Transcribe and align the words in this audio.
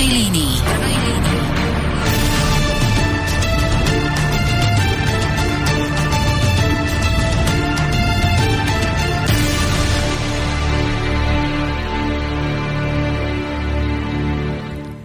prvej 0.00 0.16
línii. 0.16 0.54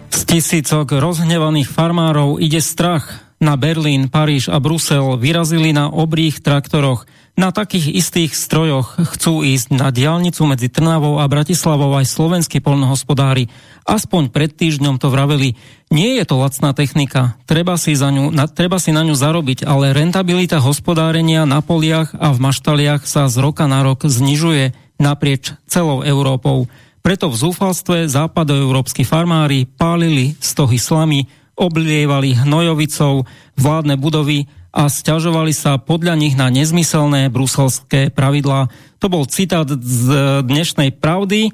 Z 0.08 0.20
tisícok 0.24 0.88
rozhnevaných 0.96 1.68
farmárov 1.68 2.40
ide 2.40 2.64
strach. 2.64 3.20
Na 3.36 3.52
Berlín, 3.60 4.08
Paríž 4.08 4.48
a 4.48 4.56
Brusel 4.56 5.20
vyrazili 5.20 5.76
na 5.76 5.92
obrých 5.92 6.40
traktoroch. 6.40 7.04
Na 7.36 7.52
takých 7.52 7.92
istých 7.92 8.32
strojoch 8.32 8.96
chcú 8.96 9.44
ísť 9.44 9.76
na 9.76 9.92
diálnicu 9.92 10.48
medzi 10.48 10.72
Trnavou 10.72 11.20
a 11.20 11.28
Bratislavou 11.28 11.92
aj 11.92 12.08
slovenskí 12.08 12.64
polnohospodári. 12.64 13.52
Aspoň 13.84 14.32
pred 14.32 14.56
týždňom 14.56 14.96
to 14.96 15.12
vraveli. 15.12 15.52
Nie 15.92 16.16
je 16.16 16.24
to 16.24 16.40
lacná 16.40 16.72
technika, 16.72 17.36
treba 17.44 17.76
si, 17.76 17.92
za 17.92 18.08
ňu, 18.08 18.32
na, 18.32 18.48
treba 18.48 18.80
si 18.80 18.88
na 18.88 19.04
ňu 19.04 19.12
zarobiť, 19.12 19.68
ale 19.68 19.92
rentabilita 19.92 20.64
hospodárenia 20.64 21.44
na 21.44 21.60
poliach 21.60 22.16
a 22.16 22.32
v 22.32 22.40
maštaliach 22.40 23.04
sa 23.04 23.28
z 23.28 23.36
roka 23.44 23.68
na 23.68 23.84
rok 23.84 24.08
znižuje 24.08 24.72
naprieč 24.96 25.52
celou 25.68 26.00
Európou. 26.08 26.72
Preto 27.04 27.28
v 27.28 27.36
zúfalstve 27.36 28.08
západoeurópsky 28.08 29.04
farmári 29.04 29.68
pálili 29.68 30.32
stohy 30.40 30.80
slamy, 30.80 31.28
oblievali 31.52 32.32
hnojovicou 32.32 33.28
vládne 33.60 34.00
budovy 34.00 34.48
a 34.76 34.92
stiažovali 34.92 35.56
sa 35.56 35.80
podľa 35.80 36.20
nich 36.20 36.36
na 36.36 36.52
nezmyselné 36.52 37.32
bruselské 37.32 38.12
pravidlá. 38.12 38.68
To 39.00 39.08
bol 39.08 39.24
citát 39.24 39.64
z 39.64 40.04
dnešnej 40.44 40.92
pravdy 40.92 41.48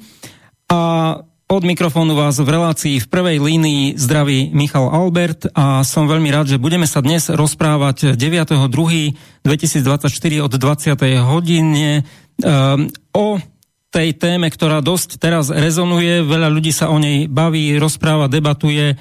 a 0.66 0.80
od 1.46 1.62
mikrofónu 1.68 2.16
vás 2.16 2.40
v 2.40 2.48
relácii 2.48 2.96
v 2.98 3.06
prvej 3.06 3.38
línii 3.38 3.94
zdraví 3.94 4.50
Michal 4.50 4.88
Albert 4.90 5.52
a 5.52 5.84
som 5.86 6.08
veľmi 6.10 6.32
rád, 6.32 6.48
že 6.50 6.58
budeme 6.58 6.88
sa 6.88 7.04
dnes 7.04 7.28
rozprávať 7.28 8.18
9.2.2024 8.18 9.46
od 10.42 10.52
20. 10.56 10.96
hodine 11.22 12.02
um, 12.42 12.88
o 13.12 13.36
tej 13.92 14.16
téme, 14.16 14.48
ktorá 14.48 14.80
dosť 14.80 15.20
teraz 15.20 15.52
rezonuje, 15.52 16.24
veľa 16.24 16.48
ľudí 16.48 16.72
sa 16.72 16.88
o 16.88 16.96
nej 16.96 17.28
baví, 17.28 17.76
rozpráva, 17.76 18.32
debatuje, 18.32 18.96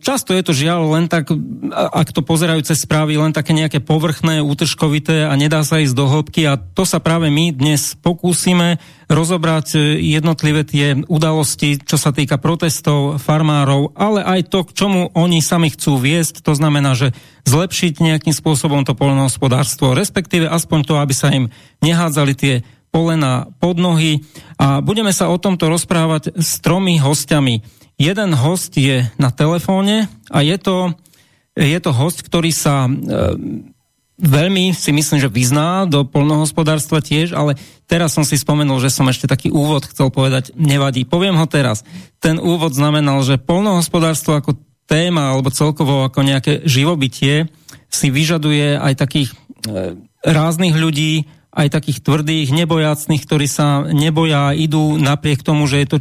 často 0.00 0.32
je 0.32 0.42
to 0.42 0.56
žiaľ 0.56 0.96
len 0.96 1.12
tak, 1.12 1.28
ak 1.76 2.08
to 2.16 2.24
pozerajú 2.24 2.64
cez 2.64 2.88
správy, 2.88 3.20
len 3.20 3.36
také 3.36 3.52
nejaké 3.52 3.84
povrchné, 3.84 4.40
útržkovité 4.40 5.28
a 5.28 5.36
nedá 5.36 5.60
sa 5.60 5.84
ísť 5.84 5.92
do 5.92 6.08
hĺbky. 6.08 6.48
A 6.48 6.56
to 6.56 6.88
sa 6.88 7.04
práve 7.04 7.28
my 7.28 7.52
dnes 7.52 7.92
pokúsime 8.00 8.80
rozobrať 9.12 9.76
e, 9.76 9.78
jednotlivé 10.00 10.64
tie 10.64 10.96
udalosti, 11.04 11.76
čo 11.76 12.00
sa 12.00 12.16
týka 12.16 12.40
protestov 12.40 13.20
farmárov, 13.20 13.92
ale 13.92 14.24
aj 14.24 14.48
to, 14.48 14.64
k 14.64 14.72
čomu 14.72 15.12
oni 15.12 15.44
sami 15.44 15.68
chcú 15.68 16.00
viesť, 16.00 16.40
to 16.40 16.56
znamená, 16.56 16.96
že 16.96 17.12
zlepšiť 17.44 18.00
nejakým 18.00 18.32
spôsobom 18.32 18.88
to 18.88 18.96
poľnohospodárstvo, 18.96 19.92
respektíve 19.92 20.48
aspoň 20.48 20.80
to, 20.88 20.94
aby 20.96 21.12
sa 21.12 21.28
im 21.28 21.52
nehádzali 21.84 22.32
tie 22.32 22.54
polena 22.88 23.52
pod 23.60 23.76
nohy. 23.76 24.24
A 24.56 24.80
budeme 24.84 25.12
sa 25.12 25.28
o 25.28 25.36
tomto 25.36 25.68
rozprávať 25.68 26.36
s 26.36 26.60
tromi 26.64 26.96
hostiami. 26.96 27.81
Jeden 28.02 28.34
host 28.34 28.74
je 28.74 29.06
na 29.14 29.30
telefóne 29.30 30.10
a 30.26 30.42
je 30.42 30.58
to, 30.58 30.90
je 31.54 31.78
to 31.78 31.94
host, 31.94 32.26
ktorý 32.26 32.50
sa 32.50 32.90
e, 32.90 32.92
veľmi 34.18 34.74
si 34.74 34.90
myslím, 34.90 35.22
že 35.22 35.30
vyzná 35.30 35.86
do 35.86 36.02
polnohospodárstva 36.02 36.98
tiež, 36.98 37.30
ale 37.30 37.54
teraz 37.86 38.18
som 38.18 38.26
si 38.26 38.34
spomenul, 38.34 38.82
že 38.82 38.90
som 38.90 39.06
ešte 39.06 39.30
taký 39.30 39.54
úvod 39.54 39.86
chcel 39.86 40.10
povedať, 40.10 40.50
nevadí. 40.58 41.06
Poviem 41.06 41.38
ho 41.38 41.46
teraz. 41.46 41.86
Ten 42.18 42.42
úvod 42.42 42.74
znamenal, 42.74 43.22
že 43.22 43.38
polnohospodárstvo 43.38 44.34
ako 44.34 44.58
téma 44.90 45.38
alebo 45.38 45.54
celkovo 45.54 46.02
ako 46.02 46.26
nejaké 46.26 46.66
živobytie 46.66 47.54
si 47.86 48.10
vyžaduje 48.10 48.82
aj 48.82 48.98
takých 48.98 49.30
e, 49.30 49.94
ráznych 50.26 50.74
ľudí, 50.74 51.30
aj 51.54 51.70
takých 51.70 52.02
tvrdých, 52.02 52.50
nebojacných, 52.50 53.22
ktorí 53.22 53.46
sa 53.46 53.86
neboja, 53.86 54.58
idú 54.58 54.98
napriek 54.98 55.46
tomu, 55.46 55.70
že 55.70 55.86
je 55.86 55.88
to 55.94 55.98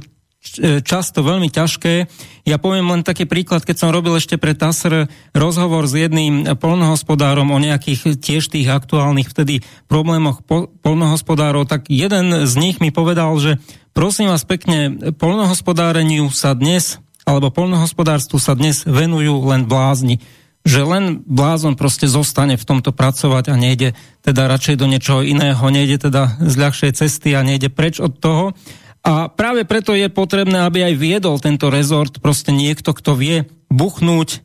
často 0.82 1.22
veľmi 1.22 1.54
ťažké. 1.54 2.10
Ja 2.50 2.58
poviem 2.58 2.90
len 2.90 3.06
taký 3.06 3.30
príklad, 3.30 3.62
keď 3.62 3.78
som 3.78 3.94
robil 3.94 4.18
ešte 4.18 4.42
pre 4.42 4.58
TASR 4.58 5.06
rozhovor 5.38 5.86
s 5.86 5.94
jedným 5.94 6.58
polnohospodárom 6.58 7.54
o 7.54 7.62
nejakých 7.62 8.18
tiež 8.18 8.50
tých 8.50 8.68
aktuálnych 8.68 9.30
vtedy 9.30 9.62
problémoch 9.86 10.42
polnohospodárov, 10.82 11.70
tak 11.70 11.88
jeden 11.94 12.50
z 12.50 12.54
nich 12.58 12.82
mi 12.82 12.90
povedal, 12.90 13.38
že 13.38 13.62
prosím 13.94 14.34
vás 14.34 14.42
pekne, 14.42 15.14
polnohospodáreniu 15.14 16.34
sa 16.34 16.58
dnes, 16.58 16.98
alebo 17.22 17.54
polnohospodárstvu 17.54 18.42
sa 18.42 18.58
dnes 18.58 18.82
venujú 18.84 19.46
len 19.46 19.70
blázni 19.70 20.20
že 20.62 20.86
len 20.86 21.26
blázon 21.26 21.74
proste 21.74 22.06
zostane 22.06 22.54
v 22.54 22.68
tomto 22.68 22.94
pracovať 22.94 23.50
a 23.50 23.56
nejde 23.58 23.98
teda 24.22 24.46
radšej 24.46 24.78
do 24.78 24.86
niečoho 24.86 25.26
iného, 25.26 25.62
nejde 25.74 26.06
teda 26.10 26.38
z 26.38 26.54
ľahšej 26.54 26.92
cesty 27.02 27.34
a 27.34 27.42
nejde 27.42 27.74
preč 27.74 27.98
od 27.98 28.14
toho. 28.22 28.54
A 29.02 29.34
práve 29.34 29.66
preto 29.66 29.98
je 29.98 30.06
potrebné, 30.14 30.62
aby 30.62 30.86
aj 30.86 30.94
viedol 30.98 31.42
tento 31.42 31.74
rezort 31.74 32.22
proste 32.22 32.54
niekto, 32.54 32.94
kto 32.94 33.18
vie 33.18 33.50
buchnúť 33.74 34.30
e, 34.30 34.40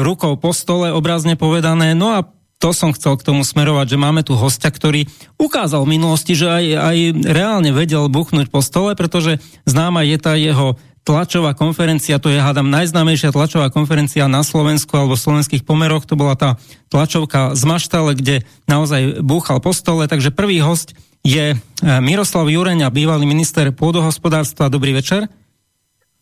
rukou 0.00 0.40
po 0.40 0.56
stole, 0.56 0.88
obrazne 0.88 1.36
povedané. 1.36 1.92
No 1.92 2.16
a 2.16 2.24
to 2.56 2.70
som 2.70 2.94
chcel 2.94 3.18
k 3.18 3.26
tomu 3.26 3.42
smerovať, 3.42 3.92
že 3.92 4.00
máme 4.00 4.22
tu 4.22 4.38
hostia, 4.38 4.70
ktorý 4.70 5.10
ukázal 5.36 5.82
v 5.84 5.98
minulosti, 5.98 6.38
že 6.38 6.46
aj, 6.46 6.64
aj 6.78 6.96
reálne 7.26 7.74
vedel 7.74 8.06
buchnúť 8.06 8.48
po 8.48 8.62
stole, 8.62 8.94
pretože 8.94 9.42
známa 9.66 10.06
je 10.06 10.16
tá 10.16 10.38
jeho 10.38 10.78
tlačová 11.02 11.58
konferencia, 11.58 12.22
to 12.22 12.30
je, 12.30 12.38
hádam, 12.38 12.70
najznámejšia 12.70 13.34
tlačová 13.34 13.74
konferencia 13.74 14.30
na 14.30 14.46
Slovensku 14.46 14.94
alebo 14.94 15.18
v 15.18 15.24
slovenských 15.26 15.66
pomeroch, 15.66 16.06
to 16.06 16.14
bola 16.14 16.38
tá 16.38 16.54
tlačovka 16.94 17.58
z 17.58 17.62
Maštale, 17.66 18.14
kde 18.14 18.46
naozaj 18.70 19.18
búchal 19.18 19.58
po 19.58 19.74
stole, 19.74 20.06
takže 20.06 20.30
prvý 20.30 20.62
host 20.62 20.94
je 21.22 21.54
e, 21.54 21.56
Miroslav 22.02 22.50
Jureňa, 22.50 22.90
bývalý 22.90 23.24
minister 23.24 23.70
pôdohospodárstva. 23.70 24.70
Dobrý 24.70 24.92
večer. 24.92 25.30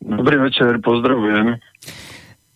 Dobrý 0.01 0.41
večer, 0.41 0.81
pozdravujem. 0.81 1.61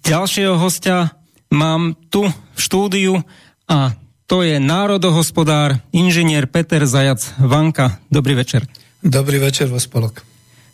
Ďalšieho 0.05 0.57
hostia 0.61 1.17
mám 1.53 1.97
tu 2.13 2.25
v 2.29 2.61
štúdiu 2.61 3.21
a 3.69 3.97
to 4.25 4.41
je 4.41 4.57
národohospodár, 4.57 5.81
inžinier 5.93 6.49
Peter 6.49 6.85
Zajac 6.89 7.21
Vanka. 7.37 8.01
Dobrý 8.09 8.33
večer. 8.33 8.65
Dobrý 9.05 9.37
večer, 9.37 9.69
vo 9.69 9.77
spolok. 9.77 10.25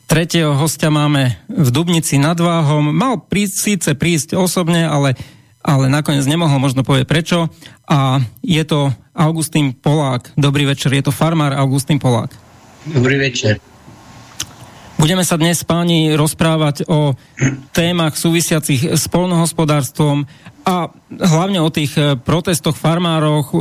Tretieho 0.07 0.55
hostia 0.55 0.91
máme 0.91 1.39
v 1.47 1.69
Dubnici 1.71 2.19
nad 2.19 2.39
Váhom. 2.39 2.91
Mal 2.91 3.23
prísť, 3.27 3.55
síce 3.55 3.91
prísť 3.95 4.35
osobne, 4.35 4.87
ale 4.87 5.15
ale 5.61 5.93
nakoniec 5.93 6.25
nemohol 6.25 6.59
možno 6.61 6.81
povedať 6.83 7.07
prečo. 7.07 7.39
A 7.85 8.25
je 8.41 8.63
to 8.65 8.93
Augustín 9.13 9.77
Polák. 9.77 10.33
Dobrý 10.37 10.65
večer, 10.65 10.93
je 10.97 11.05
to 11.05 11.13
farmár 11.13 11.53
Augustín 11.53 12.01
Polák. 12.01 12.33
Dobrý 12.89 13.21
večer. 13.21 13.61
Budeme 15.01 15.25
sa 15.25 15.41
dnes, 15.41 15.65
páni, 15.65 16.13
rozprávať 16.13 16.85
o 16.85 17.17
témach 17.73 18.21
súvisiacich 18.21 18.85
s 19.01 19.09
polnohospodárstvom 19.09 20.29
a 20.71 20.87
hlavne 21.11 21.59
o 21.59 21.75
tých 21.75 21.99
e, 21.99 22.15
protestoch 22.15 22.79
farmárov, 22.79 23.43
e, 23.43 23.55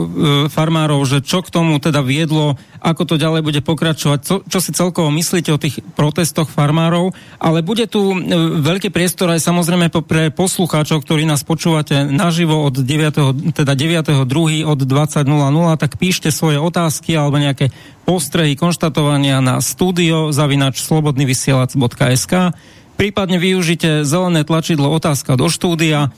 farmárov, 0.45 1.01
že 1.09 1.25
čo 1.25 1.41
k 1.41 1.49
tomu 1.49 1.81
teda 1.81 2.05
viedlo, 2.05 2.61
ako 2.85 3.09
to 3.09 3.15
ďalej 3.17 3.41
bude 3.41 3.61
pokračovať, 3.65 4.19
čo, 4.21 4.35
čo 4.45 4.59
si 4.61 4.69
celkovo 4.69 5.09
myslíte 5.09 5.49
o 5.49 5.57
tých 5.57 5.81
protestoch 5.97 6.45
farmárov, 6.53 7.17
ale 7.41 7.65
bude 7.65 7.89
tu 7.89 8.13
e, 8.13 8.17
veľký 8.61 8.93
priestor 8.93 9.33
aj 9.33 9.41
samozrejme 9.41 9.89
pre 10.05 10.29
poslucháčov, 10.29 11.01
ktorí 11.01 11.25
nás 11.25 11.41
počúvate 11.41 12.05
naživo 12.05 12.61
od 12.61 12.77
9. 12.77 13.57
teda 13.57 13.73
9.2. 13.73 14.69
od 14.69 14.79
20.00, 14.85 15.81
tak 15.81 15.97
píšte 15.97 16.29
svoje 16.29 16.61
otázky 16.61 17.17
alebo 17.17 17.41
nejaké 17.41 17.73
postrehy, 18.05 18.53
konštatovania 18.53 19.41
na 19.41 19.57
studio 19.65 20.29
zavinač 20.29 20.77
slobodnyvysielac.sk 20.85 22.53
prípadne 22.99 23.39
využite 23.39 24.03
zelené 24.03 24.43
tlačidlo 24.43 24.91
otázka 24.91 25.39
do 25.39 25.47
štúdia 25.47 26.11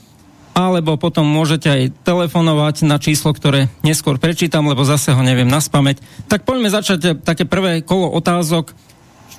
alebo 0.52 1.00
potom 1.00 1.24
môžete 1.24 1.68
aj 1.68 1.82
telefonovať 2.04 2.84
na 2.84 3.00
číslo, 3.00 3.32
ktoré 3.32 3.72
neskôr 3.80 4.20
prečítam, 4.20 4.68
lebo 4.68 4.84
zase 4.84 5.16
ho 5.16 5.22
neviem 5.24 5.48
naspameť. 5.48 6.04
Tak 6.28 6.44
poďme 6.44 6.68
začať 6.68 7.24
také 7.24 7.48
prvé 7.48 7.80
kolo 7.80 8.12
otázok. 8.12 8.76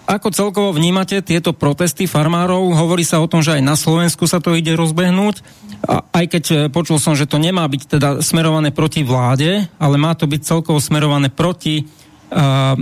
Ako 0.03 0.35
celkovo 0.35 0.75
vnímate 0.75 1.23
tieto 1.23 1.55
protesty 1.55 2.09
farmárov? 2.09 2.75
Hovorí 2.75 3.07
sa 3.07 3.23
o 3.23 3.29
tom, 3.29 3.39
že 3.39 3.55
aj 3.55 3.63
na 3.63 3.77
Slovensku 3.79 4.27
sa 4.27 4.43
to 4.43 4.51
ide 4.57 4.75
rozbehnúť. 4.75 5.39
A 5.87 6.03
aj 6.11 6.25
keď 6.27 6.43
e, 6.43 6.55
počul 6.67 6.99
som, 6.99 7.15
že 7.15 7.29
to 7.29 7.39
nemá 7.39 7.63
byť 7.71 7.81
teda 7.87 8.09
smerované 8.19 8.75
proti 8.75 9.05
vláde, 9.05 9.63
ale 9.79 9.95
má 9.95 10.11
to 10.11 10.27
byť 10.27 10.41
celkovo 10.43 10.83
smerované 10.83 11.31
proti, 11.31 11.87
uh, 12.31 12.75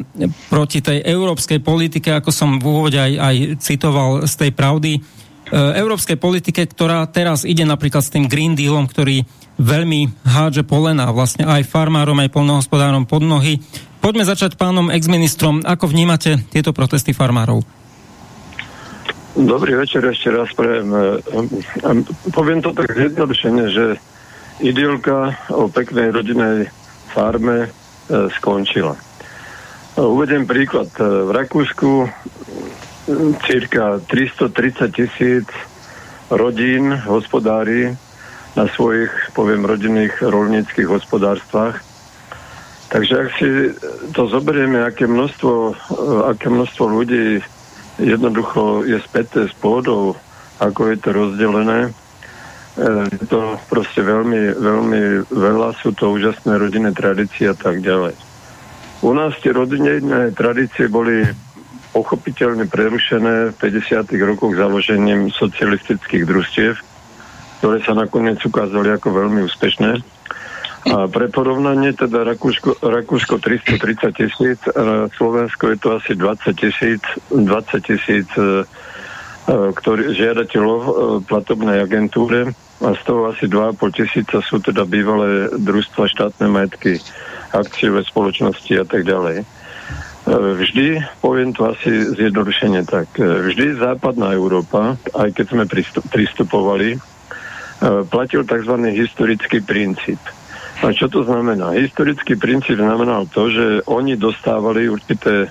proti 0.50 0.81
tej 0.81 1.01
európskej 1.06 1.62
politike, 1.62 2.10
ako 2.10 2.30
som 2.33 2.57
v 2.57 2.66
úvode 2.66 2.98
aj, 2.98 3.13
aj 3.18 3.36
citoval 3.62 4.25
z 4.25 4.33
tej 4.38 4.51
pravdy 4.54 4.92
európskej 5.51 6.15
politike, 6.15 6.63
ktorá 6.65 7.03
teraz 7.12 7.44
ide 7.44 7.68
napríklad 7.68 8.01
s 8.01 8.12
tým 8.12 8.31
Green 8.31 8.56
Dealom, 8.56 8.88
ktorý 8.88 9.27
veľmi 9.59 10.24
hádže 10.25 10.63
polena 10.63 11.12
vlastne 11.12 11.45
aj 11.45 11.68
farmárom, 11.68 12.18
aj 12.18 12.33
polnohospodárom 12.33 13.06
pod 13.06 13.21
nohy. 13.21 13.59
Poďme 14.01 14.25
začať 14.25 14.57
pánom 14.57 14.89
exministrom. 14.89 15.62
Ako 15.62 15.86
vnímate 15.86 16.42
tieto 16.50 16.74
protesty 16.74 17.13
farmárov? 17.13 17.62
Dobrý 19.38 19.77
večer 19.80 20.03
ešte 20.09 20.33
raz 20.33 20.50
prejem. 20.51 20.92
Poviem 22.36 22.59
to 22.59 22.75
tak 22.75 22.92
zjednodušene, 22.92 23.63
že 23.71 23.86
idylka 24.59 25.51
o 25.56 25.71
peknej 25.71 26.12
rodinej 26.12 26.68
farme 27.15 27.68
e, 27.68 27.69
skončila. 28.36 28.97
Uvedem 29.95 30.47
príklad. 30.47 30.92
V 31.00 31.31
Rakúsku 31.31 32.07
cirka 33.45 34.00
330 34.06 34.94
tisíc 34.94 35.48
rodín 36.30 36.94
hospodári 37.06 37.98
na 38.56 38.68
svojich, 38.68 39.12
poviem, 39.33 39.65
rodinných 39.65 40.21
rolníckých 40.21 40.88
hospodárstvách. 40.88 41.81
Takže 42.92 43.13
ak 43.15 43.30
si 43.39 43.50
to 44.12 44.27
zoberieme, 44.27 44.83
aké 44.83 45.07
množstvo, 45.07 45.53
aké 46.27 46.51
množstvo 46.51 46.83
ľudí 46.92 47.39
jednoducho 47.95 48.83
je 48.83 49.00
späté 49.00 49.47
s 49.47 49.56
pôdou, 49.56 50.19
ako 50.59 50.92
je 50.92 50.97
to 51.00 51.09
rozdelené. 51.15 51.80
E, 51.88 51.89
je 53.15 53.25
to 53.31 53.56
proste 53.71 54.04
veľmi, 54.04 54.59
veľmi 54.59 55.01
veľa, 55.31 55.80
sú 55.80 55.95
to 55.95 56.12
úžasné 56.12 56.59
rodinné 56.59 56.92
tradície 56.92 57.47
a 57.47 57.56
tak 57.56 57.80
ďalej. 57.80 58.12
U 59.01 59.15
nás 59.15 59.33
tie 59.39 59.56
rodinné 59.56 60.36
tradície 60.36 60.92
boli 60.92 61.24
pochopiteľne 61.91 62.67
prerušené 62.71 63.51
v 63.51 63.55
50. 63.59 64.07
rokoch 64.23 64.55
založením 64.55 65.31
socialistických 65.31 66.23
družstiev, 66.23 66.79
ktoré 67.59 67.77
sa 67.83 67.93
nakoniec 67.93 68.39
ukázali 68.41 68.95
ako 68.95 69.11
veľmi 69.11 69.43
úspešné. 69.45 70.01
A 70.81 71.05
pre 71.05 71.29
porovnanie 71.29 71.93
teda 71.93 72.25
Rakúško, 72.25 72.81
Rakúško 72.81 73.38
330 73.38 74.17
tisíc, 74.17 74.59
Slovensko 75.13 75.69
je 75.69 75.77
to 75.77 75.89
asi 75.93 76.17
20 76.17 76.57
tisíc, 76.57 77.03
20 77.29 77.45
tisíc 77.85 78.25
e, 78.33 78.65
e, 79.45 80.09
žiadateľov 80.17 80.81
e, 80.81 80.91
platobnej 81.29 81.85
agentúre 81.85 82.49
a 82.81 82.97
z 82.97 83.01
toho 83.05 83.29
asi 83.29 83.45
2,5 83.45 83.77
tisíca 83.94 84.41
sú 84.41 84.57
teda 84.57 84.89
bývalé 84.89 85.53
družstva, 85.53 86.09
štátne 86.09 86.49
majetky, 86.49 86.97
akciové 87.53 88.01
spoločnosti 88.01 88.73
a 88.73 88.85
tak 88.87 89.05
ďalej. 89.05 89.45
Vždy, 90.31 91.04
poviem 91.19 91.51
to 91.51 91.68
asi 91.68 91.92
zjednodušene 92.16 92.88
tak, 92.88 93.19
vždy 93.19 93.75
západná 93.75 94.31
Európa, 94.31 94.95
aj 95.12 95.36
keď 95.36 95.45
sme 95.51 95.63
pristupovali, 96.07 96.95
platil 98.07 98.48
tzv. 98.48 98.75
historický 98.95 99.60
princíp– 99.60 100.24
a 100.81 100.89
čo 100.89 101.06
to 101.06 101.22
znamená? 101.22 101.78
Historický 101.78 102.33
princíp 102.33 102.81
znamenal 102.81 103.30
to, 103.30 103.54
že 103.54 103.66
oni 103.86 104.18
dostávali 104.18 104.89
určité 104.89 105.45
e, 105.45 105.50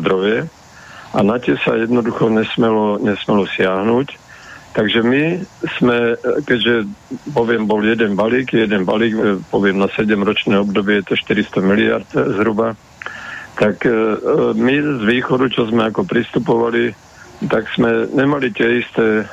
zdroje 0.00 0.48
a 1.12 1.18
na 1.20 1.36
tie 1.36 1.60
sa 1.60 1.76
jednoducho 1.76 2.32
nesmelo, 2.32 2.96
nesmelo 2.96 3.44
siahnuť. 3.44 4.32
Takže 4.70 5.02
my 5.02 5.22
sme, 5.76 6.14
keďže 6.46 6.88
poviem, 7.34 7.68
bol 7.68 7.84
jeden 7.84 8.16
balík, 8.16 8.56
jeden 8.56 8.88
balík, 8.88 9.12
e, 9.12 9.20
poviem 9.52 9.76
na 9.76 9.92
7-ročné 9.92 10.56
obdobie 10.56 11.04
je 11.04 11.12
to 11.12 11.14
400 11.20 11.60
miliard 11.60 12.08
zhruba, 12.08 12.80
tak 13.60 13.84
e, 13.84 13.92
e, 13.92 13.94
my 14.56 14.74
z 14.80 15.02
východu, 15.04 15.52
čo 15.52 15.68
sme 15.68 15.92
ako 15.92 16.08
pristupovali, 16.08 16.96
tak 17.44 17.68
sme 17.76 18.08
nemali 18.08 18.48
tie 18.56 18.80
isté, 18.80 19.20
e, 19.20 19.24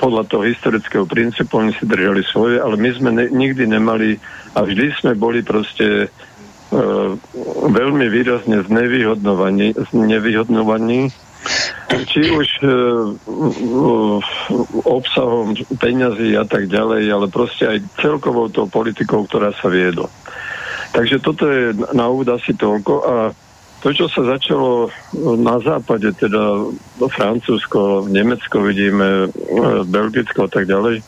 podľa 0.00 0.24
toho 0.24 0.48
historického 0.48 1.04
princípu, 1.04 1.60
oni 1.60 1.76
si 1.76 1.84
držali 1.84 2.24
svoje, 2.24 2.56
ale 2.56 2.80
my 2.80 2.90
sme 2.96 3.10
ne, 3.12 3.28
nikdy 3.28 3.68
nemali 3.68 4.16
a 4.56 4.64
vždy 4.64 4.96
sme 4.96 5.12
boli 5.12 5.44
proste 5.44 6.08
veľmi 7.66 8.06
výrazne 8.14 8.62
znevýhodnovaní, 8.62 9.74
znevýhodnovaní 9.90 11.10
či 12.06 12.30
už 12.30 12.48
e, 12.62 12.68
obsahom 14.86 15.56
peňazí 15.80 16.36
a 16.38 16.44
tak 16.46 16.70
ďalej, 16.70 17.02
ale 17.10 17.26
proste 17.26 17.66
aj 17.66 17.78
celkovou 17.98 18.46
tou 18.52 18.70
politikou, 18.70 19.26
ktorá 19.26 19.50
sa 19.58 19.66
viedla. 19.66 20.06
Takže 20.90 21.22
toto 21.22 21.46
je 21.46 21.70
na 21.94 22.10
úvod 22.10 22.26
asi 22.34 22.50
toľko 22.50 22.94
a 23.06 23.16
to, 23.80 23.96
čo 23.96 24.12
sa 24.12 24.36
začalo 24.36 24.92
na 25.40 25.56
západe, 25.64 26.12
teda 26.12 26.68
Francúzsko, 27.00 28.04
Nemecko 28.12 28.60
vidíme, 28.60 29.24
e, 29.24 29.28
Belgicko 29.88 30.44
a 30.44 30.50
tak 30.52 30.68
ďalej, 30.68 31.00
e, 31.00 31.04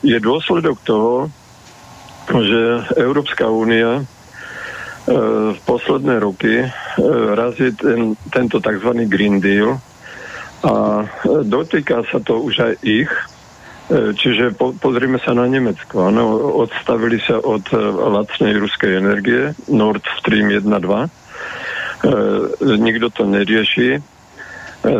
je 0.00 0.18
dôsledok 0.24 0.80
toho, 0.88 1.28
že 2.32 2.88
Európska 2.96 3.44
únia 3.44 4.00
e, 4.00 4.02
v 5.52 5.58
posledné 5.68 6.16
roky 6.24 6.64
razí 7.36 7.76
ten, 7.76 8.16
tento 8.32 8.56
tzv. 8.64 9.04
Green 9.04 9.36
Deal 9.44 9.76
a 10.64 11.04
dotýka 11.44 12.08
sa 12.08 12.24
to 12.24 12.40
už 12.40 12.54
aj 12.56 12.74
ich, 12.80 13.12
Čiže 13.92 14.56
po, 14.56 14.72
pozrime 14.72 15.20
sa 15.20 15.36
na 15.36 15.44
Nemecko. 15.44 16.08
Ano, 16.08 16.56
odstavili 16.64 17.20
sa 17.20 17.36
od 17.36 17.68
lacnej 18.16 18.56
ruskej 18.56 18.96
energie 18.96 19.52
Nord 19.68 20.00
Stream 20.16 20.48
1 20.48 20.64
2 20.64 21.24
E, 22.04 22.76
nikto 22.76 23.08
to 23.10 23.24
nerieši. 23.24 23.96
E, 23.96 24.00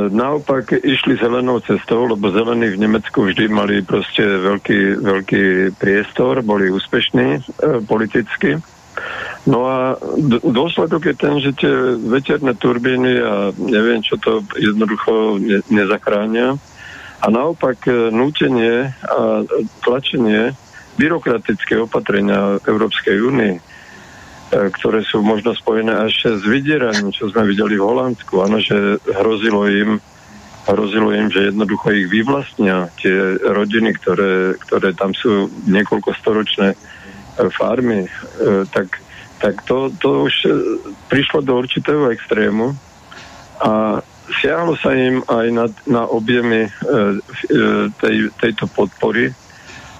naopak 0.08 0.72
išli 0.72 1.20
zelenou 1.20 1.60
cestou, 1.60 2.08
lebo 2.08 2.32
zelení 2.32 2.72
v 2.72 2.80
Nemecku 2.80 3.28
vždy 3.28 3.44
mali 3.52 3.84
proste 3.84 4.24
veľký, 4.24 5.04
veľký 5.04 5.44
priestor, 5.76 6.40
boli 6.40 6.72
úspešní 6.72 7.28
e, 7.36 7.40
politicky. 7.84 8.56
No 9.44 9.68
a 9.68 10.00
dôsledok 10.40 11.12
je 11.12 11.14
ten, 11.18 11.34
že 11.42 11.52
tie 11.52 11.98
veterné 12.00 12.56
turbíny 12.56 13.20
a 13.20 13.52
neviem, 13.60 14.00
čo 14.00 14.16
to 14.16 14.40
jednoducho 14.56 15.36
ne, 15.36 15.60
nezachránia. 15.68 16.56
A 17.24 17.32
naopak 17.32 17.88
nútenie 18.12 18.92
a 19.00 19.40
tlačenie 19.80 20.52
byrokratické 21.00 21.80
opatrenia 21.80 22.60
Európskej 22.68 23.16
únie 23.24 23.64
E, 24.54 24.70
ktoré 24.70 25.02
sú 25.02 25.18
možno 25.24 25.50
spojené 25.56 25.90
až 25.90 26.38
s 26.38 26.42
vydieraním, 26.46 27.10
čo 27.10 27.26
sme 27.26 27.48
videli 27.48 27.74
v 27.74 27.86
Holandsku. 27.90 28.44
Áno, 28.44 28.62
že 28.62 29.02
hrozilo 29.02 29.66
im, 29.66 29.98
hrozilo 30.70 31.10
im, 31.10 31.26
že 31.26 31.50
jednoducho 31.50 31.90
ich 31.90 32.06
vyvlastnia 32.06 32.86
tie 33.00 33.34
rodiny, 33.40 33.96
ktoré, 33.98 34.54
ktoré 34.62 34.94
tam 34.94 35.10
sú 35.10 35.50
niekoľko 35.66 36.10
storočné 36.22 36.68
e, 36.70 36.76
farmy, 37.50 38.06
e, 38.06 38.10
tak, 38.70 39.02
tak 39.42 39.64
to, 39.66 39.90
to 39.98 40.30
už 40.30 40.34
prišlo 41.10 41.42
do 41.42 41.58
určitého 41.58 42.12
extrému 42.14 42.78
a 43.58 44.04
siahlo 44.28 44.76
sa 44.80 44.96
im 44.96 45.20
aj 45.28 45.46
na, 45.52 45.66
na 45.84 46.02
objemy 46.08 46.68
tej, 48.00 48.32
tejto 48.40 48.64
podpory 48.72 49.32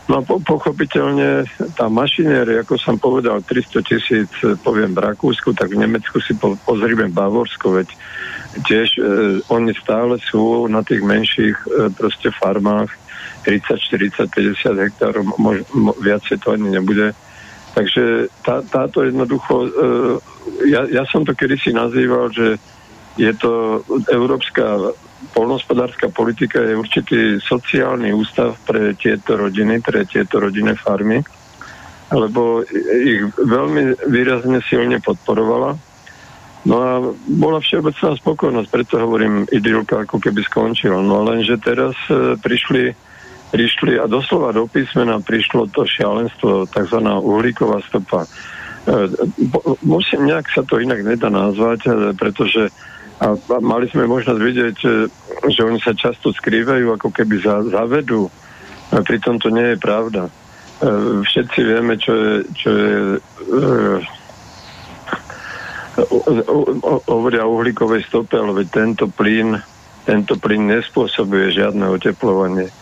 No 0.04 0.20
po, 0.20 0.36
pochopiteľne 0.36 1.48
tá 1.72 1.88
mašinéria, 1.88 2.60
ako 2.60 2.76
som 2.76 3.00
povedal, 3.00 3.40
300 3.40 3.80
tisíc, 3.88 4.28
e, 4.44 4.52
poviem 4.60 4.92
v 4.92 5.00
Rakúsku, 5.00 5.56
tak 5.56 5.72
v 5.72 5.80
Nemecku 5.80 6.20
si 6.20 6.36
po, 6.36 6.60
pozrieme 6.60 7.08
Bavorsko, 7.08 7.80
veď 7.80 7.88
tiež 8.68 8.88
e, 8.94 9.02
oni 9.48 9.72
stále 9.72 10.20
sú 10.20 10.68
na 10.68 10.84
tých 10.84 11.00
menších 11.00 11.56
e, 11.56 11.88
proste 11.96 12.28
farmách 12.36 12.92
30, 13.48 14.28
40, 14.28 14.28
50 14.28 14.84
hektárov, 14.84 15.24
mož, 15.40 15.64
mo, 15.72 15.96
viacej 15.96 16.36
to 16.36 16.52
ani 16.52 16.68
nebude. 16.68 17.16
Takže 17.72 18.28
tá, 18.44 18.60
táto 18.60 19.08
jednoducho, 19.08 19.54
e, 19.64 19.68
ja, 20.68 20.84
ja 20.84 21.08
som 21.08 21.24
to 21.24 21.32
kedysi 21.32 21.72
nazýval, 21.72 22.28
že 22.28 22.60
je 23.14 23.32
to 23.38 23.82
európska 24.10 24.94
polnospodárska 25.32 26.10
politika 26.10 26.60
je 26.60 26.76
určitý 26.76 27.18
sociálny 27.40 28.12
ústav 28.12 28.58
pre 28.66 28.92
tieto 28.98 29.38
rodiny, 29.38 29.80
pre 29.80 30.04
tieto 30.04 30.42
rodinné 30.42 30.74
farmy, 30.76 31.22
lebo 32.12 32.66
ich 33.02 33.22
veľmi 33.38 34.10
výrazne 34.10 34.60
silne 34.66 35.00
podporovala. 35.00 35.78
No 36.64 36.76
a 36.80 36.92
bola 37.28 37.60
všeobecná 37.60 38.16
spokojnosť, 38.16 38.68
preto 38.72 38.96
hovorím, 38.96 39.44
idylka 39.52 40.08
ako 40.08 40.16
keby 40.16 40.40
skončila. 40.48 40.96
No 41.04 41.20
lenže 41.20 41.60
teraz 41.60 41.92
e, 42.08 42.40
prišli, 42.40 42.96
prišli 43.52 44.00
a 44.00 44.08
doslova 44.08 44.56
do 44.56 44.64
písmena 44.64 45.20
prišlo 45.20 45.68
to 45.68 45.84
šialenstvo, 45.84 46.64
tzv. 46.72 46.98
uhlíková 47.04 47.84
stopa. 47.84 48.24
E, 48.24 48.28
musím, 49.84 50.24
nejak 50.24 50.48
sa 50.56 50.64
to 50.64 50.80
inak 50.80 51.04
nedá 51.04 51.28
nazvať, 51.28 51.80
e, 51.84 51.90
pretože 52.16 52.72
a 53.22 53.38
mali 53.62 53.86
sme 53.86 54.10
možnosť 54.10 54.40
vidieť, 54.42 54.78
e, 54.82 54.88
že 55.46 55.60
oni 55.62 55.78
sa 55.78 55.94
často 55.94 56.34
skrývajú, 56.34 56.98
ako 56.98 57.08
keby 57.14 57.38
za, 57.38 57.62
zavedú. 57.62 58.26
A 58.90 58.98
pritom 59.06 59.38
to 59.38 59.54
nie 59.54 59.74
je 59.74 59.78
pravda. 59.78 60.26
E, 60.26 60.32
všetci 61.22 61.60
vieme, 61.62 61.94
čo 61.94 62.12
je, 62.14 62.34
čo 62.58 62.70
je 62.74 62.92
hovoria 67.06 67.46
o 67.46 67.54
uhlíkovej 67.54 68.02
stope, 68.10 68.34
ale 68.34 68.66
tento 68.66 69.06
plyn, 69.06 69.62
tento 70.02 70.34
plyn 70.34 70.66
nespôsobuje 70.74 71.54
žiadne 71.54 71.86
oteplovanie. 71.86 72.66
E, 72.66 72.74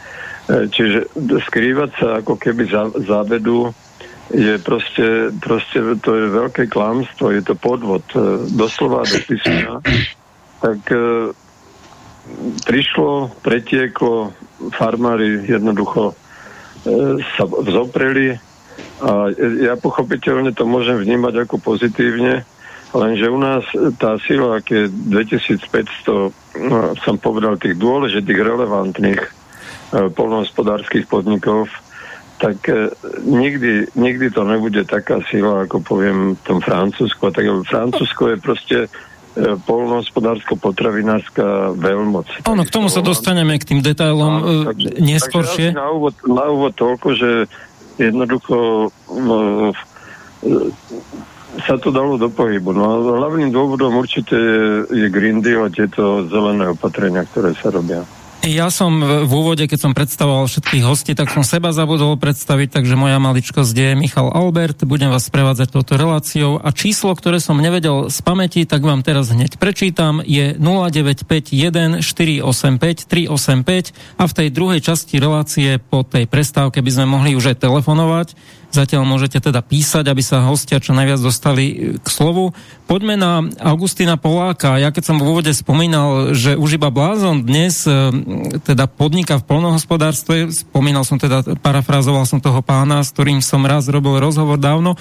čiže 0.73 1.13
skrývať 1.45 1.91
sa 2.01 2.09
ako 2.25 2.41
keby 2.41 2.73
za, 2.73 2.89
zavedú 3.05 3.69
je 4.33 4.57
proste, 4.65 5.29
proste, 5.45 5.77
to 6.01 6.11
je 6.17 6.27
veľké 6.33 6.73
klamstvo, 6.73 7.37
je 7.37 7.45
to 7.45 7.53
podvod. 7.53 8.01
Doslova 8.49 9.05
do 9.05 9.19
písmena 9.29 9.85
tak 10.63 10.81
e, 10.95 11.35
prišlo, 12.63 13.35
pretieklo, 13.43 14.31
farmári 14.79 15.43
jednoducho 15.43 16.15
e, 16.15 16.15
sa 17.35 17.45
vzopreli 17.45 18.39
a 19.03 19.35
ja 19.35 19.75
pochopiteľne 19.75 20.55
to 20.55 20.63
môžem 20.63 20.95
vnímať 21.03 21.45
ako 21.45 21.59
pozitívne, 21.59 22.47
lenže 22.95 23.27
u 23.27 23.39
nás 23.43 23.67
tá 23.99 24.15
sila, 24.23 24.63
aké 24.63 24.87
2500, 24.87 26.31
no, 26.63 26.95
som 27.03 27.19
povedal, 27.19 27.59
tých 27.59 27.75
dôležitých, 27.83 28.39
relevantných 28.39 29.21
e, 29.21 29.31
polnohospodárských 30.15 31.11
podnikov, 31.11 31.67
tak 32.39 32.63
e, 32.71 32.95
nikdy, 33.27 33.91
nikdy 33.99 34.31
to 34.31 34.47
nebude 34.47 34.87
taká 34.87 35.19
sila, 35.27 35.67
ako 35.67 35.83
poviem 35.83 36.39
v 36.39 36.43
tom 36.47 36.59
Francúzsku. 36.63 37.35
Tak 37.35 37.43
Francúzsko 37.67 38.23
je 38.31 38.37
proste 38.39 38.79
polnohospodársko-potravinárska 39.41 41.73
veľmoc. 41.73 42.29
Áno, 42.45 42.69
k 42.69 42.71
tomu 42.71 42.93
sa 42.93 43.01
dostaneme 43.01 43.57
k 43.57 43.65
tým 43.65 43.81
detailom 43.81 44.29
Áno, 44.29 44.45
e, 44.45 44.69
takže, 44.69 44.89
neskôršie. 45.01 45.73
Takže 45.73 45.81
na 45.81 45.89
úvod, 45.89 46.15
na 46.29 46.45
úvod 46.53 46.77
toľko, 46.77 47.09
že 47.17 47.49
jednoducho 47.97 48.93
no, 49.09 49.73
sa 51.65 51.81
to 51.81 51.93
dalo 51.93 52.17
do 52.17 52.29
pohybu. 52.29 52.73
No 52.73 52.83
a 52.85 52.95
hlavným 53.25 53.53
dôvodom 53.53 53.97
určite 53.97 54.37
je, 54.37 54.65
je 54.89 55.07
Green 55.13 55.45
Deal 55.45 55.69
a 55.69 55.71
tieto 55.73 56.25
zelené 56.29 56.73
opatrenia, 56.73 57.25
ktoré 57.29 57.53
sa 57.57 57.73
robia. 57.73 58.05
Ja 58.43 58.75
som 58.75 58.99
v 58.99 59.31
úvode, 59.31 59.71
keď 59.71 59.79
som 59.79 59.93
predstavoval 59.95 60.51
všetkých 60.51 60.83
hostí, 60.83 61.15
tak 61.15 61.31
som 61.31 61.47
seba 61.47 61.71
zabudol 61.71 62.19
predstaviť, 62.19 62.75
takže 62.75 62.99
moja 62.99 63.23
maličkosť 63.23 63.71
je 63.71 63.91
Michal 63.95 64.35
Albert, 64.35 64.83
budem 64.83 65.15
vás 65.15 65.31
prevádzať 65.31 65.71
touto 65.71 65.95
reláciou. 65.95 66.59
A 66.59 66.75
číslo, 66.75 67.15
ktoré 67.15 67.39
som 67.39 67.63
nevedel 67.63 68.11
z 68.11 68.19
pamäti, 68.19 68.67
tak 68.67 68.83
vám 68.83 69.07
teraz 69.07 69.31
hneď 69.31 69.63
prečítam, 69.63 70.19
je 70.27 70.59
0951 70.59 72.03
485 72.03 73.07
385 73.07 73.95
a 74.19 74.25
v 74.27 74.33
tej 74.35 74.49
druhej 74.51 74.81
časti 74.83 75.23
relácie 75.23 75.79
po 75.79 76.03
tej 76.03 76.27
prestávke 76.27 76.83
by 76.83 76.91
sme 76.91 77.07
mohli 77.07 77.39
už 77.39 77.55
aj 77.55 77.63
telefonovať 77.63 78.35
Zatiaľ 78.73 79.05
môžete 79.05 79.37
teda 79.37 79.61
písať, 79.61 80.09
aby 80.09 80.25
sa 80.25 80.49
hostia 80.49 80.81
čo 80.81 80.97
najviac 80.97 81.21
dostali 81.21 81.97
k 82.01 82.07
slovu. 82.09 82.57
Poďme 82.89 83.21
na 83.21 83.45
Augustina 83.61 84.17
Poláka. 84.17 84.81
Ja 84.81 84.89
keď 84.89 85.13
som 85.13 85.21
v 85.21 85.29
úvode 85.29 85.53
spomínal, 85.53 86.33
že 86.33 86.57
už 86.57 86.81
iba 86.81 86.89
blázon 86.89 87.45
dnes 87.45 87.85
e, 87.85 87.93
teda 88.65 88.89
podniká 88.89 89.37
v 89.37 89.45
polnohospodárstve, 89.45 90.49
spomínal 90.57 91.05
som 91.05 91.21
teda, 91.21 91.45
parafrazoval 91.61 92.25
som 92.25 92.41
toho 92.41 92.65
pána, 92.65 93.05
s 93.05 93.13
ktorým 93.13 93.45
som 93.45 93.61
raz 93.69 93.93
robil 93.93 94.17
rozhovor 94.17 94.57
dávno, 94.57 94.97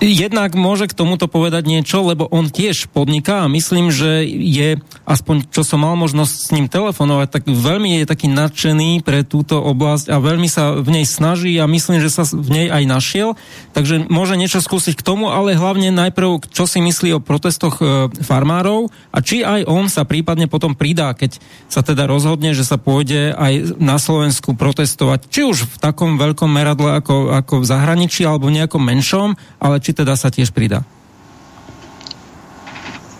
jednak 0.00 0.56
môže 0.56 0.88
k 0.88 0.96
tomuto 0.96 1.28
povedať 1.28 1.68
niečo, 1.68 2.00
lebo 2.00 2.24
on 2.32 2.48
tiež 2.48 2.88
podniká 2.88 3.44
a 3.44 3.52
myslím, 3.52 3.92
že 3.92 4.24
je, 4.24 4.80
aspoň 5.04 5.52
čo 5.52 5.60
som 5.60 5.84
mal 5.84 5.92
možnosť 6.00 6.34
s 6.34 6.48
ním 6.56 6.66
telefonovať, 6.72 7.28
tak 7.28 7.42
veľmi 7.44 8.00
je 8.00 8.08
taký 8.08 8.32
nadšený 8.32 9.04
pre 9.04 9.28
túto 9.28 9.60
oblasť 9.60 10.08
a 10.08 10.16
veľmi 10.16 10.48
sa 10.48 10.80
v 10.80 10.88
nej 10.88 11.04
snaží 11.04 11.52
a 11.60 11.68
myslím, 11.68 12.00
že 12.00 12.08
sa 12.08 12.24
v 12.24 12.48
nej 12.48 12.66
aj 12.72 12.84
našiel. 12.88 13.36
Takže 13.76 14.08
môže 14.08 14.40
niečo 14.40 14.64
skúsiť 14.64 14.96
k 14.96 15.04
tomu, 15.04 15.28
ale 15.28 15.52
hlavne 15.52 15.92
najprv, 15.92 16.48
čo 16.48 16.64
si 16.64 16.80
myslí 16.80 17.20
o 17.20 17.24
protestoch 17.24 17.76
e, 17.78 18.08
farmárov 18.24 18.88
a 19.12 19.20
či 19.20 19.44
aj 19.44 19.68
on 19.68 19.92
sa 19.92 20.08
prípadne 20.08 20.48
potom 20.48 20.72
pridá, 20.72 21.12
keď 21.12 21.36
sa 21.68 21.84
teda 21.84 22.08
rozhodne, 22.08 22.56
že 22.56 22.64
sa 22.64 22.80
pôjde 22.80 23.36
aj 23.36 23.76
na 23.76 24.00
Slovensku 24.00 24.56
protestovať, 24.56 25.28
či 25.28 25.44
už 25.44 25.68
v 25.68 25.76
takom 25.76 26.16
veľkom 26.16 26.48
meradle 26.48 26.96
ako, 26.96 27.36
ako 27.36 27.60
v 27.60 27.68
zahraničí 27.68 28.24
alebo 28.24 28.48
v 28.48 28.64
nejakom 28.64 28.80
menšom, 28.80 29.36
ale 29.60 29.76
či 29.82 29.89
či 29.90 29.98
teda 29.98 30.14
sa 30.14 30.30
tiež 30.30 30.54
pridá? 30.54 30.86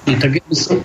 No, 0.06 0.14
tak 0.22 0.38
ja 0.38 0.44
by, 0.46 0.54
som, 0.54 0.78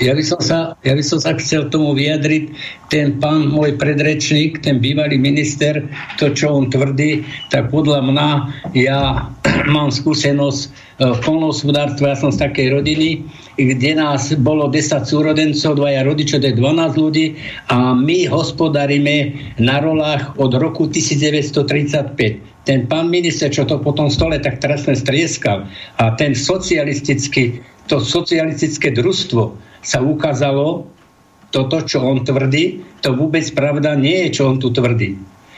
ja, 0.00 0.12
by 0.16 0.24
som 0.24 0.40
sa, 0.40 0.58
ja 0.80 0.96
by 0.96 1.04
som 1.04 1.20
sa 1.20 1.36
chcel 1.36 1.68
tomu 1.68 1.92
vyjadriť. 1.92 2.56
Ten 2.88 3.20
pán, 3.20 3.52
môj 3.52 3.76
predrečník, 3.76 4.64
ten 4.64 4.80
bývalý 4.80 5.20
minister, 5.20 5.84
to, 6.16 6.32
čo 6.32 6.56
on 6.56 6.72
tvrdí, 6.72 7.20
tak 7.52 7.68
podľa 7.68 8.00
mňa 8.00 8.28
ja 8.72 9.28
mám 9.76 9.92
skúsenosť 9.92 10.60
e, 10.64 10.68
v 11.12 11.18
polnohospodárstve, 11.20 12.08
ja 12.08 12.16
som 12.16 12.32
z 12.32 12.40
takej 12.48 12.80
rodiny, 12.80 13.28
kde 13.60 13.92
nás 14.00 14.32
bolo 14.40 14.72
10 14.72 15.04
súrodencov, 15.04 15.76
dvaja 15.76 16.00
rodičov, 16.00 16.40
to 16.40 16.48
je 16.48 16.56
12 16.56 16.96
ľudí 16.96 17.36
a 17.68 17.92
my 17.92 18.24
hospodaríme 18.24 19.16
na 19.60 19.84
rolách 19.84 20.32
od 20.40 20.56
roku 20.56 20.88
1935 20.88 22.53
ten 22.64 22.88
pán 22.88 23.12
minister, 23.12 23.52
čo 23.52 23.68
to 23.68 23.80
potom 23.80 24.08
stole 24.08 24.40
tak 24.40 24.60
trestne 24.60 24.96
strieskal 24.96 25.68
a 26.00 26.04
ten 26.16 26.32
socialistický, 26.32 27.60
to 27.88 28.00
socialistické 28.00 28.92
družstvo 28.96 29.52
sa 29.84 30.00
ukázalo, 30.00 30.88
toto, 31.52 31.84
čo 31.86 32.02
on 32.02 32.24
tvrdí, 32.24 32.82
to 33.04 33.14
vôbec 33.14 33.46
pravda 33.54 33.94
nie 33.94 34.26
je, 34.26 34.40
čo 34.40 34.50
on 34.50 34.58
tu 34.58 34.74
tvrdí. 34.74 35.14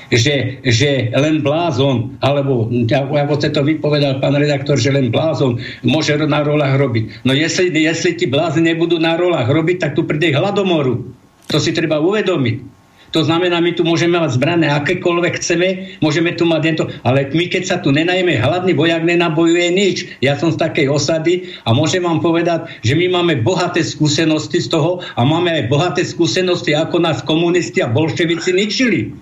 Že, 0.07 0.63
že 0.63 1.11
len 1.19 1.43
blázon, 1.43 2.15
alebo 2.23 2.71
ako 2.95 3.35
ste 3.43 3.51
to 3.51 3.67
vypovedal, 3.67 4.23
pán 4.23 4.39
redaktor, 4.39 4.79
že 4.79 4.95
len 4.95 5.11
blázon 5.11 5.59
môže 5.83 6.15
na 6.15 6.47
rolách 6.47 6.79
robiť. 6.79 7.27
No 7.27 7.35
jestli, 7.35 7.75
jestli 7.75 8.15
ti 8.15 8.27
blázni 8.31 8.71
nebudú 8.71 9.03
na 9.03 9.19
rolách 9.19 9.51
robiť, 9.51 9.83
tak 9.83 9.99
tu 9.99 10.07
príde 10.07 10.31
hladomoru. 10.31 11.11
To 11.51 11.59
si 11.59 11.75
treba 11.75 11.99
uvedomiť. 11.99 12.76
To 13.17 13.25
znamená, 13.25 13.65
my 13.65 13.73
tu 13.73 13.81
môžeme 13.81 14.21
mať 14.21 14.37
zbrané 14.37 14.69
akékoľvek 14.77 15.41
chceme, 15.41 15.69
môžeme 16.05 16.37
tu 16.37 16.45
mať 16.45 16.61
tento, 16.61 16.85
ale 17.01 17.33
my 17.33 17.49
keď 17.49 17.63
sa 17.65 17.77
tu 17.81 17.89
nenajeme, 17.89 18.37
hladný 18.37 18.77
vojak 18.77 19.09
nenabojuje 19.09 19.73
nič. 19.73 19.97
Ja 20.21 20.37
som 20.37 20.53
z 20.53 20.61
takej 20.61 20.93
osady 20.93 21.57
a 21.65 21.73
môžem 21.73 22.05
vám 22.05 22.21
povedať, 22.21 22.69
že 22.85 22.93
my 22.93 23.17
máme 23.17 23.41
bohaté 23.41 23.81
skúsenosti 23.81 24.61
z 24.61 24.69
toho 24.69 25.01
a 25.17 25.25
máme 25.25 25.49
aj 25.49 25.73
bohaté 25.73 26.05
skúsenosti, 26.05 26.77
ako 26.77 27.01
nás 27.01 27.25
komunisti 27.25 27.81
a 27.81 27.89
bolševici 27.89 28.53
ničili. 28.53 29.17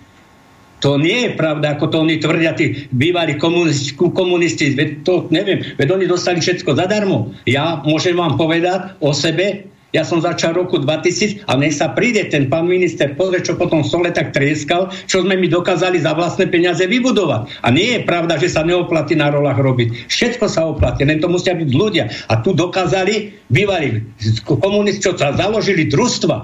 To 0.83 0.99
nie 0.99 1.31
je 1.31 1.39
pravda, 1.39 1.79
ako 1.79 1.87
to 1.87 2.03
oni 2.03 2.19
tvrdia, 2.19 2.51
tí 2.51 2.91
bývalí 2.91 3.39
komunisti, 3.39 3.95
komunisti 3.95 4.75
veď 4.75 5.07
to 5.07 5.31
neviem, 5.31 5.63
veď 5.79 5.87
oni 5.87 6.05
dostali 6.11 6.43
všetko 6.43 6.75
zadarmo. 6.75 7.31
Ja 7.47 7.79
môžem 7.87 8.19
vám 8.19 8.35
povedať 8.35 8.99
o 8.99 9.15
sebe, 9.15 9.71
ja 9.95 10.03
som 10.03 10.19
začal 10.19 10.51
roku 10.51 10.75
2000 10.75 11.47
a 11.47 11.55
nech 11.55 11.79
sa 11.79 11.95
príde 11.95 12.27
ten 12.27 12.51
pán 12.51 12.67
minister, 12.67 13.15
pozrie, 13.15 13.39
čo 13.39 13.55
potom 13.55 13.79
stole 13.79 14.11
tak 14.11 14.35
trieskal, 14.35 14.91
čo 15.07 15.23
sme 15.23 15.39
mi 15.39 15.47
dokázali 15.47 16.03
za 16.03 16.11
vlastné 16.11 16.51
peniaze 16.51 16.83
vybudovať. 16.83 17.63
A 17.63 17.71
nie 17.71 17.95
je 17.95 17.99
pravda, 18.03 18.35
že 18.35 18.51
sa 18.51 18.67
neoplatí 18.67 19.15
na 19.15 19.31
rolách 19.31 19.63
robiť. 19.63 20.11
Všetko 20.11 20.45
sa 20.51 20.67
oplatí, 20.67 21.07
len 21.07 21.23
to 21.23 21.31
musia 21.31 21.55
byť 21.55 21.69
ľudia. 21.71 22.11
A 22.27 22.43
tu 22.43 22.51
dokázali, 22.51 23.47
bývali 23.47 24.03
komunisti, 24.43 24.99
čo 24.99 25.15
sa 25.15 25.31
založili 25.31 25.87
družstva, 25.87 26.43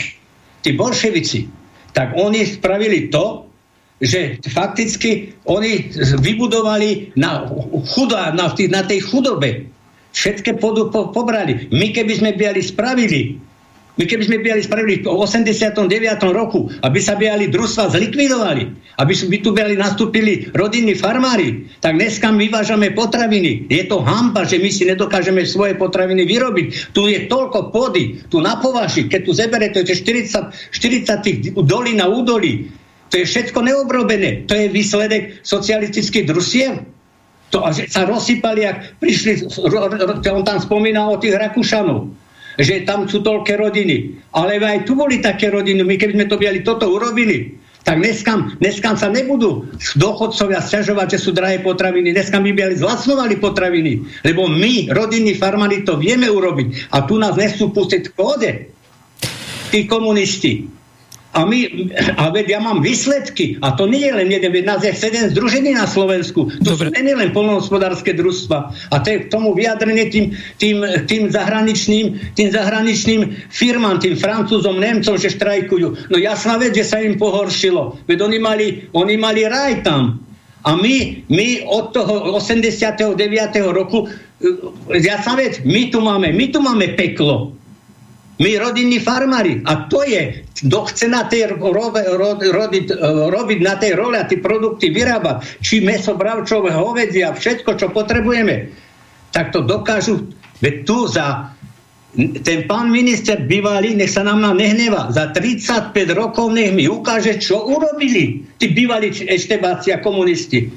tí 0.63 0.71
bolševici, 0.71 1.51
tak 1.91 2.15
oni 2.15 2.47
spravili 2.47 3.11
to, 3.11 3.51
že 4.01 4.41
fakticky 4.49 5.37
oni 5.45 5.93
vybudovali 6.25 7.13
na, 7.19 7.45
chudá, 7.85 8.33
na, 8.33 8.49
na 8.49 8.81
tej 8.81 8.99
chudobe 9.05 9.69
Všetké 10.11 10.59
podu 10.59 10.91
po, 10.91 11.09
pobrali. 11.15 11.71
My 11.71 11.95
keby 11.95 12.19
sme 12.19 12.31
biali 12.35 12.59
spravili, 12.59 13.39
my 13.99 14.07
keby 14.07 14.23
sme 14.23 14.37
biali 14.39 14.63
spravili 14.63 15.03
v 15.03 15.11
89. 15.11 15.91
roku, 16.31 16.71
aby 16.79 16.99
sa 17.03 17.19
biali 17.19 17.51
družstva 17.51 17.91
zlikvidovali, 17.91 18.63
aby 18.95 19.13
by 19.13 19.37
tu 19.43 19.49
biali 19.51 19.75
nastúpili 19.75 20.47
rodinní 20.55 20.95
farmári, 20.95 21.67
tak 21.83 21.99
dneska 21.99 22.31
my 22.31 22.47
vyvážame 22.47 22.95
potraviny. 22.95 23.67
Je 23.67 23.83
to 23.91 23.99
hamba, 23.99 24.47
že 24.47 24.63
my 24.63 24.71
si 24.71 24.87
nedokážeme 24.87 25.43
svoje 25.43 25.75
potraviny 25.75 26.23
vyrobiť. 26.23 26.95
Tu 26.95 27.01
je 27.11 27.19
toľko 27.27 27.75
pôdy, 27.75 28.23
tu 28.31 28.39
na 28.39 28.55
povaši, 28.63 29.11
keď 29.11 29.21
tu 29.27 29.31
zebere, 29.35 29.69
to 29.75 29.83
je 29.83 29.91
40, 29.91 30.71
40 30.71 31.27
tých 31.27 31.37
dolí 31.53 31.91
na 31.91 32.07
údolí. 32.07 32.71
To 33.11 33.19
je 33.19 33.27
všetko 33.27 33.59
neobrobené. 33.59 34.47
To 34.47 34.55
je 34.55 34.71
výsledek 34.71 35.43
socialistických 35.43 36.31
družstiev 36.31 37.00
to, 37.51 37.59
že 37.75 37.91
sa 37.91 38.07
rozsypali, 38.07 38.63
ak 38.63 38.97
prišli, 39.03 39.51
on 40.31 40.43
tam 40.47 40.59
spomínal 40.63 41.13
o 41.13 41.21
tých 41.21 41.35
Rakúšanov, 41.35 42.07
že 42.55 42.87
tam 42.87 43.05
sú 43.05 43.19
toľké 43.21 43.59
rodiny. 43.59 44.17
Ale 44.31 44.57
aj 44.57 44.87
tu 44.87 44.95
boli 44.95 45.19
také 45.19 45.51
rodiny, 45.51 45.83
my 45.83 45.95
keby 45.99 46.15
sme 46.15 46.25
to 46.31 46.39
biali 46.39 46.63
toto 46.63 46.87
urobili, 46.87 47.59
tak 47.81 47.97
dneska, 47.97 48.61
dneska 48.61 48.93
sa 48.93 49.09
nebudú 49.09 49.65
dochodcovia 49.97 50.61
sťažovať, 50.61 51.17
že 51.17 51.19
sú 51.25 51.29
drahé 51.33 51.65
potraviny. 51.65 52.13
Dneska 52.13 52.37
my 52.37 52.53
by 52.53 52.77
zlacnovali 52.77 53.41
potraviny, 53.41 54.05
lebo 54.21 54.45
my, 54.45 54.93
rodinní 54.93 55.33
farmári, 55.33 55.81
to 55.81 55.97
vieme 55.97 56.29
urobiť. 56.29 56.93
A 56.93 57.09
tu 57.09 57.17
nás 57.17 57.33
nesú 57.33 57.73
pustiť 57.73 58.13
v 58.13 58.13
kóde. 58.13 58.51
Tí 59.73 59.89
komunisti. 59.89 60.69
A, 61.31 61.47
my, 61.47 61.87
a 62.19 62.27
veď 62.27 62.45
ja 62.55 62.59
mám 62.59 62.83
výsledky. 62.83 63.55
A 63.63 63.71
to 63.79 63.87
nie 63.87 64.03
je 64.03 64.11
len 64.11 64.27
jeden, 64.27 64.51
veď 64.51 64.63
nás 64.67 64.83
je 64.83 64.91
sedem 64.91 65.31
združení 65.31 65.71
na 65.71 65.87
Slovensku. 65.87 66.51
To 66.67 66.75
Dobre. 66.75 66.91
sú 66.91 66.99
nie 66.99 67.15
len 67.15 67.31
polnohospodárske 67.31 68.11
družstva. 68.11 68.57
A 68.91 68.95
to 68.99 69.07
je 69.15 69.17
k 69.23 69.31
tomu 69.31 69.55
vyjadrenie 69.55 70.11
tým, 70.11 70.35
tým, 70.59 70.83
tým, 71.07 71.31
zahraničným, 71.31 72.35
tým 72.35 72.49
zahraničným 72.51 73.47
firmám, 73.47 74.03
tým 74.03 74.19
Francúzom, 74.19 74.83
Nemcom, 74.83 75.15
že 75.15 75.31
štrajkujú. 75.31 76.11
No 76.11 76.15
jasná 76.19 76.59
vec, 76.59 76.75
že 76.75 76.83
sa 76.83 76.99
im 76.99 77.15
pohoršilo. 77.15 78.03
Veď 78.11 78.27
oni 78.27 78.37
mali, 78.43 78.67
oni 78.91 79.15
mali 79.15 79.47
raj 79.47 79.87
tam. 79.87 80.19
A 80.67 80.75
my, 80.75 81.25
my 81.31 81.63
od 81.65 81.95
toho 81.95 82.37
89. 82.37 83.17
roku, 83.71 84.11
ja 84.93 85.17
sa 85.23 85.39
vec, 85.39 85.63
my 85.63 85.89
tu 85.89 86.03
máme, 86.03 86.29
my 86.35 86.45
tu 86.51 86.59
máme 86.59 86.91
peklo. 86.99 87.55
My 88.41 88.57
rodinní 88.57 88.97
farmári. 88.97 89.61
A 89.69 89.85
to 89.85 90.01
je, 90.01 90.41
kto 90.65 90.89
chce 90.89 91.05
na 91.05 91.29
tej 91.29 91.53
rove, 91.61 92.01
ro, 92.17 92.41
rodiť, 92.41 92.85
e, 92.89 92.95
robiť 93.29 93.59
na 93.61 93.77
tej 93.77 93.93
role 93.93 94.17
a 94.17 94.25
tie 94.25 94.41
produkty 94.41 94.89
vyrábať, 94.89 95.61
či 95.61 95.85
meso 95.85 96.17
bravčové, 96.17 96.73
hovedzia, 96.73 97.37
všetko, 97.37 97.77
čo 97.77 97.93
potrebujeme, 97.93 98.73
tak 99.29 99.53
to 99.53 99.61
dokážu. 99.61 100.25
Veď 100.57 100.75
tu 100.89 101.05
za 101.05 101.53
ten 102.17 102.67
pán 102.67 102.91
minister 102.91 103.39
bývalý, 103.39 103.95
nech 103.95 104.11
sa 104.11 104.27
nám 104.27 104.43
nehneva, 104.57 105.07
za 105.15 105.31
35 105.31 105.95
rokov 106.11 106.51
nech 106.51 106.75
mi 106.75 106.89
ukáže, 106.91 107.39
čo 107.39 107.63
urobili 107.63 108.43
tí 108.59 108.75
bývalí 108.75 109.15
eštebáci 109.15 109.95
a 109.95 110.03
komunisti. 110.03 110.67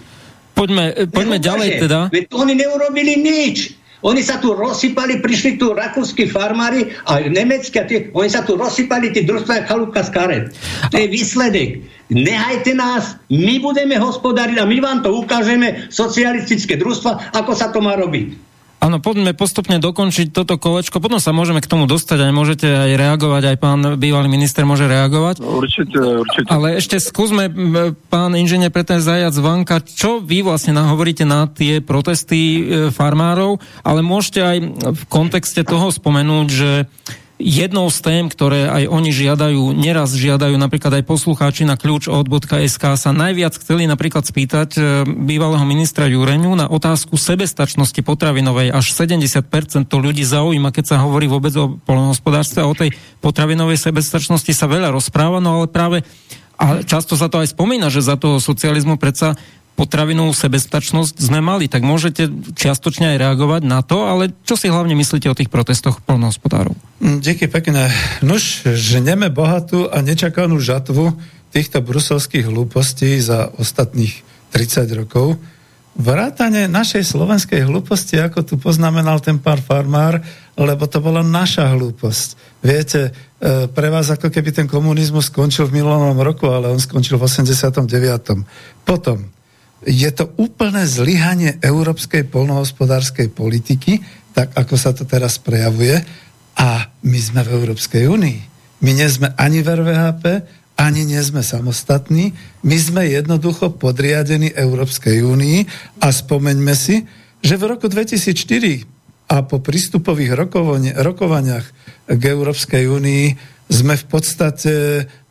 Poďme, 0.55 1.11
poďme 1.11 1.39
ďalej 1.43 1.69
teda. 1.83 2.01
Veď 2.15 2.25
oni 2.31 2.55
neurobili 2.55 3.19
nič. 3.19 3.75
Oni 4.05 4.21
sa 4.21 4.37
tu 4.37 4.53
rozsypali, 4.53 5.25
prišli 5.25 5.57
tu 5.57 5.73
rakúsky 5.73 6.29
farmári 6.29 6.93
a 7.09 7.25
nemecké, 7.25 7.89
tie, 7.89 8.13
oni 8.13 8.29
sa 8.29 8.45
tu 8.45 8.61
rozsypali, 8.61 9.17
tí 9.17 9.25
družstva 9.25 9.65
chalúbka 9.65 10.05
z 10.05 10.11
karet. 10.13 10.45
To 10.93 10.97
je 11.01 11.09
výsledek. 11.09 11.81
Nehajte 12.13 12.77
nás, 12.77 13.17
my 13.33 13.65
budeme 13.65 13.97
hospodáriť 13.97 14.61
a 14.61 14.69
my 14.69 14.77
vám 14.77 15.01
to 15.01 15.09
ukážeme, 15.09 15.89
socialistické 15.89 16.77
družstva, 16.77 17.33
ako 17.33 17.53
sa 17.57 17.73
to 17.73 17.81
má 17.81 17.97
robiť. 17.97 18.54
Áno, 18.85 19.01
poďme 19.01 19.33
postupne 19.33 19.81
dokončiť 19.81 20.37
toto 20.37 20.61
kolečko, 20.61 21.01
potom 21.01 21.17
sa 21.17 21.33
môžeme 21.33 21.65
k 21.65 21.71
tomu 21.73 21.89
dostať, 21.89 22.29
aj 22.29 22.33
môžete 22.37 22.69
aj 22.69 22.93
reagovať, 23.01 23.43
aj 23.49 23.57
pán 23.57 23.81
bývalý 23.97 24.29
minister 24.29 24.69
môže 24.69 24.85
reagovať. 24.85 25.41
Určite, 25.41 25.97
určite. 26.21 26.53
Ale 26.53 26.77
ešte 26.77 27.01
skúsme, 27.01 27.49
pán 28.13 28.37
inžinier 28.37 28.69
Peter 28.69 29.01
Zajac 29.01 29.33
Vanka, 29.41 29.81
čo 29.81 30.21
vy 30.21 30.45
vlastne 30.45 30.77
nahovoríte 30.77 31.25
na 31.25 31.49
tie 31.49 31.81
protesty 31.81 32.61
e, 32.61 32.63
farmárov, 32.93 33.57
ale 33.81 34.05
môžete 34.05 34.41
aj 34.45 34.59
v 34.93 35.03
kontexte 35.09 35.65
toho 35.65 35.89
spomenúť, 35.89 36.47
že 36.53 36.71
Jednou 37.35 37.91
z 37.91 37.99
tém, 37.99 38.25
ktoré 38.31 38.71
aj 38.71 38.87
oni 38.87 39.11
žiadajú, 39.11 39.75
neraz 39.75 40.15
žiadajú 40.15 40.55
napríklad 40.55 41.03
aj 41.03 41.05
poslucháči 41.05 41.67
na 41.67 41.75
kľúč 41.75 42.07
od.sk 42.07 42.95
sa 42.95 43.11
najviac 43.11 43.59
chceli 43.59 43.91
napríklad 43.91 44.23
spýtať 44.23 44.79
e, 44.79 44.81
bývalého 45.03 45.67
ministra 45.67 46.07
Jureňu 46.07 46.55
na 46.55 46.71
otázku 46.71 47.19
sebestačnosti 47.19 47.99
potravinovej. 48.07 48.71
Až 48.71 48.95
70% 48.95 49.51
to 49.91 49.97
ľudí 49.99 50.23
zaujíma, 50.23 50.71
keď 50.71 50.95
sa 50.95 50.97
hovorí 51.03 51.27
vôbec 51.27 51.51
o 51.59 51.75
polnohospodárstve 51.83 52.63
a 52.63 52.71
o 52.71 52.79
tej 52.79 52.95
potravinovej 53.19 53.83
sebestačnosti 53.83 54.55
sa 54.55 54.71
veľa 54.71 54.95
rozpráva, 54.95 55.43
no 55.43 55.59
ale 55.59 55.67
práve 55.67 56.07
a 56.55 56.87
často 56.87 57.19
sa 57.19 57.27
to 57.27 57.43
aj 57.43 57.51
spomína, 57.51 57.91
že 57.91 57.99
za 57.99 58.15
toho 58.15 58.39
socializmu 58.39 58.95
predsa 58.95 59.35
potravinovú 59.75 60.31
sebestačnosť 60.31 61.19
sme 61.19 61.43
mali, 61.43 61.67
tak 61.67 61.83
môžete 61.83 62.31
čiastočne 62.55 63.15
aj 63.15 63.21
reagovať 63.21 63.63
na 63.67 63.83
to, 63.83 64.07
ale 64.07 64.31
čo 64.47 64.55
si 64.55 64.71
hlavne 64.71 64.95
myslíte 64.95 65.27
o 65.27 65.35
tých 65.35 65.51
protestoch 65.51 65.99
polnohospodárov? 66.07 66.79
Mm, 67.03 67.19
Díky 67.19 67.51
pekne. 67.51 67.91
Nuž, 68.23 68.63
ženeme 68.65 69.29
bohatú 69.35 69.91
a 69.91 69.99
nečakanú 69.99 70.63
žatvu 70.63 71.19
týchto 71.51 71.83
bruselských 71.83 72.47
hlúpostí 72.47 73.19
za 73.19 73.51
ostatných 73.59 74.23
30 74.55 74.91
rokov. 74.95 75.39
Vrátane 75.95 76.67
našej 76.67 77.07
slovenskej 77.07 77.71
hlúposti, 77.71 78.19
ako 78.19 78.43
tu 78.43 78.55
poznamenal 78.59 79.23
ten 79.23 79.39
pár 79.39 79.63
farmár, 79.63 80.19
lebo 80.59 80.91
to 80.91 80.99
bola 80.99 81.23
naša 81.23 81.71
hlúposť. 81.71 82.59
Viete, 82.63 83.15
e, 83.39 83.71
pre 83.71 83.95
vás 83.95 84.11
ako 84.11 84.27
keby 84.27 84.51
ten 84.51 84.67
komunizmus 84.67 85.31
skončil 85.31 85.71
v 85.71 85.79
minulom 85.79 86.19
roku, 86.19 86.51
ale 86.51 86.71
on 86.71 86.83
skončil 86.83 87.15
v 87.15 87.31
89. 87.31 88.43
Potom, 88.83 89.34
je 89.85 90.11
to 90.11 90.33
úplné 90.41 90.89
zlyhanie 90.89 91.61
európskej 91.61 92.29
polnohospodárskej 92.33 93.29
politiky, 93.33 94.01
tak 94.33 94.57
ako 94.57 94.75
sa 94.75 94.97
to 94.97 95.05
teraz 95.05 95.37
prejavuje. 95.39 96.01
A 96.55 96.89
my 97.05 97.19
sme 97.19 97.43
v 97.43 97.53
Európskej 97.61 98.09
únii. 98.09 98.39
My 98.85 98.91
nie 98.95 99.09
sme 99.11 99.33
ani 99.37 99.61
v 99.61 99.69
RVHP, 99.75 100.25
ani 100.75 101.07
nie 101.07 101.23
sme 101.23 101.43
samostatní. 101.43 102.35
My 102.67 102.77
sme 102.79 103.07
jednoducho 103.07 103.75
podriadení 103.79 104.51
Európskej 104.55 105.23
únii 105.23 105.59
a 106.03 106.09
spomeňme 106.11 106.75
si, 106.75 107.07
že 107.45 107.55
v 107.61 107.77
roku 107.77 107.87
2004 107.87 109.31
a 109.31 109.45
po 109.45 109.61
prístupových 109.61 110.33
rokovaniach 110.99 111.67
k 112.09 112.23
Európskej 112.23 112.85
únii 112.87 113.27
sme 113.73 113.95
v 113.97 114.07
podstate 114.07 114.75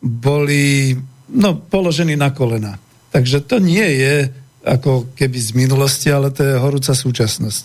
boli 0.02 0.94
no, 1.30 1.50
položení 1.58 2.18
na 2.18 2.34
kolena. 2.34 2.76
Takže 3.14 3.46
to 3.46 3.62
nie 3.62 3.86
je 4.02 4.43
ako 4.64 5.12
keby 5.12 5.38
z 5.38 5.50
minulosti, 5.52 6.08
ale 6.08 6.32
to 6.32 6.40
je 6.40 6.56
horúca 6.56 6.96
súčasnosť. 6.96 7.64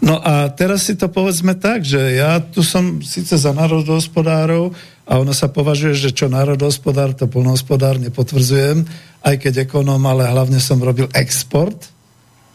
No 0.00 0.16
a 0.16 0.48
teraz 0.48 0.88
si 0.88 0.96
to 0.96 1.12
povedzme 1.12 1.52
tak, 1.60 1.84
že 1.84 2.16
ja 2.16 2.40
tu 2.40 2.64
som 2.64 3.04
síce 3.04 3.36
za 3.36 3.52
národohospodárov 3.52 4.72
a 5.04 5.12
ono 5.20 5.36
sa 5.36 5.52
považuje, 5.52 5.96
že 5.96 6.16
čo 6.16 6.32
národohospodár, 6.32 7.12
to 7.12 7.28
polnohospodár, 7.28 8.00
nepotvrdzujem, 8.00 8.84
aj 9.24 9.36
keď 9.40 9.68
ekonóm, 9.68 10.00
ale 10.08 10.28
hlavne 10.28 10.60
som 10.60 10.80
robil 10.80 11.08
export, 11.12 11.92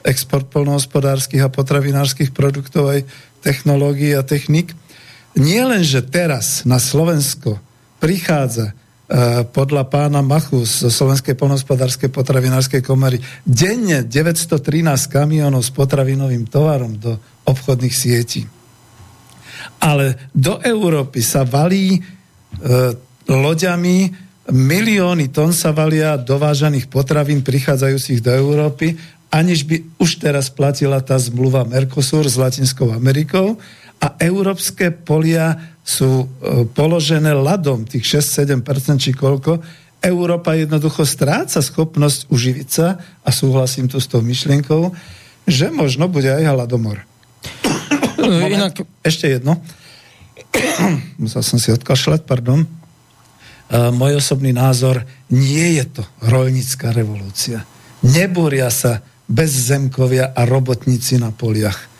export 0.01 0.49
polnohospodárskych 0.49 1.41
a 1.41 1.53
potravinárskych 1.53 2.33
produktov 2.33 2.93
aj 2.93 3.05
technológií 3.45 4.17
a 4.17 4.25
technik. 4.25 4.73
Nie 5.33 5.65
len, 5.65 5.81
že 5.81 6.05
teraz 6.05 6.65
na 6.65 6.77
Slovensko 6.77 7.57
prichádza 7.97 8.77
podľa 9.51 9.83
pána 9.91 10.23
Machu 10.23 10.63
z 10.63 10.87
Slovenskej 10.87 11.35
polnospodárskej 11.35 12.07
potravinárskej 12.07 12.79
komory 12.79 13.19
denne 13.43 14.07
913 14.07 14.63
kamionov 15.11 15.67
s 15.67 15.75
potravinovým 15.75 16.47
tovarom 16.47 16.95
do 16.95 17.19
obchodných 17.43 17.91
sietí. 17.91 18.47
Ale 19.83 20.31
do 20.31 20.55
Európy 20.63 21.19
sa 21.19 21.43
valí 21.43 21.99
e, 21.99 22.01
loďami 23.27 23.97
milióny 24.51 25.31
tón 25.31 25.55
sa 25.55 25.71
valia 25.75 26.19
dovážaných 26.19 26.91
potravín 26.91 27.43
prichádzajúcich 27.43 28.19
do 28.19 28.31
Európy, 28.31 28.95
aniž 29.31 29.67
by 29.67 29.75
už 29.99 30.19
teraz 30.19 30.51
platila 30.51 30.99
tá 30.99 31.15
zmluva 31.15 31.63
Mercosur 31.67 32.27
s 32.27 32.35
Latinskou 32.35 32.91
Amerikou 32.91 33.59
a 34.03 34.19
európske 34.19 34.91
polia 34.91 35.55
sú 35.79 36.27
e, 36.27 36.67
položené 36.67 37.31
ľadom, 37.31 37.87
tých 37.87 38.19
6-7% 38.19 38.99
či 38.99 39.15
koľko, 39.15 39.63
Európa 40.03 40.59
jednoducho 40.59 41.07
stráca 41.07 41.63
schopnosť 41.63 42.27
uživiť 42.27 42.67
sa 42.67 42.99
a 43.23 43.29
súhlasím 43.31 43.87
tu 43.87 44.03
s 44.03 44.11
tou 44.11 44.19
myšlienkou, 44.19 44.91
že 45.47 45.71
možno 45.71 46.11
bude 46.11 46.27
aj 46.27 46.43
hladomor. 46.43 47.07
Moment, 48.19 48.51
Inak... 48.51 48.83
Ešte 48.99 49.31
jedno. 49.31 49.63
Musel 51.23 51.39
som 51.39 51.55
si 51.55 51.71
odkašľať, 51.71 52.27
pardon. 52.27 52.67
Uh, 53.71 53.95
môj 53.95 54.19
osobný 54.19 54.51
názor, 54.51 55.07
nie 55.31 55.79
je 55.79 55.87
to 55.87 56.03
rolnická 56.27 56.91
revolúcia. 56.91 57.63
Nebúria 58.03 58.67
sa 58.67 58.99
bezzemkovia 59.31 60.35
a 60.35 60.43
robotníci 60.43 61.15
na 61.15 61.31
poliach. 61.31 61.92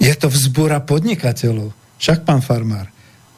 Je 0.00 0.14
to 0.16 0.32
vzbúra 0.32 0.80
podnikateľov. 0.80 1.76
Však, 2.00 2.24
pán 2.24 2.40
farmár, 2.40 2.88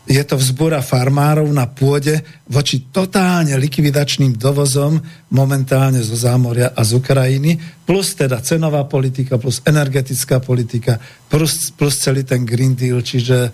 je 0.02 0.18
to 0.26 0.34
vzbora 0.34 0.82
farmárov 0.82 1.46
na 1.54 1.70
pôde 1.70 2.18
voči 2.50 2.90
totálne 2.90 3.54
likvidačným 3.54 4.34
dovozom 4.34 4.98
momentálne 5.30 6.02
zo 6.02 6.18
zámoria 6.18 6.74
a 6.74 6.82
z 6.82 6.98
Ukrajiny, 6.98 7.54
plus 7.86 8.18
teda 8.18 8.42
cenová 8.42 8.82
politika, 8.90 9.38
plus 9.38 9.62
energetická 9.62 10.42
politika, 10.42 10.98
plus, 11.30 11.70
plus 11.70 12.02
celý 12.02 12.26
ten 12.26 12.42
Green 12.42 12.74
Deal, 12.74 12.98
čiže 12.98 13.38
e, 13.46 13.50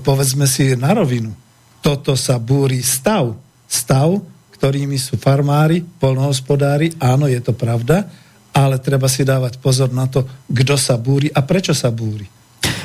povedzme 0.00 0.48
si 0.48 0.72
na 0.80 0.96
rovinu. 0.96 1.36
Toto 1.84 2.16
sa 2.16 2.40
búri 2.40 2.80
stav. 2.80 3.36
Stav, 3.68 4.16
ktorými 4.56 4.96
sú 4.96 5.20
farmári, 5.20 5.84
polnohospodári, 5.84 6.96
áno, 7.00 7.28
je 7.28 7.40
to 7.40 7.52
pravda, 7.52 8.08
ale 8.52 8.80
treba 8.80 9.12
si 9.12 9.28
dávať 9.28 9.60
pozor 9.60 9.92
na 9.92 10.08
to, 10.08 10.24
kto 10.48 10.76
sa 10.76 10.96
búri 10.96 11.28
a 11.28 11.40
prečo 11.44 11.76
sa 11.76 11.92
búri. 11.92 12.41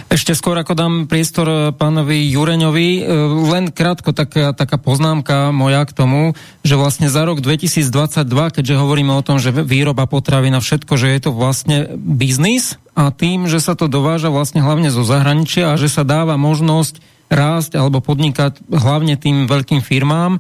Ešte 0.08 0.32
skôr 0.40 0.56
ako 0.56 0.74
dám 0.74 0.94
priestor 1.06 1.48
eh, 1.48 1.60
pánovi 1.76 2.32
Jureňovi, 2.32 2.90
eh, 2.98 3.04
len 3.52 3.70
krátko 3.70 4.16
taká, 4.16 4.56
taká 4.56 4.80
poznámka 4.80 5.52
moja 5.52 5.84
k 5.84 5.92
tomu, 5.92 6.34
že 6.64 6.80
vlastne 6.80 7.12
za 7.12 7.28
rok 7.28 7.44
2022, 7.44 8.24
keďže 8.56 8.80
hovoríme 8.80 9.12
o 9.12 9.26
tom, 9.26 9.38
že 9.38 9.52
výroba 9.52 10.08
potravy 10.08 10.48
na 10.48 10.64
všetko, 10.64 10.94
že 10.96 11.12
je 11.12 11.20
to 11.28 11.32
vlastne 11.36 11.78
biznis 12.00 12.80
a 12.96 13.12
tým, 13.12 13.46
že 13.46 13.60
sa 13.60 13.76
to 13.76 13.92
dováža 13.92 14.32
vlastne 14.32 14.64
hlavne 14.64 14.90
zo 14.90 15.04
zahraničia 15.04 15.76
a 15.76 15.80
že 15.80 15.92
sa 15.92 16.08
dáva 16.08 16.40
možnosť 16.40 17.04
rásť 17.28 17.76
alebo 17.76 18.00
podnikať 18.00 18.64
hlavne 18.72 19.20
tým 19.20 19.46
veľkým 19.52 19.84
firmám, 19.84 20.40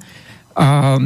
a 0.57 0.97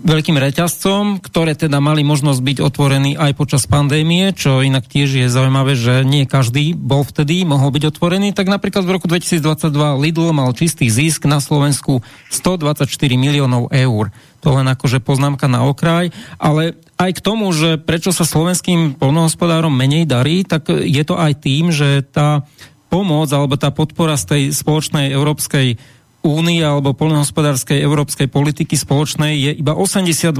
veľkým 0.00 0.40
reťazcom, 0.40 1.20
ktoré 1.20 1.52
teda 1.52 1.76
mali 1.76 2.00
možnosť 2.00 2.40
byť 2.40 2.58
otvorení 2.64 3.12
aj 3.20 3.36
počas 3.36 3.68
pandémie, 3.68 4.32
čo 4.32 4.64
inak 4.64 4.88
tiež 4.88 5.20
je 5.20 5.28
zaujímavé, 5.28 5.76
že 5.76 6.08
nie 6.08 6.24
každý 6.24 6.72
bol 6.72 7.04
vtedy, 7.04 7.44
mohol 7.44 7.68
byť 7.68 7.84
otvorený, 7.92 8.32
tak 8.32 8.48
napríklad 8.48 8.88
v 8.88 8.96
roku 8.96 9.04
2022 9.04 9.68
Lidl 10.00 10.32
mal 10.32 10.56
čistý 10.56 10.88
zisk 10.88 11.28
na 11.28 11.44
Slovensku 11.44 12.00
124 12.32 12.88
miliónov 13.20 13.68
eur. 13.76 14.08
To 14.40 14.48
len 14.56 14.72
akože 14.72 15.04
poznámka 15.04 15.52
na 15.52 15.68
okraj, 15.68 16.08
ale 16.40 16.80
aj 16.96 17.20
k 17.20 17.24
tomu, 17.24 17.52
že 17.52 17.76
prečo 17.76 18.08
sa 18.08 18.24
slovenským 18.24 18.96
polnohospodárom 18.96 19.72
menej 19.72 20.08
darí, 20.08 20.48
tak 20.48 20.72
je 20.72 21.04
to 21.04 21.20
aj 21.20 21.44
tým, 21.44 21.68
že 21.76 22.08
tá 22.08 22.48
pomoc 22.88 23.28
alebo 23.34 23.60
tá 23.60 23.68
podpora 23.68 24.16
z 24.16 24.24
tej 24.24 24.42
spoločnej 24.56 25.12
európskej 25.12 25.76
únie 26.24 26.64
alebo 26.64 26.96
poľnohospodárskej 26.96 27.84
európskej 27.84 28.32
politiky 28.32 28.74
spoločnej 28.74 29.36
je 29.36 29.50
iba 29.54 29.76
82% 29.76 30.34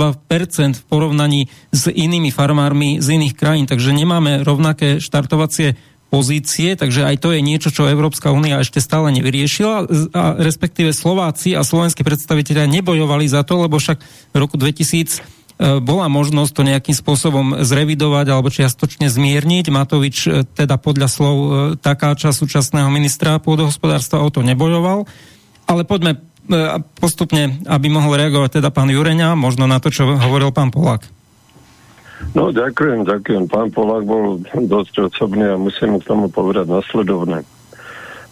v 0.80 0.84
porovnaní 0.88 1.52
s 1.70 1.92
inými 1.92 2.32
farmármi 2.32 2.98
z 3.04 3.20
iných 3.20 3.34
krajín, 3.36 3.68
takže 3.68 3.92
nemáme 3.92 4.40
rovnaké 4.42 4.98
štartovacie 4.98 5.76
pozície, 6.08 6.78
takže 6.78 7.04
aj 7.04 7.16
to 7.20 7.34
je 7.36 7.40
niečo, 7.42 7.68
čo 7.74 7.90
Európska 7.90 8.30
únia 8.32 8.62
ešte 8.62 8.78
stále 8.78 9.12
nevyriešila, 9.12 9.76
a 10.14 10.22
respektíve 10.38 10.94
Slováci 10.94 11.52
a 11.52 11.66
slovenskí 11.66 12.06
predstavitelia 12.06 12.70
nebojovali 12.70 13.26
za 13.26 13.42
to, 13.42 13.66
lebo 13.66 13.76
však 13.76 13.98
v 14.32 14.36
roku 14.38 14.54
2000 14.56 15.44
E, 15.54 15.78
bola 15.78 16.10
možnosť 16.10 16.50
to 16.50 16.62
nejakým 16.66 16.96
spôsobom 16.98 17.62
zrevidovať 17.62 18.26
alebo 18.26 18.50
čiastočne 18.50 19.06
zmierniť. 19.06 19.70
Matovič 19.70 20.16
e, 20.26 20.42
teda 20.42 20.82
podľa 20.82 21.06
slov 21.06 21.36
e, 21.38 21.48
takáča 21.78 22.34
súčasného 22.34 22.90
ministra 22.90 23.38
pôdohospodárstva 23.38 24.26
o 24.26 24.28
to 24.34 24.42
nebojoval. 24.42 25.06
Ale 25.64 25.88
poďme 25.88 26.20
postupne, 27.00 27.60
aby 27.64 27.86
mohol 27.88 28.20
reagovať 28.20 28.60
teda 28.60 28.68
pán 28.68 28.92
Jureňa, 28.92 29.32
možno 29.32 29.64
na 29.64 29.80
to, 29.80 29.88
čo 29.88 30.04
hovoril 30.04 30.52
pán 30.52 30.68
Polák. 30.68 31.08
No, 32.32 32.52
ďakujem, 32.52 33.04
ďakujem. 33.04 33.44
Pán 33.48 33.68
Polák 33.72 34.04
bol 34.04 34.40
dosť 34.52 35.12
osobný 35.12 35.44
a 35.44 35.60
musím 35.60 36.00
k 36.00 36.08
tomu 36.08 36.32
povedať 36.32 36.68
nasledovné. 36.68 37.44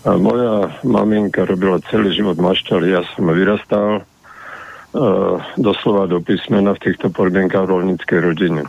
A 0.03 0.11
moja 0.19 0.73
maminka 0.83 1.47
robila 1.47 1.79
celý 1.87 2.11
život 2.11 2.35
mašťali, 2.41 2.87
ja 2.91 3.07
som 3.15 3.31
vyrastal 3.31 4.03
uh, 4.03 5.39
doslova 5.55 6.11
do 6.11 6.19
písmena 6.19 6.75
v 6.75 6.83
týchto 6.91 7.13
podmienkách 7.15 7.71
rolníckej 7.71 8.19
rodiny. 8.19 8.67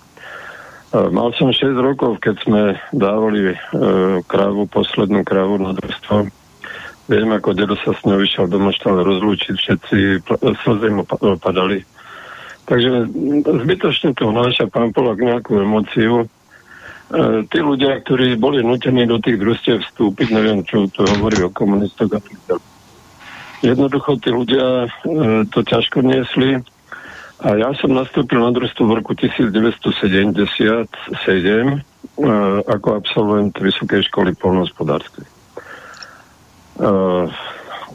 Uh, 0.94 1.10
mal 1.10 1.34
som 1.34 1.50
6 1.50 1.74
rokov, 1.74 2.22
keď 2.22 2.36
sme 2.46 2.62
dávali 2.94 3.58
uh, 3.58 4.22
krávu, 4.30 4.70
poslednú 4.70 5.26
krávu 5.26 5.58
na 5.58 5.74
družstvo. 5.74 6.43
Viem, 7.04 7.36
ako 7.36 7.52
dedo 7.52 7.76
sa 7.84 7.92
s 7.92 8.00
ňou 8.08 8.24
išiel 8.24 8.48
do 8.48 8.64
maštale 8.64 9.04
rozlúčiť, 9.04 9.56
všetci 9.60 9.98
slzy 10.64 10.90
mu 10.96 11.04
padali. 11.36 11.84
Takže 12.64 13.12
zbytočne 13.44 14.16
to 14.16 14.32
vnáša 14.32 14.72
pán 14.72 14.96
Polak 14.96 15.20
nejakú 15.20 15.60
emociu. 15.60 16.24
E, 16.24 16.28
tí 17.52 17.60
ľudia, 17.60 18.00
ktorí 18.00 18.40
boli 18.40 18.64
nutení 18.64 19.04
do 19.04 19.20
tých 19.20 19.36
družstiev 19.36 19.84
vstúpiť, 19.84 20.32
neviem, 20.32 20.64
čo 20.64 20.88
to 20.88 21.04
hovorí 21.20 21.44
o 21.44 21.52
komunistoch 21.52 22.08
a 22.16 22.24
Jednoducho 23.60 24.16
tí 24.24 24.32
ľudia 24.32 24.88
e, 24.88 25.44
to 25.52 25.60
ťažko 25.60 26.08
niesli 26.08 26.64
a 27.44 27.60
ja 27.60 27.76
som 27.76 27.92
nastúpil 27.92 28.40
na 28.40 28.56
družstvo 28.56 28.88
v 28.88 28.96
roku 29.04 29.12
1977 29.20 29.92
e, 30.08 31.78
ako 32.64 32.88
absolvent 32.96 33.52
Vysokej 33.60 34.08
školy 34.08 34.32
polnohospodárskej. 34.40 35.33
E, 36.80 36.90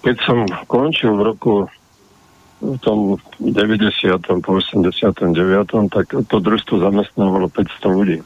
keď 0.02 0.16
som 0.22 0.46
končil 0.70 1.14
v 1.18 1.22
roku 1.22 1.54
v 2.58 2.78
tom 2.82 3.22
90. 3.38 4.18
po 4.42 4.50
89. 4.58 5.30
tak 5.94 6.06
to 6.10 6.36
družstvo 6.42 6.82
zamestnávalo 6.82 7.46
500 7.54 7.86
ľudí. 7.86 8.18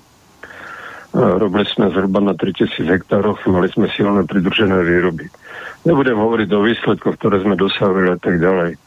Robili 1.13 1.69
sme 1.69 1.93
zhruba 1.93 2.25
na 2.25 2.33
3000 2.33 2.89
hektároch, 2.89 3.45
mali 3.45 3.69
sme 3.69 3.93
silné 3.93 4.25
pridružené 4.25 4.81
výroby. 4.81 5.29
Nebudem 5.85 6.17
hovoriť 6.17 6.49
o 6.57 6.65
výsledkoch, 6.65 7.21
ktoré 7.21 7.45
sme 7.45 7.61
dosahli 7.61 8.09
a 8.09 8.17
tak 8.17 8.41
ďalej. 8.41 8.81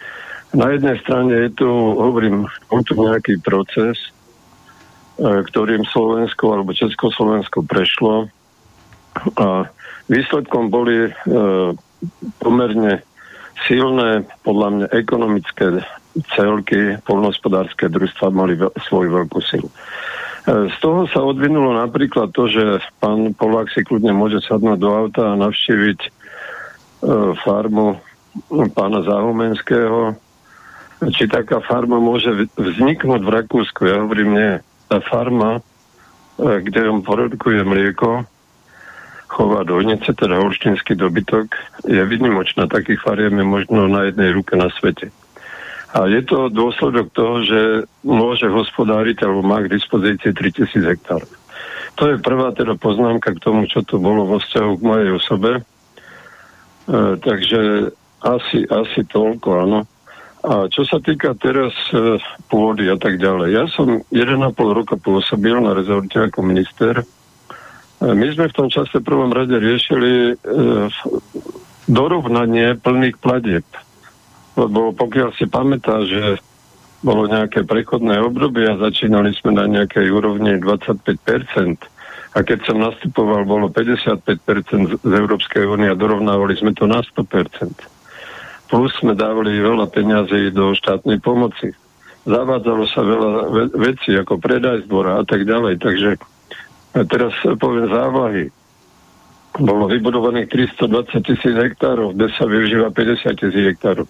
Na 0.57 0.73
jednej 0.73 0.97
strane 1.05 1.33
je 1.45 1.49
tu, 1.53 1.69
hovorím, 1.93 2.49
tu 2.65 2.93
nejaký 2.97 3.37
proces, 3.45 4.09
e, 5.21 5.45
ktorým 5.45 5.85
Slovensko 5.85 6.57
alebo 6.57 6.73
Československo 6.73 7.61
prešlo 7.69 8.33
a 9.37 9.69
výsledkom 10.11 10.69
boli 10.69 11.09
e, 11.09 11.11
pomerne 12.41 13.01
silné, 13.65 14.27
podľa 14.43 14.67
mňa 14.71 14.87
ekonomické 14.93 15.81
celky, 16.35 16.99
polnospodárske 17.03 17.91
družstva 17.91 18.31
mali 18.31 18.55
svoju 18.87 19.09
veľkú 19.11 19.39
silu. 19.43 19.67
E, 19.67 19.75
z 20.69 20.75
toho 20.79 21.09
sa 21.09 21.25
odvinulo 21.25 21.73
napríklad 21.73 22.31
to, 22.31 22.45
že 22.47 22.83
pán 23.01 23.33
Polák 23.33 23.73
si 23.73 23.81
kľudne 23.81 24.13
môže 24.13 24.39
sadnúť 24.45 24.77
do 24.79 24.89
auta 24.93 25.33
a 25.33 25.39
navštíviť 25.39 25.99
e, 26.05 26.09
farmu 27.41 27.99
pána 28.75 29.01
Zahumenského. 29.01 30.15
Či 30.95 31.27
taká 31.27 31.59
farma 31.59 31.99
môže 31.99 32.31
vzniknúť 32.55 33.21
v 33.25 33.33
Rakúsku? 33.41 33.83
Ja 33.83 33.99
hovorím, 33.99 34.29
nie. 34.37 34.53
Tá 34.87 35.03
farma, 35.03 35.59
e, 35.59 35.61
kde 36.63 36.93
on 36.93 37.01
produkuje 37.03 37.65
mlieko, 37.65 38.23
chová 39.35 39.67
dojnice, 39.67 40.15
teda 40.15 40.39
holštinský 40.39 40.95
dobytok, 40.95 41.51
je 41.83 41.99
vynimočná. 41.99 42.71
Takých 42.71 43.03
fariem 43.03 43.35
je 43.35 43.45
možno 43.45 43.91
na 43.91 44.07
jednej 44.07 44.31
ruke 44.31 44.55
na 44.55 44.71
svete. 44.71 45.11
A 45.91 46.07
je 46.07 46.23
to 46.23 46.47
dôsledok 46.51 47.11
toho, 47.11 47.43
že 47.43 47.59
môže 48.03 48.47
hospodáriť 48.47 49.27
alebo 49.27 49.43
má 49.43 49.59
k 49.63 49.75
dispozícii 49.75 50.31
3000 50.31 50.91
hektárov. 50.91 51.31
To 51.95 52.03
je 52.11 52.19
prvá 52.19 52.51
teda 52.51 52.75
poznámka 52.75 53.31
k 53.35 53.43
tomu, 53.43 53.67
čo 53.67 53.79
to 53.83 53.99
bolo 53.99 54.27
vo 54.27 54.37
vzťahu 54.39 54.71
k 54.75 54.87
mojej 54.87 55.09
osobe. 55.15 55.51
E, 55.55 55.61
takže 57.23 57.91
asi, 58.19 58.67
asi 58.67 58.99
toľko, 59.07 59.49
áno. 59.63 59.79
A 60.43 60.67
čo 60.67 60.83
sa 60.83 60.99
týka 60.99 61.31
teraz 61.39 61.71
e, 61.95 62.19
pôdy 62.51 62.91
a 62.91 62.99
tak 62.99 63.15
ďalej. 63.15 63.49
Ja 63.55 63.65
som 63.71 64.03
1,5 64.11 64.51
roka 64.59 64.99
pôsobil 64.99 65.55
na 65.63 65.71
rezorte 65.71 66.19
ako 66.19 66.43
minister. 66.43 67.07
My 68.05 68.27
sme 68.29 68.53
v 68.53 68.57
tom 68.57 68.69
čase 68.69 69.01
v 69.01 69.07
prvom 69.07 69.33
rade 69.33 69.57
riešili 69.57 70.11
e, 70.29 70.33
dorovnanie 71.89 72.77
plných 72.77 73.17
platieb 73.17 73.65
lebo 74.55 74.95
pokiaľ 74.95 75.29
si 75.35 75.45
pamätá, 75.51 75.99
že 76.07 76.39
bolo 77.03 77.27
nejaké 77.29 77.67
prechodné 77.67 78.17
obdobie 78.23 78.65
a 78.65 78.79
začínali 78.79 79.35
sme 79.35 79.53
na 79.53 79.67
nejakej 79.67 80.09
úrovni 80.09 80.57
25%. 80.57 80.95
A 82.35 82.43
keď 82.43 82.59
som 82.67 82.81
nastupoval, 82.81 83.47
bolo 83.47 83.71
55% 83.71 85.03
z 85.03 85.11
Európskej 85.11 85.63
únie 85.69 85.87
a 85.91 85.95
dorovnávali 85.95 86.55
sme 86.55 86.71
to 86.73 86.87
na 86.87 87.03
100%. 87.03 88.71
Plus 88.71 88.91
sme 88.97 89.13
dávali 89.13 89.61
veľa 89.61 89.87
peňazí 89.91 90.49
do 90.51 90.73
štátnej 90.73 91.21
pomoci. 91.21 91.71
Zavádzalo 92.25 92.89
sa 92.89 93.05
veľa 93.05 93.31
ve- 93.53 93.73
vecí 93.93 94.17
ako 94.17 94.41
predaj 94.41 94.89
zbora 94.89 95.21
a 95.21 95.23
tak 95.23 95.45
ďalej. 95.45 95.77
Takže 95.77 96.09
teraz 97.03 97.35
poviem 97.59 97.91
závlahy 97.91 98.47
bolo 99.59 99.87
vybudovaných 99.87 100.51
320 100.51 101.23
tisíc 101.23 101.55
hektárov, 101.55 102.11
kde 102.15 102.27
sa 102.35 102.43
využíva 102.43 102.91
50 102.91 103.39
tisíc 103.39 103.65
hektárov. 103.75 104.07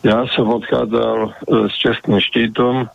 Ja 0.00 0.24
som 0.32 0.48
odchádzal 0.48 1.18
e, 1.24 1.30
s 1.68 1.74
čestným 1.76 2.20
štítom, 2.22 2.74
e, 2.84 2.86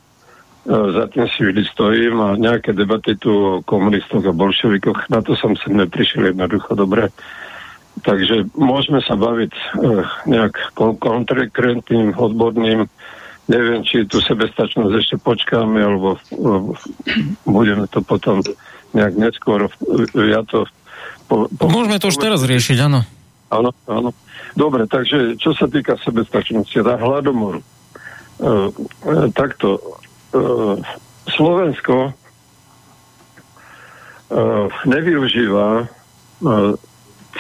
za 0.70 1.06
tým 1.14 1.28
si 1.30 1.42
vždy 1.46 1.62
stojím 1.70 2.16
a 2.18 2.40
nejaké 2.40 2.74
debaty 2.74 3.14
tu 3.20 3.30
o 3.30 3.62
komunistoch 3.62 4.26
a 4.26 4.34
bolševikoch, 4.34 5.12
na 5.14 5.22
to 5.22 5.38
som 5.38 5.54
sem 5.60 5.78
neprišiel 5.78 6.34
jednoducho 6.34 6.74
dobre. 6.74 7.14
Takže 8.02 8.50
môžeme 8.58 8.98
sa 9.06 9.14
baviť 9.14 9.54
e, 9.54 9.64
nejak 10.34 10.74
konkrétnym, 10.74 12.18
odborným, 12.18 12.90
neviem, 13.46 13.86
či 13.86 14.08
tú 14.10 14.18
sebestačnosť 14.18 14.94
ešte 14.98 15.16
počkáme, 15.22 15.78
alebo 15.78 16.18
budeme 17.46 17.86
to 17.92 18.02
potom 18.02 18.42
nejak 18.94 19.14
neskôr. 19.18 19.68
Ja 20.14 20.46
to 20.46 20.70
po, 21.28 21.50
po, 21.50 21.66
Môžeme 21.70 21.98
to 21.98 22.14
už 22.14 22.18
teraz 22.22 22.42
riešiť, 22.46 22.78
áno. 22.86 23.02
Áno, 23.50 23.70
áno. 23.90 24.10
Dobre, 24.54 24.86
takže 24.86 25.38
čo 25.42 25.54
sa 25.58 25.66
týka 25.66 25.98
sebestačnosti 26.02 26.78
a 26.78 26.98
hladomoru. 26.98 27.62
E, 27.62 27.66
e, 27.66 29.30
takto. 29.34 29.82
E, 30.34 30.42
Slovensko 31.34 32.10
e, 32.10 32.12
nevyužíva 34.86 35.68
e, 35.82 35.86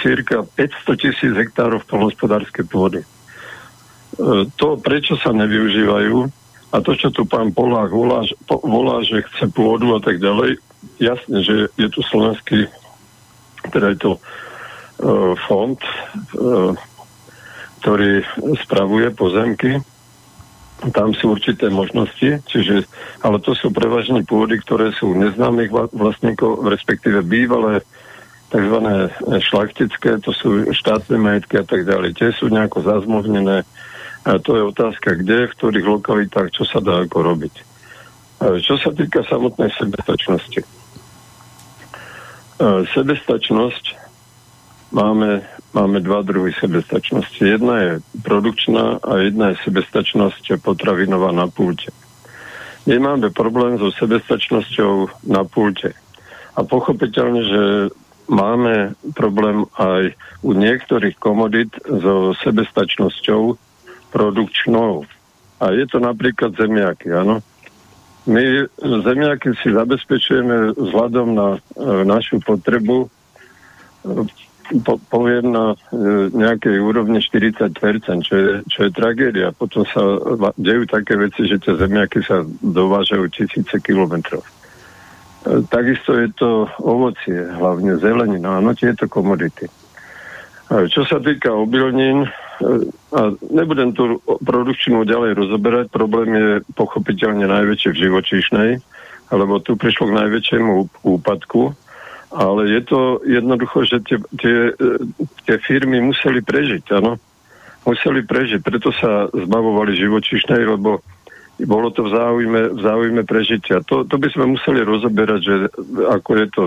cirka 0.01 0.41
500 0.57 1.01
tisíc 1.01 1.33
hektárov 1.33 1.85
polnospodárskej 1.85 2.65
pôdy. 2.65 3.01
E, 3.01 3.07
to, 4.57 4.77
prečo 4.81 5.17
sa 5.21 5.33
nevyužívajú 5.33 6.42
a 6.73 6.81
to, 6.81 6.97
čo 6.97 7.13
tu 7.13 7.29
pán 7.29 7.53
Polák 7.53 7.93
volá, 7.93 8.25
volá, 8.49 9.05
že 9.05 9.21
chce 9.29 9.45
pôdu 9.53 9.93
a 9.93 10.01
tak 10.01 10.17
ďalej, 10.17 10.57
jasne, 10.97 11.37
že 11.45 11.69
je 11.77 11.87
tu 11.93 12.01
slovenský 12.01 12.65
teda 13.71 13.95
je 13.95 13.99
to 14.01 14.11
uh, 14.17 15.33
fond, 15.47 15.79
uh, 16.35 16.75
ktorý 17.79 18.23
spravuje 18.63 19.07
pozemky. 19.15 19.79
Tam 20.91 21.15
sú 21.15 21.39
určité 21.39 21.71
možnosti, 21.71 22.43
čiže, 22.43 22.83
ale 23.23 23.39
to 23.39 23.55
sú 23.55 23.71
prevažne 23.71 24.19
pôdy, 24.27 24.59
ktoré 24.59 24.91
sú 24.91 25.15
neznámych 25.15 25.71
vlastníkov, 25.95 26.67
respektíve 26.67 27.23
bývalé 27.23 27.79
tzv. 28.51 28.77
šlachtické, 29.39 30.19
to 30.19 30.35
sú 30.35 30.67
štátne 30.75 31.15
majetky 31.15 31.63
a 31.63 31.65
tak 31.65 31.87
ďalej. 31.87 32.19
Tie 32.19 32.29
sú 32.35 32.51
nejako 32.51 32.83
zazmovnené. 32.83 33.63
A 34.23 34.39
to 34.39 34.55
je 34.55 34.63
otázka, 34.63 35.19
kde, 35.19 35.51
v 35.51 35.55
ktorých 35.59 35.87
lokalitách, 35.99 36.55
čo 36.55 36.63
sa 36.63 36.79
dá 36.79 37.03
ako 37.03 37.17
robiť. 37.23 37.55
Čo 38.63 38.75
sa 38.79 38.91
týka 38.95 39.23
samotnej 39.27 39.71
sebestačnosti. 39.75 40.63
Sebestačnosť 42.95 43.85
máme 44.95 45.43
máme 45.73 45.99
dva 46.05 46.21
druhy 46.21 46.53
sebestačnosti. 46.61 47.41
Jedna 47.41 47.75
je 47.81 47.91
produkčná 48.21 49.01
a 49.01 49.11
jedna 49.25 49.51
je 49.51 49.65
sebestačnosť 49.65 50.61
potravinová 50.61 51.33
na 51.33 51.49
pulte. 51.49 51.89
My 52.85 53.01
máme 53.01 53.33
problém 53.33 53.81
so 53.81 53.89
sebestačnosťou 53.89 55.25
na 55.25 55.41
pulte. 55.43 55.97
A 56.53 56.61
pochopiteľne, 56.61 57.41
že 57.41 57.63
máme 58.29 58.93
problém 59.17 59.65
aj 59.81 60.13
u 60.45 60.53
niektorých 60.53 61.17
komodit 61.17 61.73
so 61.83 62.37
sebestačnosťou 62.45 63.57
produkčnou. 64.13 65.09
A 65.57 65.73
je 65.73 65.89
to 65.89 65.97
napríklad 65.97 66.53
zemiaky, 66.53 67.09
áno. 67.09 67.41
My 68.23 68.69
zemiaky 68.79 69.51
si 69.59 69.73
zabezpečujeme 69.73 70.77
vzhľadom 70.79 71.27
na 71.35 71.47
e, 71.57 71.59
našu 72.07 72.39
potrebu, 72.39 73.03
e, 73.03 73.07
po, 74.81 74.95
poviem 75.11 75.51
na 75.51 75.75
e, 75.75 75.77
nejakej 76.31 76.79
úrovni 76.79 77.19
40%, 77.19 78.23
čo 78.23 78.35
je, 78.35 78.51
čo 78.71 78.79
je 78.87 78.91
tragédia. 78.95 79.51
Potom 79.51 79.83
sa 79.83 80.01
dejú 80.55 80.87
také 80.87 81.19
veci, 81.19 81.43
že 81.43 81.59
tie 81.59 81.75
zemiaky 81.75 82.23
sa 82.23 82.47
dovážajú 82.63 83.27
tisíce 83.27 83.75
kilometrov. 83.83 84.39
E, 84.41 84.49
takisto 85.67 86.15
je 86.15 86.31
to 86.39 86.71
ovocie, 86.79 87.43
hlavne 87.59 87.99
zelenina, 87.99 88.63
áno, 88.63 88.71
tieto 88.71 89.11
komodity. 89.11 89.67
E, 89.67 89.71
čo 90.87 91.03
sa 91.03 91.19
týka 91.19 91.51
obilnín, 91.51 92.23
a 93.13 93.21
nebudem 93.51 93.91
tu 93.93 94.19
produkčnú 94.23 95.03
ďalej 95.03 95.31
rozoberať, 95.37 95.85
problém 95.93 96.29
je 96.33 96.49
pochopiteľne 96.73 97.45
najväčší 97.45 97.93
v 97.93 98.01
živočíšnej, 98.07 98.69
lebo 99.33 99.59
tu 99.59 99.75
prišlo 99.75 100.09
k 100.09 100.17
najväčšiemu 100.23 100.71
úpadku, 101.03 101.73
ale 102.33 102.61
je 102.73 102.81
to 102.81 103.21
jednoducho, 103.25 103.85
že 103.85 104.01
tie, 104.09 104.17
tie, 104.41 104.57
tie 105.45 105.55
firmy 105.61 106.01
museli 106.01 106.41
prežiť, 106.41 106.83
áno. 106.97 107.21
Museli 107.83 108.23
prežiť, 108.23 108.63
preto 108.63 108.95
sa 108.95 109.27
zbavovali 109.29 109.93
živočíšnej, 109.93 110.65
lebo 110.65 111.03
bolo 111.61 111.93
to 111.93 112.09
v 112.09 112.13
záujme, 112.15 112.61
v 112.73 112.79
záujme 112.81 113.21
prežitia. 113.27 113.85
To, 113.85 114.01
to 114.01 114.17
by 114.17 114.27
sme 114.33 114.57
museli 114.57 114.81
rozoberať, 114.81 115.41
že 115.43 115.55
ako 116.09 116.31
je 116.33 116.47
to, 116.49 116.63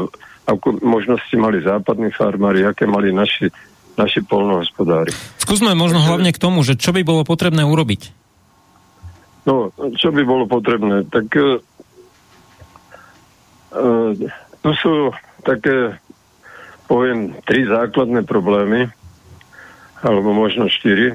ako 0.47 0.79
možnosti 0.87 1.35
mali 1.35 1.59
západní 1.65 2.15
farmári, 2.15 2.63
aké 2.63 2.87
mali 2.87 3.11
naši 3.11 3.51
naši 3.97 4.21
polnohospodári. 4.23 5.13
Skúsme 5.41 5.73
možno 5.73 6.05
hlavne 6.05 6.31
k 6.33 6.39
tomu, 6.39 6.61
že 6.63 6.77
čo 6.77 6.93
by 6.93 7.03
bolo 7.03 7.25
potrebné 7.25 7.65
urobiť? 7.65 8.13
No, 9.47 9.71
čo 9.97 10.11
by 10.11 10.23
bolo 10.27 10.45
potrebné? 10.51 11.07
Tak 11.09 11.27
uh, 11.33 11.63
tu 14.61 14.71
sú 14.83 15.15
také, 15.47 15.97
poviem, 16.91 17.31
tri 17.47 17.63
základné 17.65 18.27
problémy, 18.27 18.91
alebo 20.03 20.35
možno 20.35 20.67
štyri. 20.67 21.15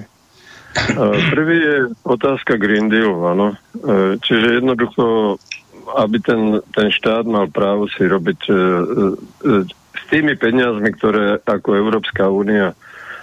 Uh, 0.95 1.11
prvý 1.35 1.57
je 1.59 1.77
otázka 2.07 2.55
Green 2.55 2.87
Deal, 2.87 3.11
áno. 3.11 3.59
Uh, 3.75 4.15
čiže 4.23 4.63
jednoducho, 4.63 5.35
aby 5.99 6.17
ten, 6.23 6.63
ten 6.71 6.87
štát 6.87 7.27
mal 7.27 7.51
právo 7.51 7.91
si 7.91 8.07
robiť 8.07 8.39
uh, 8.47 8.55
uh, 8.55 9.67
tými 10.11 10.35
peniazmi, 10.35 10.91
ktoré 10.91 11.39
ako 11.47 11.79
Európska 11.79 12.27
únia 12.27 12.75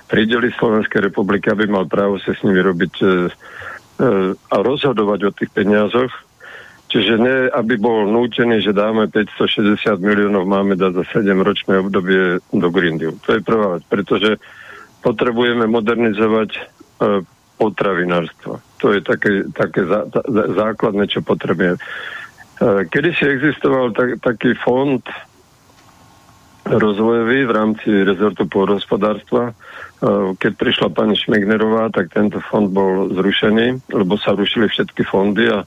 prideli 0.09 0.48
Slovenskej 0.57 1.12
republiky, 1.12 1.53
aby 1.53 1.68
mal 1.68 1.85
právo 1.85 2.16
sa 2.16 2.33
s 2.33 2.40
nimi 2.40 2.64
robiť 2.64 2.94
e, 2.98 3.05
e, 3.05 3.11
a 4.33 4.57
rozhodovať 4.64 5.20
o 5.29 5.35
tých 5.37 5.53
peniazoch. 5.53 6.09
Čiže 6.88 7.14
nie, 7.20 7.38
aby 7.53 7.77
bol 7.77 8.09
nútený, 8.09 8.64
že 8.64 8.72
dáme 8.72 9.12
560 9.12 9.77
miliónov, 10.01 10.48
máme 10.48 10.72
dať 10.81 11.05
za 11.05 11.20
7-ročné 11.20 11.85
obdobie 11.85 12.40
do 12.48 12.68
Green 12.72 12.96
Deal. 12.96 13.20
To 13.29 13.37
je 13.37 13.44
prvá 13.44 13.77
vec, 13.77 13.85
pretože 13.92 14.40
potrebujeme 15.05 15.68
modernizovať 15.68 16.51
e, 16.57 16.61
potravinárstvo. 17.61 18.64
To 18.81 18.87
je 18.96 19.05
také, 19.05 19.44
také 19.53 19.85
zá, 19.85 20.09
základné, 20.33 21.12
čo 21.12 21.20
potrebujeme. 21.20 21.77
E, 21.77 21.83
kedy 22.88 23.11
si 23.12 23.29
existoval 23.29 23.92
tak, 23.92 24.24
taký 24.24 24.57
fond 24.57 25.05
rozvojový 26.66 27.47
v 27.47 27.53
rámci 27.55 27.88
rezortu 28.03 28.49
pôrohospodárstva. 28.49 29.51
E, 29.51 29.53
keď 30.37 30.53
prišla 30.59 30.88
pani 30.90 31.14
Šmegnerová, 31.14 31.92
tak 31.94 32.11
tento 32.11 32.42
fond 32.44 32.68
bol 32.68 33.12
zrušený, 33.14 33.92
lebo 33.92 34.18
sa 34.18 34.35
rušili 34.35 34.66
všetky 34.68 35.07
fondy 35.07 35.49
a 35.49 35.62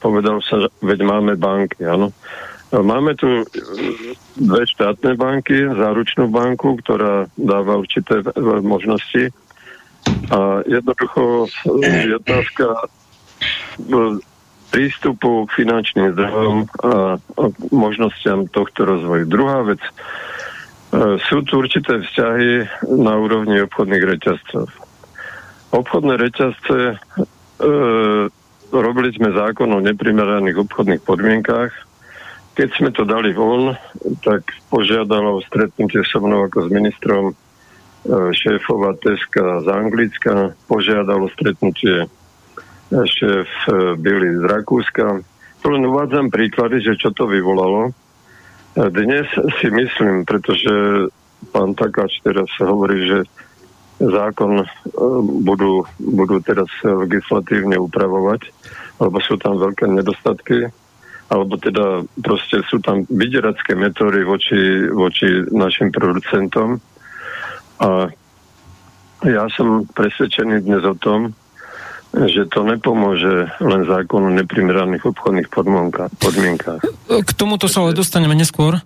povedal 0.00 0.40
sa, 0.40 0.64
že 0.64 0.68
veď 0.80 1.00
máme 1.04 1.32
banky, 1.36 1.84
áno. 1.86 2.10
E, 2.72 2.80
máme 2.80 3.14
tu 3.14 3.44
dve 4.40 4.62
štátne 4.66 5.14
banky, 5.14 5.70
záručnú 5.76 6.32
banku, 6.32 6.80
ktorá 6.80 7.28
dáva 7.36 7.78
určité 7.78 8.24
možnosti 8.64 9.34
a 10.30 10.64
jednoducho 10.64 11.46
je 11.82 12.16
otázka 12.16 12.66
prístupu 14.70 15.50
k 15.50 15.66
finančným 15.66 16.14
zdrojom 16.14 16.56
a 16.86 17.18
možnostiam 17.74 18.46
tohto 18.46 18.86
rozvoju. 18.86 19.26
Druhá 19.26 19.66
vec, 19.66 19.82
E, 20.90 21.22
sú 21.30 21.46
tu 21.46 21.62
určité 21.62 22.02
vzťahy 22.02 22.66
na 22.98 23.14
úrovni 23.14 23.62
obchodných 23.62 24.04
reťazcov. 24.10 24.66
Obchodné 25.70 26.18
reťazce, 26.18 26.78
e, 26.82 26.96
robili 28.74 29.10
sme 29.14 29.30
zákon 29.30 29.70
o 29.70 29.78
neprimeraných 29.78 30.66
obchodných 30.66 31.02
podmienkách. 31.06 31.70
Keď 32.58 32.68
sme 32.74 32.90
to 32.90 33.06
dali 33.06 33.30
von, 33.30 33.78
tak 34.26 34.42
požiadalo 34.66 35.38
stretnutie 35.46 36.02
so 36.02 36.18
mnou 36.18 36.50
ako 36.50 36.66
s 36.66 36.68
ministrom 36.74 37.24
e, 37.30 37.34
šéfova 38.34 38.98
Teska 38.98 39.62
z 39.62 39.70
Anglicka, 39.70 40.58
požiadalo 40.66 41.30
stretnutie 41.38 42.10
šéf 42.90 43.48
e, 43.70 43.94
Billy 43.96 44.36
z 44.38 44.44
Rakúska. 44.50 45.22
To 45.62 45.66
len 45.70 45.86
uvádzam 45.86 46.32
príklady, 46.32 46.82
že 46.82 46.98
čo 46.98 47.14
to 47.14 47.30
vyvolalo. 47.30 47.94
Dnes 48.74 49.26
si 49.58 49.68
myslím, 49.68 50.22
pretože 50.24 50.70
pán 51.50 51.74
Takáč 51.74 52.22
teraz 52.22 52.46
hovorí, 52.62 53.06
že 53.06 53.18
zákon 54.00 54.62
e, 54.62 54.66
budú, 55.44 55.84
budú 56.00 56.40
teraz 56.42 56.68
legislatívne 56.82 57.76
upravovať, 57.76 58.48
lebo 58.98 59.16
sú 59.20 59.36
tam 59.36 59.60
veľké 59.60 59.86
nedostatky, 59.86 60.66
alebo 61.30 61.54
teda 61.60 62.02
proste 62.18 62.64
sú 62.66 62.82
tam 62.82 63.06
vydieracké 63.06 63.78
metódy 63.78 64.26
voči, 64.26 64.88
voči 64.90 65.46
našim 65.54 65.94
producentom. 65.94 66.82
A 67.80 68.10
ja 69.24 69.44
som 69.52 69.84
presvedčený 69.92 70.64
dnes 70.64 70.82
o 70.82 70.96
tom, 70.96 71.36
že 72.10 72.42
to 72.50 72.66
nepomôže 72.66 73.54
len 73.62 73.80
zákon 73.86 74.26
o 74.26 74.32
neprimeraných 74.34 75.14
obchodných 75.14 75.48
podmienkách. 76.18 76.82
K 77.06 77.30
tomuto 77.38 77.70
sa 77.70 77.86
ale 77.86 77.94
dostaneme 77.94 78.34
neskôr. 78.34 78.82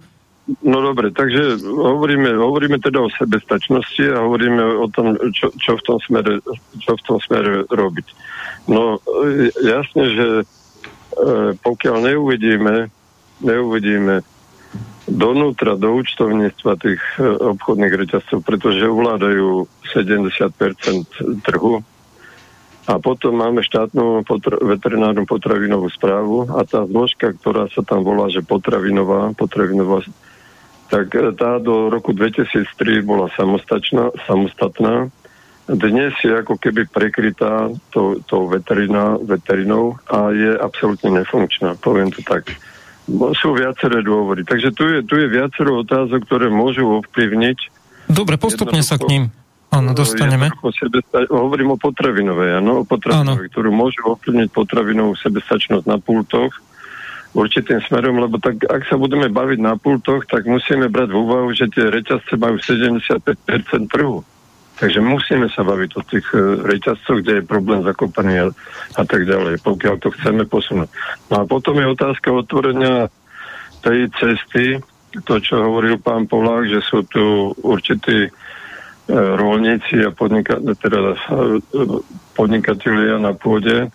No 0.61 0.85
dobre, 0.85 1.09
takže 1.09 1.57
hovoríme, 1.65 2.37
hovoríme 2.37 2.77
teda 2.77 3.01
o 3.01 3.09
sebestačnosti 3.09 4.05
a 4.13 4.29
hovoríme 4.29 4.61
o 4.77 4.87
tom, 4.93 5.17
čo, 5.33 5.49
čo, 5.57 5.81
v, 5.81 5.83
tom 5.89 5.97
smere, 6.05 6.37
čo 6.85 7.01
v 7.01 7.05
tom 7.09 7.17
smere 7.17 7.65
robiť. 7.65 8.07
No 8.69 9.01
jasne, 9.65 10.05
že 10.13 10.27
e, 10.37 10.45
pokiaľ 11.57 11.97
neuvidíme, 12.13 12.93
neuvidíme 13.41 14.21
donútra, 15.09 15.81
do 15.81 15.97
účtovníctva 16.05 16.73
tých 16.77 17.01
e, 17.17 17.25
obchodných 17.25 17.97
reťazcov, 18.05 18.45
pretože 18.45 18.85
ovládajú 18.85 19.65
70% 19.97 21.41
trhu, 21.41 21.81
a 22.85 23.01
potom 23.01 23.41
máme 23.41 23.65
štátnu 23.65 24.29
potr- 24.29 24.61
veterinárnu 24.61 25.25
potravinovú 25.25 25.89
správu 25.89 26.45
a 26.53 26.69
tá 26.69 26.85
zložka, 26.85 27.33
ktorá 27.33 27.65
sa 27.73 27.81
tam 27.81 28.05
volá, 28.05 28.29
že 28.29 28.45
potravinová, 28.45 29.33
potravinová, 29.33 30.05
tak 30.93 31.17
e, 31.17 31.33
tá 31.33 31.57
do 31.57 31.89
roku 31.89 32.13
2003 32.13 33.01
bola 33.01 33.33
samostatná, 33.33 34.13
samostatná. 34.29 35.09
Dnes 35.65 36.13
je 36.21 36.29
ako 36.29 36.61
keby 36.61 36.85
prekrytá 36.93 37.73
tou, 37.89 38.21
to 38.29 38.53
veterina, 38.53 39.17
veterinou 39.17 39.97
a 40.05 40.29
je 40.29 40.53
absolútne 40.53 41.25
nefunkčná, 41.25 41.81
poviem 41.81 42.13
to 42.13 42.21
tak. 42.21 42.53
Sú 43.41 43.57
viaceré 43.57 44.05
dôvody. 44.05 44.45
Takže 44.45 44.77
tu 44.77 44.85
je, 44.85 45.01
tu 45.01 45.17
je 45.17 45.25
viacero 45.29 45.81
otázok, 45.81 46.29
ktoré 46.29 46.53
môžu 46.53 47.01
ovplyvniť. 47.01 47.73
Dobre, 48.13 48.37
postupne 48.37 48.85
sa 48.85 49.01
k 49.01 49.09
ním 49.09 49.25
Áno, 49.75 49.91
dostaneme. 49.91 50.55
Sebe, 50.79 51.03
hovorím 51.27 51.75
o 51.75 51.79
potravinovej, 51.79 52.63
áno, 52.63 52.83
o 52.83 52.85
potravinovej, 52.87 53.51
ktorú 53.51 53.75
môže 53.75 53.99
ovplyvniť 54.07 54.49
potravinovú 54.55 55.19
sebestačnosť 55.19 55.85
na 55.91 55.99
pultoch 55.99 56.55
určitým 57.35 57.83
smerom, 57.83 58.23
lebo 58.23 58.39
tak 58.39 58.63
ak 58.63 58.87
sa 58.87 58.95
budeme 58.95 59.27
baviť 59.27 59.59
na 59.59 59.75
pultoch, 59.75 60.23
tak 60.31 60.47
musíme 60.47 60.87
brať 60.87 61.11
v 61.11 61.19
úvahu, 61.19 61.51
že 61.51 61.67
tie 61.67 61.91
reťazce 61.91 62.39
majú 62.39 62.63
75% 62.63 63.91
trhu. 63.91 64.23
Takže 64.75 64.99
musíme 65.03 65.47
sa 65.55 65.63
baviť 65.63 65.91
o 65.99 66.03
tých 66.03 66.27
e, 66.35 66.39
reťazcoch, 66.67 67.23
kde 67.23 67.43
je 67.43 67.47
problém 67.47 67.87
zakopaný 67.87 68.35
a, 68.43 68.47
a 68.99 69.03
tak 69.07 69.23
ďalej, 69.23 69.63
pokiaľ 69.63 69.95
to 70.03 70.11
chceme 70.19 70.43
posunúť. 70.51 70.91
No 71.31 71.43
a 71.43 71.45
potom 71.47 71.79
je 71.79 71.95
otázka 71.95 72.35
otvorenia 72.35 73.07
tej 73.87 74.11
cesty, 74.19 74.83
to, 75.23 75.39
čo 75.39 75.63
hovoril 75.63 76.03
pán 76.03 76.27
Polák, 76.27 76.67
že 76.67 76.83
sú 76.83 77.07
tu 77.07 77.55
určití 77.63 78.35
rolníci 79.09 80.01
a 80.05 80.11
podnika- 80.11 80.61
teda, 80.81 81.17
podnikatelia 82.33 83.21
na 83.21 83.37
pôde. 83.37 83.93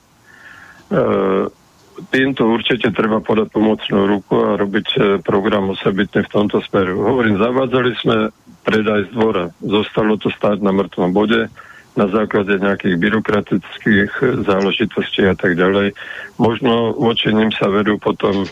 Týmto 2.00 2.42
určite 2.48 2.94
treba 2.96 3.20
podať 3.20 3.52
pomocnú 3.52 4.08
ruku 4.08 4.38
a 4.40 4.56
robiť 4.56 5.20
program 5.26 5.74
osobitne 5.74 6.24
v 6.24 6.32
tomto 6.32 6.64
smeru. 6.64 7.02
Hovorím, 7.02 7.42
zavádzali 7.42 7.92
sme 8.00 8.18
predaj 8.64 9.10
z 9.10 9.18
dvora. 9.18 9.46
Zostalo 9.60 10.16
to 10.16 10.32
stáť 10.32 10.62
na 10.62 10.72
mŕtvom 10.72 11.12
bode 11.12 11.50
na 11.98 12.06
základe 12.08 12.56
nejakých 12.56 12.96
byrokratických 12.96 14.12
záležitostí 14.48 15.28
a 15.28 15.36
tak 15.36 15.60
ďalej. 15.60 15.92
Možno 16.40 16.96
voči 16.96 17.34
ním 17.36 17.52
sa 17.52 17.68
vedú 17.68 18.00
potom 18.00 18.48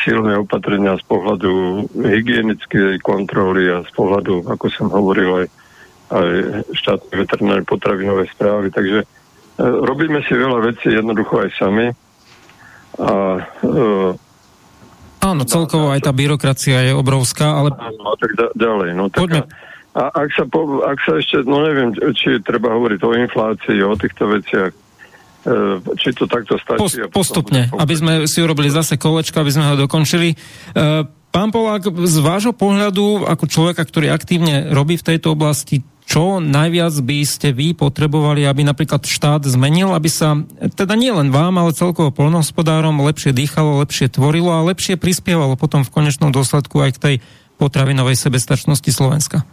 silné 0.00 0.40
opatrenia 0.40 0.96
z 0.96 1.04
pohľadu 1.04 1.84
hygienickej 1.92 3.04
kontroly 3.04 3.68
a 3.68 3.84
z 3.84 3.90
pohľadu, 3.92 4.48
ako 4.48 4.66
som 4.72 4.88
hovoril, 4.88 5.44
aj 5.44 5.46
štátnej 6.74 7.16
veterinárnej 7.24 7.66
potravinovej 7.66 8.28
správy. 8.32 8.68
Takže 8.70 9.00
e, 9.02 9.06
robíme 9.62 10.20
si 10.28 10.32
veľa 10.36 10.58
vecí 10.60 10.92
jednoducho 10.92 11.40
aj 11.40 11.50
sami. 11.56 11.86
A, 13.00 13.12
e, 13.64 14.22
Áno, 15.24 15.42
celkovo 15.48 15.88
aj 15.88 16.04
tá 16.04 16.12
byrokracia 16.12 16.84
je 16.84 16.92
obrovská, 16.92 17.56
ale... 17.56 17.72
No, 17.96 18.12
tak 18.20 18.36
da, 18.36 18.52
ďalej. 18.52 18.90
No, 18.92 19.08
tak 19.08 19.24
Poďme. 19.24 19.48
A 19.94 20.10
ak 20.10 20.28
sa, 20.34 20.42
po, 20.44 20.82
ak 20.82 20.98
sa 21.06 21.22
ešte, 21.22 21.46
no 21.46 21.62
neviem, 21.62 21.94
či 22.18 22.42
treba 22.42 22.74
hovoriť 22.74 23.00
o 23.06 23.10
inflácii, 23.14 23.78
o 23.86 23.94
týchto 23.94 24.26
veciach, 24.26 24.74
e, 24.74 25.58
či 25.94 26.10
to 26.18 26.26
takto 26.26 26.58
stačí. 26.58 26.82
Post, 26.82 26.98
postupne, 27.14 27.70
aby 27.70 27.94
sme 27.94 28.12
si 28.26 28.42
urobili 28.42 28.74
zase 28.74 28.98
kolečko, 28.98 29.38
aby 29.38 29.54
sme 29.54 29.70
ho 29.70 29.86
dokončili. 29.86 30.34
E, 30.34 30.36
pán 31.30 31.54
Polák, 31.54 31.94
z 31.94 32.16
vášho 32.18 32.50
pohľadu, 32.50 33.22
ako 33.22 33.46
človeka, 33.46 33.86
ktorý 33.86 34.10
aktívne 34.10 34.74
robí 34.74 34.98
v 34.98 35.14
tejto 35.14 35.30
oblasti, 35.30 35.86
čo 36.04 36.36
najviac 36.36 36.94
by 37.00 37.18
ste 37.24 37.56
vy 37.56 37.72
potrebovali, 37.72 38.44
aby 38.44 38.60
napríklad 38.60 39.08
štát 39.08 39.48
zmenil, 39.48 39.96
aby 39.96 40.12
sa, 40.12 40.36
teda 40.76 40.94
nie 41.00 41.08
len 41.08 41.32
vám, 41.32 41.56
ale 41.56 41.72
celkovo 41.72 42.12
polnohospodárom 42.12 43.00
lepšie 43.00 43.32
dýchalo, 43.32 43.80
lepšie 43.80 44.12
tvorilo 44.12 44.52
a 44.52 44.66
lepšie 44.68 45.00
prispievalo 45.00 45.56
potom 45.56 45.80
v 45.80 45.92
konečnom 45.92 46.28
dôsledku 46.28 46.76
aj 46.84 46.90
k 46.96 47.02
tej 47.02 47.14
potravinovej 47.56 48.20
sebestačnosti 48.20 48.90
Slovenska? 48.92 49.48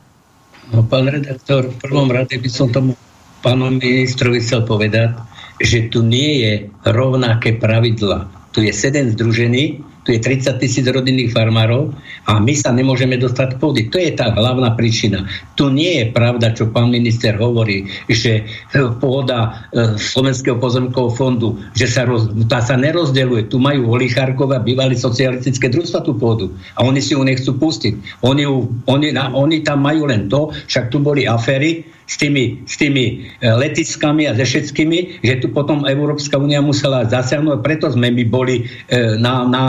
No, 0.72 0.84
pán 0.84 1.08
redaktor, 1.08 1.72
v 1.72 1.78
prvom 1.80 2.12
rade 2.12 2.36
by 2.36 2.50
som 2.52 2.72
tomu 2.72 2.96
pánu 3.44 3.72
ministrovi 3.76 4.40
chcel 4.40 4.64
povedať, 4.64 5.18
že 5.60 5.88
tu 5.88 6.04
nie 6.04 6.44
je 6.44 6.54
rovnaké 6.88 7.58
pravidla. 7.58 8.30
Tu 8.52 8.68
je 8.68 8.74
sedem 8.76 9.12
združení, 9.12 9.84
tu 10.02 10.14
je 10.14 10.20
30 10.20 10.58
tisíc 10.58 10.86
rodinných 10.90 11.30
farmárov 11.30 11.94
a 12.26 12.42
my 12.42 12.54
sa 12.58 12.74
nemôžeme 12.74 13.22
dostať 13.22 13.62
pôdy. 13.62 13.94
To 13.94 14.02
je 14.02 14.18
tá 14.18 14.34
hlavná 14.34 14.74
príčina. 14.74 15.30
Tu 15.54 15.70
nie 15.70 16.02
je 16.02 16.06
pravda, 16.10 16.58
čo 16.58 16.74
pán 16.74 16.90
minister 16.90 17.38
hovorí, 17.38 17.86
že 18.10 18.42
e, 18.42 18.80
pôda 18.98 19.70
e, 19.70 19.98
Slovenského 20.02 20.58
pozemkového 20.58 21.14
fondu, 21.14 21.62
že 21.78 21.86
sa, 21.86 22.10
roz, 22.10 22.34
tá 22.50 22.66
sa 22.66 22.74
nerozdeluje. 22.74 23.46
Tu 23.46 23.62
majú 23.62 23.94
olichárkov 23.94 24.50
a 24.58 24.62
socialistické 24.92 25.70
družstva 25.70 26.02
tú 26.02 26.18
pôdu 26.18 26.52
a 26.76 26.84
oni 26.84 27.00
si 27.00 27.14
ju 27.14 27.22
nechcú 27.22 27.56
pustiť. 27.58 28.26
Oni, 28.26 28.44
ju, 28.44 28.70
oni, 28.90 29.14
oni 29.16 29.58
tam 29.62 29.86
majú 29.86 30.10
len 30.10 30.28
to, 30.28 30.50
však 30.68 30.90
tu 30.90 30.98
boli 30.98 31.30
aféry, 31.30 31.86
s 32.12 32.20
tými, 32.20 32.60
s 32.68 32.76
tými 32.76 33.24
e, 33.40 33.48
letiskami 33.48 34.28
a 34.28 34.36
ze 34.36 34.44
všetkými, 34.44 35.24
že 35.24 35.40
tu 35.40 35.48
potom 35.56 35.88
Európska 35.88 36.36
únia 36.36 36.60
musela 36.60 37.08
zasiahnuť. 37.08 37.64
Preto 37.64 37.88
sme 37.88 38.12
my 38.12 38.28
boli 38.28 38.68
e, 38.92 39.16
na, 39.16 39.48
na 39.48 39.64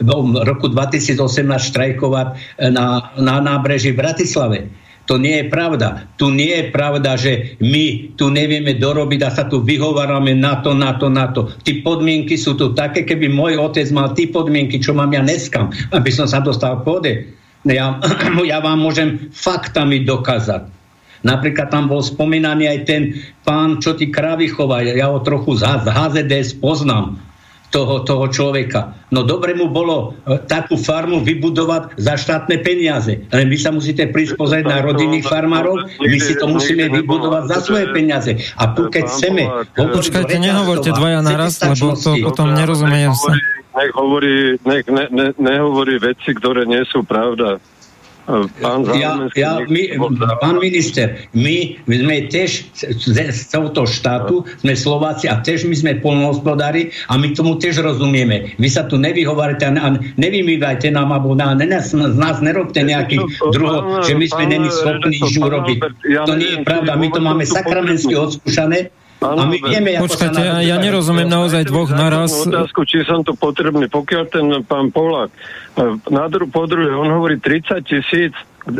v 0.00 0.08
roku 0.48 0.72
2018 0.72 1.20
štrajkovať 1.44 2.26
e, 2.32 2.72
na, 2.72 3.12
na 3.20 3.44
nábreží 3.44 3.92
v 3.92 4.00
Bratislave. 4.00 4.72
To 5.10 5.20
nie 5.20 5.44
je 5.44 5.46
pravda. 5.52 6.08
Tu 6.16 6.32
nie 6.32 6.48
je 6.48 6.64
pravda, 6.72 7.18
že 7.20 7.60
my 7.60 8.16
tu 8.16 8.32
nevieme 8.32 8.72
dorobiť 8.78 9.20
a 9.26 9.34
sa 9.34 9.44
tu 9.44 9.60
vyhovárame 9.60 10.32
na 10.32 10.64
to, 10.64 10.72
na 10.72 10.96
to, 10.96 11.12
na 11.12 11.28
to. 11.28 11.52
Tí 11.66 11.84
podmienky 11.84 12.40
sú 12.40 12.56
tu 12.56 12.72
také, 12.72 13.04
keby 13.04 13.28
môj 13.28 13.60
otec 13.60 13.84
mal 13.92 14.16
tí 14.16 14.30
podmienky, 14.30 14.80
čo 14.80 14.96
mám 14.96 15.12
ja 15.12 15.20
dneska, 15.20 15.68
aby 15.92 16.08
som 16.08 16.24
sa 16.24 16.40
dostal 16.40 16.80
vode. 16.80 17.36
Ja, 17.68 18.00
ja 18.54 18.58
vám 18.64 18.80
môžem 18.80 19.28
faktami 19.34 20.08
dokázať 20.08 20.81
Napríklad 21.22 21.70
tam 21.70 21.86
bol 21.86 22.02
spomínaný 22.02 22.66
aj 22.66 22.78
ten 22.86 23.02
pán, 23.46 23.78
čo 23.78 23.94
tí 23.94 24.10
kravy 24.10 24.50
chová. 24.50 24.82
Ja 24.82 25.10
ho 25.14 25.22
trochu 25.22 25.58
z, 25.58 25.66
HZDS 25.86 26.58
poznám 26.58 27.22
toho, 27.72 28.04
toho 28.04 28.28
človeka. 28.28 28.92
No 29.08 29.24
dobre 29.24 29.56
mu 29.56 29.72
bolo 29.72 30.12
e, 30.28 30.36
takú 30.44 30.76
farmu 30.76 31.24
vybudovať 31.24 31.96
za 31.96 32.20
štátne 32.20 32.60
peniaze. 32.60 33.24
Ale 33.32 33.48
my 33.48 33.56
sa 33.56 33.72
musíte 33.72 34.12
prísť 34.12 34.36
pozrieť 34.36 34.68
na 34.68 34.84
rodinných 34.84 35.24
farmárov, 35.24 35.88
my 35.96 36.18
si 36.20 36.36
to 36.36 36.52
musíme 36.52 36.92
vybudovať 36.92 37.42
za 37.48 37.58
svoje 37.64 37.88
peniaze. 37.96 38.36
A 38.60 38.76
tu 38.76 38.92
keď 38.92 39.08
chceme... 39.08 39.42
Počkajte, 39.72 40.36
nehovorte 40.36 40.92
dvaja 40.92 41.24
naraz, 41.24 41.56
lebo 41.64 41.96
to 41.96 42.20
potom 42.20 42.52
nerozumiem 42.52 43.16
sa. 43.16 43.32
Nech 43.72 43.92
hovorí, 43.96 44.60
nech 44.68 44.84
ne, 44.84 45.08
ne, 45.08 45.26
nehovorí 45.40 45.96
veci, 45.96 46.36
ktoré 46.36 46.68
nie 46.68 46.84
sú 46.92 47.08
pravda. 47.08 47.56
Pán, 48.22 48.86
ja, 48.94 49.26
ja, 49.34 49.58
my, 49.66 49.98
pán 50.38 50.62
minister, 50.62 51.26
my, 51.34 51.74
my 51.90 51.96
sme 51.98 52.16
tiež 52.30 52.70
z, 52.70 53.18
z 53.18 53.40
tohoto 53.50 53.82
štátu, 53.82 54.46
sme 54.62 54.78
Slováci 54.78 55.26
a 55.26 55.42
tiež 55.42 55.66
my 55.66 55.74
sme 55.74 55.92
polnohospodári 55.98 56.94
a 57.10 57.18
my 57.18 57.34
tomu 57.34 57.58
tiež 57.58 57.82
rozumieme. 57.82 58.54
Vy 58.62 58.68
sa 58.70 58.86
tu 58.86 58.94
nevyhovárate 58.94 59.66
a 59.66 59.98
nevymývajte 59.98 60.94
nám, 60.94 61.10
alebo 61.10 61.34
na, 61.34 61.58
ne, 61.58 61.66
z 61.82 61.98
nás 61.98 62.38
nerobte 62.38 62.78
nejakých 62.78 63.26
druhov, 63.50 64.06
že 64.06 64.14
my 64.14 64.26
sme 64.30 64.44
není 64.46 64.70
schopní 64.70 65.18
nič 65.18 65.34
urobiť. 65.42 65.78
To 66.22 66.32
nie 66.38 66.50
je 66.54 66.58
pravda, 66.62 66.94
my 66.94 67.08
to 67.10 67.18
máme 67.18 67.42
sakramensky 67.42 68.14
odskúšané 68.14 68.94
a 69.22 69.46
my 69.46 69.58
vieme, 69.62 69.90
ako 69.96 70.10
Počkajte, 70.10 70.42
sa 70.42 70.60
ja 70.60 70.76
nerozumiem 70.82 71.30
naozaj 71.30 71.62
dvoch 71.70 71.90
naraz. 71.94 72.34
Otázku, 72.44 72.82
či 72.84 73.06
som 73.06 73.22
to 73.22 73.38
potrebný. 73.38 73.86
Pokiaľ 73.86 74.24
ten 74.28 74.46
pán 74.66 74.90
Polák, 74.90 75.30
e, 75.32 75.38
na 76.10 76.26
dru, 76.26 76.50
po 76.50 76.66
druhé, 76.66 76.90
on 76.92 77.08
hovorí 77.08 77.38
30 77.38 77.82
tisíc 77.86 78.34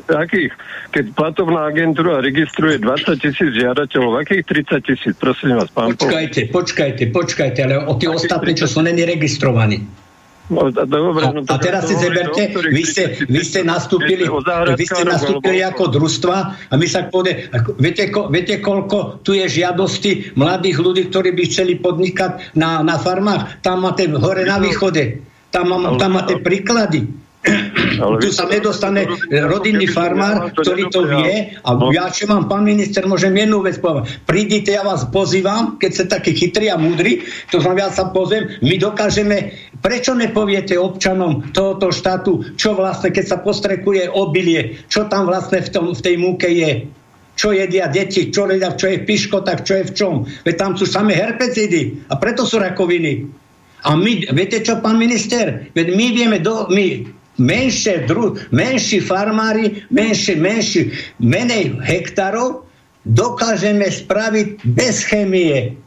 akých? 0.07 0.52
Keď 0.92 1.05
platovná 1.16 1.66
agentúra 1.66 2.22
registruje 2.22 2.78
20 2.78 3.18
tisíc 3.18 3.50
žiadateľov, 3.57 4.22
akých 4.22 4.44
30 4.46 4.87
tisíc, 4.87 5.14
prosím 5.18 5.59
vás, 5.59 5.70
pán 5.72 5.96
Počkajte, 5.98 6.52
počkajte, 6.55 7.02
počkajte, 7.11 7.59
ale 7.64 7.74
o 7.88 7.94
tí 7.98 8.07
ostatní, 8.07 8.55
čo 8.55 8.70
sú 8.70 8.85
není 8.85 9.02
registrovaní. 9.02 10.01
No, 10.50 10.68
dobre, 10.74 11.22
no, 11.31 11.46
a 11.46 11.57
teraz 11.62 11.87
si 11.87 11.94
zeberte, 11.94 12.50
vy 12.50 12.83
ste, 12.83 13.14
vy 13.31 13.42
ste 13.46 13.62
nastúpili, 13.62 14.26
vy 14.74 14.85
ste 14.85 15.07
nastúpili 15.07 15.62
ako 15.62 15.94
družstva 15.94 16.37
a 16.66 16.74
my 16.74 16.87
sa 16.90 17.07
povede, 17.07 17.46
viete, 17.78 18.11
ko, 18.11 18.26
viete, 18.26 18.59
koľko 18.59 19.22
tu 19.22 19.38
je 19.38 19.46
žiadosti 19.46 20.35
mladých 20.35 20.83
ľudí, 20.83 21.02
ktorí 21.14 21.31
by 21.38 21.42
chceli 21.46 21.78
podnikať 21.78 22.59
na, 22.59 22.83
na 22.83 22.98
farmách? 22.98 23.62
Tam 23.62 23.87
máte 23.87 24.11
hore 24.11 24.42
na 24.42 24.59
východe. 24.59 25.22
Tam, 25.55 25.68
tam 26.00 26.11
máte 26.11 26.40
príklady. 26.42 27.21
Ale 27.98 28.22
tu 28.22 28.31
sa 28.31 28.46
nedostane 28.46 29.02
rodinný 29.50 29.90
farmár, 29.90 30.55
ktorý 30.55 30.87
to 30.94 31.11
vie 31.11 31.59
a 31.59 31.70
no. 31.74 31.90
ja, 31.90 32.07
čo 32.07 32.31
mám, 32.31 32.46
pán 32.46 32.62
minister, 32.62 33.02
môžem 33.02 33.35
jednu 33.35 33.66
vec 33.66 33.83
povedať. 33.83 34.22
Prídite, 34.22 34.70
ja 34.70 34.87
vás 34.87 35.02
pozývam, 35.11 35.74
keď 35.74 35.90
ste 35.90 36.05
takí 36.07 36.38
chytrí 36.38 36.70
a 36.70 36.78
múdri, 36.78 37.26
to 37.50 37.59
znamená, 37.59 37.90
ja 37.90 37.98
sa 37.98 38.14
pozriem, 38.14 38.46
my 38.62 38.78
dokážeme, 38.78 39.59
prečo 39.83 40.14
nepoviete 40.14 40.78
občanom 40.78 41.50
tohoto 41.50 41.90
štátu, 41.90 42.55
čo 42.55 42.78
vlastne, 42.78 43.11
keď 43.11 43.24
sa 43.26 43.38
postrekuje 43.42 44.07
obilie, 44.07 44.78
čo 44.87 45.11
tam 45.11 45.26
vlastne 45.26 45.66
v, 45.66 45.68
tom, 45.74 45.85
v 45.90 46.00
tej 46.00 46.16
múke 46.22 46.46
je 46.46 46.87
čo 47.33 47.48
jedia 47.48 47.88
deti, 47.88 48.28
čo 48.28 48.44
jedia, 48.44 48.76
čo 48.76 48.92
je 48.92 49.02
v 49.02 49.09
piškotách, 49.09 49.64
čo 49.64 49.72
je 49.81 49.85
v 49.88 49.92
čom. 49.96 50.14
Veď 50.44 50.55
tam 50.55 50.72
sú 50.76 50.85
samé 50.85 51.16
herpecidy 51.16 52.07
a 52.12 52.20
preto 52.20 52.44
sú 52.44 52.61
rakoviny. 52.61 53.24
A 53.83 53.98
my, 53.98 54.31
viete 54.37 54.62
čo, 54.62 54.78
pán 54.78 55.00
minister, 55.00 55.72
veď 55.74 55.87
my 55.96 56.07
vieme, 56.12 56.38
do, 56.38 56.68
my 56.70 57.09
menšie, 57.42 58.07
dru, 58.07 58.38
menší 58.55 59.02
farmári, 59.02 59.83
menšie, 59.90 60.38
menší, 60.38 60.94
menej 61.18 61.83
hektárov 61.83 62.62
dokážeme 63.02 63.90
spraviť 63.90 64.62
bez 64.62 65.02
chemie 65.02 65.83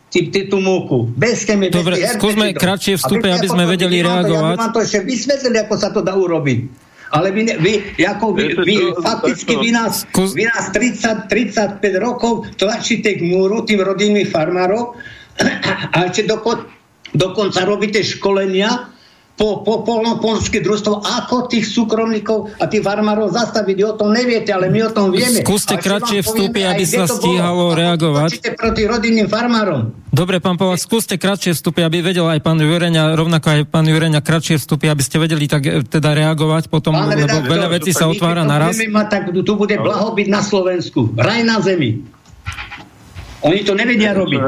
tú 0.48 0.64
múku. 0.64 1.12
Bez 1.12 1.44
chemie. 1.44 1.68
Dobre, 1.68 2.00
bez 2.00 2.16
skúsme 2.16 2.56
kratšie 2.56 2.96
vstupy, 2.96 3.36
aby 3.36 3.48
sme 3.52 3.68
vedeli 3.68 4.00
reagovať. 4.00 4.56
Ja 4.56 4.56
vám 4.56 4.72
to 4.72 4.80
ešte 4.80 5.04
vysvetlili, 5.04 5.58
ako 5.60 5.76
sa 5.76 5.92
to 5.92 6.00
dá 6.00 6.16
urobiť. 6.16 6.88
Ale 7.12 7.36
vy, 7.36 7.52
vy, 7.60 7.74
ako 8.08 8.32
vy, 8.32 8.46
vy 8.64 8.76
fakticky 9.00 9.60
vy 9.60 9.70
nás, 9.76 10.08
vy 10.12 10.44
nás 10.48 10.72
30, 10.72 11.28
35 11.28 11.80
rokov 12.00 12.50
tlačíte 12.56 13.12
k 13.16 13.22
múru 13.24 13.64
tým 13.68 13.84
rodinným 13.84 14.28
farmárov 14.28 14.96
a 15.96 15.98
ešte 16.08 16.28
dokon, 16.28 16.66
dokonca 17.12 17.62
robíte 17.64 18.02
školenia 18.04 18.95
po, 19.36 19.68
po 19.68 19.84
polnoponské 19.84 20.64
družstvo, 20.64 21.04
ako 21.04 21.52
tých 21.52 21.68
súkromníkov 21.68 22.56
a 22.56 22.72
tých 22.72 22.84
farmárov 22.88 23.36
zastaviť. 23.36 23.78
O 23.84 23.94
tom 24.00 24.16
neviete, 24.16 24.56
ale 24.56 24.72
my 24.72 24.88
o 24.88 24.92
tom 24.96 25.12
vieme. 25.12 25.44
Skúste 25.44 25.76
kratšie 25.76 26.24
vstúpiť, 26.24 26.64
aby 26.64 26.84
sa 26.88 27.04
stíhalo 27.04 27.76
bolo. 27.76 27.78
reagovať. 27.78 28.40
proti 28.56 28.88
rodinným 28.88 29.28
farmárom. 29.28 29.92
Dobre, 30.16 30.40
pán 30.40 30.56
Polak, 30.56 30.80
skúste 30.80 31.20
kratšie 31.20 31.52
vstúpiť, 31.52 31.84
aby 31.84 32.00
vedel 32.00 32.24
aj 32.24 32.40
pán 32.40 32.56
Jureňa, 32.56 33.20
rovnako 33.20 33.48
aj 33.52 33.60
pán 33.68 33.84
Jureňa 33.84 34.24
kratšie 34.24 34.56
vstúpiť, 34.56 34.88
aby 34.88 35.04
ste 35.04 35.20
vedeli 35.20 35.52
tak 35.52 35.68
e, 35.68 35.84
teda 35.84 36.16
reagovať 36.16 36.72
potom, 36.72 36.96
pán 36.96 37.12
lebo 37.12 37.28
redaktor, 37.28 37.52
veľa 37.52 37.68
vecí 37.76 37.92
sa 37.92 38.08
otvára 38.08 38.48
naraz. 38.48 38.80
Mať, 38.80 39.08
tak 39.12 39.24
tu 39.36 39.54
bude 39.60 39.76
blahobyt 39.76 40.32
na 40.32 40.40
Slovensku. 40.40 41.12
Raj 41.20 41.44
na 41.44 41.60
zemi. 41.60 42.00
Oni 43.46 43.62
to 43.62 43.78
nevedia 43.78 44.18
robiť. 44.18 44.42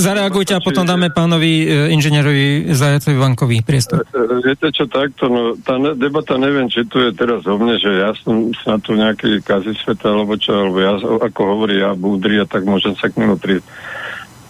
Zareagujte 0.00 0.56
a 0.56 0.60
potom 0.64 0.88
dáme 0.88 1.12
pánovi 1.12 1.68
e, 1.68 1.92
inžinierovi 1.92 2.72
Zajacovi 2.72 3.16
Vankovi 3.20 3.60
priestor. 3.60 4.00
E, 4.00 4.16
e, 4.16 4.40
viete 4.40 4.72
čo, 4.72 4.88
takto, 4.88 5.28
no, 5.28 5.52
tá 5.60 5.76
debata 5.92 6.40
neviem, 6.40 6.72
či 6.72 6.88
tu 6.88 7.04
je 7.04 7.12
teraz 7.12 7.44
o 7.44 7.54
mne, 7.60 7.76
že 7.76 7.92
ja 7.92 8.16
som 8.16 8.48
na 8.64 8.80
tu 8.80 8.96
nejaký 8.96 9.44
kazi 9.44 9.76
sveta, 9.76 10.08
alebo 10.08 10.40
čo, 10.40 10.56
alebo 10.56 10.78
ja, 10.80 10.96
ako 10.96 11.40
hovorí 11.44 11.84
ja, 11.84 11.92
búdri, 11.92 12.40
a 12.40 12.48
tak 12.48 12.64
môžem 12.64 12.96
sa 12.96 13.12
k 13.12 13.20
nemu 13.20 13.36
prísť. 13.36 13.66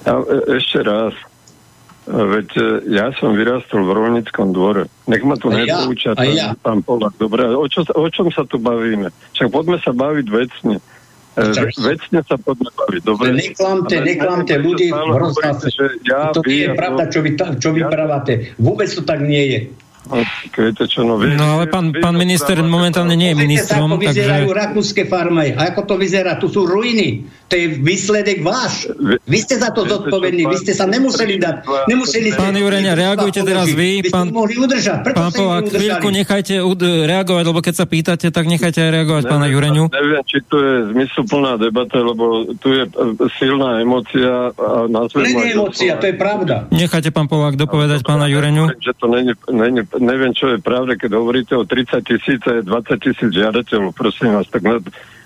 A 0.06 0.22
ešte 0.54 0.78
raz, 0.86 1.14
Veď 2.02 2.82
ja 2.90 3.14
som 3.14 3.38
vyrastol 3.38 3.86
v 3.86 3.94
rolnickom 3.94 4.50
dvore. 4.50 4.90
Nech 5.06 5.22
ma 5.22 5.38
tu 5.38 5.54
nepoučia 5.54 6.18
ja, 6.18 6.50
ja. 6.50 6.58
pán 6.58 6.82
Polak. 6.82 7.14
Dobre, 7.14 7.46
o, 7.46 7.62
čo, 7.70 7.86
o 7.94 8.06
čom 8.10 8.26
sa 8.34 8.42
tu 8.42 8.58
bavíme? 8.58 9.14
Však 9.38 9.54
poďme 9.54 9.78
sa 9.78 9.94
baviť 9.94 10.26
vecne. 10.26 10.82
Vecne 11.32 12.20
sa 12.28 12.36
poďme 12.36 12.68
baviť, 12.76 13.02
dobre? 13.08 13.32
Neklamte, 13.32 13.96
neklamte 14.04 14.54
ľudí, 14.60 14.92
hrozná 14.92 15.56
To 16.36 16.44
nie 16.44 16.68
je 16.68 16.70
pravda, 16.76 17.08
čo 17.08 17.24
vy, 17.24 17.30
čo 17.56 17.72
vy 17.72 17.82
pravate. 17.88 18.52
Vôbec 18.60 18.92
to 18.92 19.00
tak 19.00 19.24
nie 19.24 19.44
je. 19.48 19.60
Viete 20.52 20.84
čo, 20.90 21.06
no, 21.06 21.14
vy, 21.14 21.38
no 21.38 21.56
ale 21.56 21.70
pán, 21.70 21.94
pán 21.94 22.18
minister 22.18 22.58
momentálne 22.58 23.14
nie 23.14 23.30
je 23.30 23.36
ministrom. 23.38 23.94
Ako 23.94 24.02
vyzerajú 24.02 24.50
takže... 24.50 24.58
rakúske 24.58 25.02
farmy. 25.06 25.54
Ako 25.54 25.86
to 25.86 25.94
vyzerá? 25.94 26.42
Tu 26.42 26.50
sú 26.50 26.66
ruiny. 26.66 27.30
To 27.46 27.54
je 27.54 27.78
výsledek 27.78 28.42
váš. 28.42 28.90
Vy 29.28 29.38
ste 29.44 29.60
za 29.62 29.70
to 29.70 29.86
zodpovední. 29.86 30.48
Vy 30.48 30.56
ste 30.58 30.72
sa 30.74 30.90
nemuseli 30.90 31.38
dať. 31.38 31.86
Nemuseli 31.86 32.34
pán 32.34 32.56
Jureňa, 32.56 32.92
reagujte 32.98 33.46
teraz 33.46 33.70
vy. 33.70 34.02
Pán, 34.10 34.34
mohli 34.34 34.58
udržať. 34.58 35.06
Preto 35.06 35.16
pán 35.20 35.30
Polák, 35.30 35.70
chvíľku 35.70 36.08
nechajte 36.10 36.58
reagovať, 36.82 37.44
lebo 37.46 37.60
keď 37.62 37.74
sa 37.76 37.86
pýtate, 37.86 38.32
tak 38.34 38.48
nechajte 38.50 38.82
aj 38.82 38.90
reagovať 38.90 39.22
neviem, 39.28 39.34
pána 39.36 39.46
Jureňu. 39.52 39.84
Neviem, 39.92 40.22
či 40.26 40.38
tu 40.48 40.56
je 40.58 40.74
zmysluplná 40.96 41.60
debata, 41.60 42.00
lebo 42.00 42.50
tu 42.58 42.68
je 42.72 42.84
e, 42.88 42.90
silná 43.36 43.78
emocia. 43.84 44.50
A 44.56 44.88
nie 44.88 45.30
je 45.30 45.52
emocia, 45.52 45.92
to 46.00 46.08
je 46.08 46.16
pravda. 46.16 46.66
Nechajte 46.72 47.12
pán 47.12 47.28
Polák 47.28 47.54
dopovedať 47.60 48.00
pána 48.02 48.26
Jureňu. 48.32 48.80
Že 48.80 48.92
to 48.96 49.06
není, 49.12 49.32
není 49.52 49.80
neviem, 50.00 50.32
čo 50.32 50.54
je 50.54 50.58
pravda, 50.62 50.96
keď 50.96 51.10
hovoríte 51.16 51.54
o 51.56 51.66
30 51.66 52.00
tisíc 52.04 52.40
a 52.48 52.62
20 52.62 52.96
tisíc 53.02 53.30
žiadateľov, 53.32 53.92
prosím 53.92 54.36
vás, 54.36 54.48
tak 54.48 54.64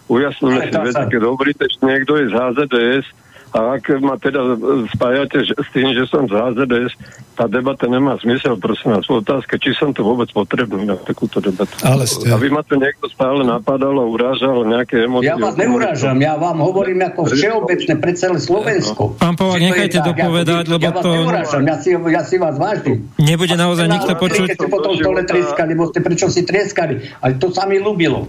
ujasníme 0.07 0.71
si 0.71 0.75
veci, 0.75 1.05
keď 1.11 1.23
hovoríte, 1.23 1.65
že 1.67 1.79
niekto 1.83 2.19
je 2.19 2.27
z 2.31 2.35
HZDS, 2.35 3.07
a 3.55 3.79
ak 3.79 4.03
ma 4.03 4.19
teda 4.19 4.59
spájate 4.95 5.47
s 5.47 5.69
tým, 5.71 5.95
že 5.95 6.09
som 6.11 6.27
z 6.27 6.35
HZDS, 6.35 6.93
tá 7.37 7.45
debata 7.47 7.85
nemá 7.87 8.17
zmysel, 8.19 8.57
prosím 8.57 8.97
vás. 8.97 9.05
Otázka, 9.07 9.61
či 9.61 9.77
som 9.77 9.93
to 9.93 10.03
vôbec 10.03 10.27
potrebný 10.33 10.89
na 10.89 10.97
takúto 10.97 11.39
debatu. 11.39 11.77
Ale 11.85 12.09
ste... 12.09 12.33
Aby 12.33 12.49
ma 12.49 12.65
to 12.65 12.81
niekto 12.81 13.07
stále 13.13 13.45
napadal 13.45 13.93
a 14.01 14.05
urážal 14.09 14.65
nejaké 14.65 15.05
emócie. 15.05 15.29
Ja 15.29 15.37
vás 15.37 15.55
neurážam, 15.55 16.17
ja 16.17 16.41
vám 16.41 16.65
hovorím 16.65 17.05
ako 17.05 17.29
všeobecne 17.29 17.95
pre 18.01 18.13
celé 18.17 18.41
Slovensko. 18.41 19.21
Pán 19.21 19.37
Povak, 19.37 19.61
nechajte 19.61 20.01
dopovedať, 20.01 20.65
ja, 20.65 20.73
lebo 20.73 20.85
ja 20.89 20.93
to... 20.97 21.11
Neurážam, 21.13 21.63
ja 21.69 21.77
si, 21.77 21.89
ja 21.93 22.23
si 22.25 22.37
vás 22.41 22.57
vážim. 22.57 23.05
Nebude 23.21 23.53
naozaj 23.53 23.87
nikto 23.93 24.13
počuť. 24.17 24.49
Keď 24.49 24.59
ste 24.59 24.73
potom 24.73 24.97
stole 24.97 25.21
trieskali, 25.29 25.77
lebo 25.77 25.93
ste 25.93 26.01
prečo 26.01 26.33
si 26.33 26.41
trieskali. 26.49 27.05
Ale 27.21 27.37
to 27.37 27.53
sa 27.53 27.69
mi 27.69 27.77
ľúbilo. 27.77 28.25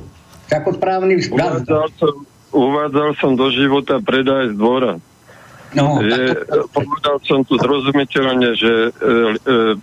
Ako 0.48 0.76
správny 0.80 1.20
uvádzal 1.32 1.92
som, 2.00 2.27
uvádzal 2.52 3.16
som 3.20 3.36
do 3.36 3.52
života 3.52 4.00
predaj 4.00 4.54
z 4.54 4.56
dvora. 4.56 5.00
No, 5.76 6.00
je, 6.00 6.48
povedal 6.72 7.20
som 7.28 7.44
tu 7.44 7.60
zrozumiteľne, 7.60 8.50
že 8.56 8.72
e, 8.72 8.90
e, 8.90 9.20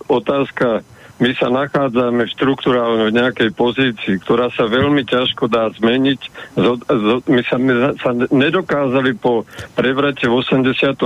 otázka, 0.09 0.81
my 1.15 1.31
sa 1.39 1.47
nachádzame 1.47 2.27
v 2.27 2.33
štruktúrálnej 2.35 3.15
nejakej 3.15 3.55
pozícii, 3.55 4.19
ktorá 4.19 4.51
sa 4.51 4.67
veľmi 4.67 5.07
ťažko 5.07 5.47
dá 5.47 5.71
zmeniť. 5.77 6.19
Zo, 6.59 6.75
zo, 6.83 7.15
my 7.29 7.41
sa, 7.47 7.55
my 7.55 7.73
sa 8.01 8.11
nedokázali 8.33 9.15
po 9.15 9.47
prevrate 9.77 10.27
v 10.27 10.33
89. 10.43 11.05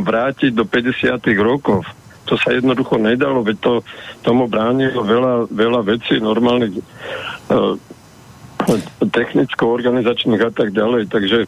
vrátiť 0.00 0.56
do 0.56 0.64
50. 0.64 1.20
rokov. 1.42 1.84
To 2.30 2.38
sa 2.38 2.54
jednoducho 2.54 2.96
nedalo, 2.96 3.44
veď 3.44 3.58
to 3.60 3.72
tomu 4.24 4.48
bránilo 4.48 5.04
veľa, 5.04 5.52
veľa 5.52 5.80
vecí 5.84 6.16
normálnych 6.16 6.80
e, 6.80 6.82
technicko-organizačných 9.02 10.42
a 10.42 10.50
tak 10.50 10.74
ďalej. 10.74 11.10
Takže 11.10 11.38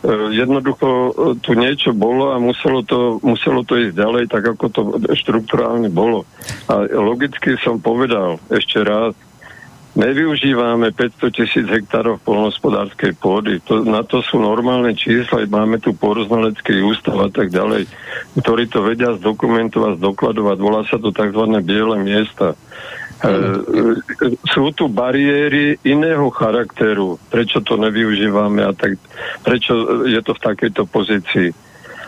E, 0.00 0.32
jednoducho 0.32 0.88
e, 0.88 1.10
tu 1.44 1.52
niečo 1.52 1.92
bolo 1.92 2.32
a 2.32 2.40
muselo 2.40 2.80
to, 2.80 3.20
muselo 3.20 3.60
to 3.68 3.76
ísť 3.76 4.00
ďalej, 4.00 4.24
tak 4.32 4.56
ako 4.56 4.64
to 4.72 4.80
štruktúrálne 5.12 5.92
bolo. 5.92 6.24
A 6.72 6.88
logicky 6.88 7.60
som 7.60 7.76
povedal 7.76 8.40
ešte 8.48 8.80
raz, 8.80 9.12
nevyužívame 9.92 10.96
500 10.96 11.36
tisíc 11.36 11.66
hektárov 11.68 12.16
polnospodárskej 12.24 13.12
pôdy. 13.20 13.60
To, 13.68 13.84
na 13.84 14.00
to 14.00 14.24
sú 14.24 14.40
normálne 14.40 14.96
čísla, 14.96 15.44
máme 15.44 15.76
tu 15.84 15.92
poroznalecký 15.92 16.80
ústav 16.80 17.20
a 17.20 17.28
tak 17.28 17.52
ďalej, 17.52 17.84
ktorí 18.40 18.72
to 18.72 18.80
vedia 18.80 19.12
zdokumentovať, 19.20 20.00
zdokladovať. 20.00 20.56
Volá 20.64 20.80
sa 20.88 20.96
to 20.96 21.12
tzv. 21.12 21.44
biele 21.60 22.00
miesta. 22.00 22.56
E, 23.20 23.30
sú 24.48 24.72
tu 24.72 24.88
bariéry 24.88 25.76
iného 25.84 26.32
charakteru, 26.32 27.20
prečo 27.28 27.60
to 27.60 27.76
nevyužívame 27.76 28.64
a 28.64 28.72
tak, 28.72 28.96
prečo 29.44 30.04
je 30.08 30.20
to 30.24 30.32
v 30.32 30.44
takejto 30.44 30.82
pozícii. 30.88 31.52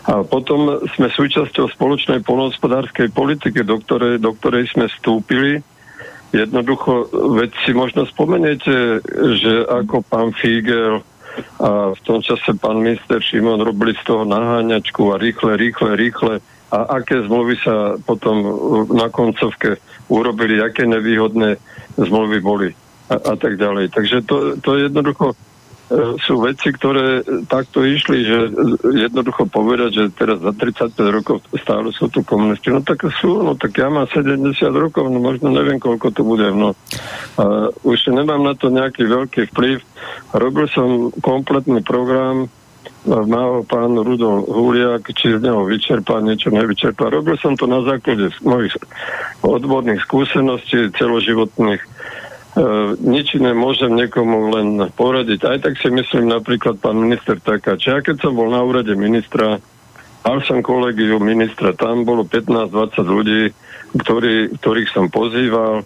A 0.03 0.25
potom 0.25 0.83
sme 0.97 1.07
súčasťou 1.13 1.69
spoločnej 1.71 2.25
polnohospodárskej 2.25 3.13
politiky, 3.13 3.63
do 3.63 3.79
ktorej, 3.79 4.19
do 4.19 4.35
ktorej 4.35 4.67
sme 4.73 4.91
vstúpili. 4.91 5.63
Jednoducho, 6.33 7.07
veď 7.13 7.53
si 7.61 7.71
možno 7.77 8.09
spomeniete, 8.09 8.99
že 9.37 9.53
ako 9.69 10.01
pán 10.03 10.33
Fígel 10.33 11.05
a 11.61 11.93
v 11.93 12.01
tom 12.05 12.21
čase 12.21 12.53
pán 12.57 12.81
minister 12.81 13.17
Šimon 13.21 13.61
robili 13.61 13.97
z 13.97 14.03
toho 14.05 14.25
naháňačku 14.25 15.13
a 15.13 15.17
rýchle, 15.17 15.57
rýchle, 15.57 15.97
rýchle 15.97 16.33
a 16.73 16.97
aké 16.97 17.21
zmluvy 17.21 17.55
sa 17.61 18.01
potom 18.01 18.41
na 18.89 19.05
koncovke 19.13 19.77
urobili, 20.09 20.57
aké 20.57 20.89
nevýhodné 20.89 21.61
zmluvy 22.01 22.41
boli 22.41 22.69
a, 23.13 23.15
a 23.21 23.33
tak 23.37 23.61
ďalej. 23.61 23.93
Takže 23.93 24.25
to, 24.25 24.57
to 24.57 24.81
jednoducho 24.81 25.33
e, 25.33 25.35
sú 26.17 26.41
veci, 26.41 26.73
ktoré 26.73 27.21
takto 27.45 27.85
išli, 27.85 28.25
že 28.25 28.37
jednoducho 28.89 29.45
povedať, 29.53 29.89
že 29.93 30.03
teraz 30.17 30.41
za 30.41 30.49
35 30.49 30.97
rokov 31.13 31.45
stále 31.61 31.93
sú 31.93 32.09
tu 32.09 32.25
komunisti. 32.25 32.73
No 32.73 32.81
tak 32.81 33.05
sú, 33.21 33.45
no 33.45 33.53
tak 33.53 33.77
ja 33.77 33.93
mám 33.93 34.09
70 34.09 34.57
rokov, 34.73 35.13
no 35.13 35.21
možno 35.21 35.53
neviem, 35.53 35.77
koľko 35.77 36.09
to 36.09 36.25
bude. 36.25 36.49
No. 36.57 36.73
A 37.37 37.69
už 37.85 38.09
nemám 38.09 38.41
na 38.41 38.57
to 38.57 38.73
nejaký 38.73 39.05
veľký 39.05 39.53
vplyv. 39.53 39.77
Robil 40.33 40.65
som 40.73 41.13
kompletný 41.21 41.85
program, 41.85 42.49
mal 43.03 43.67
pán 43.67 43.99
Rudol 43.99 44.47
Huliak, 44.47 45.11
či 45.11 45.35
z 45.35 45.43
neho 45.43 45.67
vyčerpá, 45.67 46.23
niečo 46.23 46.51
nevyčerpá. 46.51 47.11
Robil 47.11 47.35
som 47.35 47.59
to 47.59 47.67
na 47.67 47.83
základe 47.83 48.31
mojich 48.43 48.75
odborných 49.43 50.03
skúseností 50.07 50.91
celoživotných. 50.95 51.81
E, 51.83 51.87
nič 53.03 53.35
iné 53.35 53.51
môžem 53.51 53.91
niekomu 53.91 54.55
len 54.55 54.67
poradiť. 54.95 55.39
Aj 55.43 55.59
tak 55.59 55.75
si 55.83 55.91
myslím 55.91 56.31
napríklad 56.31 56.79
pán 56.79 56.95
minister 56.95 57.35
Takáč. 57.39 57.91
Ja 57.91 57.99
keď 57.99 58.23
som 58.23 58.39
bol 58.39 58.47
na 58.47 58.63
úrade 58.63 58.95
ministra, 58.95 59.59
mal 60.23 60.37
som 60.47 60.63
kolegiu 60.63 61.19
ministra, 61.19 61.75
tam 61.75 62.07
bolo 62.07 62.23
15-20 62.23 63.03
ľudí, 63.03 63.43
ktorý, 63.99 64.55
ktorých 64.63 64.89
som 64.95 65.11
pozýval, 65.11 65.83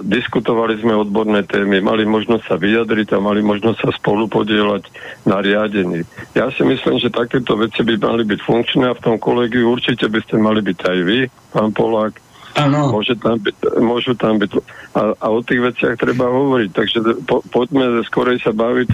diskutovali 0.00 0.80
sme 0.80 0.96
odborné 0.96 1.44
témy, 1.44 1.84
mali 1.84 2.08
možnosť 2.08 2.44
sa 2.48 2.56
vyjadriť 2.56 3.12
a 3.12 3.20
mali 3.20 3.44
možnosť 3.44 3.78
sa 3.84 3.90
spolu 3.92 4.24
podielať 4.24 4.88
na 5.28 5.44
riadení. 5.44 6.00
Ja 6.32 6.48
si 6.48 6.64
myslím, 6.64 6.96
že 6.96 7.12
takéto 7.12 7.60
veci 7.60 7.84
by 7.84 8.00
mali 8.00 8.24
byť 8.24 8.40
funkčné 8.40 8.88
a 8.88 8.96
v 8.96 9.04
tom 9.04 9.16
kolegiu 9.20 9.68
určite 9.68 10.08
by 10.08 10.20
ste 10.24 10.40
mali 10.40 10.64
byť 10.64 10.78
aj 10.80 10.98
vy, 11.04 11.18
pán 11.52 11.70
Polák. 11.76 12.16
Áno. 12.56 12.90
Môže 12.90 13.14
tam 13.20 13.36
byť, 13.38 13.56
môžu 13.78 14.12
tam 14.16 14.40
byť. 14.40 14.50
A, 14.96 15.02
a 15.14 15.26
o 15.30 15.38
tých 15.44 15.60
veciach 15.60 15.94
treba 16.00 16.26
hovoriť. 16.26 16.70
Takže 16.74 16.98
po, 17.22 17.44
poďme 17.46 18.02
skorej 18.08 18.42
sa 18.42 18.50
baviť. 18.50 18.90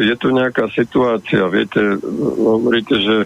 Je 0.00 0.14
tu 0.18 0.32
nejaká 0.32 0.70
situácia, 0.74 1.44
viete, 1.46 1.78
hovoríte, 2.40 2.96
že 2.98 3.16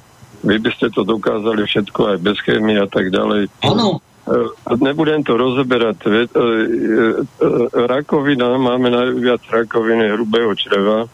vy 0.44 0.60
by 0.60 0.70
ste 0.76 0.92
to 0.92 1.06
dokázali 1.06 1.64
všetko 1.64 2.00
aj 2.14 2.16
bez 2.20 2.36
chémie 2.44 2.76
a 2.76 2.88
tak 2.88 3.08
ďalej. 3.08 3.48
Áno. 3.64 4.04
E, 4.24 4.76
nebudem 4.80 5.20
to 5.20 5.36
rozoberať. 5.36 5.98
E, 6.04 6.08
e, 6.08 6.18
rakovina, 7.84 8.56
máme 8.56 8.88
najviac 8.88 9.44
rakoviny 9.52 10.16
hrubého 10.16 10.56
čreva 10.56 11.04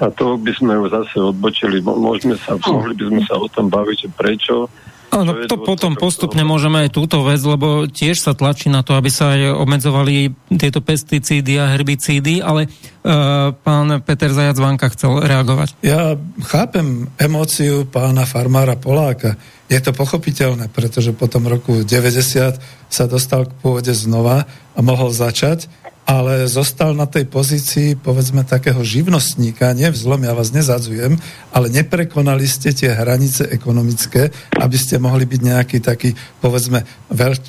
a 0.00 0.06
to 0.10 0.40
by 0.40 0.50
sme 0.56 0.74
ju 0.74 0.84
zase 0.90 1.16
odbočili. 1.20 1.78
Môžeme 1.84 2.34
sa, 2.40 2.56
mohli 2.66 2.96
by 2.96 3.04
sme 3.14 3.22
sa 3.28 3.36
o 3.36 3.46
tom 3.46 3.68
baviť, 3.70 4.10
prečo. 4.16 4.66
Áno, 5.10 5.44
to, 5.46 5.50
to 5.50 5.56
potom 5.66 5.98
postupne 5.98 6.46
toho. 6.46 6.50
môžeme 6.54 6.86
aj 6.86 6.94
túto 6.94 7.20
vec, 7.26 7.42
lebo 7.42 7.90
tiež 7.90 8.22
sa 8.22 8.32
tlačí 8.32 8.70
na 8.70 8.86
to, 8.86 8.94
aby 8.94 9.10
sa 9.10 9.34
aj 9.34 9.58
obmedzovali 9.58 10.30
tieto 10.54 10.78
pesticídy 10.78 11.58
a 11.58 11.74
herbicídy, 11.74 12.38
ale 12.38 12.70
uh, 12.70 13.50
pán 13.50 14.02
Peter 14.06 14.30
Zajac 14.30 14.58
Vanka 14.62 14.86
chcel 14.94 15.18
reagovať. 15.26 15.74
Ja 15.82 16.14
chápem 16.46 17.10
emóciu 17.18 17.90
pána 17.90 18.22
farmára 18.22 18.78
Poláka. 18.78 19.34
Je 19.66 19.78
to 19.82 19.90
pochopiteľné, 19.90 20.70
pretože 20.70 21.10
po 21.14 21.26
tom 21.26 21.46
roku 21.50 21.82
90 21.82 22.58
sa 22.90 23.04
dostal 23.10 23.50
k 23.50 23.56
pôvode 23.58 23.90
znova 23.94 24.46
a 24.74 24.80
mohol 24.82 25.10
začať 25.10 25.66
ale 26.10 26.50
zostal 26.50 26.90
na 26.90 27.06
tej 27.06 27.30
pozícii, 27.30 27.94
povedzme, 27.94 28.42
takého 28.42 28.82
živnostníka, 28.82 29.70
nie 29.78 29.86
vzlom, 29.94 30.26
ja 30.26 30.34
vás 30.34 30.50
nezadzujem, 30.50 31.14
ale 31.54 31.70
neprekonali 31.70 32.50
ste 32.50 32.74
tie 32.74 32.90
hranice 32.90 33.46
ekonomické, 33.46 34.34
aby 34.58 34.74
ste 34.74 34.98
mohli 34.98 35.22
byť 35.22 35.40
nejaký 35.40 35.78
taký, 35.78 36.10
povedzme, 36.42 36.82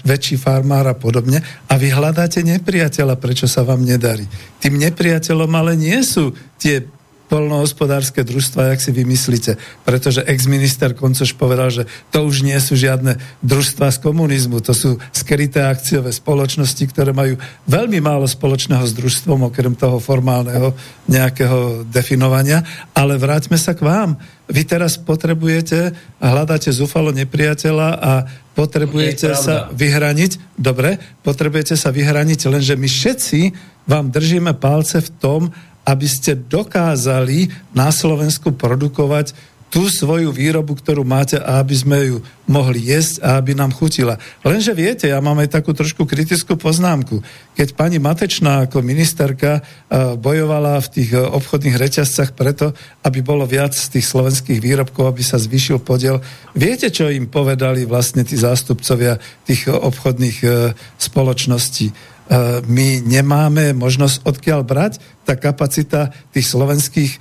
väčší 0.05 0.37
farmár 0.37 0.85
a 0.85 0.93
podobne. 0.93 1.41
A 1.41 1.73
vy 1.81 1.89
hľadáte 1.89 2.45
nepriateľa, 2.45 3.17
prečo 3.17 3.49
sa 3.49 3.65
vám 3.65 3.81
nedarí. 3.81 4.29
Tým 4.61 4.77
nepriateľom 4.77 5.49
ale 5.57 5.73
nie 5.73 5.97
sú 6.05 6.29
tie 6.61 6.85
polnohospodárske 7.31 8.27
družstva, 8.27 8.75
jak 8.75 8.83
si 8.83 8.91
vymyslíte. 8.91 9.55
Pretože 9.87 10.27
ex-minister 10.27 10.91
Koncoš 10.91 11.31
povedal, 11.39 11.71
že 11.71 11.87
to 12.11 12.27
už 12.27 12.43
nie 12.43 12.59
sú 12.59 12.75
žiadne 12.75 13.15
družstva 13.39 13.87
z 13.87 13.97
komunizmu, 14.03 14.59
to 14.59 14.75
sú 14.75 14.99
skryté 15.15 15.63
akciové 15.63 16.11
spoločnosti, 16.11 16.83
ktoré 16.91 17.15
majú 17.15 17.39
veľmi 17.71 18.03
málo 18.03 18.27
spoločného 18.27 18.83
s 18.83 18.91
družstvom, 18.91 19.47
okrem 19.47 19.71
toho 19.79 20.03
formálneho 20.03 20.75
nejakého 21.07 21.87
definovania. 21.87 22.67
Ale 22.91 23.15
vráťme 23.15 23.55
sa 23.55 23.71
k 23.71 23.87
vám. 23.87 24.19
Vy 24.51 24.67
teraz 24.67 24.99
potrebujete 24.99 25.95
hľadáte 26.19 26.69
zúfalo 26.75 27.15
nepriateľa 27.15 27.89
a 27.95 28.11
potrebujete 28.51 29.31
sa 29.31 29.71
vyhraniť, 29.71 30.59
dobre, 30.59 30.99
potrebujete 31.23 31.79
sa 31.79 31.89
vyhraniť, 31.89 32.39
lenže 32.51 32.75
my 32.75 32.87
všetci 32.87 33.39
vám 33.87 34.13
držíme 34.13 34.53
palce 34.59 35.01
v 35.01 35.09
tom, 35.17 35.41
aby 35.85 36.07
ste 36.07 36.37
dokázali 36.37 37.49
na 37.73 37.89
Slovensku 37.89 38.53
produkovať 38.53 39.33
tú 39.71 39.87
svoju 39.87 40.35
výrobu, 40.35 40.75
ktorú 40.75 41.07
máte 41.07 41.39
a 41.39 41.63
aby 41.63 41.71
sme 41.71 41.97
ju 42.11 42.17
mohli 42.43 42.91
jesť 42.91 43.23
a 43.23 43.39
aby 43.39 43.55
nám 43.55 43.71
chutila. 43.71 44.19
Lenže 44.43 44.75
viete, 44.75 45.07
ja 45.07 45.23
mám 45.23 45.39
aj 45.39 45.55
takú 45.55 45.71
trošku 45.71 46.03
kritickú 46.03 46.59
poznámku. 46.59 47.23
Keď 47.55 47.79
pani 47.79 47.95
Matečná 47.95 48.67
ako 48.67 48.83
ministerka 48.83 49.63
e, 49.63 50.19
bojovala 50.19 50.75
v 50.83 50.87
tých 50.91 51.15
e, 51.15 51.23
obchodných 51.23 51.79
reťazcach 51.79 52.35
preto, 52.35 52.75
aby 53.07 53.23
bolo 53.23 53.47
viac 53.47 53.71
z 53.71 53.95
tých 53.95 54.11
slovenských 54.11 54.59
výrobkov, 54.59 55.07
aby 55.07 55.23
sa 55.23 55.39
zvýšil 55.39 55.79
podiel, 55.79 56.19
viete, 56.51 56.91
čo 56.91 57.07
im 57.07 57.31
povedali 57.31 57.87
vlastne 57.87 58.27
tí 58.27 58.35
zástupcovia 58.35 59.23
tých 59.47 59.71
obchodných 59.71 60.37
e, 60.43 60.75
spoločností? 60.99 62.10
E, 62.31 62.63
my 62.63 63.03
nemáme 63.03 63.75
možnosť 63.75 64.23
odkiaľ 64.23 64.63
brať, 64.63 65.03
tá 65.27 65.35
kapacita 65.35 66.15
tých 66.31 66.47
slovenských, 66.47 67.11
e, 67.11 67.19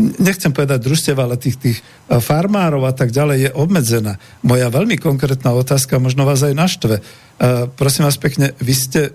nechcem 0.00 0.50
povedať 0.50 0.80
družstev, 0.80 1.16
ale 1.20 1.36
tých, 1.36 1.56
tých 1.60 1.78
e, 1.80 2.16
farmárov 2.18 2.88
a 2.88 2.92
tak 2.96 3.12
ďalej 3.12 3.38
je 3.38 3.50
obmedzená. 3.52 4.16
Moja 4.40 4.72
veľmi 4.72 4.96
konkrétna 4.96 5.52
otázka 5.52 6.00
možno 6.00 6.24
vás 6.24 6.40
aj 6.40 6.56
naštve. 6.56 6.94
E, 6.98 7.02
prosím 7.76 8.08
vás 8.08 8.16
pekne, 8.16 8.56
vy 8.58 8.74
ste 8.74 9.00
e, 9.04 9.10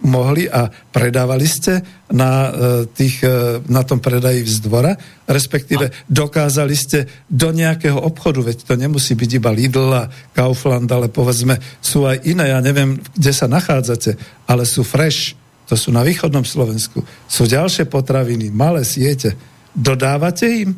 mohli 0.00 0.48
a 0.48 0.72
predávali 0.72 1.44
ste 1.44 1.84
na, 2.12 2.52
tých, 2.92 3.24
na 3.72 3.80
tom 3.88 3.96
predaji 3.96 4.44
vzdvora, 4.44 5.00
respektíve 5.24 5.88
dokázali 6.12 6.76
ste 6.76 7.08
do 7.24 7.48
nejakého 7.56 7.96
obchodu, 7.96 8.52
veď 8.52 8.68
to 8.68 8.76
nemusí 8.76 9.16
byť 9.16 9.30
iba 9.40 9.48
Lidl 9.48 9.88
a 9.96 10.12
Kaufland, 10.36 10.92
ale 10.92 11.08
povedzme 11.08 11.56
sú 11.80 12.04
aj 12.04 12.20
iné, 12.28 12.52
ja 12.52 12.60
neviem, 12.60 13.00
kde 13.16 13.32
sa 13.32 13.48
nachádzate, 13.48 14.20
ale 14.44 14.68
sú 14.68 14.84
fresh, 14.84 15.32
to 15.64 15.72
sú 15.72 15.88
na 15.88 16.04
východnom 16.04 16.44
Slovensku, 16.44 17.00
sú 17.24 17.48
ďalšie 17.48 17.88
potraviny, 17.88 18.52
malé 18.52 18.84
siete. 18.84 19.32
Dodávate 19.72 20.46
im? 20.48 20.70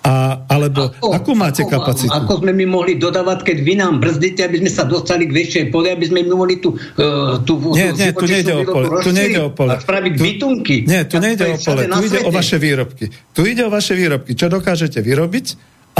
A, 0.00 0.48
alebo 0.48 0.88
ako, 0.88 1.12
akú 1.12 1.32
máte 1.36 1.60
ako, 1.60 1.72
kapacitu? 1.76 2.08
Ako 2.08 2.40
sme 2.40 2.56
my 2.56 2.64
mohli 2.64 2.96
dodávať, 2.96 3.44
keď 3.44 3.56
vy 3.60 3.74
nám 3.76 4.00
brzdíte, 4.00 4.40
aby 4.48 4.64
sme 4.64 4.72
sa 4.72 4.88
dostali 4.88 5.28
k 5.28 5.32
väčšej 5.36 5.64
pole, 5.68 5.92
aby 5.92 6.08
sme 6.08 6.24
my 6.24 6.40
mohli 6.40 6.56
tú, 6.56 6.72
uh, 6.72 7.36
tú, 7.44 7.60
nie, 7.76 7.92
nie, 7.92 8.08
tu 8.16 8.24
nejde 8.24 8.52
o 8.56 8.64
pole. 8.64 8.88
Tu 9.04 9.12
nejde 9.12 9.40
o 9.44 9.52
pole. 9.52 9.76
A 9.76 9.76
spraviť 9.76 10.12
tu, 10.16 10.22
bytunky. 10.24 10.76
Nie, 10.88 11.04
tu 11.04 11.20
nejde 11.20 11.52
o 11.52 11.56
pole. 11.60 11.84
Tu 11.84 12.00
ide 12.08 12.20
o 12.24 12.30
vaše 12.32 12.56
výrobky. 12.56 13.12
Tu 13.12 13.40
ide 13.44 13.62
o 13.68 13.70
vaše 13.70 13.92
výrobky. 13.92 14.32
Čo 14.32 14.48
dokážete 14.48 15.04
vyrobiť 15.04 15.46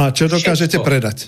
a 0.01 0.03
čo 0.17 0.33
dokážete 0.33 0.81
Všetko. 0.81 0.89
predať. 0.89 1.19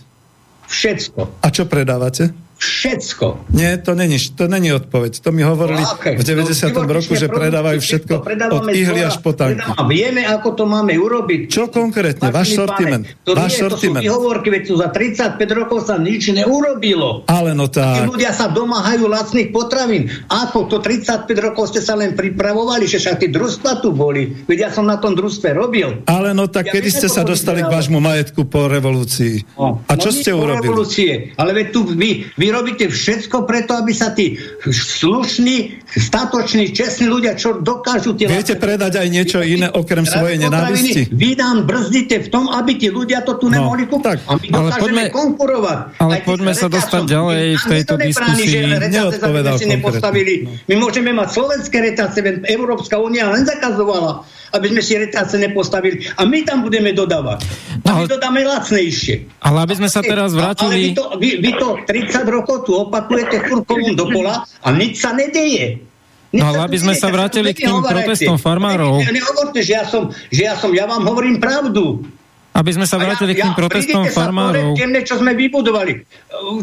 Všetko. 0.73 1.21
A 1.45 1.47
čo 1.53 1.69
predávate? 1.69 2.33
Všetko. 2.63 3.51
Nie, 3.51 3.75
to 3.83 3.99
není, 3.99 4.23
to 4.23 4.47
není 4.47 4.71
odpoveď. 4.71 5.19
To 5.19 5.35
mi 5.35 5.43
hovorili 5.43 5.83
no, 5.83 5.99
okay. 5.99 6.15
v 6.15 6.23
90. 6.23 6.71
No, 6.71 6.87
roku, 6.87 7.19
že 7.19 7.27
predávajú 7.27 7.83
všetko 7.83 8.15
od 8.55 8.71
ihly 8.71 9.03
až 9.03 9.19
po 9.19 9.35
tanky. 9.35 9.67
A 9.67 9.83
vieme, 9.91 10.23
ako 10.23 10.55
to 10.55 10.65
máme 10.71 10.95
urobiť. 10.95 11.51
Čo 11.51 11.75
konkrétne? 11.75 12.31
Váš 12.31 12.55
sortiment. 12.55 13.03
To, 13.27 13.35
váš 13.35 13.59
nie, 13.59 13.63
sortiment. 13.67 13.99
to 13.99 14.07
sú 14.07 14.15
výhovorky, 14.15 14.49
veď 14.55 14.63
tu 14.71 14.75
za 14.79 14.95
35 14.95 15.43
rokov 15.59 15.91
sa 15.91 15.99
nič 15.99 16.31
neurobilo. 16.31 17.27
Ale 17.27 17.51
no 17.51 17.67
tak. 17.67 17.99
Tí 17.99 18.03
ľudia 18.07 18.31
sa 18.31 18.47
domáhajú 18.47 19.11
lacných 19.11 19.51
potravín. 19.51 20.07
Ako? 20.31 20.71
To 20.71 20.79
35 20.79 21.27
rokov 21.43 21.75
ste 21.75 21.83
sa 21.83 21.99
len 21.99 22.15
pripravovali, 22.15 22.87
že 22.87 23.03
však 23.03 23.27
tí 23.27 23.29
družstva 23.35 23.83
tu 23.83 23.91
boli. 23.91 24.47
Veď 24.47 24.59
ja 24.61 24.71
som 24.71 24.87
na 24.87 25.03
tom 25.03 25.19
družstve 25.19 25.51
robil. 25.51 26.07
Ale 26.07 26.31
no 26.31 26.47
tak, 26.47 26.71
ja 26.71 26.79
kedy 26.79 26.95
ste 26.95 27.09
sa 27.11 27.27
dostali 27.27 27.67
k 27.67 27.75
vášmu 27.75 27.99
majetku 27.99 28.47
po 28.47 28.71
revolúcii? 28.71 29.59
No. 29.59 29.83
A 29.91 29.99
čo 29.99 30.15
no, 30.15 30.17
ste 30.23 30.31
urobili? 30.31 30.71
Revolúcie. 30.71 31.13
Ale 31.35 31.51
veď 31.59 31.67
tu 31.75 31.83
vy, 31.91 32.31
vy 32.39 32.52
robíte 32.53 32.87
všetko 32.93 33.49
preto, 33.49 33.73
aby 33.75 33.93
sa 33.97 34.13
tí 34.13 34.37
slušní, 34.69 35.83
statoční, 35.89 36.71
čestní 36.77 37.09
ľudia, 37.09 37.33
čo 37.35 37.59
dokážu 37.59 38.13
tie... 38.13 38.29
Viete 38.29 38.61
predať 38.61 39.01
aj 39.01 39.09
niečo 39.09 39.41
iné 39.41 39.73
okrem 39.73 40.05
svojej 40.05 40.37
nenávisti? 40.37 41.09
Vy 41.09 41.41
nám 41.41 41.65
brzdíte 41.65 42.23
v 42.23 42.29
tom, 42.29 42.53
aby 42.53 42.77
tí 42.77 42.93
ľudia 42.93 43.25
to 43.25 43.41
tu 43.41 43.49
no, 43.49 43.57
nemohli 43.57 43.89
kúpiť. 43.89 44.29
A 44.29 44.33
my 44.37 44.47
ale 44.53 44.71
poďme, 44.77 45.03
konkurovať. 45.09 45.79
Ale 45.99 46.15
poďme 46.23 46.53
sa 46.53 46.69
dostať 46.69 47.03
ďalej 47.09 47.45
v 47.57 47.65
tejto 47.65 47.95
diskusii. 47.97 48.61
Neodpovedal 48.93 49.57
konkrétne. 49.57 50.61
My 50.69 50.75
môžeme 50.77 51.11
mať 51.17 51.29
slovenské 51.33 51.77
reťazce, 51.81 52.21
Európska 52.45 53.01
únia 53.01 53.33
len 53.33 53.49
zakazovala 53.49 54.29
aby 54.53 54.67
sme 54.69 54.83
si 54.85 54.93
retáce 55.01 55.41
nepostavili. 55.41 56.05
A 56.21 56.29
my 56.29 56.45
tam 56.45 56.61
budeme 56.61 56.93
dodávať. 56.93 57.49
A 57.89 58.05
my 58.05 58.07
dodáme 58.07 58.45
lacnejšie. 58.45 59.41
Ale 59.41 59.65
aby 59.65 59.75
sme 59.81 59.89
sa 59.89 60.05
teraz 60.05 60.37
vrátili... 60.37 60.69
Ale 60.69 60.77
vy 60.77 60.91
to, 60.93 61.05
vy, 61.17 61.31
vy 61.41 61.51
to 61.57 61.69
30 61.89 62.29
rokov 62.29 62.42
tu 62.45 62.73
opakujete 62.77 63.49
furkovom 63.49 63.95
dokola 64.03 64.43
a 64.43 64.69
nič 64.75 65.03
sa 65.03 65.15
nedeje. 65.15 65.93
No 66.33 66.49
ale 66.49 66.65
aby 66.65 66.79
sme 66.81 66.97
sa 66.97 67.13
vrátili 67.13 67.53
k 67.53 67.69
tým 67.69 67.85
protestom 67.85 68.41
farmárov. 68.41 69.05
Ne, 69.05 69.21
nehovorte, 69.21 69.61
že 69.61 69.77
ja 69.77 69.85
som, 69.85 70.09
že 70.33 70.49
ja 70.49 70.57
som, 70.57 70.73
ja 70.73 70.89
vám 70.89 71.05
hovorím 71.05 71.37
pravdu. 71.37 72.09
Aby 72.53 72.73
sme 72.73 72.85
sa 72.89 73.01
vrátili 73.01 73.37
ja, 73.37 73.37
k 73.37 73.41
tým 73.49 73.55
ja, 73.57 73.61
protestom 73.61 74.03
farmárov. 74.09 74.77
Ja 74.77 75.05
čo 75.05 75.21
sme 75.21 75.37
vybudovali. 75.37 75.93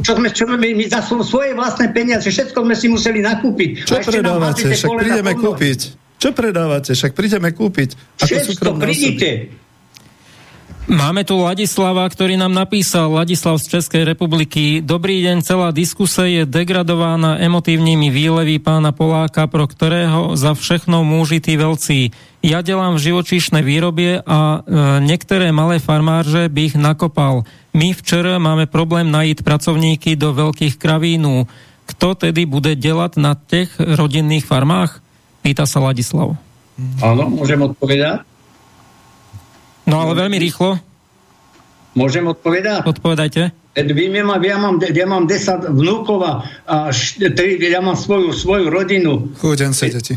Čo 0.02 0.18
sme, 0.18 0.34
čo 0.34 0.50
my, 0.50 0.58
my 0.58 0.86
za 0.90 1.06
svoje 1.06 1.54
vlastné 1.54 1.94
peniaze, 1.94 2.26
všetko 2.30 2.66
sme 2.66 2.76
si 2.78 2.90
museli 2.90 3.22
nakúpiť. 3.22 3.86
Čo 3.86 4.02
predávate? 4.02 4.74
Však 4.74 4.90
prídeme 4.90 5.34
kúpiť. 5.38 5.80
Čo 6.20 6.30
predávate? 6.34 6.92
Však 6.98 7.14
prídeme 7.14 7.50
kúpiť. 7.54 7.90
Ako 8.26 8.74
prídite. 8.78 9.54
Máme 10.90 11.22
tu 11.22 11.38
Ladislava, 11.38 12.02
ktorý 12.10 12.34
nám 12.34 12.50
napísal, 12.50 13.14
Ladislav 13.14 13.62
z 13.62 13.78
Českej 13.78 14.10
republiky. 14.10 14.82
Dobrý 14.82 15.22
deň, 15.22 15.46
celá 15.46 15.70
diskuse 15.70 16.26
je 16.26 16.50
degradovaná 16.50 17.38
emotívnymi 17.38 18.10
výlevy 18.10 18.58
pána 18.58 18.90
Poláka, 18.90 19.46
pro 19.46 19.70
ktorého 19.70 20.34
za 20.34 20.58
všechno 20.58 21.06
môži 21.06 21.46
tí 21.46 21.62
veľcí. 21.62 22.10
Ja 22.42 22.66
delám 22.66 22.98
v 22.98 23.06
živočíšnej 23.06 23.62
výrobie 23.62 24.26
a 24.26 24.40
e, 24.42 24.60
niektoré 25.06 25.54
malé 25.54 25.78
farmárže 25.78 26.50
by 26.50 26.74
ich 26.74 26.76
nakopal. 26.76 27.46
My 27.70 27.94
včera 27.94 28.42
máme 28.42 28.66
problém 28.66 29.14
najiť 29.14 29.46
pracovníky 29.46 30.18
do 30.18 30.34
veľkých 30.34 30.82
kravínu. 30.82 31.46
Kto 31.86 32.18
tedy 32.18 32.50
bude 32.50 32.74
delať 32.74 33.22
na 33.22 33.38
tých 33.38 33.78
rodinných 33.78 34.50
farmách? 34.50 35.06
Pýta 35.46 35.70
sa 35.70 35.86
Ladislav. 35.86 36.34
Áno, 36.98 37.30
môžem 37.30 37.62
odpovedať? 37.62 38.26
No 39.90 40.06
ale 40.06 40.14
veľmi 40.14 40.38
rýchlo. 40.38 40.78
Môžem 41.98 42.24
odpovedať? 42.30 42.86
Odpovedajte. 42.86 43.42
Vy 43.74 44.06
ma, 44.22 44.38
ja, 44.42 44.58
mám, 44.62 44.78
ja 44.82 45.06
mám 45.10 45.26
10 45.26 45.74
vnúkov 45.74 46.22
a 46.22 46.32
3, 46.92 47.34
ja 47.58 47.82
mám 47.82 47.98
svoju, 47.98 48.34
svoju 48.34 48.70
rodinu. 48.70 49.34
Chudem 49.42 49.74
sa 49.74 49.90
deti. 49.90 50.14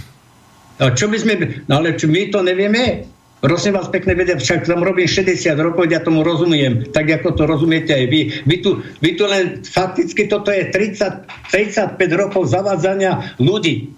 A 0.82 0.92
čo 0.92 1.08
by 1.08 1.16
sme... 1.16 1.32
No 1.70 1.80
ale 1.80 1.94
čo 1.94 2.10
my 2.10 2.28
to 2.32 2.42
nevieme? 2.42 3.06
Prosím 3.42 3.74
vás 3.74 3.90
pekne 3.90 4.14
vedieť, 4.14 4.38
však 4.38 4.70
tam 4.70 4.86
robím 4.86 5.10
60 5.10 5.58
rokov, 5.58 5.90
ja 5.90 5.98
tomu 5.98 6.22
rozumiem, 6.22 6.94
tak 6.94 7.10
ako 7.10 7.34
to 7.34 7.42
rozumiete 7.42 7.90
aj 7.90 8.06
vy. 8.06 8.20
Vy 8.46 8.56
tu, 8.62 8.78
vy 9.02 9.18
tu 9.18 9.26
len 9.26 9.66
fakticky 9.66 10.30
toto 10.30 10.54
je 10.54 10.70
30, 10.70 11.26
35 11.50 11.98
rokov 12.14 12.54
zavádzania 12.54 13.34
ľudí. 13.42 13.90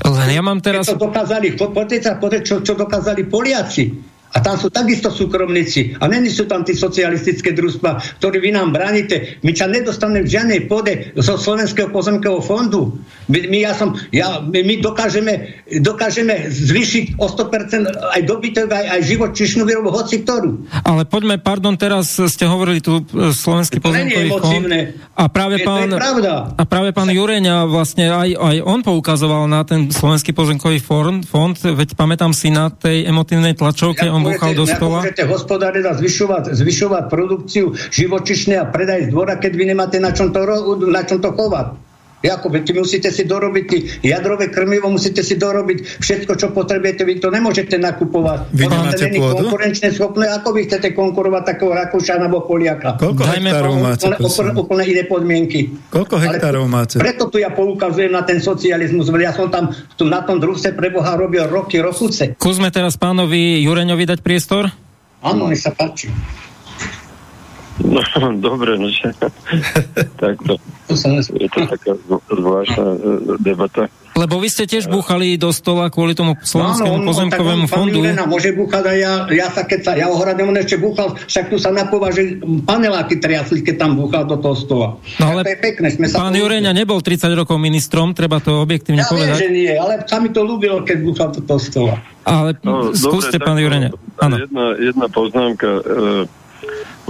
Len 0.00 0.30
ja 0.32 0.40
mám 0.40 0.64
teraz... 0.64 0.88
To 0.88 0.96
dokázali, 0.96 1.60
poďte 1.60 2.08
sa 2.08 2.16
pozrieť, 2.16 2.42
čo, 2.46 2.56
čo 2.64 2.72
dokázali 2.72 3.28
Poliaci. 3.28 3.92
A 4.30 4.38
tam 4.38 4.54
sú 4.54 4.70
takisto 4.70 5.10
súkromníci. 5.10 5.98
A 5.98 6.06
není 6.06 6.30
sú 6.30 6.46
tam 6.46 6.62
tí 6.62 6.78
socialistické 6.78 7.50
družstva, 7.50 8.22
ktorí 8.22 8.38
vy 8.38 8.50
nám 8.54 8.70
bránite. 8.70 9.42
My 9.42 9.50
ťa 9.50 9.66
nedostaneme 9.66 10.22
v 10.22 10.32
žiadnej 10.32 10.60
pôde 10.70 11.10
zo 11.18 11.34
Slovenského 11.34 11.90
pozemkového 11.90 12.38
fondu. 12.38 12.94
My, 13.26 13.50
my, 13.50 13.58
ja 13.66 13.72
som, 13.74 13.98
ja, 14.14 14.38
my, 14.38 14.62
my 14.62 14.74
dokážeme, 14.78 15.62
dokážeme 15.82 16.46
zvýšiť 16.46 17.18
o 17.18 17.26
100% 17.26 17.90
aj 17.90 18.20
dobytok, 18.22 18.68
aj, 18.70 18.86
aj 18.98 19.00
živočišnú 19.10 19.66
výrobu, 19.66 19.90
hoci 19.90 20.22
ktorú. 20.22 20.70
Ale 20.86 21.02
poďme, 21.10 21.42
pardon, 21.42 21.74
teraz 21.74 22.14
ste 22.14 22.46
hovorili 22.46 22.78
tu 22.78 23.02
e, 23.02 23.34
Slovenský 23.34 23.82
pozemkový 23.82 24.30
fond. 24.38 24.66
A 25.18 25.24
práve 25.26 25.60
je, 25.60 25.66
pán, 25.66 25.90
a 26.56 26.62
práve 26.64 26.94
pán 26.94 27.10
Jureňa 27.10 27.66
vlastne 27.66 28.08
aj, 28.08 28.30
aj 28.38 28.56
on 28.62 28.80
poukazoval 28.80 29.50
na 29.50 29.66
ten 29.66 29.90
Slovenský 29.90 30.32
pozemkový 30.32 30.78
fond, 30.78 31.26
fond, 31.26 31.54
veď 31.54 31.98
pamätám 31.98 32.30
si 32.30 32.48
na 32.48 32.70
tej 32.70 33.04
emotívnej 33.04 33.52
tlačovke, 33.58 34.08
ja, 34.08 34.19
on 34.20 34.32
búchal 34.36 34.52
do 34.52 34.64
stola. 34.68 35.00
Môžete 35.00 35.24
hospodáriť 35.24 35.84
a 35.88 35.92
zvyšovať, 35.96 36.44
zvyšovať 36.52 37.04
produkciu 37.08 37.72
živočišnej 37.72 38.60
a 38.60 38.68
predaj 38.68 39.08
z 39.08 39.16
dvora, 39.16 39.40
keď 39.40 39.52
vy 39.56 39.64
nemáte 39.72 39.98
na 39.98 40.12
čom 40.12 40.30
to, 40.30 40.44
na 40.86 41.02
čom 41.02 41.18
to 41.24 41.32
chovať. 41.32 41.89
Jako, 42.20 42.52
vy 42.52 42.60
musíte 42.76 43.08
si 43.08 43.24
dorobiť 43.24 44.04
jadrové 44.04 44.52
krmivo, 44.52 44.92
musíte 44.92 45.24
si 45.24 45.40
dorobiť 45.40 46.04
všetko, 46.04 46.32
čo 46.36 46.52
potrebujete, 46.52 47.00
vy 47.08 47.16
to 47.16 47.32
nemôžete 47.32 47.80
nakupovať. 47.80 48.52
Vy 48.52 48.64
nemáte 48.68 49.08
pôdu? 49.16 49.48
konkurenčne 49.48 49.88
schopné, 49.96 50.28
ako 50.28 50.52
vy 50.52 50.68
chcete 50.68 50.92
konkurovať 50.92 51.42
takého 51.56 51.72
Rakúšana 51.72 52.28
alebo 52.28 52.44
Poliaka? 52.44 53.00
Koľko 53.00 53.24
Dajme 53.24 53.48
hektárov 53.48 53.74
máte? 53.80 54.04
Úplne, 54.20 54.52
úplne 54.52 54.84
iné 54.84 55.02
podmienky. 55.08 55.60
Koľko 55.88 56.20
hektárov 56.20 56.68
Ale 56.68 56.74
máte? 56.76 56.96
Preto 57.00 57.32
tu 57.32 57.40
ja 57.40 57.48
poukazujem 57.56 58.12
na 58.12 58.20
ten 58.20 58.36
socializmus, 58.36 59.08
ja 59.08 59.32
som 59.32 59.48
tam 59.48 59.72
tu 59.96 60.04
na 60.04 60.20
tom 60.20 60.36
družstve 60.36 60.76
pre 60.76 60.92
Boha 60.92 61.16
robil 61.16 61.48
roky, 61.48 61.80
rokuce. 61.80 62.36
Skúsme 62.36 62.68
teraz 62.68 63.00
pánovi 63.00 63.64
Jureňovi 63.64 64.04
dať 64.04 64.20
priestor? 64.20 64.68
Áno, 65.24 65.48
nech 65.48 65.60
sa 65.64 65.72
páči. 65.72 66.12
No, 67.84 68.00
dobre, 68.48 68.76
no 68.76 68.88
že... 68.92 69.12
Takto. 70.22 70.60
Je 70.90 71.48
to 71.54 71.60
taká 71.70 71.94
zvláštna 72.26 72.86
e, 72.98 72.98
debata. 73.38 73.86
Lebo 74.18 74.42
vy 74.42 74.50
ste 74.50 74.66
tiež 74.66 74.90
búchali 74.90 75.38
do 75.38 75.54
stola 75.54 75.86
kvôli 75.86 76.18
tomu 76.18 76.34
slovenskému 76.34 76.98
no, 76.98 77.06
pozemkovému 77.06 77.70
fondu. 77.70 78.02
Milena 78.02 78.26
môže 78.26 78.50
búchať 78.50 78.84
a 78.90 78.92
ja, 78.98 79.12
ja 79.30 79.48
sa 79.54 79.62
keď 79.62 79.80
sa, 79.86 79.92
ja 79.94 80.10
ohradem, 80.10 80.50
on 80.50 80.58
ešte 80.58 80.82
búchal, 80.82 81.14
však 81.14 81.46
tu 81.46 81.62
sa 81.62 81.70
napova, 81.70 82.10
že 82.10 82.42
paneláky 82.66 83.22
triasli, 83.22 83.62
keď 83.62 83.86
tam 83.86 83.92
búchal 83.94 84.26
do 84.26 84.34
toho 84.42 84.56
stola. 84.58 84.88
No 85.22 85.38
ale 85.38 85.46
to 85.46 85.54
je 85.54 85.60
pekné, 85.62 85.86
sme 85.94 86.10
pán 86.10 86.34
Jureňa 86.34 86.74
nebol 86.74 86.98
30 86.98 87.38
rokov 87.38 87.56
ministrom, 87.62 88.10
treba 88.10 88.42
to 88.42 88.58
objektívne 88.58 89.06
ja 89.06 89.08
povedať. 89.08 89.38
Ja 89.38 89.42
že 89.46 89.48
nie, 89.54 89.70
ale 89.70 90.02
sa 90.02 90.18
mi 90.18 90.34
to 90.34 90.42
ľúbilo, 90.42 90.82
keď 90.82 90.98
búchal 91.06 91.30
do 91.30 91.40
toho 91.46 91.60
stola. 91.62 91.94
Ale 92.26 92.58
no, 92.66 92.90
skúste, 92.90 93.38
dobre, 93.38 93.46
pán 93.46 93.58
Jureňa. 93.62 93.90
Jedna, 94.20 94.64
jedna 94.76 95.06
poznámka. 95.06 95.70
E, 95.80 96.39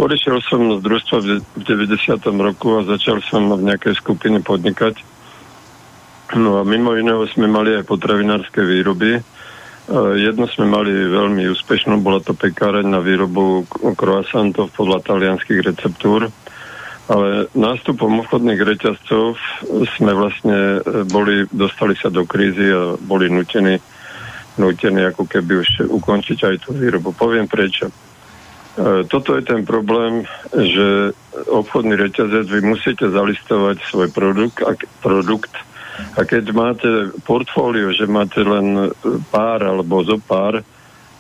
Odišiel 0.01 0.39
som 0.47 0.79
z 0.79 0.81
družstva 0.81 1.17
v 1.21 1.63
90. 1.67 2.23
roku 2.41 2.81
a 2.81 2.87
začal 2.87 3.21
som 3.27 3.51
v 3.53 3.67
nejakej 3.69 3.99
skupine 3.99 4.39
podnikať. 4.41 5.03
No 6.39 6.59
a 6.59 6.63
mimo 6.63 6.95
iného 6.95 7.27
sme 7.27 7.51
mali 7.51 7.75
aj 7.75 7.91
potravinárske 7.91 8.63
výroby. 8.63 9.19
Jedno 10.15 10.47
sme 10.47 10.71
mali 10.71 10.95
veľmi 10.95 11.51
úspešnú, 11.51 11.99
bola 11.99 12.23
to 12.23 12.31
pekáreň 12.31 12.87
na 12.87 13.03
výrobu 13.03 13.67
croissantov 13.99 14.71
podľa 14.71 15.03
talianských 15.03 15.67
receptúr. 15.67 16.31
Ale 17.11 17.51
nástupom 17.59 18.23
obchodných 18.23 18.63
reťazcov 18.63 19.35
sme 19.99 20.15
vlastne 20.15 20.79
e, 20.79 21.03
boli, 21.11 21.43
dostali 21.51 21.99
sa 21.99 22.07
do 22.07 22.23
krízy 22.23 22.71
a 22.71 22.95
boli 23.03 23.27
nutení, 23.27 23.83
nutení 24.55 25.03
ako 25.11 25.27
keby 25.27 25.59
už 25.59 25.91
ukončiť 25.91 26.39
aj 26.39 26.55
tú 26.63 26.71
výrobu. 26.71 27.11
Poviem 27.11 27.51
prečo. 27.51 27.91
E, 28.81 29.05
toto 29.05 29.37
je 29.37 29.45
ten 29.45 29.69
problém, 29.69 30.25
že 30.57 31.13
obchodný 31.53 32.01
reťazec, 32.01 32.49
vy 32.49 32.61
musíte 32.65 33.05
zalistovať 33.13 33.77
svoj 33.85 34.09
produkt 34.09 34.65
a, 34.65 34.73
produkt 35.05 35.53
a 36.17 36.25
keď 36.25 36.45
máte 36.57 36.91
portfólio, 37.29 37.93
že 37.93 38.09
máte 38.09 38.41
len 38.41 38.89
pár 39.29 39.61
alebo 39.61 40.01
zo 40.01 40.17
pár, 40.17 40.65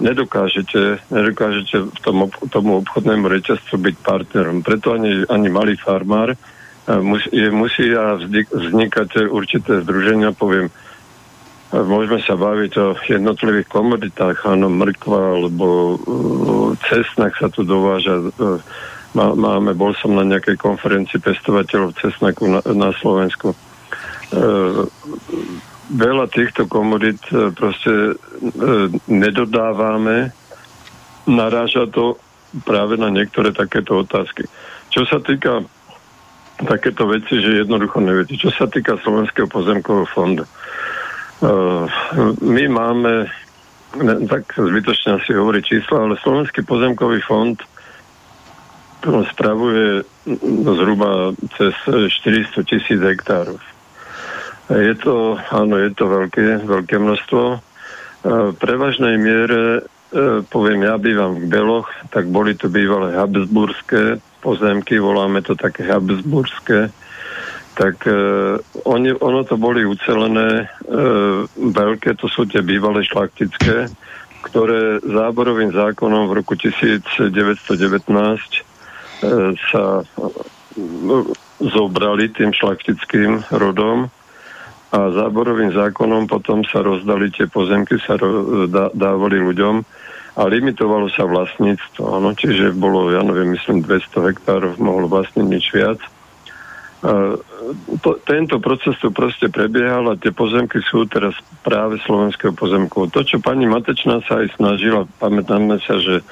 nedokážete, 0.00 1.04
nedokážete 1.12 1.92
v 1.92 1.98
tom, 2.00 2.32
tomu 2.48 2.80
obchodnému 2.80 3.28
reťazcu 3.28 3.76
byť 3.76 3.96
partnerom. 4.00 4.64
Preto 4.64 4.96
ani, 4.96 5.28
ani 5.28 5.52
malý 5.52 5.76
farmár 5.76 6.32
e, 6.32 6.36
musí, 7.52 7.92
je, 7.92 8.48
vznikať 8.48 9.28
určité 9.28 9.84
združenia, 9.84 10.32
poviem, 10.32 10.72
Môžeme 11.70 12.18
sa 12.26 12.34
baviť 12.34 12.72
o 12.82 12.86
jednotlivých 12.98 13.70
komoditách, 13.70 14.42
áno, 14.42 14.66
mrkva, 14.66 15.38
alebo 15.38 15.66
uh, 15.94 16.74
cesnak 16.90 17.38
sa 17.38 17.46
tu 17.46 17.62
dováža. 17.62 18.34
Uh, 18.34 18.58
máme, 19.14 19.78
bol 19.78 19.94
som 19.94 20.18
na 20.18 20.26
nejakej 20.26 20.58
konferencii 20.58 21.22
pestovateľov 21.22 21.94
cesnaku 22.02 22.50
na, 22.50 22.60
na 22.74 22.90
Slovensku. 22.98 23.54
Uh, 24.34 24.90
veľa 25.94 26.26
týchto 26.34 26.66
komodit 26.66 27.18
proste 27.58 28.14
nedodávame, 29.10 30.30
naráža 31.26 31.86
to 31.90 32.18
práve 32.66 32.98
na 32.98 33.10
niektoré 33.10 33.54
takéto 33.54 34.02
otázky. 34.02 34.46
Čo 34.90 35.06
sa 35.06 35.22
týka 35.22 35.62
takéto 36.66 37.08
veci, 37.08 37.40
že 37.40 37.64
jednoducho 37.64 38.02
neviete. 38.04 38.36
Čo 38.36 38.52
sa 38.52 38.66
týka 38.68 39.00
Slovenského 39.00 39.48
pozemkového 39.48 40.08
fondu, 40.12 40.44
my 42.40 42.64
máme, 42.68 43.12
tak 44.28 44.44
zbytočne 44.56 45.16
asi 45.16 45.32
hovorí 45.32 45.64
čísla, 45.64 46.04
ale 46.04 46.20
Slovenský 46.20 46.62
pozemkový 46.62 47.20
fond 47.24 47.56
spravuje 49.32 50.04
zhruba 50.76 51.32
cez 51.56 51.72
400 51.88 52.68
tisíc 52.68 53.00
hektárov. 53.00 53.56
Je 54.70 54.94
to, 55.00 55.40
áno, 55.50 55.74
je 55.80 55.90
to 55.96 56.04
veľké, 56.06 56.62
veľké 56.62 56.96
množstvo. 57.00 57.42
Eh, 58.20 58.52
v 58.52 58.56
prevažnej 58.60 59.16
miere, 59.18 59.82
eh, 59.82 60.44
poviem, 60.46 60.86
ja 60.86 61.00
bývam 61.00 61.40
v 61.40 61.48
Beloch, 61.48 61.90
tak 62.12 62.28
boli 62.28 62.54
to 62.54 62.68
bývalé 62.68 63.16
habsburské 63.16 64.20
pozemky, 64.44 65.00
voláme 65.00 65.42
to 65.42 65.56
také 65.56 65.88
habsburské 65.88 66.92
tak 67.74 68.02
e, 68.06 68.14
oni, 68.84 69.14
ono 69.14 69.46
to 69.46 69.54
boli 69.54 69.86
ucelené 69.86 70.64
e, 70.64 70.94
veľké, 71.54 72.18
to 72.18 72.26
sú 72.26 72.44
tie 72.46 72.60
bývalé 72.60 73.06
šlachtické, 73.06 73.86
ktoré 74.42 74.98
záborovým 75.04 75.70
zákonom 75.70 76.32
v 76.32 76.36
roku 76.42 76.58
1919 76.58 77.30
e, 77.30 78.60
sa 79.70 79.84
e, 80.00 80.04
zobrali 81.60 82.32
tým 82.34 82.50
šlachtickým 82.56 83.46
rodom 83.54 84.10
a 84.90 84.98
záborovým 85.14 85.70
zákonom 85.70 86.26
potom 86.26 86.66
sa 86.66 86.82
rozdali 86.82 87.30
tie 87.30 87.46
pozemky, 87.46 88.02
sa 88.02 88.18
ro, 88.18 88.66
dá, 88.66 88.90
dávali 88.90 89.38
ľuďom 89.38 89.86
a 90.34 90.42
limitovalo 90.50 91.06
sa 91.14 91.30
vlastníctvo. 91.30 92.02
Ano, 92.02 92.34
čiže 92.34 92.74
bolo, 92.74 93.14
ja 93.14 93.22
neviem, 93.22 93.54
myslím 93.54 93.86
200 93.86 94.34
hektárov, 94.34 94.82
mohlo 94.82 95.06
vlastniť 95.06 95.46
nič 95.46 95.70
viac 95.70 96.02
to, 97.00 98.10
tento 98.28 98.60
proces 98.60 98.92
tu 99.00 99.08
proste 99.08 99.48
prebiehal 99.48 100.12
a 100.12 100.20
tie 100.20 100.32
pozemky 100.36 100.84
sú 100.84 101.08
teraz 101.08 101.32
práve 101.64 101.96
slovenského 102.04 102.52
pozemku. 102.52 103.08
To, 103.08 103.24
čo 103.24 103.40
pani 103.40 103.64
Matečná 103.64 104.20
sa 104.28 104.44
aj 104.44 104.60
snažila, 104.60 105.08
pamätáme 105.16 105.80
sa, 105.80 105.96
že 105.96 106.20
e, 106.20 106.24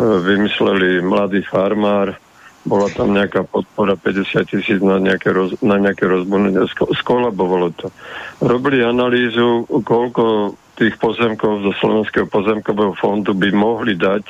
vymysleli 0.00 1.06
mladý 1.06 1.46
farmár, 1.46 2.18
bola 2.62 2.86
tam 2.94 3.14
nejaká 3.14 3.46
podpora 3.46 3.98
50 3.98 4.46
tisíc 4.46 4.78
na 4.82 4.98
nejaké, 4.98 5.34
roz, 5.34 5.54
na 5.62 5.78
nejaké 5.78 6.06
rozbunenie, 6.06 6.62
skolabovalo 6.98 7.74
to. 7.74 7.90
Robili 8.38 8.82
analýzu, 8.82 9.66
koľko 9.66 10.54
tých 10.78 10.98
pozemkov 10.98 11.62
zo 11.62 11.72
Slovenského 11.78 12.26
pozemkového 12.26 12.94
fondu 12.98 13.34
by 13.34 13.50
mohli 13.54 13.98
dať 13.98 14.24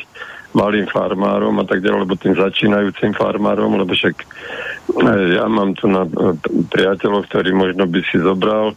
malým 0.52 0.86
farmárom 0.88 1.56
a 1.60 1.64
tak 1.64 1.80
ďalej, 1.80 1.98
alebo 2.04 2.20
tým 2.20 2.36
začínajúcim 2.36 3.12
farmárom, 3.16 3.76
lebo 3.80 3.92
však 3.92 4.16
e, 4.20 4.26
ja 5.36 5.48
mám 5.48 5.72
tu 5.76 5.88
na 5.88 6.04
e, 6.04 6.10
priateľov, 6.68 7.28
ktorý 7.28 7.56
možno 7.56 7.88
by 7.88 8.00
si 8.08 8.20
zobral 8.20 8.76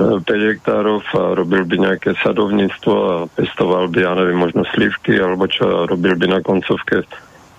5 0.00 0.24
e, 0.24 0.36
hektárov 0.56 1.04
a 1.12 1.36
robil 1.36 1.68
by 1.68 1.76
nejaké 1.84 2.16
sadovníctvo 2.24 2.92
a 2.96 3.14
pestoval 3.28 3.92
by, 3.92 3.98
ja 4.00 4.12
neviem, 4.16 4.40
možno 4.40 4.64
slivky 4.72 5.20
alebo 5.20 5.44
čo, 5.46 5.84
a 5.84 5.88
robil 5.88 6.16
by 6.16 6.26
na 6.32 6.40
koncovke 6.40 7.04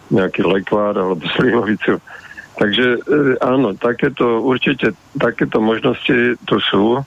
nejaký 0.09 0.41
lekvár 0.45 0.97
alebo 0.97 1.21
slivovicu. 1.37 2.01
Takže 2.53 3.01
áno, 3.41 3.73
takéto, 3.73 4.45
určite 4.45 4.93
takéto 5.17 5.57
možnosti 5.57 6.37
tu 6.45 6.55
sú 6.69 7.01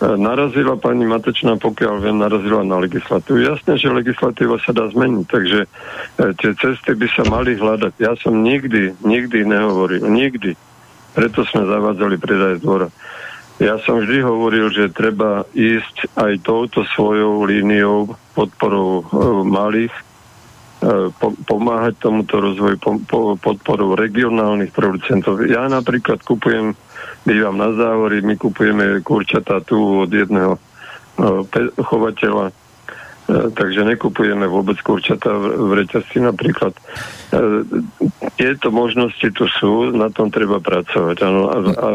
narazila 0.00 0.76
pani 0.76 1.08
Matečná, 1.08 1.56
pokiaľ 1.56 1.94
viem, 2.04 2.20
narazila 2.20 2.60
na 2.60 2.80
legislatívu. 2.84 3.40
Jasne, 3.40 3.80
že 3.80 3.88
legislatíva 3.88 4.60
sa 4.60 4.76
dá 4.76 4.88
zmeniť, 4.92 5.24
takže 5.24 5.60
e, 5.64 5.68
tie 6.36 6.52
cesty 6.56 6.92
by 6.92 7.08
sa 7.12 7.24
mali 7.28 7.56
hľadať. 7.56 7.92
Ja 7.96 8.12
som 8.20 8.44
nikdy, 8.44 9.00
nikdy 9.00 9.48
nehovoril, 9.48 10.04
nikdy. 10.04 10.52
Preto 11.16 11.48
sme 11.48 11.64
zavádzali 11.64 12.20
predaj 12.20 12.60
dvora. 12.60 12.92
Ja 13.56 13.80
som 13.80 14.04
vždy 14.04 14.20
hovoril, 14.20 14.68
že 14.68 14.92
treba 14.92 15.48
ísť 15.56 16.12
aj 16.12 16.44
touto 16.44 16.84
svojou 16.92 17.48
líniou 17.48 18.12
podporou 18.36 19.08
malých, 19.48 19.96
pomáhať 21.48 21.96
tomuto 21.96 22.36
rozvoju 22.36 22.76
podporou 23.40 23.96
regionálnych 23.96 24.76
producentov. 24.76 25.40
Ja 25.48 25.72
napríklad 25.72 26.20
kupujem, 26.20 26.76
bývam 27.26 27.58
na 27.58 27.74
závori, 27.74 28.22
my 28.22 28.38
kupujeme 28.38 29.02
kurčatá 29.02 29.58
tu 29.60 30.06
od 30.06 30.10
jedného 30.10 30.56
chovateľa 31.80 32.54
E, 33.26 33.50
takže 33.50 33.82
nekupujeme 33.82 34.46
vôbec 34.46 34.78
kurčata 34.86 35.34
v 35.34 35.82
reťazci 35.82 36.22
napríklad. 36.22 36.78
E, 36.78 36.80
tieto 38.38 38.70
možnosti 38.70 39.26
tu 39.34 39.50
sú, 39.50 39.90
na 39.90 40.14
tom 40.14 40.30
treba 40.30 40.62
pracovať. 40.62 41.16
Ano, 41.26 41.50
a, 41.50 41.56
a 41.74 41.88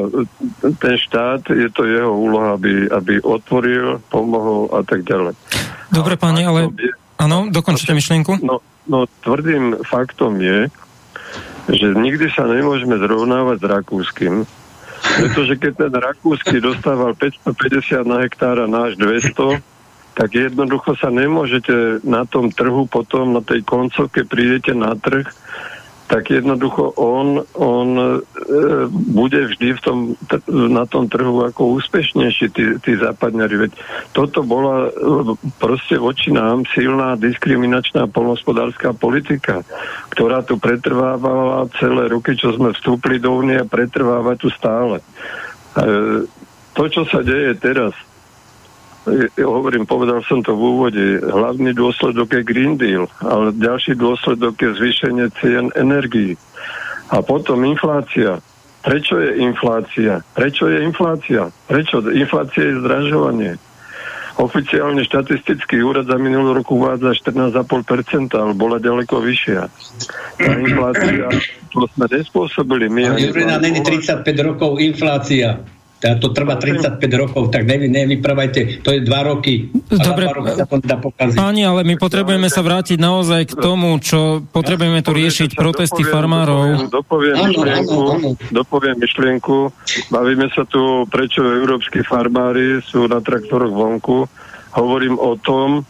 ten 0.75 0.95
štát, 0.99 1.47
je 1.47 1.71
to 1.71 1.87
jeho 1.87 2.11
úloha, 2.11 2.59
aby, 2.59 2.91
aby 2.91 3.23
otvoril, 3.23 4.03
pomohol 4.11 4.75
a 4.75 4.83
tak 4.83 5.07
ďalej. 5.07 5.31
Dobre, 5.87 6.19
páni, 6.19 6.43
ale... 6.43 6.67
Áno, 7.15 7.47
dokončite 7.47 7.95
myšlienku. 7.95 8.43
No, 8.43 8.59
no, 8.91 9.07
tvrdým 9.23 9.87
faktom 9.87 10.35
je, 10.35 10.67
že 11.71 11.95
nikdy 11.95 12.27
sa 12.27 12.43
nemôžeme 12.43 12.99
zrovnávať 12.99 13.63
s 13.63 13.65
rakúskym, 13.71 14.35
pretože 15.01 15.53
keď 15.57 15.73
ten 15.87 15.93
rakúsky 15.93 16.61
dostával 16.61 17.17
550 17.17 18.05
na 18.05 18.17
hektára, 18.23 18.69
náš 18.69 18.95
200, 18.95 19.59
tak 20.11 20.29
jednoducho 20.35 20.93
sa 20.99 21.07
nemôžete 21.07 22.03
na 22.05 22.27
tom 22.27 22.51
trhu 22.51 22.85
potom, 22.85 23.33
na 23.33 23.41
tej 23.41 23.63
koncovke 23.63 24.27
prídete 24.27 24.75
na 24.75 24.93
trh, 24.93 25.25
tak 26.11 26.27
jednoducho 26.27 26.91
on, 26.99 27.39
on 27.55 27.89
e, 27.95 28.05
bude 28.91 29.47
vždy 29.47 29.79
v 29.79 29.81
tom, 29.81 29.97
t- 30.27 30.43
na 30.51 30.83
tom 30.83 31.07
trhu 31.07 31.47
ako 31.47 31.79
úspešnejší, 31.79 32.51
tí, 32.51 32.75
tí 32.83 32.91
západňari. 32.99 33.55
Veď 33.55 33.71
toto 34.11 34.43
bola 34.43 34.91
e, 34.91 35.39
proste 35.55 35.95
voči 35.95 36.35
nám 36.35 36.67
silná 36.75 37.15
diskriminačná 37.15 38.11
polnospodárska 38.11 38.91
politika, 38.91 39.63
ktorá 40.11 40.43
tu 40.43 40.59
pretrvávala 40.59 41.71
celé 41.79 42.11
roky, 42.11 42.35
čo 42.35 42.51
sme 42.59 42.75
vstúpili 42.75 43.15
do 43.15 43.31
únie 43.31 43.55
a 43.55 43.63
pretrváva 43.63 44.35
tu 44.35 44.51
stále. 44.51 44.99
E, 44.99 46.27
to, 46.75 46.83
čo 46.91 47.07
sa 47.07 47.23
deje 47.23 47.55
teraz, 47.55 47.95
ja 49.09 49.47
hovorím, 49.49 49.89
povedal 49.89 50.21
som 50.29 50.45
to 50.45 50.53
v 50.53 50.61
úvode, 50.61 51.03
hlavný 51.25 51.73
dôsledok 51.73 52.37
je 52.37 52.41
Green 52.45 52.77
Deal, 52.77 53.09
ale 53.25 53.49
ďalší 53.57 53.97
dôsledok 53.97 54.61
je 54.61 54.77
zvýšenie 54.77 55.25
cien 55.41 55.73
energií. 55.73 56.37
A 57.09 57.25
potom 57.25 57.65
inflácia. 57.65 58.37
Prečo 58.81 59.17
je 59.17 59.41
inflácia? 59.41 60.21
Prečo 60.33 60.69
je 60.69 60.85
inflácia? 60.85 61.49
Prečo? 61.65 62.01
Inflácia 62.13 62.61
je 62.65 62.79
zdražovanie. 62.81 63.53
Oficiálne 64.41 65.05
štatistický 65.05 65.85
úrad 65.85 66.07
za 66.07 66.17
minulý 66.17 66.61
rok 66.61 66.71
uvádza 66.71 67.13
14,5%, 67.13 68.31
ale 68.37 68.53
bola 68.57 68.81
ďaleko 68.81 69.21
vyššia. 69.21 69.61
Tá 70.39 70.51
inflácia, 70.57 71.25
to 71.73 71.85
sme 71.93 72.05
nespôsobili 72.09 72.89
my. 72.89 73.21
Jurina, 73.21 73.61
není 73.61 73.81
35 73.85 74.25
rokov 74.45 74.81
inflácia 74.81 75.61
to 76.01 76.33
trvá 76.33 76.57
35 76.57 76.97
rokov, 77.13 77.53
tak 77.53 77.69
nevy, 77.69 77.85
nevypravajte, 77.85 78.81
to 78.81 78.89
je 78.89 79.05
2 79.05 79.29
roky. 79.29 79.69
Dobre, 79.93 80.25
páni, 81.37 81.61
ale 81.61 81.85
my 81.85 81.95
potrebujeme 82.01 82.49
sa 82.49 82.65
vrátiť 82.65 82.97
naozaj 82.97 83.53
k 83.53 83.53
tomu, 83.61 83.93
čo 84.01 84.41
potrebujeme 84.49 85.05
tu 85.05 85.13
riešiť 85.13 85.53
protesty 85.53 86.01
farmárov. 86.01 86.89
Dopoviem, 86.89 87.37
myšlienku, 87.37 87.99
dopoviem 88.49 88.97
myšlienku. 88.97 89.57
Bavíme 90.09 90.49
sa 90.57 90.65
tu, 90.65 91.05
prečo 91.05 91.45
európsky 91.45 92.01
farmári 92.01 92.81
sú 92.81 93.05
na 93.05 93.21
traktoroch 93.21 93.69
vonku. 93.69 94.25
Hovorím 94.73 95.21
o 95.21 95.37
tom, 95.37 95.85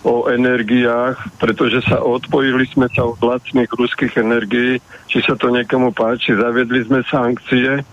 o 0.00 0.32
energiách, 0.32 1.20
pretože 1.36 1.84
sa 1.84 2.00
odpojili 2.00 2.64
sme 2.72 2.88
sa 2.88 3.04
od 3.04 3.20
lacných 3.20 3.68
ruských 3.68 4.16
energií, 4.16 4.80
či 5.12 5.20
sa 5.20 5.36
to 5.36 5.52
niekomu 5.52 5.92
páči, 5.92 6.32
zaviedli 6.32 6.80
sme 6.88 7.04
sankcie, 7.04 7.84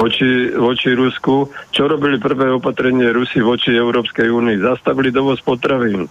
voči, 0.00 0.56
voči 0.56 0.96
Rusku. 0.96 1.52
Čo 1.68 1.92
robili 1.92 2.16
prvé 2.16 2.48
opatrenie 2.48 3.12
Rusy 3.12 3.44
voči 3.44 3.76
Európskej 3.76 4.32
únii? 4.32 4.64
Zastavili 4.64 5.12
dovoz 5.12 5.44
potravín. 5.44 6.08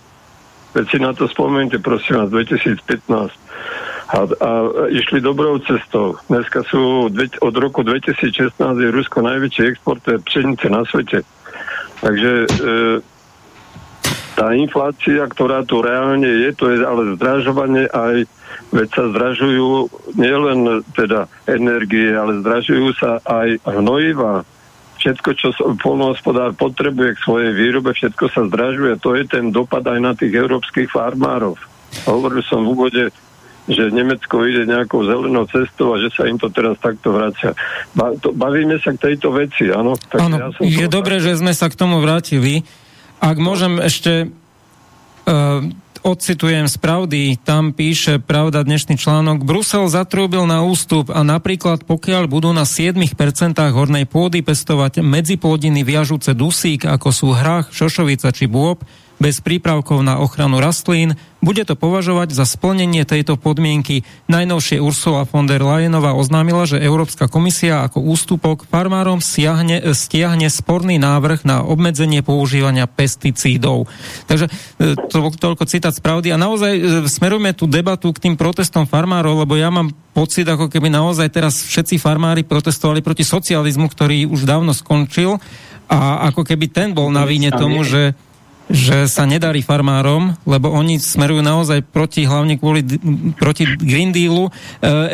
Veď 0.77 0.85
si 0.85 0.97
na 1.01 1.17
to 1.17 1.25
spomente, 1.25 1.81
prosím 1.81 2.21
vás, 2.21 2.29
2015. 2.29 3.33
A, 4.09 4.17
a 4.25 4.51
išli 4.93 5.21
dobrou 5.21 5.57
cestou. 5.65 6.21
Dneska 6.29 6.61
sú 6.69 7.09
od 7.41 7.55
roku 7.57 7.81
2016 7.81 8.53
je 8.57 8.89
Rusko 8.93 9.25
najväčší 9.25 9.63
exportér 9.73 10.21
pšenice 10.21 10.69
na 10.69 10.85
svete. 10.85 11.25
Takže 11.99 12.31
e, 12.45 12.47
tá 14.33 14.47
inflácia, 14.55 15.25
ktorá 15.29 15.65
tu 15.65 15.81
reálne 15.81 16.25
je, 16.25 16.49
to 16.57 16.73
je 16.73 16.85
ale 16.85 17.17
zdražovanie 17.17 17.85
aj 17.89 18.25
veď 18.69 18.87
sa 18.93 19.03
zdražujú 19.09 19.89
nielen 20.17 20.85
teda 20.93 21.25
energie, 21.49 22.13
ale 22.13 22.41
zdražujú 22.45 22.93
sa 22.97 23.17
aj 23.25 23.61
hnojiva. 23.65 24.45
Všetko, 24.99 25.29
čo 25.39 25.47
polnohospodár 25.79 26.53
potrebuje 26.59 27.15
k 27.15 27.23
svojej 27.23 27.51
výrobe, 27.55 27.95
všetko 27.95 28.25
sa 28.29 28.41
zdražuje. 28.51 28.99
To 28.99 29.15
je 29.15 29.23
ten 29.25 29.49
dopad 29.49 29.87
aj 29.87 29.99
na 29.99 30.11
tých 30.11 30.35
európskych 30.35 30.91
farmárov. 30.91 31.55
Hovoril 32.05 32.43
som 32.43 32.67
v 32.67 32.69
úvode, 32.75 33.03
že 33.69 33.83
Nemecko 33.93 34.43
ide 34.43 34.65
nejakou 34.65 35.05
zelenou 35.05 35.45
cestou 35.45 35.93
a 35.93 36.01
že 36.01 36.09
sa 36.11 36.25
im 36.25 36.41
to 36.41 36.49
teraz 36.49 36.75
takto 36.81 37.13
vracia. 37.13 37.53
Bavíme 38.33 38.81
sa 38.81 38.91
k 38.97 39.13
tejto 39.13 39.29
veci, 39.29 39.69
áno? 39.69 39.93
áno, 40.17 40.35
ja 40.35 40.49
som 40.51 40.65
je 40.65 40.87
dobré, 40.89 41.21
že 41.21 41.37
sme 41.37 41.53
sa 41.53 41.69
k 41.69 41.77
tomu 41.77 42.01
vrátili. 42.01 42.65
Ak 43.21 43.37
môžem 43.37 43.77
ešte 43.79 44.27
uh, 44.27 45.63
odcitujem 46.03 46.69
z 46.69 46.75
pravdy, 46.79 47.21
tam 47.41 47.75
píše 47.75 48.21
pravda 48.21 48.63
dnešný 48.63 48.95
článok. 48.95 49.43
Brusel 49.43 49.89
zatrúbil 49.91 50.47
na 50.47 50.63
ústup 50.63 51.11
a 51.11 51.25
napríklad 51.25 51.83
pokiaľ 51.83 52.29
budú 52.29 52.55
na 52.55 52.63
7% 52.63 53.05
hornej 53.57 54.05
pôdy 54.07 54.39
pestovať 54.39 55.03
medzipôdiny 55.03 55.83
viažúce 55.83 56.31
dusík, 56.31 56.87
ako 56.87 57.09
sú 57.11 57.27
hrách, 57.35 57.73
šošovica 57.75 58.31
či 58.31 58.47
bôb, 58.47 58.83
bez 59.19 59.43
prípravkov 59.43 59.99
na 59.99 60.17
ochranu 60.17 60.63
rastlín, 60.63 61.19
bude 61.39 61.63
to 61.63 61.75
považovať 61.75 62.35
za 62.35 62.43
splnenie 62.43 63.07
tejto 63.07 63.39
podmienky. 63.39 64.03
Najnovšie 64.27 64.83
Ursula 64.83 65.23
von 65.23 65.47
der 65.47 65.63
Leyenová 65.63 66.11
oznámila, 66.11 66.67
že 66.67 66.83
Európska 66.83 67.31
komisia 67.31 67.83
ako 67.87 68.03
ústupok 68.03 68.67
farmárom 68.67 69.23
stiahne, 69.23 69.95
stiahne 69.95 70.51
sporný 70.51 70.99
návrh 70.99 71.47
na 71.47 71.63
obmedzenie 71.63 72.23
používania 72.23 72.87
pesticídov. 72.91 73.87
Takže 74.27 74.51
e, 74.51 74.99
to, 75.07 75.31
toľko 75.31 75.63
citát 75.63 75.95
z 75.95 76.03
pravdy. 76.03 76.35
A 76.35 76.37
naozaj 76.39 76.71
e, 76.75 76.81
smerujeme 77.07 77.55
tú 77.55 77.71
debatu 77.71 78.11
k 78.11 78.23
tým 78.27 78.35
protestom 78.35 78.83
farmárov, 78.83 79.47
lebo 79.47 79.55
ja 79.55 79.71
mám 79.71 79.95
pocit, 80.11 80.43
ako 80.43 80.67
keby 80.67 80.91
naozaj 80.91 81.31
teraz 81.31 81.63
všetci 81.63 82.03
farmári 82.03 82.43
protestovali 82.43 82.99
proti 82.99 83.23
socializmu, 83.23 83.87
ktorý 83.87 84.27
už 84.27 84.43
dávno 84.43 84.75
skončil 84.75 85.39
a 85.89 86.29
ako 86.29 86.45
keby 86.45 86.69
ten 86.69 86.91
bol 86.91 87.09
na 87.09 87.25
víne 87.25 87.49
tomu, 87.49 87.81
že 87.81 88.13
že 88.69 89.09
sa 89.09 89.25
nedarí 89.25 89.65
farmárom, 89.65 90.37
lebo 90.45 90.69
oni 90.69 91.01
smerujú 91.01 91.41
naozaj 91.41 91.81
proti, 91.89 92.29
hlavne 92.29 92.61
kvôli 92.61 92.85
proti 93.33 93.65
Green 93.65 94.13
Dealu. 94.13 94.47
E, 94.47 94.51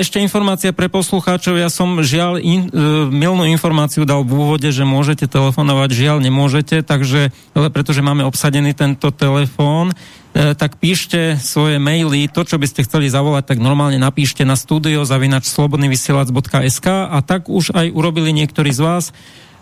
ešte 0.04 0.20
informácia 0.20 0.76
pre 0.76 0.92
poslucháčov, 0.92 1.56
ja 1.56 1.72
som 1.72 2.04
žiaľ 2.04 2.44
in, 2.44 2.68
e, 2.68 2.70
milnú 3.08 3.48
informáciu 3.48 4.04
dal 4.04 4.28
v 4.28 4.36
úvode, 4.36 4.68
že 4.68 4.84
môžete 4.84 5.32
telefonovať, 5.32 5.90
žiaľ 5.96 6.18
nemôžete, 6.20 6.84
takže, 6.84 7.32
ale 7.56 7.68
pretože 7.72 8.04
máme 8.04 8.28
obsadený 8.28 8.76
tento 8.76 9.08
telefón, 9.16 9.96
e, 10.36 10.52
tak 10.52 10.76
píšte 10.76 11.40
svoje 11.40 11.80
maily, 11.80 12.28
to, 12.28 12.44
čo 12.44 12.60
by 12.60 12.68
ste 12.68 12.84
chceli 12.84 13.08
zavolať, 13.08 13.56
tak 13.56 13.64
normálne 13.64 13.96
napíšte 13.96 14.44
na 14.44 14.60
studio 14.60 15.08
zavinač 15.08 15.48
slobodnyvysielac.sk 15.48 16.88
a 17.08 17.24
tak 17.24 17.48
už 17.48 17.72
aj 17.72 17.88
urobili 17.96 18.36
niektorí 18.36 18.76
z 18.76 18.84
vás. 18.84 19.06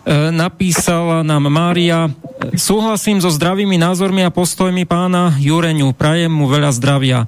E, 0.04 0.28
napísala 0.28 1.24
nám 1.24 1.48
Mária, 1.48 2.12
súhlasím 2.52 3.24
so 3.24 3.32
zdravými 3.32 3.80
názormi 3.80 4.20
a 4.20 4.28
postojmi 4.28 4.84
pána 4.84 5.32
Jureňu, 5.40 5.96
prajem 5.96 6.28
mu 6.28 6.44
veľa 6.44 6.76
zdravia. 6.76 7.24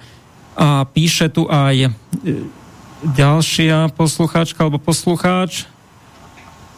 A 0.52 0.84
píše 0.84 1.32
tu 1.32 1.48
aj 1.48 1.88
e, 1.88 1.90
ďalšia 3.00 3.96
poslucháčka 3.96 4.60
alebo 4.60 4.76
poslucháč. 4.76 5.64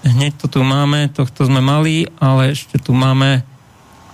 Hneď 0.07 0.39
to 0.39 0.47
tu 0.47 0.63
máme, 0.63 1.11
tohto 1.11 1.51
sme 1.51 1.59
mali, 1.59 2.07
ale 2.23 2.55
ešte 2.55 2.79
tu 2.79 2.95
máme 2.95 3.43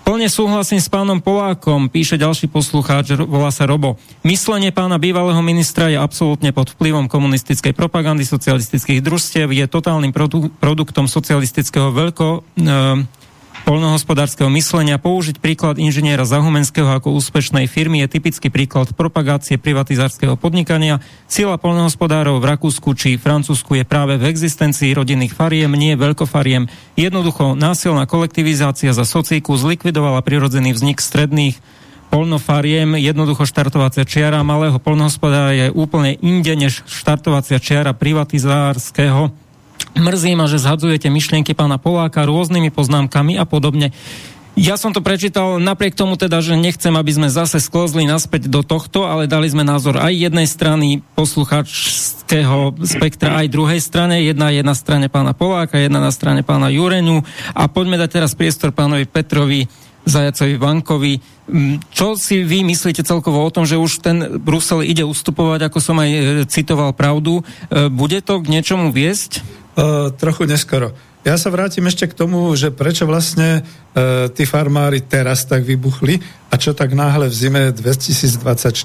Plne 0.05 0.28
súhlasím 0.28 0.84
s 0.84 0.92
pánom 0.92 1.16
Polákom, 1.16 1.88
píše 1.88 2.20
ďalší 2.20 2.52
poslucháč, 2.52 3.16
volá 3.16 3.48
sa 3.48 3.64
Robo. 3.64 3.96
Myslenie 4.20 4.68
pána 4.68 5.00
bývalého 5.00 5.40
ministra 5.40 5.88
je 5.88 5.96
absolútne 5.96 6.52
pod 6.52 6.76
vplyvom 6.76 7.09
komunistickej 7.09 7.72
propagandy 7.72 8.28
socialistických 8.28 9.00
družstiev, 9.00 9.48
je 9.48 9.64
totálnym 9.64 10.12
produ- 10.12 10.52
produktom 10.61 11.09
socialistického 11.09 11.88
veľko... 11.88 12.44
E, 12.52 13.24
polnohospodárskeho 13.64 14.52
myslenia. 14.52 15.00
Použiť 15.00 15.40
príklad 15.40 15.80
inžiniera 15.80 16.28
Zahumenského 16.28 16.86
ako 16.92 17.16
úspešnej 17.16 17.64
firmy 17.64 18.04
je 18.04 18.20
typický 18.20 18.52
príklad 18.52 18.92
propagácie 18.92 19.56
privatizárskeho 19.56 20.36
podnikania. 20.36 21.00
Sila 21.26 21.56
polnohospodárov 21.56 22.38
v 22.38 22.48
Rakúsku 22.54 22.92
či 22.92 23.16
Francúzsku 23.16 23.80
je 23.80 23.84
práve 23.88 24.20
v 24.20 24.28
existencii 24.28 24.92
rodinných 24.92 25.32
fariem, 25.32 25.72
nie 25.72 25.96
veľkofariem. 25.96 26.68
Jednoducho 26.94 27.56
násilná 27.56 28.04
kolektivizácia 28.04 28.92
za 28.92 29.08
socíku 29.08 29.56
zlikvidovala 29.56 30.20
prirodzený 30.20 30.76
vznik 30.76 31.00
stredných 31.00 31.56
polnofariem. 32.12 32.94
Jednoducho 33.00 33.48
štartovacia 33.48 34.06
čiara 34.06 34.44
malého 34.46 34.76
polnohospodára 34.78 35.56
je 35.56 35.66
úplne 35.74 36.14
inde 36.22 36.54
než 36.54 36.84
štartovacia 36.86 37.58
čiara 37.58 37.90
privatizárskeho. 37.96 39.43
Mrzí 39.95 40.34
ma, 40.34 40.51
že 40.51 40.59
zhadzujete 40.59 41.07
myšlienky 41.07 41.55
pána 41.55 41.78
Poláka 41.78 42.26
rôznymi 42.26 42.74
poznámkami 42.74 43.38
a 43.38 43.47
podobne. 43.47 43.95
Ja 44.55 44.78
som 44.78 44.95
to 44.95 45.03
prečítal 45.03 45.59
napriek 45.59 45.99
tomu 45.99 46.14
teda, 46.14 46.38
že 46.38 46.55
nechcem, 46.55 46.95
aby 46.95 47.11
sme 47.11 47.26
zase 47.26 47.59
sklozli 47.59 48.07
naspäť 48.07 48.47
do 48.47 48.62
tohto, 48.62 49.03
ale 49.03 49.26
dali 49.26 49.51
sme 49.51 49.66
názor 49.66 49.99
aj 49.99 50.14
jednej 50.14 50.47
strany 50.47 51.03
posluchačského 51.18 52.78
spektra, 52.86 53.42
aj 53.42 53.51
druhej 53.51 53.82
strane. 53.82 54.22
Jedna 54.22 54.55
je 54.55 54.62
na 54.62 54.78
strane 54.78 55.11
pána 55.11 55.34
Poláka, 55.34 55.82
jedna 55.82 55.99
na 55.99 56.14
strane 56.14 56.47
pána 56.47 56.70
Jureňu. 56.70 57.26
A 57.51 57.66
poďme 57.66 57.99
dať 57.99 58.22
teraz 58.22 58.38
priestor 58.38 58.70
pánovi 58.70 59.11
Petrovi 59.11 59.66
Zajacovi 60.07 60.55
Vankovi. 60.55 61.14
Mm, 61.51 61.82
čo 61.90 62.14
si 62.14 62.47
vy 62.47 62.62
myslíte 62.62 63.03
celkovo 63.03 63.42
o 63.42 63.51
tom, 63.51 63.66
že 63.66 63.80
už 63.80 64.07
ten 64.07 64.38
Brusel 64.38 64.86
ide 64.86 65.03
ustupovať, 65.03 65.66
ako 65.66 65.78
som 65.82 65.97
aj 65.99 66.11
e, 66.12 66.20
citoval 66.47 66.95
pravdu? 66.95 67.42
E, 67.42 67.88
bude 67.90 68.22
to 68.22 68.38
k 68.38 68.53
niečomu 68.55 68.95
viesť? 68.95 69.63
Uh, 69.75 70.14
trochu 70.14 70.47
neskoro. 70.47 70.95
Ja 71.25 71.41
sa 71.41 71.49
vrátim 71.49 71.89
ešte 71.89 72.05
k 72.05 72.14
tomu, 72.14 72.53
že 72.53 72.68
prečo 72.68 73.09
vlastne 73.09 73.64
e, 73.97 74.29
tí 74.29 74.45
farmári 74.45 75.01
teraz 75.01 75.49
tak 75.49 75.64
vybuchli 75.64 76.20
a 76.53 76.61
čo 76.61 76.77
tak 76.77 76.93
náhle 76.93 77.33
v 77.33 77.35
zime 77.35 77.62
2024. 77.72 78.85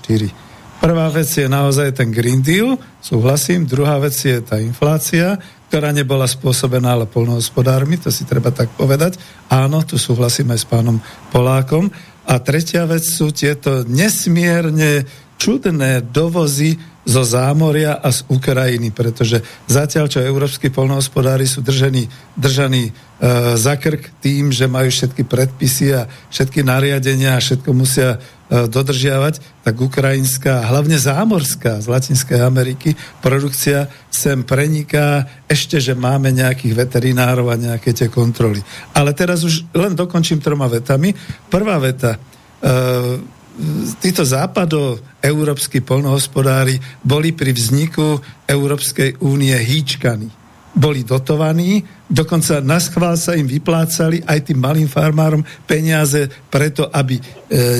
Prvá 0.80 1.12
vec 1.12 1.28
je 1.28 1.44
naozaj 1.52 2.00
ten 2.00 2.08
Green 2.16 2.40
Deal, 2.40 2.80
súhlasím. 3.04 3.68
Druhá 3.68 4.00
vec 4.00 4.16
je 4.16 4.40
tá 4.40 4.56
inflácia, 4.64 5.36
ktorá 5.68 5.92
nebola 5.92 6.24
spôsobená 6.24 6.96
ale 6.96 7.12
polnohospodármi, 7.12 8.00
to 8.00 8.08
si 8.08 8.24
treba 8.24 8.56
tak 8.56 8.72
povedať. 8.80 9.20
Áno, 9.52 9.84
tu 9.84 10.00
súhlasím 10.00 10.56
aj 10.56 10.64
s 10.64 10.68
pánom 10.72 10.96
Polákom. 11.36 11.92
A 12.24 12.40
tretia 12.40 12.88
vec 12.88 13.04
sú 13.04 13.36
tieto 13.36 13.84
nesmierne 13.84 15.04
čudné 15.36 16.08
dovozy 16.08 16.80
zo 17.10 17.26
zámoria 17.26 17.98
a 17.98 18.14
z 18.14 18.22
Ukrajiny, 18.30 18.94
pretože 18.94 19.42
zatiaľ, 19.66 20.06
čo 20.06 20.22
európsky 20.22 20.70
polnohospodári 20.70 21.50
sú 21.50 21.66
držení, 21.66 22.06
držaní 22.38 22.86
e, 22.86 22.92
za 23.58 23.74
krk 23.82 24.22
tým, 24.22 24.54
že 24.54 24.70
majú 24.70 24.94
všetky 24.94 25.26
predpisy 25.26 25.98
a 25.98 26.06
všetky 26.30 26.62
nariadenia 26.62 27.34
a 27.34 27.42
všetko 27.42 27.74
musia 27.74 28.22
e, 28.22 28.70
dodržiavať, 28.70 29.66
tak 29.66 29.76
ukrajinská, 29.82 30.70
hlavne 30.70 31.02
zámorská 31.02 31.82
z 31.82 31.90
Latinskej 31.90 32.46
Ameriky, 32.46 32.94
produkcia 33.26 33.90
sem 34.14 34.46
preniká 34.46 35.26
ešte, 35.50 35.82
že 35.82 35.98
máme 35.98 36.30
nejakých 36.30 36.78
veterinárov 36.78 37.50
a 37.50 37.58
nejaké 37.58 37.90
tie 37.90 38.06
kontroly. 38.14 38.62
Ale 38.94 39.18
teraz 39.18 39.42
už 39.42 39.66
len 39.74 39.98
dokončím 39.98 40.38
troma 40.46 40.70
vetami. 40.70 41.18
Prvá 41.50 41.82
veta. 41.82 42.22
E, 42.62 43.39
títo 44.00 44.24
západo-európsky 44.24 45.84
polnohospodári 45.84 46.80
boli 47.04 47.36
pri 47.36 47.52
vzniku 47.52 48.20
Európskej 48.48 49.20
únie 49.20 49.56
hýčkaní. 49.56 50.32
Boli 50.70 51.04
dotovaní, 51.04 51.82
dokonca 52.08 52.62
na 52.62 52.80
schvál 52.80 53.20
sa 53.20 53.36
im 53.36 53.50
vyplácali 53.50 54.24
aj 54.24 54.40
tým 54.48 54.60
malým 54.62 54.88
farmárom 54.88 55.44
peniaze 55.66 56.30
preto, 56.48 56.88
aby 56.88 57.18
e, 57.18 57.24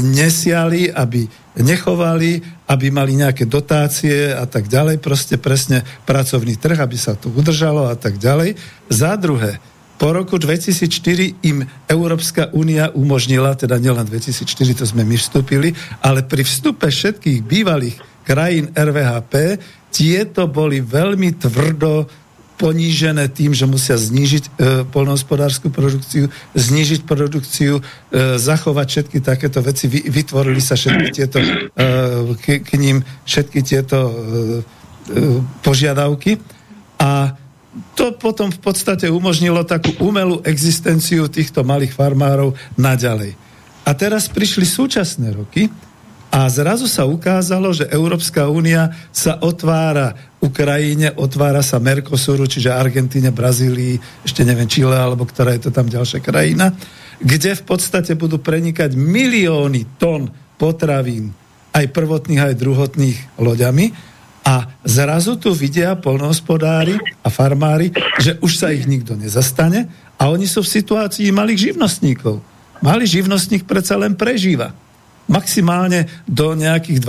nesiali, 0.04 0.90
aby 0.90 1.24
nechovali, 1.64 2.42
aby 2.68 2.88
mali 2.92 3.16
nejaké 3.16 3.46
dotácie 3.46 4.34
a 4.34 4.44
tak 4.50 4.68
ďalej, 4.68 5.00
proste 5.00 5.38
presne 5.40 5.86
pracovný 6.04 6.58
trh, 6.58 6.76
aby 6.82 6.98
sa 6.98 7.16
to 7.16 7.30
udržalo 7.32 7.88
a 7.88 7.96
tak 7.96 8.18
ďalej. 8.18 8.58
Za 8.90 9.16
druhé, 9.16 9.62
po 10.00 10.16
roku 10.16 10.40
2004 10.40 11.44
im 11.44 11.68
Európska 11.92 12.48
únia 12.56 12.88
umožnila, 12.96 13.52
teda 13.60 13.76
nielen 13.76 14.08
2004, 14.08 14.80
to 14.80 14.86
sme 14.88 15.04
my 15.04 15.20
vstúpili, 15.20 15.76
ale 16.00 16.24
pri 16.24 16.48
vstupe 16.48 16.88
všetkých 16.88 17.44
bývalých 17.44 18.00
krajín 18.24 18.72
RVHP 18.72 19.60
tieto 19.92 20.48
boli 20.48 20.80
veľmi 20.80 21.36
tvrdo 21.36 22.08
ponížené 22.60 23.32
tým, 23.32 23.56
že 23.56 23.64
musia 23.64 23.96
znížiť 23.96 24.44
e, 24.44 24.50
polnohospodárskú 24.92 25.72
produkciu, 25.72 26.28
znížiť 26.56 27.08
produkciu, 27.08 27.80
e, 27.80 27.82
zachovať 28.36 28.88
všetky 28.88 29.18
takéto 29.24 29.64
veci. 29.64 29.88
Vy, 29.88 30.12
vytvorili 30.12 30.60
sa 30.60 30.76
všetky 30.76 31.08
tieto, 31.16 31.40
e, 31.40 31.48
k, 32.36 32.60
k 32.60 32.70
ním 32.76 33.00
všetky 33.24 33.64
tieto 33.64 33.98
e, 34.00 34.12
e, 34.12 34.14
požiadavky. 35.64 36.36
A 37.00 37.32
to 37.94 38.18
potom 38.18 38.50
v 38.50 38.60
podstate 38.60 39.06
umožnilo 39.08 39.62
takú 39.62 39.94
umelú 40.02 40.42
existenciu 40.42 41.30
týchto 41.30 41.62
malých 41.62 41.94
farmárov 41.94 42.58
naďalej. 42.76 43.38
A 43.86 43.94
teraz 43.94 44.30
prišli 44.30 44.66
súčasné 44.66 45.34
roky 45.34 45.70
a 46.30 46.46
zrazu 46.50 46.86
sa 46.86 47.10
ukázalo, 47.10 47.74
že 47.74 47.90
Európska 47.90 48.46
únia 48.50 48.94
sa 49.10 49.42
otvára 49.42 50.14
Ukrajine, 50.38 51.14
otvára 51.18 51.66
sa 51.66 51.82
Mercosuru, 51.82 52.46
čiže 52.46 52.70
Argentíne, 52.70 53.34
Brazílii, 53.34 53.98
ešte 54.22 54.46
neviem, 54.46 54.70
Čile, 54.70 54.94
alebo 54.94 55.26
ktorá 55.26 55.58
je 55.58 55.70
to 55.70 55.72
tam 55.74 55.90
ďalšia 55.90 56.22
krajina, 56.22 56.74
kde 57.18 57.58
v 57.58 57.64
podstate 57.66 58.14
budú 58.14 58.38
prenikať 58.38 58.94
milióny 58.94 59.98
tón 59.98 60.30
potravín, 60.62 61.34
aj 61.74 61.86
prvotných, 61.90 62.42
aj 62.46 62.54
druhotných 62.62 63.18
loďami 63.42 63.86
a 64.44 64.80
zrazu 64.84 65.36
tu 65.36 65.52
vidia 65.56 65.96
polnohospodári 65.96 66.96
a 67.24 67.28
farmári, 67.32 67.92
že 68.20 68.40
už 68.40 68.52
sa 68.60 68.74
ich 68.74 68.88
nikto 68.88 69.16
nezastane 69.16 69.88
a 70.20 70.28
oni 70.28 70.48
sú 70.48 70.64
v 70.66 70.74
situácii 70.80 71.32
malých 71.32 71.72
živnostníkov. 71.72 72.44
Malý 72.80 73.06
živnostník 73.08 73.68
predsa 73.68 74.00
len 74.00 74.16
prežíva. 74.16 74.72
Maximálne 75.30 76.10
do 76.26 76.58
nejakých 76.58 77.00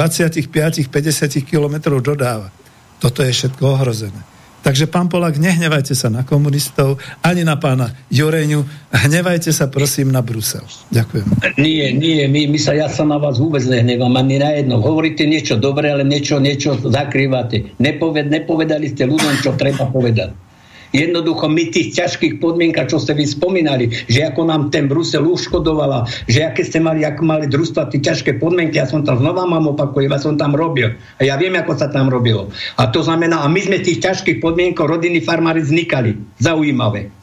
25-50 0.46 1.42
kilometrov 1.46 2.04
dodáva. 2.04 2.52
Toto 3.00 3.24
je 3.24 3.32
všetko 3.32 3.80
ohrozené. 3.80 4.29
Takže, 4.60 4.92
pán 4.92 5.08
Polak, 5.08 5.40
nehnevajte 5.40 5.96
sa 5.96 6.12
na 6.12 6.20
komunistov, 6.20 7.00
ani 7.24 7.48
na 7.48 7.56
pána 7.56 7.96
Jureňu, 8.12 8.60
hnevajte 8.92 9.56
sa 9.56 9.72
prosím 9.72 10.12
na 10.12 10.20
Brusel. 10.20 10.64
Ďakujem. 10.92 11.56
Nie, 11.56 11.96
nie, 11.96 12.28
my, 12.28 12.52
my 12.52 12.58
sa, 12.60 12.76
ja 12.76 12.92
sa 12.92 13.08
na 13.08 13.16
vás 13.16 13.40
vôbec 13.40 13.64
nehnevám, 13.64 14.12
ani 14.20 14.36
na 14.36 14.52
jedno. 14.52 14.84
Hovoríte 14.84 15.24
niečo 15.24 15.56
dobré, 15.56 15.88
ale 15.88 16.04
niečo, 16.04 16.36
niečo 16.36 16.76
zakrývate. 16.76 17.80
Nepoved, 17.80 18.28
nepovedali 18.28 18.92
ste 18.92 19.08
ľuďom, 19.08 19.40
čo 19.40 19.56
treba 19.56 19.88
povedať. 19.88 20.49
Jednoducho 20.90 21.46
my 21.46 21.70
tých 21.70 21.94
ťažkých 21.94 22.42
podmienkach, 22.42 22.90
čo 22.90 22.98
ste 22.98 23.14
vy 23.14 23.22
spomínali, 23.22 23.90
že 24.10 24.26
ako 24.26 24.42
nám 24.46 24.62
ten 24.74 24.90
Brusel 24.90 25.22
uškodovala, 25.22 26.10
že 26.26 26.42
aké 26.42 26.66
ste 26.66 26.82
mali, 26.82 27.06
ako 27.06 27.22
mali 27.22 27.46
družstva 27.46 27.94
tie 27.94 28.02
ťažké 28.02 28.42
podmienky, 28.42 28.82
ja 28.82 28.90
som 28.90 29.06
tam 29.06 29.22
znova 29.22 29.46
mám 29.46 29.70
opakujem, 29.70 30.10
ja 30.10 30.18
som 30.18 30.34
tam 30.34 30.58
robil. 30.58 30.98
A 31.18 31.20
ja 31.22 31.38
viem, 31.38 31.54
ako 31.54 31.78
sa 31.78 31.86
tam 31.92 32.10
robilo. 32.10 32.50
A 32.74 32.90
to 32.90 33.06
znamená, 33.06 33.42
a 33.42 33.46
my 33.46 33.60
sme 33.62 33.78
tých 33.78 34.02
ťažkých 34.02 34.42
podmienkov 34.42 34.90
rodiny 34.90 35.22
farmári 35.22 35.62
vznikali. 35.62 36.18
Zaujímavé. 36.42 37.19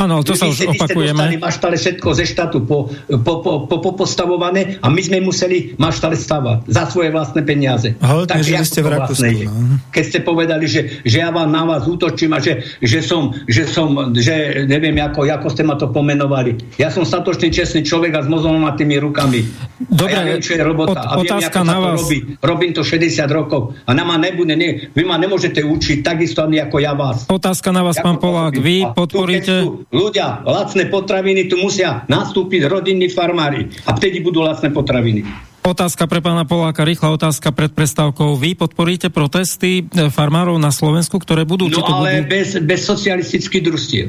Áno, 0.00 0.24
to 0.24 0.32
sa 0.32 0.48
už 0.48 0.72
opakujeme. 0.72 1.12
Dostali 1.12 1.36
maštale 1.36 1.76
všetko 1.76 2.08
ze 2.16 2.24
štátu 2.24 2.64
po, 2.64 2.88
po, 3.20 3.32
po, 3.44 3.52
po, 3.68 3.76
po 3.84 3.90
postavované 3.92 4.80
a 4.80 4.88
my 4.88 5.00
sme 5.04 5.20
museli 5.20 5.76
maštale 5.76 6.16
stavať 6.16 6.64
za 6.64 6.88
svoje 6.88 7.12
vlastné 7.12 7.44
peniaze. 7.44 7.92
Hodne, 8.00 8.40
tak, 8.40 8.64
ste 8.64 8.80
v 8.80 8.88
Rakúsku. 8.96 9.32
No. 9.44 9.76
Keď 9.92 10.04
ste 10.04 10.18
povedali, 10.24 10.64
že, 10.64 11.04
že 11.04 11.20
ja 11.20 11.28
vám 11.28 11.52
na 11.52 11.68
vás 11.68 11.84
útočím 11.84 12.32
a 12.32 12.40
že, 12.40 12.64
že, 12.80 13.04
som, 13.04 13.36
že 13.44 13.68
som, 13.68 14.16
že 14.16 14.64
neviem, 14.64 14.96
ako, 15.04 15.28
ako 15.28 15.48
ste 15.52 15.62
ma 15.68 15.76
to 15.76 15.92
pomenovali. 15.92 16.56
Ja 16.80 16.88
som 16.88 17.04
statočný, 17.04 17.52
čestný 17.52 17.84
človek 17.84 18.16
a 18.16 18.24
s 18.24 18.30
tými 18.80 18.96
rukami. 18.96 19.44
Dobre, 19.80 20.16
a 20.16 20.24
ja 20.24 20.32
viem, 20.32 20.40
čo 20.40 20.56
je 20.56 20.62
robota. 20.64 21.04
a 21.04 21.20
viem, 21.20 21.36
ako 21.36 21.62
na 21.66 21.76
vás. 21.76 21.96
robí. 22.00 22.18
Robím 22.40 22.72
to 22.72 22.82
60 22.86 23.26
rokov 23.28 23.76
a 23.84 23.90
na 23.92 24.04
ma 24.06 24.16
nebude, 24.16 24.54
nie, 24.56 24.88
vy 24.92 25.02
ma 25.04 25.20
nemôžete 25.20 25.60
učiť 25.60 26.00
takisto 26.00 26.40
ani 26.46 26.62
ako 26.62 26.76
ja 26.80 26.92
vás. 26.96 27.28
Otázka 27.28 27.68
na 27.74 27.84
vás, 27.84 28.00
ja 28.00 28.04
pán 28.06 28.16
Polák. 28.16 28.56
Vy 28.56 28.88
podporíte 28.92 29.68
ľudia 29.90 30.46
lacné 30.46 30.86
potraviny, 30.86 31.50
tu 31.50 31.58
musia 31.58 32.06
nastúpiť 32.06 32.70
rodinní 32.70 33.10
farmári 33.10 33.70
a 33.86 33.94
vtedy 33.94 34.22
budú 34.22 34.42
lacné 34.42 34.70
potraviny. 34.70 35.26
Otázka 35.60 36.08
pre 36.08 36.24
pána 36.24 36.48
Poláka, 36.48 36.88
rýchla 36.88 37.12
otázka 37.20 37.52
pred 37.52 37.68
prestávkou. 37.76 38.32
Vy 38.40 38.56
podporíte 38.56 39.12
protesty 39.12 39.84
e, 39.84 40.08
farmárov 40.08 40.56
na 40.56 40.72
Slovensku, 40.72 41.20
ktoré 41.20 41.44
budú... 41.44 41.68
No 41.68 41.84
ale 41.84 42.24
budú... 42.24 42.32
bez, 42.32 42.56
bez 42.64 42.80
socialistických 42.88 43.62
družstiev. 43.68 44.08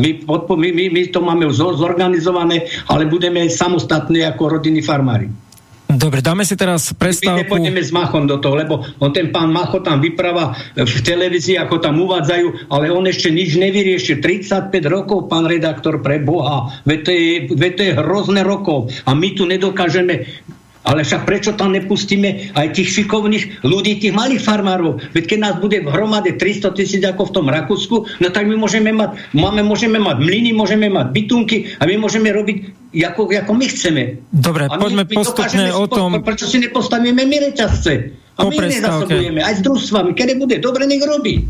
My, 0.00 0.24
my, 0.24 0.68
my, 0.74 0.84
my 0.90 1.02
to 1.12 1.20
máme 1.20 1.46
zorganizované, 1.52 2.66
ale 2.88 3.06
budeme 3.06 3.44
samostatní 3.46 4.24
ako 4.24 4.58
rodinní 4.58 4.80
farmári. 4.80 5.28
Dobre, 5.94 6.18
dáme 6.18 6.42
si 6.42 6.58
teraz 6.58 6.90
prestávku. 6.90 7.38
My 7.38 7.42
nepôjdeme 7.46 7.82
s 7.82 7.94
Machom 7.94 8.26
do 8.26 8.42
toho, 8.42 8.58
lebo 8.58 8.82
on 8.98 9.14
ten 9.14 9.30
pán 9.30 9.54
Macho 9.54 9.78
tam 9.80 10.02
vypráva 10.02 10.54
v 10.74 10.98
televízii, 11.06 11.54
ako 11.62 11.78
tam 11.78 12.02
uvádzajú, 12.02 12.68
ale 12.70 12.90
on 12.90 13.06
ešte 13.06 13.30
nič 13.30 13.54
nevyriešil. 13.54 14.18
35 14.18 14.74
rokov, 14.90 15.30
pán 15.30 15.46
redaktor, 15.46 16.02
pre 16.02 16.18
Boha. 16.18 16.74
Veď 16.82 16.98
to 17.06 17.10
je, 17.14 17.26
veď 17.54 17.72
to 17.78 17.82
je 17.86 17.92
hrozné 17.94 18.40
rokov. 18.42 18.90
A 19.06 19.14
my 19.14 19.28
tu 19.38 19.46
nedokážeme 19.46 20.26
Ale 20.84 21.00
však 21.00 21.24
prečo 21.24 21.56
tam 21.56 21.72
nepustíme 21.72 22.52
aj 22.52 22.76
tých 22.76 23.00
šikovných 23.00 23.64
ľudí, 23.64 24.04
tých 24.04 24.12
malých 24.12 24.44
farmárov? 24.44 25.00
Veď 25.16 25.24
keď 25.32 25.38
nás 25.40 25.54
bude 25.56 25.80
v 25.80 25.88
hromade 25.88 26.36
300 26.36 26.76
tisíc 26.76 27.00
ako 27.00 27.32
v 27.32 27.34
tom 27.40 27.46
Rakúsku, 27.48 27.96
no 28.20 28.26
tak 28.28 28.44
my 28.44 28.60
môžeme 28.60 28.92
mať, 28.92 29.16
máme, 29.32 29.64
môžeme 29.64 29.96
mať 29.96 30.20
mlyny, 30.20 30.52
môžeme 30.52 30.92
mať 30.92 31.08
bytunky 31.16 31.80
a 31.80 31.88
my 31.88 31.96
môžeme 31.96 32.28
robiť 32.28 32.56
ako, 33.00 33.32
ako 33.32 33.52
my 33.56 33.66
chceme. 33.66 34.02
Dobre, 34.28 34.68
a 34.68 34.76
poďme 34.76 35.08
my, 35.08 35.14
postupne 35.16 35.64
o 35.72 35.88
tom... 35.88 36.20
Prečo 36.20 36.46
si 36.46 36.60
nepostavíme 36.60 37.24
my 37.24 37.36
reťazce? 37.50 37.92
A 38.36 38.44
my 38.44 38.54
nezasobujeme, 38.54 39.40
aj 39.40 39.54
s 39.58 39.62
družstvami. 39.64 40.10
Kedy 40.12 40.32
bude 40.36 40.56
dobre, 40.60 40.84
nech 40.84 41.00
robí. 41.00 41.48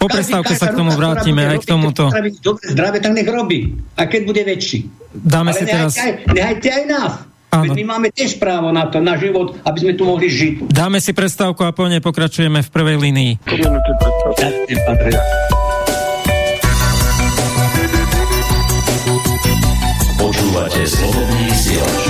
Po 0.00 0.10
prestávke 0.10 0.58
sa 0.58 0.72
k 0.72 0.80
tomu 0.80 0.90
vrátime, 0.98 1.46
aj 1.46 1.62
k 1.62 1.66
tomuto. 1.76 2.10
Dobre, 2.42 2.64
zdravé, 2.66 2.98
tak 2.98 3.14
nech 3.14 3.28
robí. 3.28 3.78
A 3.94 4.10
keď 4.10 4.20
bude 4.26 4.42
väčší. 4.42 4.90
Dáme 5.14 5.54
Ale 5.54 5.58
si 5.60 5.64
teraz... 5.68 5.92
Nehajte 6.26 6.68
aj 6.72 6.84
nás. 6.90 7.12
Áno. 7.52 7.76
my 7.76 7.84
máme 7.84 8.08
tiež 8.08 8.40
právo 8.40 8.72
na 8.72 8.88
to, 8.88 9.04
na 9.04 9.20
život, 9.20 9.60
aby 9.60 9.78
sme 9.84 9.92
tu 9.92 10.08
mohli 10.08 10.32
žiť. 10.32 10.72
Dáme 10.72 11.04
si 11.04 11.12
prestávku 11.12 11.68
a 11.68 11.76
po 11.76 11.84
nej 11.84 12.00
pokračujeme 12.00 12.64
v 12.64 12.68
prvej 12.72 12.96
línii. 12.96 13.32
Počúvate 20.16 20.80
slobodný 20.88 21.42
vysielač. 21.52 22.01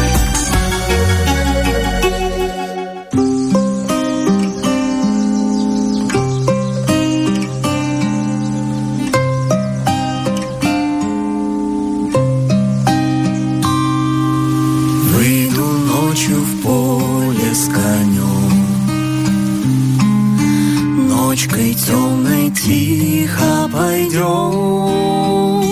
Ночкой 21.33 21.73
темной 21.73 22.51
тихо 22.51 23.67
пойдем. 23.73 25.63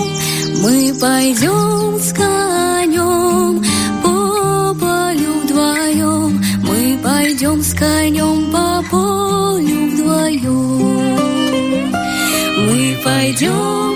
Мы 0.63 0.91
пойдем 0.99 1.99
с 1.99 2.11
конем 2.13 3.61
по 4.01 4.73
полю 4.73 5.33
вдвоем. 5.43 6.41
Мы 6.63 6.97
пойдем 7.03 7.61
с 7.61 7.75
конем 7.75 8.51
по 8.51 8.83
полю 8.89 9.91
вдвоем. 9.91 11.11
Мы 12.65 12.97
пойдем 13.03 13.90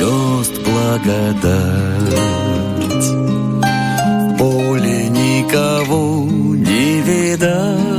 звезд 0.00 0.54
благодать. 0.64 2.14
В 3.60 4.38
поле 4.38 5.08
никого 5.08 6.24
не 6.24 7.00
видать 7.02 7.89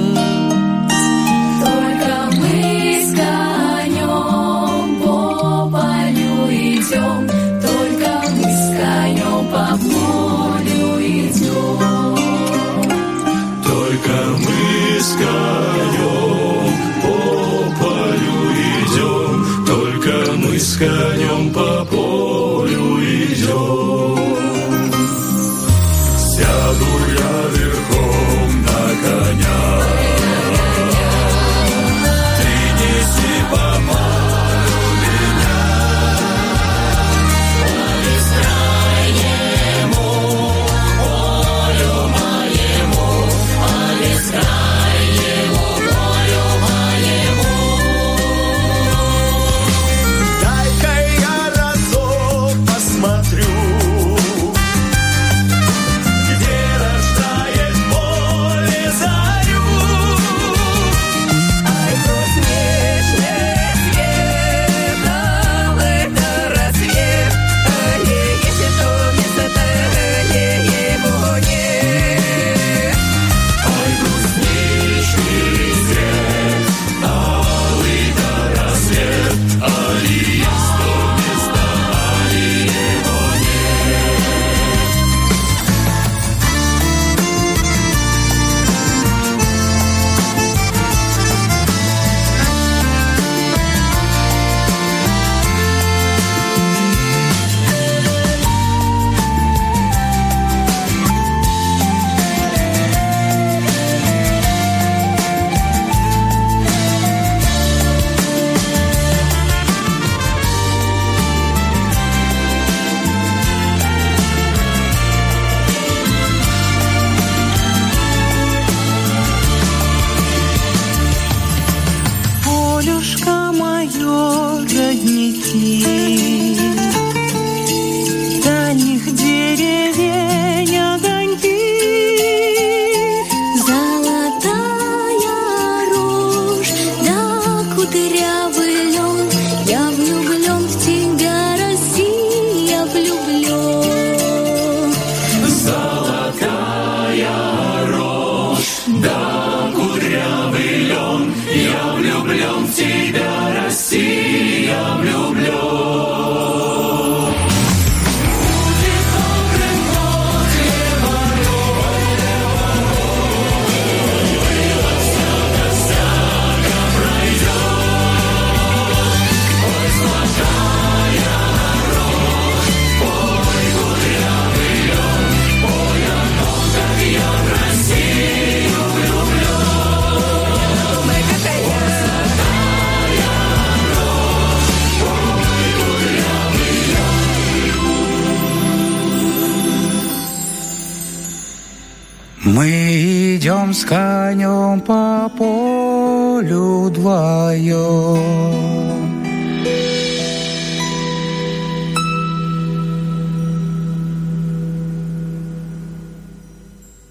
Мы 192.51 193.37
идем 193.37 193.75
с 193.75 193.85
конем 193.85 194.81
по 194.81 195.31
полю 195.37 196.27
волю 196.37 196.91
твою. 196.93 197.87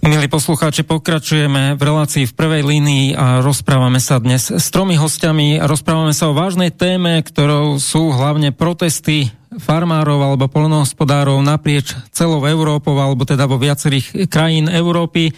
Milí 0.06 0.30
poslucháči, 0.30 0.86
pokračujeme 0.86 1.74
v 1.74 1.82
relácii 1.82 2.30
v 2.30 2.34
prvej 2.38 2.62
línii 2.62 3.18
a 3.18 3.42
rozprávame 3.42 3.98
sa 3.98 4.22
dnes 4.22 4.54
s 4.54 4.70
tromi 4.70 4.94
hostiami 4.94 5.58
a 5.58 5.66
rozprávame 5.66 6.14
sa 6.14 6.30
o 6.30 6.38
vážnej 6.38 6.70
téme, 6.70 7.26
ktorou 7.26 7.82
sú 7.82 8.14
hlavne 8.14 8.54
protesty 8.54 9.34
farmárov 9.59 10.21
alebo 10.23 10.47
polnohospodárov 10.47 11.43
naprieč 11.43 11.99
celou 12.15 12.47
Európou 12.47 12.95
alebo 12.95 13.27
teda 13.27 13.51
vo 13.51 13.59
viacerých 13.59 14.31
krajín 14.31 14.71
Európy. 14.71 15.31
E, 15.31 15.33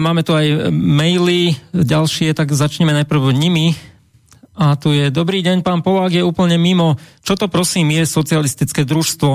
máme 0.00 0.24
tu 0.24 0.32
aj 0.32 0.72
maily, 0.72 1.52
ďalšie, 1.76 2.32
tak 2.32 2.56
začneme 2.56 2.96
najprv 2.96 3.36
nimi. 3.36 3.76
A 4.56 4.76
tu 4.80 4.92
je, 4.92 5.12
dobrý 5.12 5.44
deň, 5.44 5.60
pán 5.60 5.84
Polák 5.84 6.12
je 6.12 6.24
úplne 6.24 6.56
mimo. 6.56 6.96
Čo 7.20 7.36
to 7.36 7.46
prosím 7.52 7.92
je 7.96 8.08
socialistické 8.08 8.84
družstvo? 8.88 9.30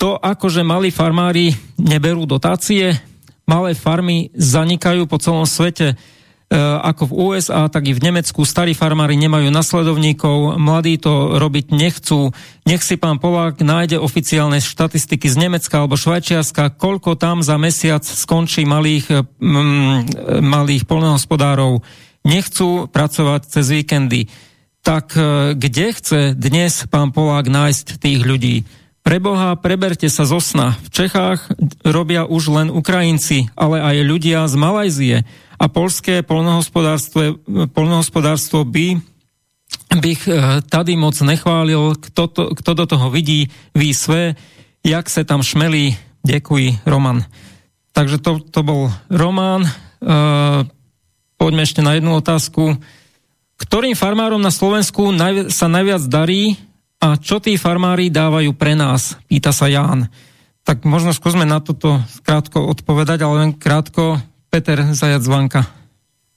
To, 0.00 0.08
akože 0.16 0.64
malí 0.64 0.88
farmári 0.88 1.52
neberú 1.76 2.24
dotácie, 2.24 2.96
malé 3.44 3.76
farmy 3.76 4.32
zanikajú 4.32 5.04
po 5.04 5.20
celom 5.20 5.44
svete. 5.44 5.96
E, 6.52 6.56
ako 6.60 7.08
v 7.08 7.12
USA, 7.32 7.64
tak 7.72 7.88
i 7.88 7.96
v 7.96 8.12
Nemecku 8.12 8.44
starí 8.44 8.76
farmári 8.76 9.16
nemajú 9.16 9.48
nasledovníkov, 9.48 10.60
mladí 10.60 11.00
to 11.00 11.40
robiť 11.40 11.72
nechcú. 11.72 12.28
Nech 12.68 12.84
si 12.84 13.00
pán 13.00 13.16
Polák 13.16 13.64
nájde 13.64 13.96
oficiálne 13.96 14.60
štatistiky 14.60 15.32
z 15.32 15.48
Nemecka 15.48 15.80
alebo 15.80 15.96
Švajčiarska, 15.96 16.76
koľko 16.76 17.16
tam 17.16 17.40
za 17.40 17.56
mesiac 17.56 18.04
skončí 18.04 18.68
malých, 18.68 19.24
mm, 19.40 20.44
malých 20.44 20.84
polnohospodárov. 20.84 21.80
Nechcú 22.28 22.84
pracovať 22.84 23.48
cez 23.48 23.72
víkendy. 23.72 24.28
Tak 24.84 25.16
e, 25.16 25.56
kde 25.56 25.86
chce 25.96 26.20
dnes 26.36 26.84
pán 26.92 27.16
Polák 27.16 27.48
nájsť 27.48 27.96
tých 27.96 28.28
ľudí? 28.28 28.68
Preboha, 29.00 29.56
preberte 29.56 30.06
sa 30.12 30.28
zo 30.28 30.36
sna. 30.36 30.76
V 30.84 30.88
Čechách 30.92 31.48
robia 31.80 32.28
už 32.28 32.52
len 32.52 32.68
Ukrajinci, 32.68 33.48
ale 33.56 33.80
aj 33.80 33.96
ľudia 34.04 34.44
z 34.46 34.54
Malajzie. 34.60 35.16
A 35.62 35.70
polské 35.70 36.26
polnohospodárstvo, 36.26 37.38
polnohospodárstvo 37.70 38.66
by 38.66 38.98
bych 40.02 40.28
eh, 40.28 40.60
tady 40.66 40.96
moc 40.96 41.14
nechválil, 41.20 41.94
kto, 42.00 42.26
to, 42.26 42.42
kto 42.58 42.70
do 42.74 42.86
toho 42.86 43.10
vidí, 43.10 43.48
ví 43.74 43.94
své, 43.94 44.34
jak 44.84 45.10
se 45.10 45.24
tam 45.24 45.42
šmelí. 45.42 45.96
Ďakuj, 46.26 46.86
Roman. 46.86 47.22
Takže 47.92 48.18
to, 48.18 48.38
to 48.38 48.62
bol 48.62 48.90
Roman. 49.10 49.66
Uh, 50.02 50.62
poďme 51.34 51.66
ešte 51.66 51.82
na 51.82 51.98
jednu 51.98 52.14
otázku. 52.14 52.78
Ktorým 53.58 53.98
farmárom 53.98 54.38
na 54.38 54.54
Slovensku 54.54 55.10
naj, 55.10 55.50
sa 55.50 55.66
najviac 55.66 56.02
darí 56.06 56.56
a 57.02 57.18
čo 57.18 57.42
tí 57.42 57.58
farmári 57.58 58.06
dávajú 58.08 58.54
pre 58.54 58.78
nás? 58.78 59.18
Pýta 59.26 59.50
sa 59.50 59.66
Ján. 59.66 60.08
Tak 60.62 60.86
možno 60.86 61.10
skúsme 61.10 61.42
na 61.42 61.58
toto 61.58 61.98
krátko 62.22 62.70
odpovedať, 62.70 63.26
ale 63.26 63.34
len 63.46 63.50
krátko. 63.54 64.22
Peter 64.52 64.84
Zajac 64.92 65.24
Zvanka. 65.24 65.64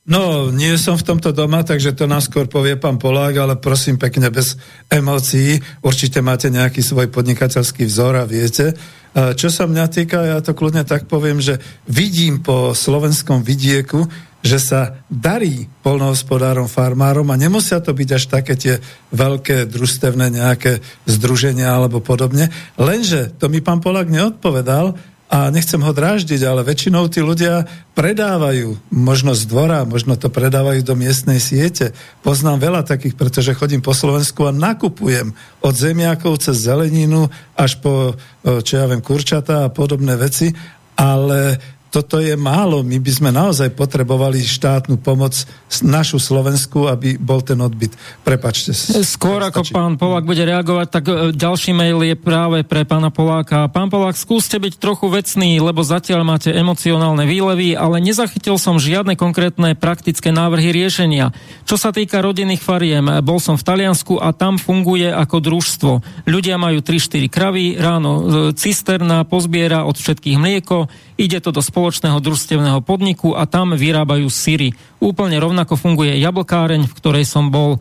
No, 0.08 0.48
nie 0.48 0.72
som 0.80 0.96
v 0.96 1.04
tomto 1.04 1.36
doma, 1.36 1.68
takže 1.68 1.92
to 1.92 2.08
nás 2.08 2.32
skôr 2.32 2.48
povie 2.48 2.80
pán 2.80 2.96
Polák, 2.96 3.36
ale 3.36 3.60
prosím 3.60 4.00
pekne 4.00 4.32
bez 4.32 4.56
emócií. 4.88 5.60
Určite 5.84 6.24
máte 6.24 6.48
nejaký 6.48 6.80
svoj 6.80 7.12
podnikateľský 7.12 7.84
vzor 7.84 8.22
a 8.22 8.24
viete. 8.24 8.72
Čo 9.12 9.52
sa 9.52 9.68
mňa 9.68 9.86
týka, 9.92 10.32
ja 10.32 10.40
to 10.40 10.56
kľudne 10.56 10.88
tak 10.88 11.12
poviem, 11.12 11.44
že 11.44 11.60
vidím 11.92 12.40
po 12.40 12.72
slovenskom 12.72 13.44
vidieku, 13.44 14.08
že 14.46 14.64
sa 14.64 15.02
darí 15.12 15.68
polnohospodárom, 15.84 16.72
farmárom 16.72 17.28
a 17.34 17.36
nemusia 17.36 17.82
to 17.82 17.92
byť 17.92 18.10
až 18.16 18.24
také 18.32 18.54
tie 18.56 18.76
veľké 19.12 19.68
družstevné 19.68 20.32
nejaké 20.32 20.80
združenia 21.04 21.68
alebo 21.74 22.00
podobne. 22.00 22.54
Lenže 22.80 23.34
to 23.36 23.52
mi 23.52 23.60
pán 23.60 23.82
Polák 23.84 24.08
neodpovedal 24.08 24.96
a 25.26 25.50
nechcem 25.50 25.82
ho 25.82 25.90
dráždiť, 25.90 26.42
ale 26.46 26.62
väčšinou 26.62 27.10
tí 27.10 27.18
ľudia 27.18 27.66
predávajú, 27.98 28.78
možno 28.94 29.34
z 29.34 29.50
dvora, 29.50 29.82
možno 29.82 30.14
to 30.14 30.30
predávajú 30.30 30.86
do 30.86 30.94
miestnej 30.94 31.42
siete. 31.42 31.98
Poznám 32.22 32.62
veľa 32.62 32.82
takých, 32.86 33.18
pretože 33.18 33.58
chodím 33.58 33.82
po 33.82 33.98
Slovensku 33.98 34.46
a 34.46 34.54
nakupujem 34.54 35.34
od 35.66 35.74
zemiakov 35.74 36.46
cez 36.46 36.62
zeleninu 36.62 37.34
až 37.58 37.82
po, 37.82 38.14
čo 38.46 38.74
ja 38.78 38.86
viem, 38.86 39.02
kurčata 39.02 39.66
a 39.66 39.74
podobné 39.74 40.14
veci, 40.14 40.54
ale 40.94 41.58
toto 41.96 42.20
je 42.20 42.36
málo. 42.36 42.84
My 42.84 43.00
by 43.00 43.12
sme 43.16 43.32
naozaj 43.32 43.72
potrebovali 43.72 44.44
štátnu 44.44 45.00
pomoc 45.00 45.32
našu 45.80 46.20
Slovensku, 46.20 46.92
aby 46.92 47.16
bol 47.16 47.40
ten 47.40 47.56
odbyt. 47.64 47.96
Prepačte. 48.28 48.76
Skôr 49.00 49.40
ako 49.40 49.64
pán 49.72 49.96
Polák 49.96 50.28
bude 50.28 50.44
reagovať, 50.44 50.88
tak 50.92 51.04
e, 51.08 51.32
ďalší 51.32 51.72
mail 51.72 52.04
je 52.04 52.20
práve 52.20 52.68
pre 52.68 52.84
pána 52.84 53.16
Poláka. 53.16 53.72
Pán 53.72 53.88
Polák, 53.88 54.20
skúste 54.20 54.60
byť 54.60 54.76
trochu 54.76 55.08
vecný, 55.08 55.64
lebo 55.64 55.88
zatiaľ 55.88 56.28
máte 56.28 56.52
emocionálne 56.52 57.24
výlevy, 57.24 57.80
ale 57.80 58.04
nezachytil 58.04 58.60
som 58.60 58.76
žiadne 58.76 59.16
konkrétne 59.16 59.80
praktické 59.80 60.36
návrhy 60.36 60.76
riešenia. 60.76 61.32
Čo 61.64 61.80
sa 61.80 61.96
týka 61.96 62.20
rodinných 62.20 62.60
fariem, 62.60 63.24
bol 63.24 63.40
som 63.40 63.56
v 63.56 63.64
Taliansku 63.64 64.20
a 64.20 64.36
tam 64.36 64.60
funguje 64.60 65.08
ako 65.08 65.40
družstvo. 65.40 65.92
Ľudia 66.28 66.60
majú 66.60 66.84
3-4 66.84 67.32
kravy, 67.32 67.80
ráno 67.80 68.12
e, 68.12 68.24
cisterna 68.52 69.24
pozbiera 69.24 69.88
od 69.88 69.96
všetkých 69.96 70.36
mlieko, 70.36 70.92
ide 71.16 71.40
to 71.40 71.52
do 71.52 71.64
spoločného 71.64 72.20
družstevného 72.20 72.80
podniku 72.84 73.36
a 73.36 73.48
tam 73.48 73.76
vyrábajú 73.76 74.28
syry. 74.28 74.76
Úplne 75.00 75.40
rovnako 75.40 75.80
funguje 75.80 76.20
jablkáreň, 76.20 76.88
v 76.88 76.98
ktorej 77.00 77.26
som 77.28 77.52
bol. 77.52 77.80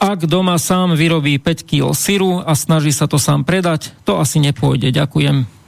Ak 0.00 0.24
doma 0.24 0.56
sám 0.60 0.96
vyrobí 0.96 1.36
5 1.40 1.68
kg 1.68 1.92
syru 1.96 2.40
a 2.40 2.52
snaží 2.56 2.92
sa 2.92 3.08
to 3.08 3.16
sám 3.20 3.44
predať, 3.44 3.92
to 4.04 4.20
asi 4.20 4.40
nepôjde. 4.40 4.92
Ďakujem. 4.92 5.65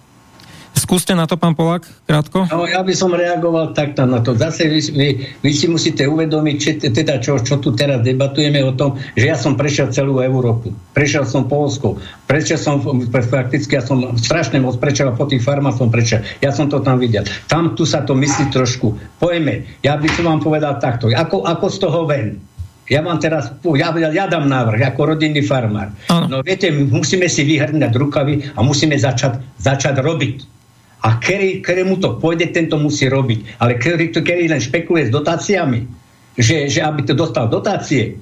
Skúste 0.79 1.13
na 1.19 1.27
to, 1.27 1.35
pán 1.35 1.59
Polák, 1.59 1.83
krátko. 2.07 2.47
No, 2.47 2.63
ja 2.65 2.87
by 2.87 2.95
som 2.95 3.11
reagoval 3.11 3.75
takto 3.75 4.07
na 4.07 4.23
to. 4.23 4.39
Zase 4.39 4.71
vy, 4.71 4.81
vy, 4.95 5.09
vy 5.43 5.51
si 5.51 5.67
musíte 5.67 6.07
uvedomiť, 6.07 6.57
či, 6.57 6.71
teda 6.79 7.19
čo, 7.19 7.43
čo 7.43 7.59
tu 7.59 7.75
teraz 7.75 8.07
debatujeme 8.07 8.63
o 8.63 8.73
tom, 8.79 8.95
že 9.19 9.27
ja 9.27 9.35
som 9.35 9.59
prešiel 9.59 9.91
celú 9.91 10.23
Európu. 10.23 10.71
Prešiel 10.95 11.27
som 11.27 11.51
Polsko. 11.51 11.99
Prešiel 12.31 12.63
som, 12.63 12.79
prakticky 13.11 13.75
ja 13.75 13.83
som 13.83 14.15
strašne 14.15 14.63
moc 14.63 14.79
prešiel 14.79 15.11
po 15.19 15.27
tých 15.27 15.43
farmách 15.43 15.83
som 15.83 15.91
prešiel. 15.91 16.23
Ja 16.39 16.55
som 16.55 16.71
to 16.71 16.79
tam 16.79 17.03
videl. 17.03 17.27
Tam 17.51 17.75
tu 17.75 17.83
sa 17.83 18.07
to 18.07 18.15
myslí 18.15 18.55
trošku. 18.55 18.95
Pojme, 19.19 19.67
ja 19.83 19.99
by 19.99 20.09
som 20.15 20.31
vám 20.31 20.41
povedal 20.41 20.79
takto. 20.79 21.11
Ako, 21.11 21.43
ako 21.43 21.67
z 21.69 21.79
toho 21.83 22.07
ven? 22.07 22.39
Ja 22.89 23.05
vám 23.05 23.21
teraz, 23.21 23.53
ja, 23.77 23.93
ja 23.93 24.25
dám 24.25 24.49
návrh 24.49 24.81
ako 24.95 25.13
rodinný 25.13 25.45
farmár. 25.45 25.93
No 26.09 26.41
viete, 26.41 26.73
musíme 26.73 27.29
si 27.29 27.45
vyhrňať 27.45 27.93
rukavy 27.93 28.57
a 28.57 28.65
musíme 28.65 28.97
začať, 28.97 29.61
začať 29.61 30.01
robiť 30.01 30.58
a 30.99 31.09
ktorý, 31.23 31.63
ktorému 31.63 32.03
to 32.03 32.19
pôjde, 32.19 32.51
tento 32.51 32.75
musí 32.75 33.07
robiť. 33.07 33.63
Ale 33.63 33.79
ktorý, 33.79 34.11
len 34.51 34.63
špekuluje 34.63 35.09
s 35.09 35.13
dotáciami, 35.15 35.87
že, 36.35 36.67
že 36.67 36.83
aby 36.83 37.07
to 37.07 37.15
dostal 37.15 37.47
dotácie, 37.47 38.19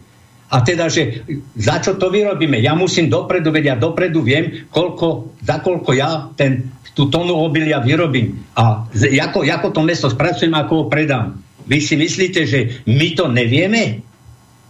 a 0.46 0.62
teda, 0.62 0.86
že 0.86 1.26
za 1.58 1.82
čo 1.82 1.98
to 1.98 2.06
vyrobíme? 2.06 2.62
Ja 2.62 2.78
musím 2.78 3.10
dopredu 3.10 3.50
vedieť, 3.50 3.66
ja 3.66 3.82
dopredu 3.82 4.22
viem, 4.22 4.70
koľko, 4.70 5.34
za 5.42 5.58
koľko 5.58 5.90
ja 5.90 6.30
ten, 6.38 6.70
tú 6.94 7.10
tónu 7.10 7.34
obilia 7.34 7.82
vyrobím. 7.82 8.46
A 8.54 8.86
ako, 8.94 9.42
ako 9.42 9.68
to 9.74 9.82
meso 9.82 10.06
spracujem, 10.06 10.54
ako 10.54 10.72
ho 10.72 10.84
predám. 10.86 11.42
Vy 11.66 11.82
si 11.82 11.98
myslíte, 11.98 12.46
že 12.46 12.78
my 12.86 13.18
to 13.18 13.26
nevieme? 13.26 14.06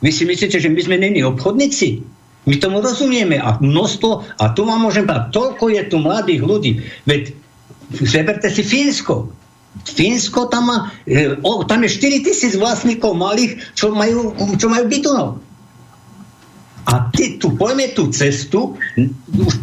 Vy 0.00 0.10
si 0.16 0.24
myslíte, 0.24 0.56
že 0.56 0.72
my 0.72 0.80
sme 0.80 0.96
není 0.96 1.20
obchodníci? 1.20 2.00
My 2.48 2.56
tomu 2.56 2.80
rozumieme 2.80 3.36
a 3.36 3.60
množstvo, 3.60 4.40
a 4.40 4.44
tu 4.56 4.64
vám 4.64 4.80
môžem 4.80 5.04
povedať, 5.04 5.28
toľko 5.34 5.64
je 5.76 5.82
tu 5.92 5.96
mladých 6.00 6.42
ľudí. 6.46 6.72
Veď 7.04 7.36
Zeberte 7.92 8.50
si 8.50 8.62
Fínsko. 8.66 9.30
Fínsko 9.84 10.48
tam 10.48 10.72
má, 10.72 10.78
e, 11.04 11.36
o, 11.44 11.62
tam 11.68 11.84
je 11.84 11.90
4 11.94 12.26
tisíc 12.26 12.54
vlastníkov 12.56 13.12
malých, 13.12 13.60
čo 13.76 13.92
majú, 13.92 14.32
čo 14.56 14.66
majú 14.72 14.84
bytunov. 14.88 15.28
A 16.86 17.10
ty, 17.10 17.34
tu 17.36 17.58
pojme 17.58 17.90
tú 17.98 18.14
cestu, 18.14 18.78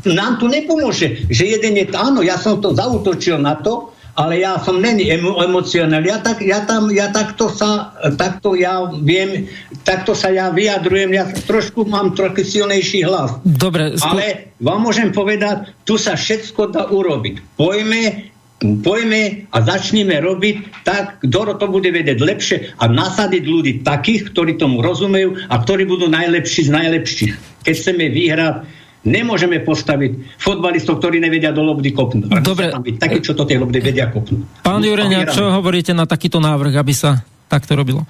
nám 0.03 0.43
tu 0.43 0.51
nepomôže, 0.51 1.31
že 1.31 1.43
jeden 1.55 1.79
je, 1.79 1.87
áno, 1.95 2.19
ja 2.19 2.35
som 2.35 2.59
to 2.59 2.75
zautočil 2.75 3.39
na 3.39 3.55
to, 3.55 3.92
ale 4.13 4.45
ja 4.45 4.61
som 4.61 4.77
není 4.77 5.09
emo, 5.09 5.41
emocionálny. 5.41 6.05
Ja, 6.05 6.21
tak, 6.21 6.45
ja, 6.45 6.61
tam, 6.69 6.93
ja 6.93 7.09
takto 7.09 7.49
sa, 7.49 7.97
takto 8.13 8.53
ja 8.53 8.85
viem, 9.01 9.49
takto 9.81 10.13
sa 10.13 10.29
ja 10.29 10.53
vyjadrujem, 10.53 11.17
ja 11.17 11.25
trošku 11.49 11.89
mám 11.89 12.13
trochu 12.13 12.45
silnejší 12.45 13.05
hlas. 13.09 13.41
Dobre. 13.41 13.97
Skú... 13.97 14.13
Ale 14.13 14.53
vám 14.61 14.85
môžem 14.85 15.09
povedať, 15.09 15.73
tu 15.81 15.97
sa 15.97 16.13
všetko 16.13 16.69
dá 16.69 16.83
urobiť. 16.93 17.57
Pojme, 17.57 18.29
pojme 18.61 19.49
a 19.49 19.57
začneme 19.65 20.21
robiť 20.21 20.85
tak, 20.85 21.25
kto 21.25 21.57
to 21.57 21.65
bude 21.67 21.89
vedieť 21.89 22.19
lepšie 22.21 22.57
a 22.77 22.85
nasadiť 22.85 23.43
ľudí 23.43 23.73
takých, 23.81 24.29
ktorí 24.29 24.61
tomu 24.61 24.85
rozumejú 24.85 25.41
a 25.49 25.55
ktorí 25.57 25.89
budú 25.89 26.05
najlepší 26.05 26.69
z 26.69 26.71
najlepších. 26.71 27.33
Keď 27.65 27.73
chceme 27.73 28.05
vyhrať 28.13 28.82
Nemôžeme 29.03 29.59
postaviť 29.59 30.39
fotbalistov, 30.39 31.03
ktorí 31.03 31.19
nevedia 31.19 31.51
do 31.51 31.59
lobby 31.59 31.91
kopnúť. 31.91 32.39
Dobre. 32.39 32.71
Tam 32.71 32.79
byť 32.79 32.95
takí, 32.95 33.19
čo 33.19 33.35
to 33.35 33.43
tej 33.43 33.59
lobby 33.59 33.83
vedia 33.83 34.07
kopnúť. 34.07 34.63
Pán 34.63 34.79
Jurenia, 34.79 35.27
čo 35.27 35.51
hovoríte 35.51 35.91
na 35.91 36.07
takýto 36.07 36.39
návrh, 36.39 36.79
aby 36.79 36.93
sa 36.95 37.19
takto 37.51 37.75
robilo? 37.75 38.07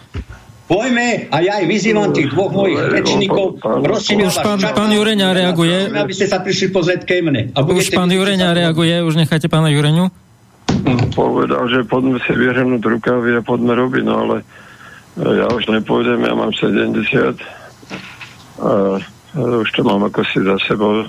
Pojme 0.64 1.28
a 1.28 1.38
ja 1.44 1.60
aj 1.60 1.66
vyzývam 1.68 2.16
tých 2.16 2.32
dvoch 2.32 2.54
mojich 2.56 2.80
rečníkov, 2.80 3.60
prosím 3.60 4.26
Už 4.26 4.40
pán, 4.40 4.58
pán 4.64 4.90
Jureňa 4.96 5.36
reaguje. 5.36 5.92
aby 5.92 6.14
ste 6.16 6.26
sa 6.30 6.40
prišli 6.40 6.72
pozrieť 6.72 7.04
ke 7.04 7.20
mne. 7.20 7.52
A 7.52 7.60
Už 7.68 7.92
pán 7.92 8.08
Jureňa 8.08 8.56
reaguje, 8.56 8.96
už 9.04 9.20
necháte 9.20 9.52
pána 9.52 9.68
Jureňu? 9.74 10.08
Povedal, 11.14 11.68
že 11.68 11.84
poďme 11.84 12.18
si 12.24 12.32
vyhrnúť 12.32 12.80
rukavy 12.80 13.38
a 13.38 13.42
poďme 13.44 13.76
robiť, 13.76 14.04
no 14.08 14.14
ale 14.24 14.36
e, 15.20 15.44
ja 15.44 15.52
už 15.52 15.68
nepôjdem, 15.68 16.24
ja 16.24 16.34
mám 16.34 16.56
70 16.56 17.38
a 18.64 18.72
už 19.34 19.70
to 19.74 19.82
mám 19.82 20.06
ako 20.06 20.22
si 20.30 20.40
za 20.42 20.58
sebou. 20.62 21.06
E, 21.06 21.08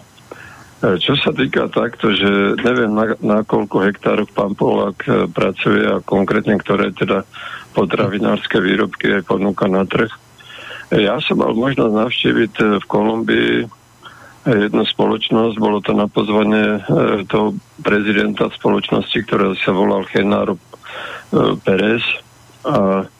Čo 0.96 1.16
sa 1.20 1.30
týka 1.32 1.68
takto, 1.68 2.12
že 2.12 2.56
neviem 2.60 2.92
na, 2.92 3.12
na 3.20 3.38
koľko 3.44 3.84
hektároch 3.84 4.32
pán 4.32 4.56
Polák 4.56 4.98
e, 5.04 5.10
pracuje 5.28 5.84
a 5.84 6.00
konkrétne 6.00 6.56
ktoré 6.56 6.92
teda 6.96 7.28
potravinárske 7.76 8.60
výrobky 8.60 9.20
aj 9.20 9.28
ponúka 9.28 9.68
na 9.68 9.84
trh. 9.84 10.08
Ja 10.94 11.18
som 11.20 11.40
mal 11.40 11.52
možnosť 11.52 11.92
navštíviť 11.92 12.52
e, 12.60 12.64
v 12.80 12.84
Kolumbii 12.88 13.52
jednu 14.44 14.84
spoločnosť, 14.84 15.56
bolo 15.56 15.80
to 15.80 15.96
na 15.96 16.04
pozvanie 16.04 16.84
toho 17.32 17.56
prezidenta 17.80 18.52
spoločnosti, 18.52 19.16
ktorý 19.24 19.56
sa 19.56 19.72
volal 19.72 20.04
Genaro 20.04 20.60
Pérez 21.64 22.04
a, 22.60 23.08
a 23.08 23.13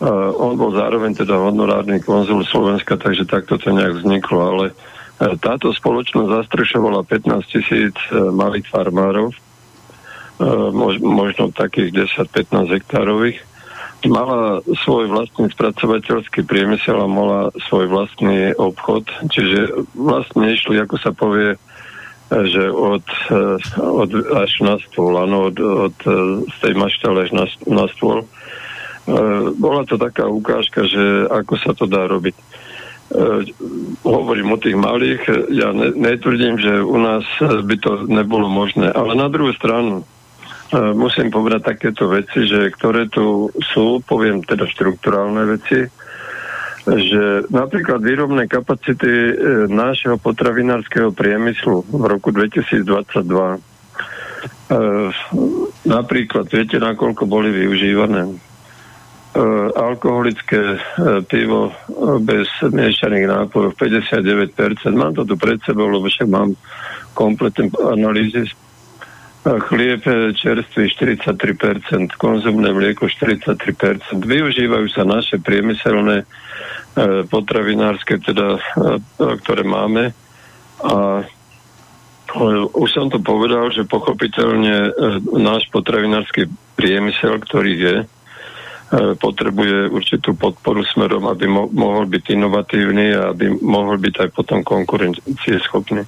on 0.00 0.56
bol 0.56 0.72
zároveň 0.72 1.12
teda 1.12 1.36
honorárny 1.36 2.00
konzul 2.00 2.40
Slovenska, 2.48 2.96
takže 2.96 3.28
takto 3.28 3.60
to 3.60 3.68
nejak 3.68 4.00
vzniklo, 4.00 4.40
ale 4.40 4.64
e, 4.72 4.74
táto 5.36 5.76
spoločnosť 5.76 6.40
zastrešovala 6.40 7.04
15 7.04 7.52
tisíc 7.52 7.96
e, 8.08 8.16
malých 8.32 8.64
farmárov, 8.72 9.28
e, 9.28 9.36
mož, 10.72 11.04
možno 11.04 11.52
takých 11.52 12.16
10-15 12.16 12.80
hektárových 12.80 13.44
mala 14.08 14.64
svoj 14.80 15.12
vlastný 15.12 15.52
spracovateľský 15.52 16.48
priemysel 16.48 16.96
a 16.96 17.04
mala 17.04 17.52
svoj 17.68 17.92
vlastný 17.92 18.56
obchod, 18.56 19.04
čiže 19.28 19.84
vlastne 19.92 20.56
išli, 20.56 20.80
ako 20.80 20.96
sa 20.96 21.12
povie, 21.12 21.60
že 22.32 22.72
od, 22.72 23.04
od 23.76 24.10
až 24.40 24.52
na 24.64 24.80
stôl, 24.80 25.20
áno, 25.20 25.52
od, 25.52 25.56
od 25.60 25.96
z 26.48 26.56
tej 26.64 26.74
maštale 26.80 27.28
až 27.28 27.30
na, 27.36 27.44
na 27.68 27.84
stôl. 27.92 28.24
E, 28.24 28.39
Bola 29.58 29.82
to 29.88 29.98
taká 29.98 30.30
ukážka, 30.30 30.86
že 30.86 31.26
ako 31.26 31.54
sa 31.58 31.72
to 31.74 31.90
dá 31.90 32.06
robiť. 32.06 32.36
E, 32.36 32.44
hovorím 34.06 34.54
o 34.54 34.62
tých 34.62 34.78
malých, 34.78 35.50
ja 35.50 35.74
ne, 35.74 35.90
netvrdím, 35.90 36.60
že 36.62 36.84
u 36.84 36.98
nás 37.00 37.26
by 37.42 37.76
to 37.80 38.06
nebolo 38.06 38.46
možné, 38.46 38.92
ale 38.94 39.18
na 39.18 39.26
druhú 39.26 39.50
stranu 39.56 40.06
E, 40.70 40.94
musím 40.94 41.34
povedať 41.34 41.74
takéto 41.74 42.06
veci, 42.06 42.46
že 42.46 42.70
ktoré 42.70 43.10
tu 43.10 43.50
sú, 43.74 43.98
poviem 44.06 44.46
teda 44.46 44.70
štrukturálne 44.70 45.58
veci, 45.58 45.90
že 46.86 47.50
napríklad 47.50 47.98
výrobné 47.98 48.46
kapacity 48.46 49.10
e, 49.10 49.32
nášho 49.66 50.14
potravinárskeho 50.22 51.10
priemyslu 51.10 51.82
v 51.90 52.04
roku 52.06 52.30
2022 52.30 52.86
e, 52.86 53.58
napríklad, 55.90 56.46
viete, 56.46 56.78
nakoľko 56.78 57.26
boli 57.26 57.50
využívané? 57.50 58.49
E, 59.30 59.38
alkoholické 59.78 60.58
e, 60.58 60.78
pivo 61.22 61.70
e, 61.70 61.74
bez 62.18 62.50
miešaných 62.66 63.30
nápojov 63.30 63.78
59%. 63.78 64.90
Mám 64.90 65.14
to 65.14 65.22
tu 65.22 65.38
pred 65.38 65.62
sebou, 65.62 65.86
lebo 65.86 66.10
však 66.10 66.26
mám 66.26 66.58
kompletné 67.14 67.70
analýzy 67.78 68.50
chlieb 69.40 70.02
čerstvý 70.34 70.84
43%, 71.24 72.10
konzumné 72.18 72.74
mlieko 72.74 73.06
43%. 73.06 74.18
Využívajú 74.18 74.86
sa 74.92 75.06
naše 75.06 75.40
priemyselné 75.40 76.28
potravinárske, 77.32 78.20
teda, 78.20 78.60
ktoré 79.16 79.64
máme. 79.64 80.12
A 80.84 81.24
už 82.76 82.88
som 82.92 83.08
to 83.08 83.16
povedal, 83.16 83.72
že 83.72 83.88
pochopiteľne 83.88 84.92
náš 85.40 85.72
potravinársky 85.72 86.44
priemysel, 86.76 87.40
ktorý 87.40 87.72
je, 87.80 87.96
potrebuje 88.90 89.94
určitú 89.94 90.34
podporu 90.34 90.82
smerom, 90.82 91.30
aby 91.30 91.46
mo- 91.46 91.70
mohol 91.70 92.10
byť 92.10 92.34
inovatívny 92.34 93.14
a 93.14 93.30
aby 93.30 93.54
mohol 93.62 94.02
byť 94.02 94.14
aj 94.26 94.28
potom 94.34 94.66
konkurencieschopný. 94.66 96.02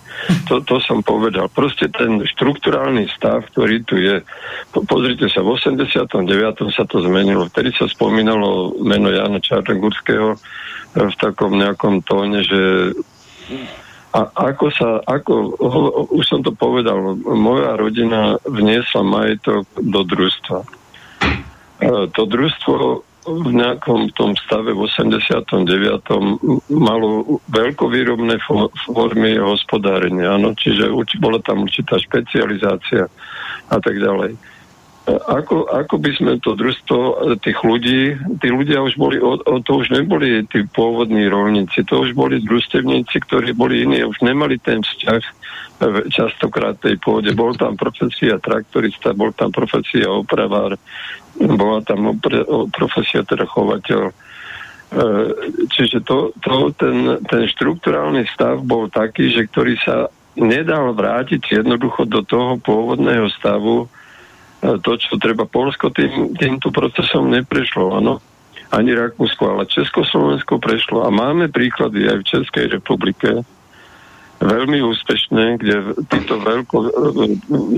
To, 0.51 0.59
to 0.67 0.83
som 0.83 0.99
povedal. 0.99 1.47
Proste 1.47 1.87
ten 1.95 2.19
štrukturálny 2.27 3.07
stav, 3.15 3.47
ktorý 3.55 3.87
tu 3.87 4.03
je, 4.03 4.27
po- 4.75 4.83
pozrite 4.83 5.31
sa, 5.31 5.47
v 5.47 5.55
89. 5.55 6.75
sa 6.75 6.83
to 6.83 6.99
zmenilo. 7.07 7.47
Vtedy 7.55 7.71
sa 7.71 7.87
spomínalo 7.87 8.75
meno 8.83 9.15
Jana 9.15 9.39
Čarnogurského 9.39 10.35
v 10.99 11.15
takom 11.23 11.55
nejakom 11.55 12.03
tóne, 12.03 12.43
že 12.43 12.93
a 14.13 14.29
ako 14.53 14.67
sa, 14.69 15.01
ako, 15.09 15.57
už 16.13 16.25
som 16.29 16.45
to 16.45 16.53
povedal, 16.53 17.17
moja 17.25 17.81
rodina 17.81 18.37
vniesla 18.45 19.01
majetok 19.01 19.65
do 19.81 20.05
družstva. 20.05 20.82
E, 21.83 22.07
to 22.15 22.23
družstvo 22.31 23.03
v 23.23 23.51
nejakom 23.55 24.11
tom 24.19 24.35
stave 24.35 24.75
v 24.75 24.83
89. 24.87 25.63
malo 26.75 27.39
veľkovýrobné 27.55 28.43
fo- 28.43 28.71
formy 28.83 29.39
hospodárenia, 29.39 30.35
áno, 30.35 30.59
čiže 30.59 30.91
bola 31.23 31.39
tam 31.39 31.63
určitá 31.63 32.03
špecializácia 32.03 33.07
a 33.71 33.77
tak 33.79 33.95
ďalej. 33.99 34.35
Ako, 35.03 35.67
ako 35.67 35.99
by 35.99 36.11
sme 36.15 36.33
to 36.39 36.55
družstvo 36.55 37.01
e, 37.03 37.15
tých 37.43 37.59
ľudí, 37.67 38.15
tí 38.39 38.49
ľudia 38.55 38.87
už 38.87 38.95
boli, 38.95 39.19
to 39.67 39.73
už 39.75 39.91
neboli 39.91 40.47
tí 40.47 40.63
pôvodní 40.63 41.27
rolníci, 41.27 41.83
to 41.83 42.07
už 42.07 42.15
boli 42.15 42.39
družstevníci, 42.39 43.19
ktorí 43.27 43.51
boli 43.51 43.83
iní, 43.83 44.07
už 44.07 44.23
nemali 44.23 44.63
ten 44.63 44.79
vzťah 44.79 45.23
e, 45.27 45.33
častokrát 46.07 46.79
tej 46.79 47.03
pôde. 47.03 47.35
Bol 47.35 47.59
tam 47.59 47.75
profesia 47.75 48.39
traktorista, 48.39 49.11
bol 49.11 49.35
tam 49.35 49.51
profesia 49.51 50.07
opravár, 50.07 50.79
bola 51.35 51.83
tam 51.83 52.15
opre, 52.15 52.47
profesia 52.71 53.27
teda 53.27 53.43
chovateľ. 53.51 54.07
E, 54.07 54.13
čiže 55.67 56.07
to, 56.07 56.31
to, 56.39 56.71
ten, 56.79 57.19
ten 57.27 57.51
štruktúrálny 57.51 58.23
stav 58.31 58.63
bol 58.63 58.87
taký, 58.87 59.35
že 59.35 59.51
ktorý 59.51 59.75
sa 59.83 60.07
nedal 60.39 60.95
vrátiť 60.95 61.59
jednoducho 61.59 62.07
do 62.07 62.23
toho 62.23 62.55
pôvodného 62.63 63.27
stavu, 63.35 63.91
to, 64.63 64.93
čo 64.95 65.19
treba 65.19 65.43
Polsko 65.45 65.91
tým, 65.91 66.39
týmto 66.39 66.71
procesom 66.71 67.27
neprešlo, 67.35 67.99
áno. 67.99 68.23
Ani 68.73 68.97
Rakúsko, 68.97 69.53
ale 69.53 69.69
Československo 69.69 70.57
prešlo. 70.57 71.05
A 71.05 71.13
máme 71.13 71.53
príklady 71.53 72.09
aj 72.09 72.17
v 72.23 72.29
Českej 72.31 72.67
republike, 72.73 73.45
veľmi 74.43 74.83
úspešné, 74.83 75.63
kde 75.63 75.75
títo 76.11 76.41
veľko, 76.43 76.77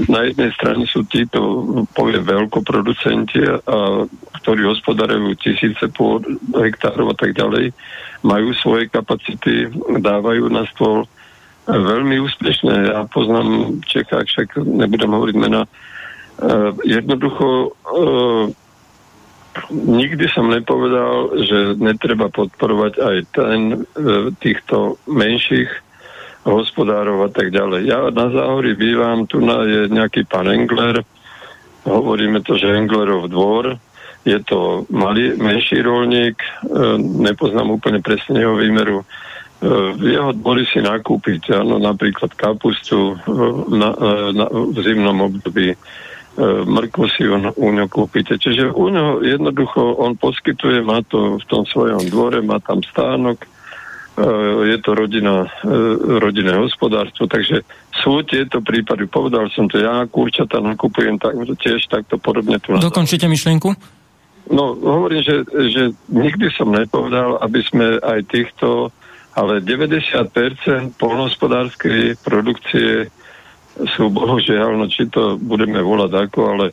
na 0.09 0.21
jednej 0.29 0.51
strane 0.57 0.89
sú 0.89 1.05
títo, 1.05 1.41
poviem, 1.93 2.25
veľkoproducenti, 2.25 3.41
a, 3.45 3.59
ktorí 4.41 4.65
hospodarujú 4.65 5.37
tisíce 5.37 5.85
hektárov 6.57 7.13
a 7.13 7.17
tak 7.17 7.37
ďalej, 7.37 7.73
majú 8.25 8.57
svoje 8.57 8.89
kapacity, 8.89 9.69
dávajú 10.01 10.49
na 10.49 10.65
stôl 10.73 11.05
veľmi 11.69 12.21
úspešné. 12.25 12.93
Ja 12.93 13.05
poznám 13.09 13.81
Čechách, 13.85 14.29
však 14.29 14.49
nebudem 14.65 15.13
hovoriť 15.13 15.37
mena. 15.37 15.69
Uh, 16.35 16.75
jednoducho 16.83 17.71
uh, 17.71 18.51
nikdy 19.71 20.27
som 20.35 20.51
nepovedal, 20.51 21.39
že 21.47 21.79
netreba 21.79 22.27
podporovať 22.27 22.93
aj 22.99 23.17
ten, 23.31 23.61
uh, 23.95 24.35
týchto 24.43 24.99
menších 25.07 25.71
hospodárov 26.45 27.25
a 27.25 27.31
tak 27.33 27.55
ďalej. 27.55 27.89
Ja 27.89 28.11
na 28.13 28.29
záhori 28.29 28.77
bývam, 28.77 29.25
tu 29.25 29.41
na 29.41 29.65
je 29.65 29.89
nejaký 29.89 30.29
pán 30.29 30.51
Engler, 30.51 31.01
hovoríme 31.89 32.45
to, 32.45 32.61
že 32.61 32.69
Englerov 32.69 33.33
dvor, 33.33 33.81
je 34.25 34.41
to 34.45 34.89
malý, 34.89 35.37
menší 35.37 35.85
rolník, 35.85 36.41
nepoznám 37.01 37.77
úplne 37.77 38.01
presne 38.01 38.41
jeho 38.41 38.57
výmeru, 38.57 39.05
v 39.97 40.03
jeho 40.05 40.33
dvori 40.37 40.69
si 40.69 40.85
nakúpiť, 40.85 41.61
áno, 41.61 41.81
napríklad 41.81 42.33
kapustu 42.37 43.17
na, 43.73 43.97
na, 44.33 44.45
v 44.49 44.77
zimnom 44.85 45.33
období, 45.33 45.73
mrkvu 46.67 47.05
si 47.15 47.23
u, 47.27 47.39
u 47.39 47.69
ňo 47.71 47.87
kúpite. 47.87 48.35
Čiže 48.39 48.75
u 48.75 48.91
ňo 48.91 49.23
jednoducho 49.23 49.99
on 50.03 50.19
poskytuje, 50.19 50.83
má 50.83 51.03
to 51.07 51.39
v 51.39 51.45
tom 51.47 51.63
svojom 51.63 52.03
dvore, 52.11 52.43
má 52.43 52.59
tam 52.59 52.83
stánok, 52.83 53.47
je 54.65 54.79
to 54.79 54.95
rodina, 54.95 55.51
rodinné 56.23 56.55
hospodárstvo, 56.55 57.27
takže 57.27 57.67
sú 57.91 58.23
tieto 58.23 58.63
prípady. 58.63 59.11
Povedal 59.11 59.51
som 59.51 59.67
to, 59.67 59.83
ja 59.83 60.07
kurčata 60.07 60.63
nakupujem 60.63 61.19
tak, 61.19 61.35
tiež 61.59 61.91
takto 61.91 62.15
podobne 62.23 62.63
tu. 62.63 62.79
Dokončite 62.79 63.27
myšlienku? 63.27 63.75
No, 64.55 64.77
hovorím, 64.77 65.25
že, 65.25 65.43
že 65.51 65.83
nikdy 66.13 66.53
som 66.55 66.71
nepovedal, 66.71 67.43
aby 67.43 67.65
sme 67.65 67.99
aj 67.99 68.29
týchto, 68.31 68.95
ale 69.35 69.59
90% 69.59 70.95
polnohospodárskej 70.95 72.21
produkcie 72.23 73.11
sú 73.97 74.11
bohužiaľ, 74.11 74.79
no 74.79 74.87
či 74.87 75.11
to 75.11 75.41
budeme 75.41 75.83
volať 75.83 76.13
ako, 76.31 76.41
ale 76.47 76.67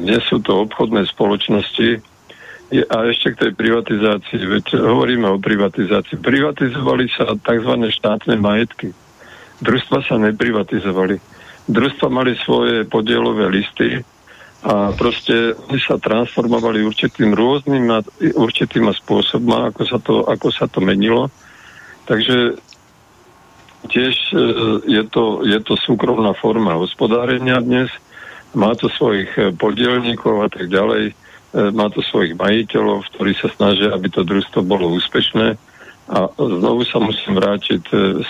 nie 0.00 0.18
sú 0.24 0.40
to 0.40 0.64
obchodné 0.64 1.04
spoločnosti, 1.08 2.00
a 2.70 2.96
ešte 3.10 3.34
k 3.34 3.40
tej 3.46 3.52
privatizácii, 3.58 4.46
veď 4.46 4.78
hovoríme 4.78 5.26
o 5.26 5.42
privatizácii. 5.42 6.22
Privatizovali 6.22 7.10
sa 7.10 7.34
tzv. 7.34 7.72
štátne 7.90 8.38
majetky. 8.38 8.94
Družstva 9.58 10.06
sa 10.06 10.14
neprivatizovali. 10.22 11.18
Družstva 11.66 12.06
mali 12.06 12.38
svoje 12.38 12.86
podielové 12.86 13.50
listy 13.50 13.98
a 14.62 14.94
proste 14.94 15.58
sa 15.82 15.98
transformovali 15.98 16.86
určitým 16.86 17.34
rôznym 17.34 17.90
určitým 18.38 18.86
spôsobom, 18.92 19.72
ako 19.72 19.82
sa 19.88 19.98
to, 19.98 20.14
ako 20.30 20.48
sa 20.54 20.70
to 20.70 20.78
menilo. 20.78 21.26
Takže 22.06 22.54
tiež 23.88 24.14
e, 24.32 24.36
je 24.84 25.02
to, 25.08 25.46
je 25.46 25.58
to 25.64 25.78
súkromná 25.80 26.36
forma 26.36 26.76
hospodárenia 26.76 27.62
dnes, 27.62 27.88
má 28.52 28.74
to 28.76 28.90
svojich 28.92 29.30
e, 29.38 29.54
podielníkov 29.54 30.44
a 30.44 30.48
tak 30.50 30.68
ďalej 30.68 31.16
E, 31.50 31.74
má 31.74 31.90
to 31.90 31.98
svojich 31.98 32.38
majiteľov, 32.38 33.10
ktorí 33.10 33.34
sa 33.34 33.50
snažia, 33.50 33.90
aby 33.90 34.06
to 34.06 34.22
družstvo 34.22 34.62
bolo 34.62 34.94
úspešné. 34.94 35.58
A 36.10 36.18
znovu 36.38 36.86
sa 36.86 37.02
musím 37.02 37.38
vrátiť. 37.38 37.82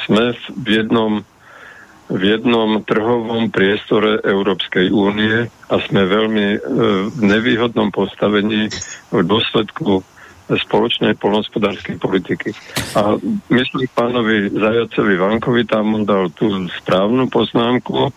Sme 0.05 0.37
v 0.53 0.69
jednom, 0.69 1.25
v 2.13 2.23
jednom 2.37 2.81
trhovom 2.85 3.49
priestore 3.49 4.21
Európskej 4.21 4.93
únie 4.93 5.49
a 5.49 5.75
sme 5.89 6.05
veľmi 6.05 6.47
v 7.09 7.21
nevýhodnom 7.25 7.89
postavení 7.89 8.69
v 9.09 9.21
dôsledku 9.25 10.05
spoločnej 10.59 11.15
polnospodárskej 11.19 12.03
politiky. 12.03 12.51
A 12.99 13.15
myslím 13.55 13.87
pánovi 13.95 14.51
Zajacovi 14.51 15.15
Vankovi 15.15 15.63
tam 15.67 15.95
on 15.95 16.03
dal 16.03 16.31
tú 16.35 16.51
správnu 16.83 17.31
poznámku, 17.31 18.11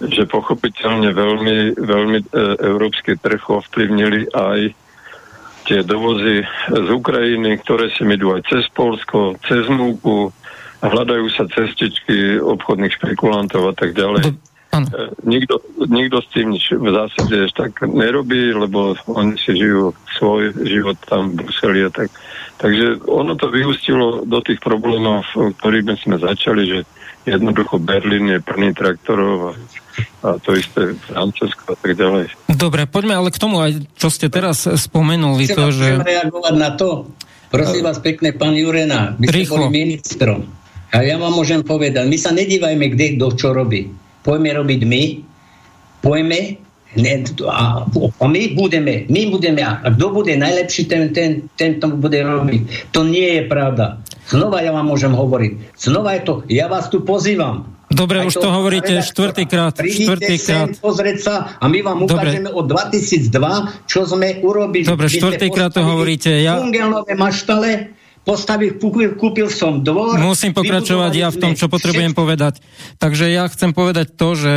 že 0.00 0.24
pochopiteľne 0.28 1.12
veľmi, 1.12 1.76
veľmi 1.76 2.18
e, 2.20 2.26
európsky 2.64 3.20
trh 3.20 3.40
ovplyvnili 3.40 4.32
aj 4.32 4.72
tie 5.68 5.80
dovozy 5.84 6.40
z 6.72 6.88
Ukrajiny, 6.88 7.60
ktoré 7.60 7.92
si 7.92 8.02
idú 8.08 8.32
aj 8.32 8.48
cez 8.48 8.64
Polsko, 8.72 9.36
cez 9.44 9.68
Múku, 9.68 10.32
hľadajú 10.80 11.28
sa 11.36 11.44
cestičky 11.52 12.40
obchodných 12.40 12.96
špekulantov 12.96 13.68
a 13.68 13.74
tak 13.76 13.92
ďalej. 13.92 14.32
E, 14.88 15.12
nikto, 15.26 15.60
nikto 15.84 16.22
s 16.24 16.28
tým 16.32 16.54
nič 16.54 16.64
v 16.72 16.88
zásade 16.88 17.50
tak 17.52 17.84
nerobí, 17.84 18.54
lebo 18.54 18.96
oni 19.10 19.36
si 19.36 19.56
žijú 19.58 19.92
svoj 20.16 20.56
život 20.64 20.96
tam 21.04 21.34
v 21.34 21.44
Bruseli 21.44 21.84
a 21.84 21.90
tak. 21.92 22.08
Takže 22.60 23.04
ono 23.08 23.36
to 23.36 23.48
vyústilo 23.48 24.24
do 24.24 24.40
tých 24.44 24.60
problémov, 24.60 25.24
ktorých 25.32 25.96
sme 26.00 26.16
začali, 26.20 26.62
že 26.68 26.78
jednoducho 27.24 27.80
Berlín 27.80 28.28
je 28.28 28.40
plný 28.40 28.76
traktorov 28.76 29.52
a 29.52 29.52
a 30.20 30.36
to 30.36 30.52
isté 30.56 30.92
Francúzsko 31.08 31.72
a 31.72 31.76
tak 31.76 31.92
ďalej. 31.96 32.24
Dobre, 32.52 32.84
poďme 32.84 33.14
ale 33.16 33.28
k 33.32 33.38
tomu 33.40 33.60
aj, 33.60 33.72
čo 33.96 34.12
ste 34.12 34.28
teraz 34.28 34.68
spomenuli. 34.68 35.48
Chcem 35.48 35.56
to, 35.56 35.66
že... 35.72 35.86
reagovať 36.00 36.54
na 36.56 36.70
to. 36.76 37.08
Prosím 37.50 37.82
vás 37.82 37.98
pekne, 37.98 38.30
pán 38.30 38.54
Jurena, 38.54 39.16
vy 39.18 39.26
ste 39.26 39.50
boli 39.50 39.66
ministrom. 39.72 40.46
A 40.90 41.02
ja 41.02 41.18
vám 41.18 41.34
môžem 41.34 41.62
povedať, 41.62 42.06
my 42.06 42.18
sa 42.18 42.30
nedívajme, 42.30 42.94
kde 42.94 43.18
kto 43.18 43.26
čo 43.34 43.48
robí. 43.50 43.90
Poďme 44.30 44.50
robiť 44.62 44.80
my, 44.86 45.02
poďme 46.06 46.40
ne, 46.94 47.14
a, 47.50 47.82
a 47.90 48.24
my 48.30 48.42
budeme, 48.54 49.10
my 49.10 49.22
budeme, 49.26 49.58
a 49.66 49.82
kto 49.90 50.06
bude 50.14 50.38
najlepší, 50.38 50.86
ten, 50.86 51.10
ten, 51.10 51.50
ten 51.58 51.82
to 51.82 51.90
bude 51.98 52.14
robiť. 52.14 52.94
To 52.94 53.02
nie 53.02 53.42
je 53.42 53.42
pravda. 53.50 53.98
Znova 54.30 54.62
ja 54.62 54.70
vám 54.70 54.86
môžem 54.86 55.10
hovoriť. 55.10 55.74
Znova 55.74 56.14
je 56.14 56.22
to, 56.22 56.34
ja 56.46 56.70
vás 56.70 56.86
tu 56.86 57.02
pozývam 57.02 57.66
Dobre, 57.90 58.22
už 58.22 58.38
to, 58.38 58.46
to 58.46 58.48
hovoríte 58.54 58.94
štvrtýkrát. 59.02 59.74
Štvrtýkrát. 59.82 60.78
pozrieť 60.78 61.18
sa 61.18 61.34
a 61.58 61.66
my 61.66 61.82
vám 61.82 62.06
ukážeme 62.06 62.46
od 62.54 62.70
2002, 62.70 63.34
čo 63.90 64.06
sme 64.06 64.38
urobili. 64.46 64.86
Dobre, 64.86 65.10
štvrtýkrát 65.10 65.74
to 65.74 65.82
hovoríte. 65.82 66.30
Ja... 66.30 66.62
Fungelnové 66.62 67.18
maštale, 67.18 67.90
postavil, 68.30 68.78
kúpil, 68.78 69.18
kúpil 69.18 69.50
som 69.50 69.82
dvor. 69.82 70.14
Musím 70.22 70.54
pokračovať 70.54 71.12
ja 71.18 71.28
v 71.34 71.40
tom, 71.42 71.52
čo 71.58 71.66
potrebujem 71.66 72.14
povedať. 72.14 72.62
Takže 73.02 73.26
ja 73.26 73.50
chcem 73.50 73.74
povedať 73.74 74.14
to, 74.14 74.38
že 74.38 74.52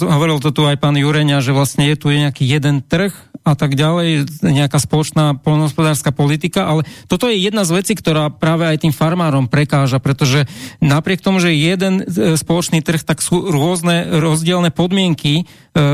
hovoril 0.00 0.40
to 0.40 0.48
tu 0.48 0.64
aj 0.64 0.80
pán 0.80 0.96
Jureňa, 0.96 1.44
že 1.44 1.52
vlastne 1.52 1.84
je 1.92 1.96
tu 2.00 2.08
nejaký 2.08 2.48
jeden 2.48 2.80
trh, 2.80 3.12
a 3.42 3.58
tak 3.58 3.74
ďalej, 3.74 4.38
nejaká 4.38 4.78
spoločná 4.78 5.34
polnohospodárska 5.34 6.14
politika, 6.14 6.70
ale 6.70 6.86
toto 7.10 7.26
je 7.26 7.42
jedna 7.42 7.66
z 7.66 7.74
vecí, 7.74 7.98
ktorá 7.98 8.30
práve 8.30 8.70
aj 8.70 8.86
tým 8.86 8.94
farmárom 8.94 9.50
prekáža, 9.50 9.98
pretože 9.98 10.46
napriek 10.78 11.18
tomu, 11.18 11.42
že 11.42 11.50
jeden 11.50 12.06
e, 12.06 12.38
spoločný 12.38 12.86
trh, 12.86 13.02
tak 13.02 13.18
sú 13.18 13.50
rôzne 13.50 14.22
rozdielne 14.22 14.70
podmienky, 14.70 15.42
e, 15.42 15.44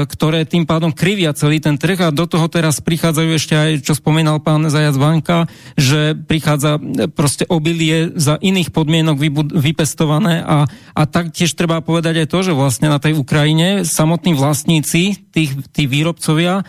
ktoré 0.05 0.45
tým 0.45 0.69
pádom 0.69 0.93
krivia 0.93 1.33
celý 1.33 1.57
ten 1.65 1.81
trh. 1.81 2.13
A 2.13 2.13
do 2.13 2.29
toho 2.29 2.53
teraz 2.53 2.85
prichádzajú 2.85 3.31
ešte 3.33 3.57
aj, 3.57 3.71
čo 3.81 3.97
spomínal 3.97 4.45
pán 4.45 4.69
Zajac 4.69 5.01
Vanka, 5.01 5.49
že 5.73 6.13
prichádza 6.13 6.77
e, 6.77 7.09
proste 7.09 7.49
obilie 7.49 8.13
za 8.13 8.37
iných 8.37 8.77
podmienok 8.77 9.17
vypestované. 9.57 10.45
A, 10.45 10.69
a 10.93 11.03
taktiež 11.09 11.57
treba 11.57 11.81
povedať 11.81 12.25
aj 12.25 12.29
to, 12.29 12.39
že 12.45 12.53
vlastne 12.53 12.93
na 12.93 13.01
tej 13.01 13.17
Ukrajine 13.17 13.89
samotní 13.89 14.37
vlastníci, 14.37 15.33
tých, 15.33 15.57
tí 15.73 15.89
výrobcovia, 15.89 16.69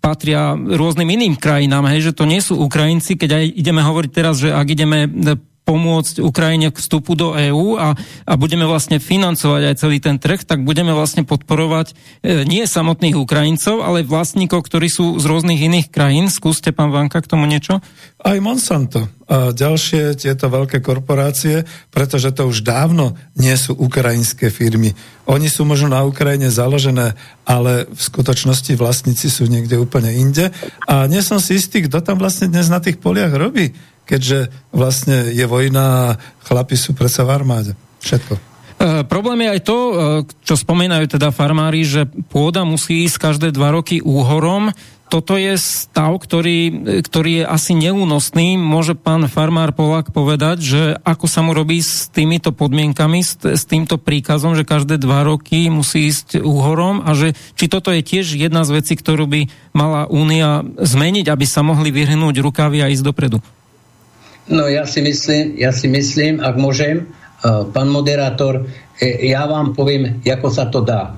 patria 0.00 0.52
rôznym 0.54 1.08
iným 1.08 1.40
krajinám, 1.40 1.88
hej, 1.88 2.12
že 2.12 2.16
to 2.16 2.28
nie 2.28 2.40
sú 2.44 2.60
Ukrajinci, 2.60 3.16
keď 3.16 3.30
aj 3.40 3.44
ideme 3.56 3.80
hovoriť 3.80 4.10
teraz, 4.12 4.36
že 4.40 4.52
ak 4.52 4.66
ideme 4.68 5.08
pomôcť 5.64 6.20
Ukrajine 6.20 6.68
k 6.68 6.76
vstupu 6.76 7.16
do 7.16 7.32
EÚ 7.32 7.80
a, 7.80 7.96
a 8.28 8.32
budeme 8.36 8.68
vlastne 8.68 9.00
financovať 9.00 9.72
aj 9.72 9.74
celý 9.80 9.98
ten 9.98 10.20
trh, 10.20 10.44
tak 10.44 10.60
budeme 10.62 10.92
vlastne 10.92 11.24
podporovať 11.24 11.92
e, 12.20 12.44
nie 12.44 12.68
samotných 12.68 13.16
Ukrajincov, 13.16 13.80
ale 13.80 14.04
vlastníkov, 14.04 14.68
ktorí 14.68 14.92
sú 14.92 15.16
z 15.16 15.24
rôznych 15.24 15.64
iných 15.64 15.88
krajín. 15.88 16.28
Skúste, 16.28 16.70
pán 16.70 16.92
Vanka, 16.92 17.24
k 17.24 17.30
tomu 17.32 17.48
niečo? 17.48 17.80
Aj 18.20 18.36
Monsanto 18.40 19.08
a 19.24 19.56
ďalšie 19.56 20.20
tieto 20.20 20.52
veľké 20.52 20.84
korporácie, 20.84 21.64
pretože 21.88 22.28
to 22.36 22.44
už 22.44 22.60
dávno 22.60 23.16
nie 23.40 23.56
sú 23.56 23.72
ukrajinské 23.72 24.52
firmy. 24.52 24.92
Oni 25.24 25.48
sú 25.48 25.64
možno 25.64 25.96
na 25.96 26.04
Ukrajine 26.04 26.52
založené, 26.52 27.16
ale 27.48 27.88
v 27.88 28.00
skutočnosti 28.00 28.76
vlastníci 28.76 29.32
sú 29.32 29.48
niekde 29.48 29.80
úplne 29.80 30.12
inde. 30.12 30.52
A 30.84 31.08
nie 31.08 31.24
som 31.24 31.40
si 31.40 31.56
istý, 31.56 31.88
kto 31.88 32.04
tam 32.04 32.20
vlastne 32.20 32.52
dnes 32.52 32.68
na 32.68 32.84
tých 32.84 33.00
poliach 33.00 33.32
robí 33.32 33.72
keďže 34.04 34.52
vlastne 34.70 35.32
je 35.32 35.44
vojna 35.48 35.84
a 35.84 36.06
chlapi 36.44 36.76
sú 36.76 36.92
predsa 36.92 37.24
v 37.24 37.34
armáde. 37.34 37.72
Všetko. 38.04 38.54
E, 38.74 39.06
problém 39.06 39.46
je 39.46 39.52
aj 39.54 39.60
to, 39.64 39.76
e, 39.78 39.94
čo 40.44 40.54
spomínajú 40.58 41.06
teda 41.08 41.30
farmári, 41.30 41.86
že 41.86 42.04
pôda 42.28 42.66
musí 42.66 43.06
ísť 43.08 43.16
každé 43.16 43.48
dva 43.54 43.72
roky 43.72 44.04
úhorom. 44.04 44.74
Toto 45.08 45.38
je 45.38 45.54
stav, 45.54 46.10
ktorý, 46.18 46.74
ktorý 47.06 47.30
je 47.38 47.44
asi 47.46 47.76
neúnosný. 47.76 48.58
Môže 48.58 48.98
pán 48.98 49.30
farmár 49.30 49.70
Polák 49.70 50.10
povedať, 50.10 50.58
že 50.64 50.82
ako 51.06 51.30
sa 51.30 51.44
mu 51.44 51.54
robí 51.54 51.78
s 51.78 52.10
týmito 52.10 52.50
podmienkami, 52.50 53.22
s, 53.22 53.38
s 53.38 53.62
týmto 53.62 53.94
príkazom, 53.94 54.58
že 54.58 54.66
každé 54.66 54.98
dva 54.98 55.22
roky 55.22 55.70
musí 55.70 56.10
ísť 56.10 56.42
úhorom 56.42 57.04
a 57.04 57.14
že 57.14 57.38
či 57.54 57.70
toto 57.70 57.94
je 57.94 58.02
tiež 58.02 58.34
jedna 58.34 58.66
z 58.66 58.80
vecí, 58.80 58.98
ktorú 58.98 59.30
by 59.30 59.40
mala 59.70 60.10
Únia 60.10 60.66
zmeniť, 60.66 61.30
aby 61.30 61.46
sa 61.46 61.62
mohli 61.62 61.94
vyhrnúť 61.94 62.42
rukavy 62.42 62.82
a 62.82 62.90
ísť 62.90 63.06
dopredu. 63.06 63.38
No 64.44 64.68
ja 64.68 64.84
si 64.84 65.00
myslím, 65.00 65.56
ja 65.56 65.72
si 65.72 65.88
myslím, 65.88 66.36
ak 66.44 66.60
môžem, 66.60 67.08
pán 67.44 67.88
moderátor, 67.88 68.68
e, 69.00 69.32
ja 69.32 69.48
vám 69.48 69.72
poviem, 69.72 70.20
ako 70.20 70.48
sa 70.52 70.68
to 70.68 70.84
dá. 70.84 71.16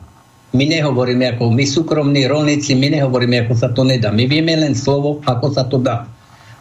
My 0.55 0.65
nehovoríme 0.67 1.35
ako 1.35 1.51
my 1.51 1.67
súkromní 1.67 2.31
rolníci, 2.31 2.79
my 2.79 2.99
nehovoríme, 2.99 3.47
ako 3.47 3.55
sa 3.59 3.75
to 3.75 3.83
nedá. 3.83 4.15
My 4.15 4.31
vieme 4.31 4.55
len 4.55 4.79
slovo, 4.79 5.19
ako 5.27 5.47
sa 5.51 5.67
to 5.67 5.83
dá. 5.83 6.07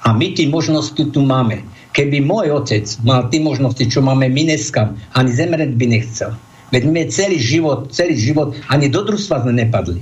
A 0.05 0.13
my 0.13 0.33
tie 0.33 0.49
možnosti 0.49 0.99
tu 0.99 1.21
máme. 1.21 1.65
Keby 1.93 2.21
môj 2.21 2.51
otec 2.53 2.85
mal 3.05 3.29
tie 3.29 3.39
možnosti, 3.39 3.85
čo 3.85 4.01
máme 4.01 4.27
my 4.29 4.41
dneska, 4.51 4.93
ani 5.15 5.31
zemreť 5.31 5.71
by 5.77 5.85
nechcel. 5.85 6.33
Veď 6.73 6.83
my 6.91 7.01
celý 7.13 7.37
život, 7.39 7.93
celý 7.93 8.17
život, 8.17 8.57
ani 8.67 8.89
do 8.89 9.05
družstva 9.05 9.45
sme 9.45 9.53
nepadli. 9.53 10.01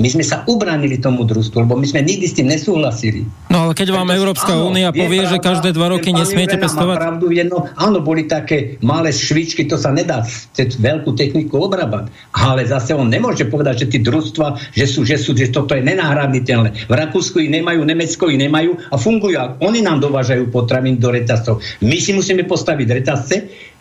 My 0.00 0.08
sme 0.08 0.24
sa 0.24 0.42
ubránili 0.48 0.96
tomu 0.96 1.28
družstvu, 1.28 1.68
lebo 1.68 1.76
my 1.76 1.84
sme 1.84 2.00
nikdy 2.00 2.26
s 2.26 2.34
tým 2.34 2.48
nesúhlasili. 2.48 3.28
No 3.52 3.68
ale 3.68 3.76
keď 3.76 3.92
vám 3.92 4.08
Európska 4.16 4.56
únia 4.56 4.88
povie, 4.90 5.20
pravda, 5.20 5.32
že 5.36 5.44
každé 5.44 5.68
dva 5.76 5.92
roky 5.92 6.16
nesmiete 6.16 6.56
pestovať... 6.56 6.96
pravdu 6.96 7.28
jedno, 7.28 7.68
áno, 7.76 8.00
boli 8.00 8.24
také 8.24 8.80
malé 8.80 9.12
švičky, 9.12 9.68
to 9.68 9.76
sa 9.76 9.92
nedá 9.92 10.24
veľkú 10.56 11.12
techniku 11.12 11.60
obrábať. 11.60 12.08
Ale 12.32 12.64
zase 12.64 12.96
on 12.96 13.12
nemôže 13.12 13.44
povedať, 13.44 13.84
že 13.84 13.96
tie 13.96 14.00
družstva, 14.00 14.72
že 14.72 14.88
sú, 14.88 15.04
že 15.04 15.20
sú, 15.20 15.36
že 15.36 15.52
toto 15.52 15.76
je 15.76 15.84
nenahraditeľné. 15.84 16.88
V 16.88 16.94
Rakúsku 16.96 17.44
ich 17.44 17.52
nemajú, 17.52 17.84
Nemecko 17.84 18.32
ich 18.32 18.40
nemajú 18.40 18.80
a 18.88 18.96
fungujú. 18.96 19.60
Oni 19.60 19.84
nám 19.84 20.00
dovážajú 20.00 20.48
potravín 20.48 20.96
do 20.96 21.12
reťazcov. 21.12 21.60
My 21.84 22.00
si 22.00 22.16
musíme 22.16 22.48
postaviť 22.48 22.88
reťazce, 22.88 23.36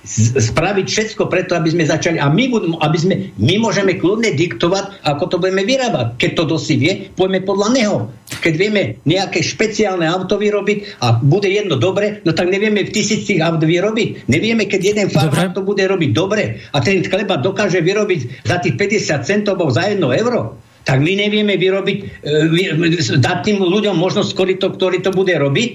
spraviť 0.08 0.86
všetko 0.88 1.28
preto, 1.28 1.60
aby 1.60 1.76
sme 1.76 1.84
začali 1.84 2.24
a 2.24 2.32
my, 2.32 2.48
aby 2.80 2.98
sme, 2.98 3.16
my 3.36 3.56
môžeme 3.60 4.00
kľudne 4.00 4.32
diktovať, 4.32 5.04
ako 5.04 5.24
to 5.28 5.36
budeme 5.44 5.68
vyrábať. 5.68 6.16
Keď 6.16 6.32
to 6.40 6.44
dosi 6.48 6.80
vie, 6.80 6.94
poďme 7.12 7.44
podľa 7.44 7.68
neho. 7.76 7.98
Keď 8.40 8.54
vieme 8.56 8.82
nejaké 9.04 9.44
špeciálne 9.44 10.08
auto 10.08 10.40
vyrobiť 10.40 11.04
a 11.04 11.20
bude 11.20 11.52
jedno 11.52 11.76
dobre, 11.76 12.24
no 12.24 12.32
tak 12.32 12.48
nevieme 12.48 12.88
v 12.88 12.94
tisícich 12.96 13.44
aut 13.44 13.60
vyrobiť. 13.60 14.32
Nevieme, 14.32 14.72
keď 14.72 14.82
jeden 14.96 15.08
farmár 15.12 15.52
to 15.52 15.68
bude 15.68 15.84
robiť 15.84 16.12
dobre 16.16 16.64
a 16.72 16.78
ten 16.80 17.04
chleba 17.04 17.36
dokáže 17.36 17.84
vyrobiť 17.84 18.48
za 18.48 18.64
tých 18.64 18.80
50 18.80 19.28
centov 19.28 19.60
za 19.76 19.84
1 19.92 20.00
euro 20.00 20.56
tak 20.80 21.06
my 21.06 21.14
nevieme 21.22 21.54
vyrobiť, 21.54 21.98
e, 22.26 23.20
dať 23.22 23.38
tým 23.46 23.62
ľuďom 23.62 23.94
možnosť, 23.94 24.30
ktorí 24.34 24.54
to, 24.58 24.74
ktorí 24.74 25.06
to 25.06 25.14
bude 25.14 25.30
robiť, 25.30 25.70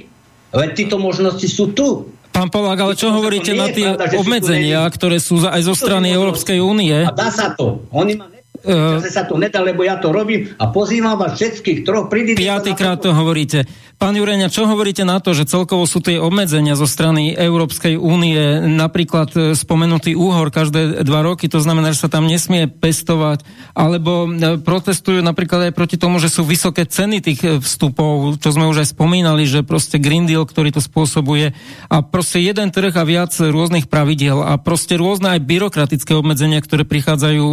ale 0.50 0.74
títo 0.74 0.98
možnosti 0.98 1.46
sú 1.46 1.70
tu. 1.70 2.13
Pán 2.34 2.50
Polák, 2.50 2.82
ale 2.82 2.98
čo 2.98 3.14
hovoríte 3.14 3.54
na 3.54 3.70
tie 3.70 3.94
obmedzenia, 4.18 4.82
ktoré 4.90 5.22
sú 5.22 5.38
aj 5.46 5.62
zo 5.62 5.74
strany 5.78 6.10
Európskej 6.10 6.58
únie? 6.58 7.06
A 7.06 7.14
dá 7.14 7.30
sa 7.30 7.54
to. 7.54 7.86
Oni 7.94 8.18
ma 8.18 8.33
Uh, 8.64 8.96
sa 9.04 9.28
to 9.28 9.36
nedá, 9.36 9.60
lebo 9.60 9.84
ja 9.84 10.00
to 10.00 10.08
robím 10.08 10.48
a 10.56 10.72
pozývam 10.72 11.20
vás 11.20 11.36
všetkých 11.36 11.84
troch. 11.84 12.08
Piatýkrát 12.08 12.96
to 12.96 13.12
hovoríte. 13.12 13.68
Pán 13.94 14.18
Jurenia, 14.18 14.50
čo 14.50 14.66
hovoríte 14.66 15.06
na 15.06 15.22
to, 15.22 15.36
že 15.38 15.46
celkovo 15.46 15.86
sú 15.86 16.02
tie 16.02 16.18
obmedzenia 16.18 16.74
zo 16.74 16.84
strany 16.84 17.30
Európskej 17.30 17.94
únie, 17.94 18.66
napríklad 18.66 19.30
e, 19.32 19.38
spomenutý 19.54 20.18
úhor 20.18 20.50
každé 20.50 21.06
dva 21.06 21.22
roky, 21.22 21.46
to 21.46 21.62
znamená, 21.62 21.94
že 21.94 22.02
sa 22.02 22.10
tam 22.10 22.26
nesmie 22.26 22.66
pestovať, 22.66 23.46
alebo 23.72 24.26
e, 24.26 24.58
protestujú 24.58 25.22
napríklad 25.22 25.70
aj 25.70 25.72
proti 25.78 25.94
tomu, 25.94 26.18
že 26.18 26.26
sú 26.26 26.42
vysoké 26.42 26.90
ceny 26.90 27.22
tých 27.22 27.62
vstupov, 27.62 28.42
čo 28.42 28.50
sme 28.50 28.66
už 28.66 28.82
aj 28.82 28.98
spomínali, 28.98 29.46
že 29.46 29.62
proste 29.62 30.02
Green 30.02 30.26
Deal, 30.26 30.42
ktorý 30.42 30.74
to 30.74 30.82
spôsobuje 30.82 31.54
a 31.86 31.96
proste 32.02 32.42
jeden 32.42 32.74
trh 32.74 32.92
a 32.92 33.04
viac 33.06 33.30
rôznych 33.38 33.86
pravidiel 33.86 34.42
a 34.42 34.58
proste 34.58 34.98
rôzne 34.98 35.38
aj 35.38 35.46
byrokratické 35.46 36.18
obmedzenia, 36.18 36.58
ktoré 36.58 36.82
prichádzajú 36.82 37.44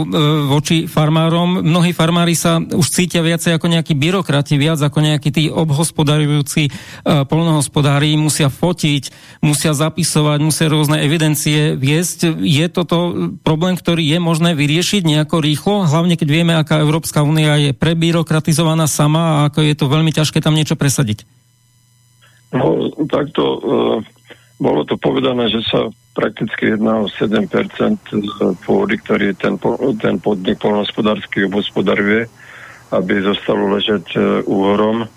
voči 0.50 0.90
farmárom. 1.02 1.66
Mnohí 1.66 1.98
farmári 1.98 2.38
sa 2.38 2.62
už 2.62 2.86
cítia 2.86 3.26
viacej 3.26 3.58
ako 3.58 3.66
nejakí 3.66 3.98
byrokrati, 3.98 4.62
viac 4.62 4.78
ako 4.78 5.02
nejakí 5.02 5.34
tí 5.34 5.50
obhospodári 5.50 6.30
pracujúci 6.30 6.68
e, 6.68 6.72
polnohospodári 7.26 8.18
musia 8.18 8.50
fotiť, 8.50 9.04
musia 9.46 9.72
zapisovať, 9.78 10.40
musia 10.42 10.68
rôzne 10.68 11.06
evidencie 11.06 11.78
viesť. 11.78 12.42
Je 12.42 12.66
toto 12.68 13.32
problém, 13.46 13.78
ktorý 13.78 14.02
je 14.02 14.20
možné 14.20 14.58
vyriešiť 14.58 15.06
nejako 15.06 15.38
rýchlo, 15.40 15.76
hlavne 15.88 16.18
keď 16.18 16.28
vieme, 16.28 16.54
aká 16.58 16.82
Európska 16.82 17.22
únia 17.22 17.58
je 17.58 17.72
prebyrokratizovaná 17.78 18.90
sama 18.90 19.46
a 19.46 19.54
ako 19.54 19.64
je 19.64 19.76
to 19.78 19.86
veľmi 19.88 20.12
ťažké 20.12 20.42
tam 20.42 20.58
niečo 20.58 20.76
presadiť? 20.76 21.24
No, 22.52 22.92
takto 23.08 23.42
e, 23.44 23.60
bolo 24.60 24.84
to 24.84 25.00
povedané, 25.00 25.48
že 25.48 25.64
sa 25.72 25.88
prakticky 26.12 26.76
jedná 26.76 27.00
o 27.00 27.08
7% 27.08 27.48
pôdy, 28.68 28.96
ktorý 29.00 29.32
ten, 29.40 29.56
ten 30.00 30.16
podnik 30.20 30.60
polnohospodársky 30.60 31.48
obhospodaruje, 31.48 32.28
aby 32.92 33.14
zostalo 33.24 33.72
ležať 33.80 34.06
e, 34.16 34.20
úhorom 34.44 35.08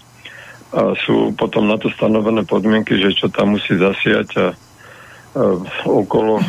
a 0.75 0.95
sú 1.07 1.35
potom 1.35 1.71
na 1.71 1.79
to 1.79 1.91
stanovené 1.95 2.43
podmienky, 2.47 2.99
že 2.99 3.15
čo 3.15 3.27
tam 3.31 3.59
musí 3.59 3.75
zasiať 3.79 4.29
a, 4.39 4.49
a 4.51 5.43
okolo 5.87 6.39
e, 6.39 6.45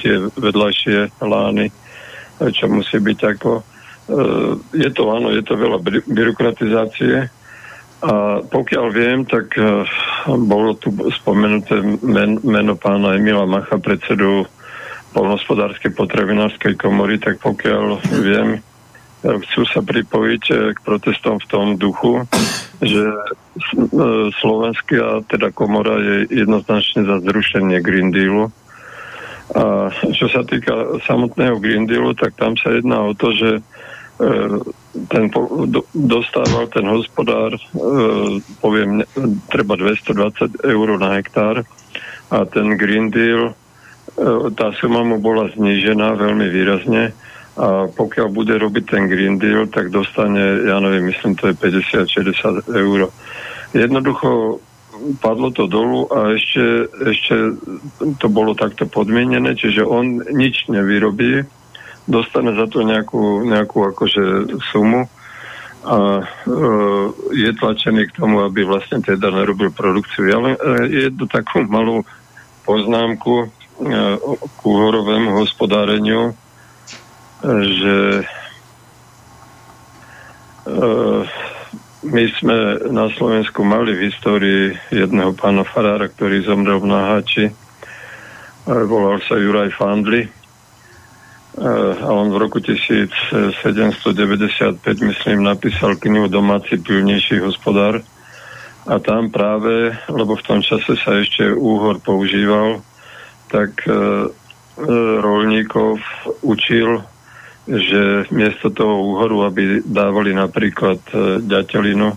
tie 0.00 0.28
vedľajšie 0.36 1.20
lány, 1.20 1.68
e, 1.68 1.74
čo 2.52 2.68
musí 2.68 3.00
byť 3.00 3.20
ako. 3.36 3.52
E, 3.56 3.62
je 4.76 4.90
to 4.92 5.02
áno, 5.08 5.32
je 5.32 5.44
to 5.44 5.56
veľa 5.56 5.78
by- 5.80 6.04
byrokratizácie 6.08 7.41
a 8.02 8.42
pokiaľ 8.42 8.86
viem, 8.90 9.22
tak 9.22 9.54
e, 9.54 9.86
bolo 10.26 10.74
tu 10.74 10.90
spomenuté 11.14 11.78
men, 12.02 12.42
meno 12.42 12.74
pána 12.74 13.14
Emila 13.14 13.46
Macha, 13.46 13.78
predsedu 13.78 14.42
polnospodárskej 15.14 15.92
potravinárskej 15.94 16.74
komory, 16.80 17.20
tak 17.22 17.38
pokiaľ 17.38 18.00
viem, 18.24 18.58
chcú 19.22 19.62
sa 19.70 19.80
pripojiť 19.80 20.44
eh, 20.50 20.58
k 20.74 20.78
protestom 20.82 21.38
v 21.38 21.46
tom 21.48 21.66
duchu, 21.78 22.26
že 22.82 23.02
Slovenská 24.40 25.28
teda 25.28 25.52
komora 25.52 26.00
je 26.00 26.16
jednoznačne 26.32 27.04
za 27.04 27.20
zrušenie 27.20 27.78
Green 27.84 28.10
Dealu. 28.10 28.48
A 29.52 29.92
čo 30.16 30.26
sa 30.32 30.40
týka 30.40 30.98
samotného 31.04 31.60
Green 31.60 31.84
Dealu, 31.84 32.16
tak 32.16 32.32
tam 32.40 32.56
sa 32.56 32.72
jedná 32.72 33.04
o 33.04 33.12
to, 33.12 33.30
že 33.36 33.60
ten 35.08 35.24
dostával 35.90 36.70
ten 36.70 36.86
hospodár, 36.86 37.58
poviem, 38.62 39.02
treba 39.50 39.74
220 39.74 40.62
eur 40.62 40.88
na 41.00 41.18
hektár 41.18 41.66
a 42.30 42.38
ten 42.46 42.78
Green 42.78 43.10
Deal, 43.10 43.56
tá 44.54 44.70
suma 44.76 45.02
mu 45.02 45.18
bola 45.18 45.48
znížená 45.56 46.14
veľmi 46.14 46.46
výrazne 46.52 47.16
a 47.56 47.88
pokiaľ 47.88 48.28
bude 48.32 48.54
robiť 48.56 48.84
ten 48.88 49.04
Green 49.08 49.36
Deal, 49.36 49.68
tak 49.68 49.92
dostane, 49.92 50.64
ja 50.64 50.80
neviem, 50.80 51.12
myslím, 51.12 51.36
to 51.36 51.52
je 51.52 51.54
50-60 51.60 52.64
eur. 52.72 53.12
Jednoducho 53.76 54.60
padlo 55.20 55.50
to 55.50 55.68
dolu 55.68 56.08
a 56.12 56.36
ešte, 56.36 56.88
ešte 57.12 57.34
to 58.20 58.26
bolo 58.28 58.56
takto 58.56 58.88
podmienené, 58.88 59.56
čiže 59.56 59.84
on 59.84 60.20
nič 60.32 60.68
nevyrobí, 60.68 61.44
dostane 62.08 62.54
za 62.54 62.66
to 62.66 62.82
nejakú, 62.82 63.46
nejakú 63.46 63.94
akože 63.94 64.56
sumu 64.72 65.06
a 65.82 66.22
e, 66.22 66.24
je 67.34 67.50
tlačený 67.58 68.06
k 68.10 68.16
tomu, 68.22 68.46
aby 68.46 68.62
vlastne 68.62 69.02
teda 69.02 69.34
nerobil 69.34 69.74
produkciu. 69.74 70.30
Ja 70.30 70.38
len 70.38 70.54
e, 70.54 71.10
jednu 71.10 71.26
takú 71.26 71.66
malú 71.66 72.06
poznámku 72.62 73.34
e, 73.42 73.46
k 74.38 74.60
úhorovému 74.62 75.34
hospodáreniu 75.42 76.38
že 77.50 78.22
uh, 80.70 81.22
my 82.06 82.24
sme 82.38 82.56
na 82.94 83.10
Slovensku 83.18 83.66
mali 83.66 83.98
v 83.98 84.10
histórii 84.10 84.64
jedného 84.94 85.34
pána 85.34 85.66
Farára, 85.66 86.06
ktorý 86.06 86.46
zomrel 86.46 86.78
v 86.78 86.90
Naháči. 86.90 87.44
Uh, 87.50 88.86
volal 88.86 89.18
sa 89.26 89.34
Juraj 89.34 89.74
Fandli. 89.74 90.41
Uh, 91.52 91.92
a 92.00 92.08
on 92.16 92.32
v 92.32 92.40
roku 92.40 92.64
1795, 92.64 95.00
myslím, 95.00 95.44
napísal 95.44 95.96
knihu 96.00 96.28
Domáci 96.28 96.76
pilnejší 96.80 97.38
hospodár. 97.44 98.00
A 98.88 98.98
tam 98.98 99.30
práve, 99.30 99.94
lebo 100.08 100.34
v 100.34 100.42
tom 100.42 100.62
čase 100.64 100.96
sa 100.98 101.14
ešte 101.20 101.52
úhor 101.52 102.00
používal, 102.00 102.80
tak 103.52 103.84
uh, 103.84 104.32
rolníkov 105.20 106.00
učil 106.40 107.04
že 107.66 108.26
miesto 108.34 108.74
toho 108.74 109.14
úhoru, 109.14 109.46
aby 109.46 109.86
dávali 109.86 110.34
napríklad 110.34 110.98
e, 111.14 111.38
ďatelinu, 111.46 112.10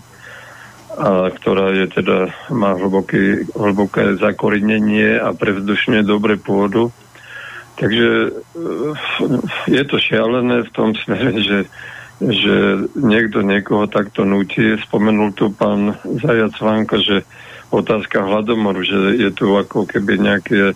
a 0.96 1.28
ktorá 1.28 1.76
je 1.76 1.86
teda, 1.92 2.32
má 2.50 2.72
hlboký, 2.72 3.52
hlboké 3.52 4.16
zakorinenie 4.16 5.20
a 5.20 5.36
prevzdušne 5.36 6.02
dobre 6.02 6.40
pôdu. 6.40 6.88
Takže 7.76 8.08
e, 8.08 8.28
je 9.68 9.82
to 9.84 9.96
šialené 10.00 10.64
v 10.64 10.70
tom 10.72 10.96
smere, 10.96 11.36
že, 11.48 11.58
že 12.20 12.54
niekto 12.96 13.44
niekoho 13.44 13.86
takto 13.86 14.24
nutí. 14.24 14.80
Spomenul 14.80 15.36
tu 15.36 15.52
pán 15.52 16.00
Zajac 16.02 16.56
Vánka, 16.58 16.96
že 16.98 17.22
otázka 17.68 18.24
hladomoru, 18.24 18.80
že 18.80 19.20
je 19.20 19.30
tu 19.36 19.52
ako 19.52 19.84
keby 19.84 20.16
nejaké 20.16 20.72
e, 20.72 20.74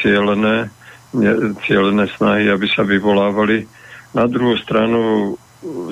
cielené, 0.00 0.72
ne, 1.12 1.32
cielené 1.68 2.08
snahy, 2.16 2.48
aby 2.48 2.66
sa 2.72 2.86
vyvolávali 2.86 3.68
na 4.16 4.24
druhú 4.24 4.56
stranu 4.56 5.34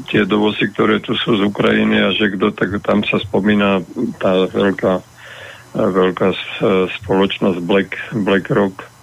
tie 0.09 0.24
dovozy, 0.24 0.70
ktoré 0.70 1.01
tu 1.01 1.16
sú 1.18 1.36
z 1.40 1.42
Ukrajiny 1.44 1.98
a 2.01 2.14
že 2.14 2.32
kto, 2.36 2.52
tak 2.55 2.78
tam 2.84 3.02
sa 3.02 3.18
spomína 3.18 3.82
tá 4.22 4.46
veľká, 4.48 5.02
veľká 5.74 6.28
spoločnosť 7.01 7.59
Black, 7.64 7.98
BlackRock, 8.14 8.93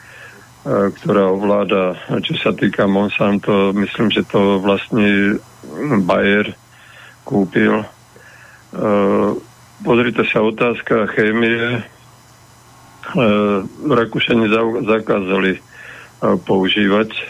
ktorá 0.62 1.34
ovláda, 1.34 1.98
čo 2.22 2.38
sa 2.38 2.54
týka 2.54 2.86
Monsanto, 2.86 3.74
myslím, 3.74 4.14
že 4.14 4.22
to 4.30 4.62
vlastne 4.62 5.42
Bayer 6.06 6.54
kúpil. 7.26 7.82
E, 7.82 7.86
pozrite 9.82 10.22
sa, 10.30 10.46
otázka 10.46 11.10
chémie. 11.18 11.82
E, 11.82 11.82
Rakúšani 13.90 14.46
zakázali 14.86 15.58
používať 16.22 17.10
e, 17.10 17.22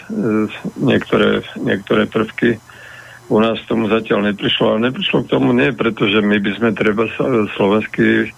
niektoré, 0.76 1.40
niektoré 1.56 2.04
prvky. 2.04 2.60
U 3.32 3.40
nás 3.40 3.56
tomu 3.64 3.88
zatiaľ 3.88 4.28
neprišlo, 4.28 4.76
ale 4.76 4.92
neprišlo 4.92 5.24
k 5.24 5.32
tomu 5.32 5.56
nie, 5.56 5.72
pretože 5.72 6.20
my 6.20 6.36
by 6.36 6.50
sme 6.60 6.70
treba 6.76 7.08
slovenskí 7.56 8.28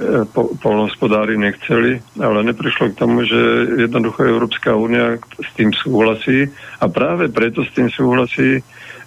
e, 0.00 0.24
polnohospodári 0.60 1.38
nechceli, 1.38 2.02
ale 2.20 2.46
neprišlo 2.46 2.92
k 2.92 2.98
tomu, 2.98 3.22
že 3.24 3.38
jednoducho 3.86 4.26
Európska 4.26 4.74
únia 4.74 5.18
s 5.20 5.50
tým 5.54 5.70
súhlasí 5.72 6.50
a 6.80 6.86
práve 6.90 7.30
preto 7.30 7.62
s 7.62 7.70
tým 7.72 7.88
súhlasí, 7.90 8.62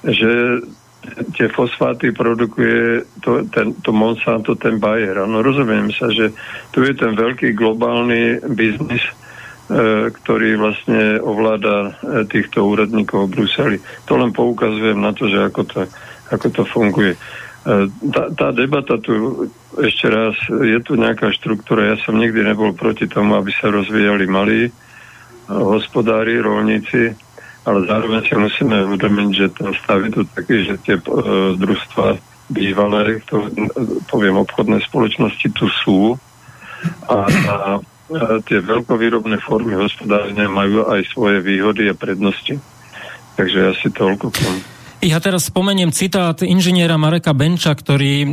že 0.05 0.31
tie 1.39 1.47
fosfáty 1.47 2.11
produkuje 2.11 3.07
to, 3.23 3.47
ten, 3.47 3.72
to 3.80 3.95
Monsanto, 3.95 4.59
ten 4.59 4.76
Bayer. 4.76 5.23
No 5.23 5.39
rozumiem 5.39 5.88
sa, 5.95 6.11
že 6.11 6.35
tu 6.76 6.84
je 6.84 6.91
ten 6.91 7.15
veľký 7.15 7.55
globálny 7.55 8.43
biznis, 8.51 9.03
E, 9.68 10.07
ktorý 10.15 10.55
vlastne 10.55 11.19
ovláda 11.19 11.99
e, 11.99 12.23
týchto 12.31 12.64
úradníkov 12.64 13.27
v 13.27 13.31
Bruseli. 13.35 13.77
To 14.07 14.15
len 14.15 14.31
poukazujem 14.31 14.95
na 14.95 15.11
to, 15.11 15.27
že 15.27 15.43
ako 15.43 15.61
to, 15.68 15.84
ako 16.31 16.47
to 16.55 16.64
funguje. 16.64 17.19
E, 17.68 17.91
tá, 18.15 18.31
tá 18.31 18.48
debata 18.56 18.95
tu, 18.95 19.44
ešte 19.76 20.07
raz, 20.07 20.39
je 20.48 20.80
tu 20.80 20.95
nejaká 20.95 21.35
štruktúra. 21.35 21.91
Ja 21.91 21.98
som 21.99 22.15
nikdy 22.15 22.48
nebol 22.48 22.72
proti 22.72 23.11
tomu, 23.11 23.35
aby 23.35 23.52
sa 23.52 23.68
rozvíjali 23.68 24.23
malí 24.23 24.72
hospodári, 25.52 26.39
rolníci, 26.39 27.11
ale 27.68 27.80
zároveň 27.84 28.23
si 28.23 28.35
musíme 28.39 28.88
uvedomiť, 28.88 29.30
že 29.35 29.48
ten 29.52 29.72
stav 29.84 29.99
je 30.07 30.11
tu 30.15 30.22
taký, 30.31 30.64
že 30.64 30.76
tie 30.88 30.95
e, 30.95 31.03
družstva 31.60 32.15
bývalé, 32.48 33.19
to, 33.27 33.52
poviem, 34.07 34.39
obchodné 34.39 34.80
spoločnosti 34.88 35.48
tu 35.52 35.68
sú 35.84 36.15
a, 37.11 37.27
a 37.27 37.56
tie 38.48 38.64
veľkovýrobné 38.64 39.44
formy 39.44 39.76
hospodárenia 39.76 40.48
majú 40.48 40.88
aj 40.88 41.03
svoje 41.11 41.44
výhody 41.44 41.91
a 41.91 41.95
prednosti. 41.95 42.56
Takže 43.35 43.76
asi 43.76 43.91
toľko 43.91 44.31
k 44.31 44.39
tomu. 44.39 44.77
Ja 44.98 45.22
teraz 45.22 45.53
spomeniem 45.53 45.94
citát 45.94 46.41
inžiniera 46.41 46.98
Mareka 46.98 47.30
Benča, 47.38 47.78
ktorý 47.78 48.14
e, 48.26 48.28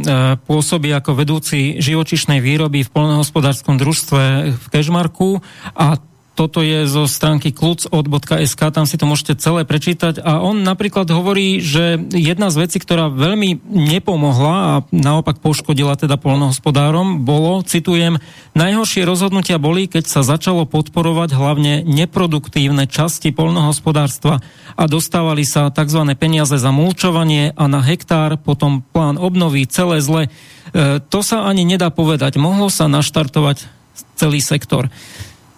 pôsobí 0.49 0.89
ako 0.97 1.13
vedúci 1.13 1.77
živočišnej 1.77 2.41
výroby 2.41 2.81
v 2.89 2.93
polnohospodárskom 2.93 3.77
družstve 3.77 4.23
v 4.57 4.67
Kežmarku 4.73 5.45
a 5.77 6.01
toto 6.35 6.67
je 6.67 6.91
zo 6.91 7.07
stránky 7.07 7.55
kluc.sk, 7.55 8.61
tam 8.75 8.85
si 8.91 8.99
to 8.99 9.07
môžete 9.07 9.39
celé 9.39 9.63
prečítať 9.63 10.19
a 10.19 10.43
on 10.43 10.67
napríklad 10.67 11.07
hovorí, 11.15 11.63
že 11.63 11.97
jedna 12.11 12.51
z 12.51 12.67
vecí, 12.67 12.83
ktorá 12.83 13.07
veľmi 13.07 13.63
nepomohla 13.71 14.55
a 14.59 14.73
naopak 14.91 15.39
poškodila 15.39 15.95
teda 15.95 16.19
polnohospodárom, 16.19 17.23
bolo, 17.23 17.63
citujem, 17.63 18.19
najhoršie 18.59 19.07
rozhodnutia 19.07 19.63
boli, 19.63 19.87
keď 19.87 20.11
sa 20.11 20.21
začalo 20.27 20.67
podporovať 20.67 21.39
hlavne 21.39 21.87
neproduktívne 21.87 22.91
časti 22.91 23.31
polnohospodárstva 23.31 24.43
a 24.75 24.85
dostávali 24.91 25.47
sa 25.47 25.71
tzv. 25.71 26.03
peniaze 26.19 26.59
za 26.59 26.71
mulčovanie 26.75 27.55
a 27.55 27.65
na 27.71 27.79
hektár 27.79 28.43
potom 28.43 28.83
plán 28.83 29.23
obnovy, 29.23 29.71
celé 29.71 30.03
zle. 30.03 30.27
E, 30.27 30.99
to 30.99 31.23
sa 31.23 31.47
ani 31.47 31.63
nedá 31.63 31.95
povedať. 31.95 32.43
Mohlo 32.43 32.67
sa 32.75 32.91
naštartovať 32.91 33.71
celý 34.19 34.43
sektor. 34.43 34.91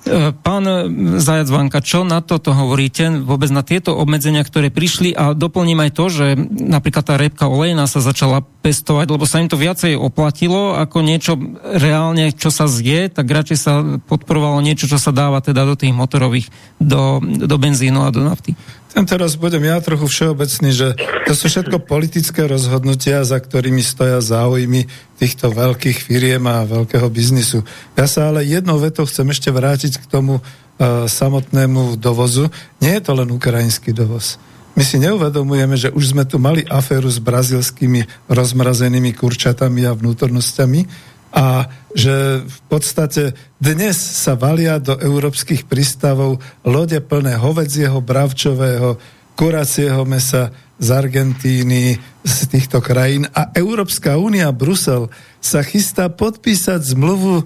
E, 0.07 0.31
pán 0.31 0.62
Zajac 1.19 1.51
Vanka, 1.51 1.83
čo 1.83 2.07
na 2.07 2.23
toto 2.23 2.55
hovoríte, 2.55 3.11
vôbec 3.27 3.51
na 3.51 3.66
tieto 3.66 3.91
obmedzenia, 3.91 4.47
ktoré 4.47 4.70
prišli 4.70 5.11
a 5.11 5.35
doplním 5.35 5.83
aj 5.83 5.91
to, 5.99 6.05
že 6.07 6.27
napríklad 6.47 7.03
tá 7.03 7.15
repka 7.19 7.51
olejná 7.51 7.91
sa 7.91 7.99
začala 7.99 8.47
pestovať, 8.62 9.07
lebo 9.11 9.27
sa 9.27 9.43
im 9.43 9.51
to 9.51 9.59
viacej 9.59 9.99
oplatilo 9.99 10.78
ako 10.78 11.03
niečo 11.03 11.35
reálne, 11.74 12.31
čo 12.31 12.55
sa 12.55 12.70
zje, 12.70 13.11
tak 13.11 13.27
radšej 13.27 13.59
sa 13.59 13.83
podporovalo 14.07 14.62
niečo, 14.62 14.87
čo 14.87 15.03
sa 15.03 15.11
dáva 15.11 15.43
teda 15.43 15.66
do 15.66 15.74
tých 15.74 15.91
motorových, 15.91 16.55
do, 16.78 17.19
do 17.23 17.57
benzínu 17.59 18.07
a 18.07 18.15
do 18.15 18.23
nafty. 18.23 18.55
Ten 18.97 19.05
teraz 19.05 19.36
budem 19.36 19.60
ja 19.60 19.77
trochu 19.85 20.09
všeobecný, 20.09 20.73
že 20.73 20.97
to 21.28 21.36
sú 21.36 21.52
všetko 21.52 21.85
politické 21.85 22.48
rozhodnutia, 22.48 23.28
za 23.28 23.36
ktorými 23.36 23.85
stoja 23.85 24.24
záujmy 24.24 24.89
týchto 25.20 25.52
veľkých 25.52 26.01
firiem 26.01 26.40
a 26.48 26.64
veľkého 26.64 27.05
biznisu. 27.12 27.60
Ja 27.93 28.09
sa 28.09 28.32
ale 28.32 28.48
jednou 28.48 28.81
vetou 28.81 29.05
chcem 29.05 29.28
ešte 29.28 29.52
vrátiť 29.52 30.01
k 30.01 30.09
tomu 30.09 30.40
uh, 30.40 31.05
samotnému 31.05 32.01
dovozu. 32.01 32.48
Nie 32.81 32.97
je 32.97 33.05
to 33.05 33.12
len 33.20 33.28
ukrajinský 33.36 33.93
dovoz. 33.93 34.40
My 34.73 34.81
si 34.81 34.97
neuvedomujeme, 34.97 35.77
že 35.77 35.93
už 35.93 36.16
sme 36.16 36.24
tu 36.24 36.40
mali 36.40 36.64
aféru 36.64 37.12
s 37.12 37.20
brazilskými 37.20 38.32
rozmrazenými 38.32 39.12
kurčatami 39.12 39.85
a 39.85 39.93
vnútornosťami, 39.93 40.81
a 41.37 41.69
že 41.93 42.41
v 42.49 42.61
podstate 42.73 43.37
dnes 43.61 44.01
sa 44.01 44.33
valia 44.33 44.81
do 44.81 44.97
európskych 44.97 45.69
prístavov 45.69 46.41
lode 46.65 46.97
plné 47.05 47.37
hovedzieho, 47.37 48.01
bravčového, 48.01 48.97
kuracieho 49.37 50.09
mesa 50.09 50.49
z 50.81 50.89
Argentíny, 50.97 52.01
z 52.25 52.39
týchto 52.49 52.81
krajín 52.81 53.29
a 53.37 53.53
Európska 53.53 54.17
únia, 54.17 54.49
Brusel 54.49 55.13
sa 55.45 55.61
chystá 55.61 56.09
podpísať 56.09 56.97
zmluvu 56.97 57.41
e, 57.41 57.45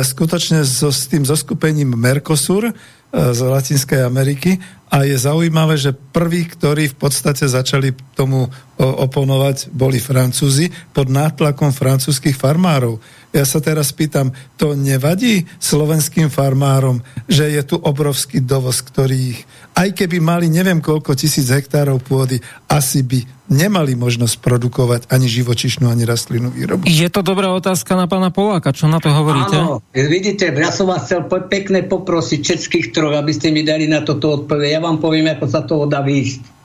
skutočne 0.00 0.64
so, 0.64 0.88
s 0.88 1.04
tým 1.08 1.28
zoskupením 1.28 1.92
Mercosur, 1.92 2.72
z 3.16 3.40
Latinskej 3.40 4.02
Ameriky 4.04 4.60
a 4.92 5.08
je 5.08 5.16
zaujímavé, 5.16 5.80
že 5.80 5.94
prví, 5.94 6.46
ktorí 6.46 6.92
v 6.92 6.96
podstate 7.00 7.48
začali 7.48 7.96
tomu 8.12 8.46
oponovať, 8.78 9.72
boli 9.72 9.98
Francúzi 9.98 10.70
pod 10.92 11.08
nátlakom 11.08 11.72
francúzských 11.72 12.36
farmárov. 12.36 13.00
Ja 13.34 13.44
sa 13.44 13.58
teraz 13.60 13.92
pýtam, 13.92 14.32
to 14.56 14.72
nevadí 14.78 15.44
slovenským 15.58 16.30
farmárom, 16.32 17.02
že 17.26 17.50
je 17.52 17.62
tu 17.66 17.76
obrovský 17.76 18.40
dovoz, 18.40 18.80
ktorý 18.80 19.36
ich, 19.36 19.40
aj 19.76 19.92
keby 19.92 20.22
mali 20.22 20.46
neviem 20.48 20.80
koľko 20.80 21.12
tisíc 21.18 21.52
hektárov 21.52 22.00
pôdy, 22.00 22.40
asi 22.70 23.04
by 23.04 23.20
nemali 23.46 23.94
možnosť 23.94 24.42
produkovať 24.42 25.00
ani 25.12 25.30
živočišnú, 25.30 25.86
ani 25.86 26.02
rastlinnú 26.02 26.50
výrobu. 26.50 26.88
Je 26.88 27.06
to 27.06 27.22
dobrá 27.22 27.54
otázka 27.54 27.94
na 27.94 28.10
pána 28.10 28.34
Poláka, 28.34 28.74
čo 28.74 28.90
na 28.90 28.98
to 28.98 29.12
hovoríte? 29.12 29.54
Áno, 29.54 29.84
vidíte, 29.94 30.50
ja 30.50 30.72
som 30.74 30.90
vás 30.90 31.06
chcel 31.06 31.28
pekne 31.28 31.86
poprosiť 31.86 32.40
všetkých 32.42 32.86
troch, 32.90 33.14
aby 33.14 33.30
ste 33.30 33.54
mi 33.54 33.62
dali 33.62 33.86
na 33.86 34.02
toto 34.02 34.42
odpoveď. 34.42 34.78
Ja 34.78 34.80
vám 34.82 34.98
poviem, 34.98 35.30
ako 35.30 35.46
sa 35.46 35.62
toho 35.62 35.86
dá 35.86 36.02
výjsť. 36.02 36.55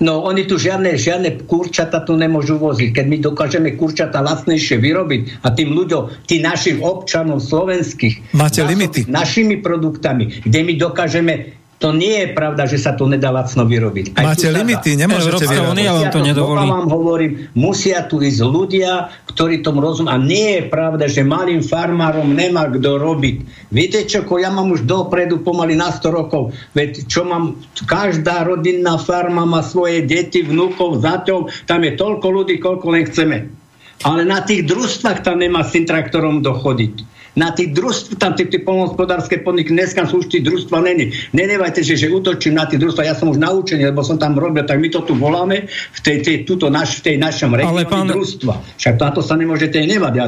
No, 0.00 0.24
oni 0.24 0.48
tu 0.48 0.56
žiadne, 0.56 0.96
žiadne 0.96 1.44
kurčata 1.44 2.00
tu 2.02 2.16
nemôžu 2.16 2.56
voziť. 2.58 2.90
Keď 2.96 3.06
my 3.06 3.16
dokážeme 3.20 3.68
kurčata 3.76 4.24
lacnejšie 4.24 4.80
vyrobiť 4.80 5.44
a 5.44 5.52
tým 5.52 5.76
ľuďom, 5.76 6.26
tým 6.26 6.42
našim 6.42 6.80
občanom 6.80 7.38
slovenských, 7.38 8.34
Máte 8.34 8.64
limity. 8.64 9.06
našimi 9.06 9.60
produktami, 9.62 10.42
kde 10.42 10.58
my 10.64 10.72
dokážeme 10.74 11.61
to 11.82 11.90
nie 11.90 12.22
je 12.22 12.28
pravda, 12.30 12.70
že 12.70 12.78
sa 12.78 12.94
to 12.94 13.10
nedá 13.10 13.34
lacno 13.34 13.66
vyrobiť. 13.66 14.14
Aj 14.14 14.22
Máte 14.30 14.46
limity, 14.54 14.94
dá. 14.94 15.10
nemôžete 15.10 15.50
Európska 15.50 15.60
únia 15.66 15.90
vám 15.90 16.08
to 16.14 16.20
nedovolí. 16.22 16.62
vám 16.70 16.86
hovorím, 16.86 17.32
musia 17.58 18.06
tu 18.06 18.22
ísť 18.22 18.38
ľudia, 18.46 19.10
ktorí 19.26 19.66
tomu 19.66 19.82
rozumejú. 19.82 20.14
A 20.14 20.22
nie 20.22 20.62
je 20.62 20.62
pravda, 20.70 21.10
že 21.10 21.26
malým 21.26 21.58
farmárom 21.58 22.30
nemá 22.30 22.70
kto 22.70 23.02
robiť. 23.02 23.36
Viete 23.74 24.06
čo, 24.06 24.22
ja 24.38 24.54
mám 24.54 24.70
už 24.70 24.86
dopredu 24.86 25.42
pomaly 25.42 25.74
na 25.74 25.90
100 25.90 26.06
rokov. 26.14 26.54
Veď 26.78 27.10
čo 27.10 27.26
mám, 27.26 27.58
každá 27.82 28.46
rodinná 28.46 28.94
farma 29.02 29.42
má 29.42 29.66
svoje 29.66 30.06
deti, 30.06 30.46
vnúkov, 30.46 31.02
zaťov, 31.02 31.50
tam 31.66 31.82
je 31.82 31.98
toľko 31.98 32.26
ľudí, 32.30 32.62
koľko 32.62 32.86
len 32.94 33.10
chceme. 33.10 33.50
Ale 34.06 34.22
na 34.22 34.38
tých 34.46 34.70
družstvách 34.70 35.26
tam 35.26 35.42
nemá 35.42 35.66
s 35.66 35.74
tým 35.74 35.86
traktorom 35.90 36.46
dochodiť 36.46 37.21
na 37.32 37.48
tých 37.52 37.72
družstv, 37.72 38.20
tam 38.20 38.36
tie, 38.36 38.44
tie 38.44 38.60
polnohospodárske 38.60 39.40
podniky, 39.40 39.72
dneska 39.72 40.04
sú 40.04 40.20
už 40.20 40.28
tie 40.28 40.44
družstva 40.44 40.84
není. 40.84 41.16
Nenevajte, 41.32 41.80
že, 41.80 41.96
že 41.96 42.12
útočím 42.12 42.60
na 42.60 42.68
tie 42.68 42.76
družstva, 42.76 43.08
ja 43.08 43.16
som 43.16 43.32
už 43.32 43.40
naučený, 43.40 43.88
lebo 43.88 44.04
som 44.04 44.20
tam 44.20 44.36
robil, 44.36 44.68
tak 44.68 44.76
my 44.76 44.92
to 44.92 45.00
tu 45.00 45.16
voláme 45.16 45.64
v 45.68 46.00
tej, 46.04 46.20
tej, 46.20 46.36
tuto 46.44 46.68
naš, 46.68 47.00
v 47.00 47.12
tej 47.12 47.16
našom 47.16 47.56
regióne 47.56 47.88
pán... 47.88 48.08
družstva. 48.12 48.76
Však 48.76 48.94
to, 49.00 49.04
to 49.16 49.22
sa 49.24 49.34
nemôžete 49.40 49.80
nevať. 49.80 50.12
Ja, 50.12 50.26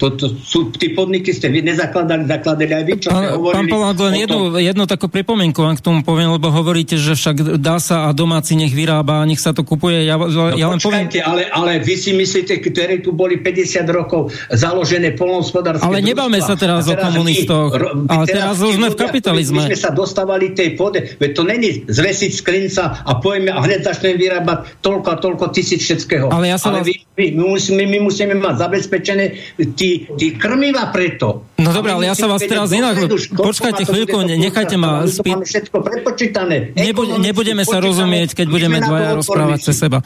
to, 0.00 0.16
to, 0.16 0.32
sú, 0.40 0.72
tí 0.72 0.96
podniky 0.96 1.36
ste 1.36 1.52
vy 1.52 1.60
nezakladali, 1.60 2.24
zakladali 2.24 2.72
aj 2.72 2.84
vy, 2.88 2.92
čo 3.04 3.08
pán, 3.12 3.20
ste 3.20 3.26
hovorili. 3.36 3.56
Pán 3.60 3.66
Polák, 3.68 3.96
len 4.08 4.14
jednu, 4.24 4.40
jednu 4.56 4.84
takú 4.88 5.06
pripomienku 5.12 5.60
vám 5.60 5.76
k 5.76 5.82
tomu 5.84 6.00
poviem, 6.00 6.32
lebo 6.32 6.48
hovoríte, 6.48 6.96
že 6.96 7.12
však 7.12 7.60
dá 7.60 7.76
sa 7.76 8.08
a 8.08 8.16
domáci 8.16 8.56
nech 8.56 8.72
vyrába, 8.72 9.28
nech 9.28 9.40
sa 9.44 9.52
to 9.52 9.60
kupuje. 9.60 10.08
Ja, 10.08 10.16
no, 10.16 10.56
ja 10.56 10.72
len 10.72 10.80
poviem... 10.80 11.12
ale, 11.20 11.52
ale 11.52 11.84
vy 11.84 11.94
si 12.00 12.16
myslíte, 12.16 12.64
ktoré 12.64 13.04
tu 13.04 13.12
boli 13.12 13.44
50 13.44 13.84
rokov 13.92 14.32
založené 14.48 15.12
polnohospodárske 15.12 15.84
Ale 15.84 16.00
nebáme 16.00 16.45
sa 16.46 16.54
teraz, 16.54 16.86
teraz 16.86 16.94
o 16.94 16.94
komunistoch, 16.94 17.70
vy, 17.74 18.06
ale 18.06 18.24
teraz, 18.30 18.54
teraz 18.54 18.56
už 18.62 18.74
sme 18.78 18.88
v 18.94 18.98
kapitalizme. 18.98 19.58
My 19.58 19.68
sme 19.74 19.78
sa 19.78 19.90
dostávali 19.90 20.54
tej 20.54 20.78
pôde, 20.78 21.18
veď 21.18 21.30
to 21.34 21.42
není 21.42 21.70
zvesiť 21.90 22.30
skrinca 22.30 23.02
a 23.02 23.12
pojeme 23.18 23.50
a 23.50 23.58
hneď 23.58 23.82
začneme 23.82 24.14
vyrábať 24.14 24.78
toľko 24.80 25.08
a 25.10 25.16
toľko 25.18 25.44
tisíc 25.50 25.82
všetkého. 25.82 26.30
Ale, 26.30 26.54
ja 26.54 26.56
sa 26.56 26.70
ale 26.70 26.86
vás... 26.86 26.88
my, 26.88 26.94
my, 27.18 27.26
musíme, 27.50 27.82
my 27.82 27.98
musíme 28.06 28.34
mať 28.38 28.54
zabezpečené 28.62 29.24
tí, 29.74 30.06
tí 30.14 30.26
krmiva 30.38 30.88
preto. 30.94 31.50
No 31.58 31.74
dobre, 31.74 31.90
ale 31.90 32.06
ja 32.06 32.14
sa 32.14 32.30
vás 32.30 32.40
teraz 32.46 32.70
inak... 32.70 33.10
Počkajte 33.34 33.82
chvíľku, 33.88 34.22
nechajte 34.22 34.76
ma 34.78 35.02
spýť. 35.08 35.42
všetko 35.42 35.76
prepočítané. 35.82 36.76
Nebudeme 37.18 37.64
sa 37.64 37.82
rozumieť, 37.82 38.36
keď 38.36 38.46
budeme 38.46 38.78
dvaja 38.78 39.16
rozprávať 39.16 39.58
cez 39.72 39.76
seba. 39.80 40.04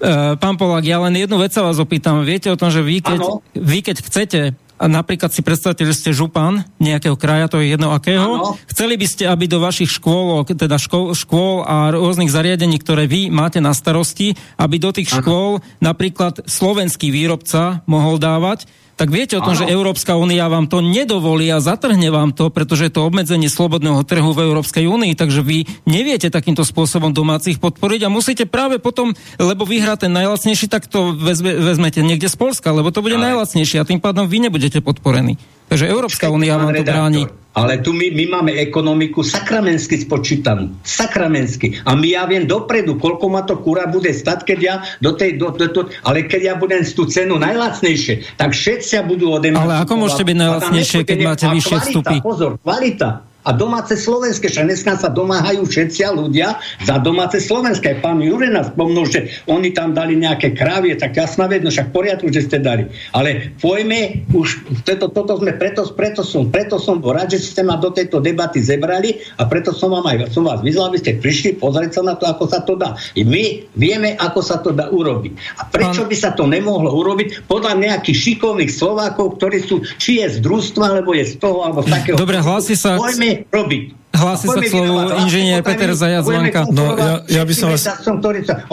Uh, 0.00 0.32
pán 0.40 0.56
Polák, 0.56 0.80
ja 0.80 0.96
len 1.04 1.12
jednu 1.12 1.36
vec 1.36 1.52
sa 1.52 1.60
vás 1.60 1.76
opýtam. 1.76 2.24
Viete 2.24 2.48
o 2.48 2.56
tom, 2.56 2.72
že 2.72 2.80
vy 2.80 3.04
keď, 3.04 3.20
vy 3.52 3.78
keď 3.84 3.96
chcete 4.00 4.40
a 4.80 4.88
napríklad 4.88 5.28
si 5.28 5.44
predstavte, 5.44 5.84
že 5.84 5.92
ste 5.92 6.16
župan 6.16 6.64
nejakého 6.80 7.12
kraja, 7.20 7.52
to 7.52 7.60
je 7.60 7.76
jedno 7.76 7.92
akého. 7.92 8.40
Ano. 8.40 8.56
Chceli 8.64 8.96
by 8.96 9.06
ste, 9.06 9.28
aby 9.28 9.44
do 9.44 9.60
vašich 9.60 9.92
škôl, 10.00 10.40
teda 10.48 10.80
škôl, 10.80 11.12
škôl 11.12 11.68
a 11.68 11.92
rôznych 11.92 12.32
zariadení, 12.32 12.80
ktoré 12.80 13.04
vy 13.04 13.28
máte 13.28 13.60
na 13.60 13.76
starosti, 13.76 14.32
aby 14.56 14.80
do 14.80 14.88
tých 14.96 15.12
ano. 15.12 15.16
škôl 15.20 15.50
napríklad 15.84 16.48
slovenský 16.48 17.12
výrobca 17.12 17.84
mohol 17.84 18.16
dávať 18.16 18.64
tak 19.00 19.08
viete 19.08 19.40
o 19.40 19.40
tom, 19.40 19.56
ano. 19.56 19.60
že 19.64 19.72
Európska 19.72 20.20
únia 20.20 20.44
vám 20.52 20.68
to 20.68 20.84
nedovolí 20.84 21.48
a 21.48 21.64
zatrhne 21.64 22.12
vám 22.12 22.36
to, 22.36 22.52
pretože 22.52 22.84
je 22.84 22.92
to 22.92 23.08
obmedzenie 23.08 23.48
slobodného 23.48 24.04
trhu 24.04 24.36
v 24.36 24.44
Európskej 24.44 24.84
únii, 24.84 25.16
takže 25.16 25.40
vy 25.40 25.64
neviete 25.88 26.28
takýmto 26.28 26.68
spôsobom 26.68 27.16
domácich 27.16 27.56
podporiť 27.56 28.04
a 28.04 28.12
musíte 28.12 28.44
práve 28.44 28.76
potom, 28.76 29.16
lebo 29.40 29.64
vyhrá 29.64 29.96
ten 29.96 30.12
najlacnejší, 30.12 30.68
tak 30.68 30.84
to 30.84 31.16
vezme, 31.16 31.48
vezmete 31.48 32.04
niekde 32.04 32.28
z 32.28 32.36
Polska, 32.36 32.76
lebo 32.76 32.92
to 32.92 33.00
bude 33.00 33.16
Ale... 33.16 33.32
najlacnejšie 33.32 33.80
a 33.80 33.88
tým 33.88 34.04
pádom 34.04 34.28
vy 34.28 34.44
nebudete 34.44 34.84
podporení. 34.84 35.40
Takže 35.72 35.88
Európska 35.88 36.28
únia 36.28 36.60
vám 36.60 36.76
to 36.76 36.84
bráni. 36.84 37.24
Ale 37.50 37.82
tu 37.82 37.90
my, 37.90 38.14
my 38.14 38.24
máme 38.38 38.52
ekonomiku 38.54 39.26
sakramensky 39.26 39.98
spočítanú. 40.06 40.70
Sakramensky. 40.86 41.82
A 41.82 41.98
my 41.98 42.14
ja 42.14 42.22
viem 42.30 42.46
dopredu, 42.46 42.94
koľko 42.94 43.26
ma 43.26 43.42
to 43.42 43.58
kura 43.58 43.90
bude 43.90 44.10
stať, 44.14 44.46
keď 44.46 44.58
ja 44.62 44.74
do 45.02 45.18
tej... 45.18 45.34
Do, 45.40 45.50
do, 45.58 45.66
do, 45.66 45.80
ale 46.06 46.30
keď 46.30 46.40
ja 46.46 46.54
budem 46.54 46.86
tú 46.86 47.10
cenu 47.10 47.42
najlacnejšie, 47.42 48.38
tak 48.38 48.54
všetci 48.54 49.02
budú 49.02 49.34
ode 49.34 49.50
mňa... 49.50 49.66
Ale 49.66 49.76
ako 49.82 49.92
môžete 49.98 50.24
byť 50.30 50.36
najlacnejšie, 50.36 51.00
keď 51.02 51.18
máte 51.26 51.46
vyššie 51.50 51.76
vstupy? 51.90 52.16
Pozor, 52.22 52.60
kvalita 52.62 53.29
a 53.44 53.50
domáce 53.56 53.96
slovenské. 53.96 54.52
Však 54.52 54.66
dneska 54.68 54.92
sa 55.00 55.08
domáhajú 55.08 55.64
všetci 55.64 56.00
ľudia 56.12 56.60
za 56.84 57.00
domáce 57.00 57.40
slovenské. 57.40 58.00
Pán 58.04 58.20
Jurena 58.20 58.66
spomnul, 58.68 59.08
že 59.08 59.32
oni 59.48 59.72
tam 59.72 59.96
dali 59.96 60.16
nejaké 60.16 60.52
krávie, 60.52 60.96
tak 60.96 61.16
jasná 61.16 61.48
vec, 61.48 61.64
no 61.64 61.72
však 61.72 61.92
poriadku, 61.92 62.28
že 62.28 62.44
ste 62.44 62.58
dali. 62.60 62.88
Ale 63.16 63.56
pojme, 63.60 64.28
už 64.32 64.80
toto, 64.84 65.08
toto 65.08 65.40
sme, 65.40 65.56
preto, 65.56 65.88
preto, 65.92 66.20
som, 66.20 66.52
preto 66.52 66.76
som 66.76 67.00
bol 67.00 67.16
rád, 67.16 67.32
že 67.36 67.40
ste 67.40 67.62
ma 67.64 67.80
do 67.80 67.88
tejto 67.92 68.20
debaty 68.20 68.60
zebrali 68.60 69.24
a 69.40 69.48
preto 69.48 69.72
som, 69.72 69.92
vám 69.92 70.04
aj, 70.08 70.32
som 70.32 70.44
vás 70.44 70.60
vyzval, 70.60 70.92
aby 70.92 70.98
ste 71.00 71.16
prišli 71.16 71.56
pozrieť 71.56 72.00
sa 72.00 72.02
na 72.04 72.14
to, 72.16 72.28
ako 72.28 72.44
sa 72.48 72.60
to 72.60 72.76
dá. 72.76 72.96
I 73.16 73.24
my 73.24 73.64
vieme, 73.76 74.16
ako 74.20 74.40
sa 74.44 74.60
to 74.60 74.76
dá 74.76 74.92
urobiť. 74.92 75.32
A 75.60 75.68
prečo 75.68 76.04
by 76.04 76.16
sa 76.16 76.36
to 76.36 76.44
nemohlo 76.44 76.92
urobiť 76.92 77.48
podľa 77.48 77.78
nejakých 77.80 78.18
šikovných 78.36 78.72
Slovákov, 78.72 79.40
ktorí 79.40 79.58
sú, 79.64 79.82
či 79.96 80.20
je 80.20 80.26
z 80.28 80.44
družstva, 80.44 80.98
alebo 80.98 81.16
je 81.16 81.24
z 81.24 81.34
toho, 81.40 81.64
alebo 81.64 81.80
z 81.84 81.88
takého... 81.88 82.16
Dobre, 82.20 82.40
hlási 82.40 82.76
sa... 82.76 83.00
Pojme 83.00 83.30
robiť. 83.48 84.00
Hlási 84.10 84.46
sa 84.50 84.58
k 84.58 84.74
slovu 84.74 84.96
inžinier 85.22 85.62
Peter 85.62 85.94
Zajac 85.94 86.26
Zvanka. 86.26 86.66
No, 86.74 86.98
ja, 86.98 87.14
ja 87.30 87.42
by 87.46 87.54
som 87.54 87.70
vás... 87.70 87.86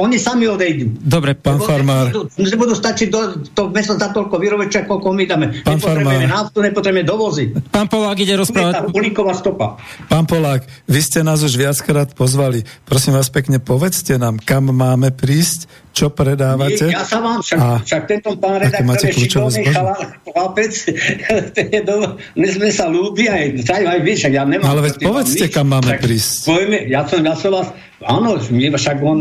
Oni 0.01 0.17
sami 0.17 0.49
odejdú. 0.49 0.97
Dobre, 0.97 1.37
pán 1.37 1.61
Farmár. 1.61 2.09
Nebudú 2.41 2.73
stačiť 2.73 3.07
do, 3.13 3.45
to 3.53 3.69
meso 3.69 3.93
za 3.93 4.09
toľko 4.09 4.33
vyrobiť, 4.41 4.67
čo 4.67 4.79
koľko 4.89 5.13
my 5.13 5.23
dáme. 5.29 5.45
Pán 5.61 5.77
nepotrebujeme 5.77 6.25
naftu, 6.25 6.57
nepotrebujeme 6.65 7.05
dovozy. 7.05 7.43
Pán 7.69 7.85
Polák 7.85 8.17
ide 8.17 8.33
rozprávať. 8.33 8.89
stopa. 9.37 9.77
Pán 10.09 10.25
Polák, 10.25 10.65
vy 10.89 10.99
ste 11.05 11.21
nás 11.21 11.45
už 11.45 11.53
viackrát 11.53 12.09
pozvali. 12.17 12.65
Prosím 12.89 13.13
vás 13.13 13.29
pekne, 13.29 13.61
povedzte 13.61 14.17
nám, 14.17 14.41
kam 14.41 14.73
máme 14.73 15.13
prísť, 15.13 15.69
čo 15.93 16.13
predávate? 16.13 16.93
Ja 16.93 17.01
sa 17.01 17.17
vám, 17.19 17.41
však, 17.41 17.57
a, 17.57 17.67
však 17.81 18.01
tento 18.05 18.29
pán 18.37 18.61
redaktor 18.61 19.01
je 19.01 19.13
šikovný 19.17 19.63
chlapec, 20.29 20.73
my 22.41 22.47
sme 22.53 22.67
sa 22.69 22.85
ľúbi 22.85 23.25
aj, 23.25 23.65
aj 23.65 23.99
vy, 24.05 24.13
však 24.13 24.31
ja 24.35 24.43
nemám... 24.45 24.69
Ale 24.69 24.81
veď 24.85 24.93
povedzte, 25.01 25.45
nič, 25.49 25.53
kam 25.53 25.73
máme 25.73 25.97
prísť. 25.97 26.45
Pojme, 26.45 26.77
ja 26.85 27.01
som, 27.09 27.19
ja 27.25 27.33
som 27.33 27.49
vás, 27.49 27.67
áno, 28.05 28.37
mne 28.37 28.69
však 28.77 28.97
on, 29.01 29.19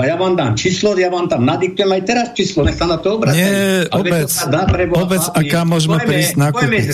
ja 0.00 0.16
vám 0.16 0.34
dám 0.36 0.52
číslo, 0.56 0.96
ja 0.96 1.12
vám 1.12 1.28
tam 1.28 1.44
nadiktujem 1.44 1.90
aj 1.92 2.02
teraz 2.08 2.26
číslo, 2.32 2.64
nech 2.64 2.76
sa 2.80 2.88
na 2.88 2.96
to 2.96 3.20
obracajú. 3.20 3.40
Nie, 3.40 3.84
obec, 3.92 4.30
dá, 4.48 4.62
preboha, 4.64 5.04
obec, 5.04 5.24
a 5.28 5.40
kam 5.44 5.66
môžeme 5.76 6.00
pojme, 6.00 6.08
prísť 6.08 6.34
na 6.40 6.48
kúpiť. 6.52 6.86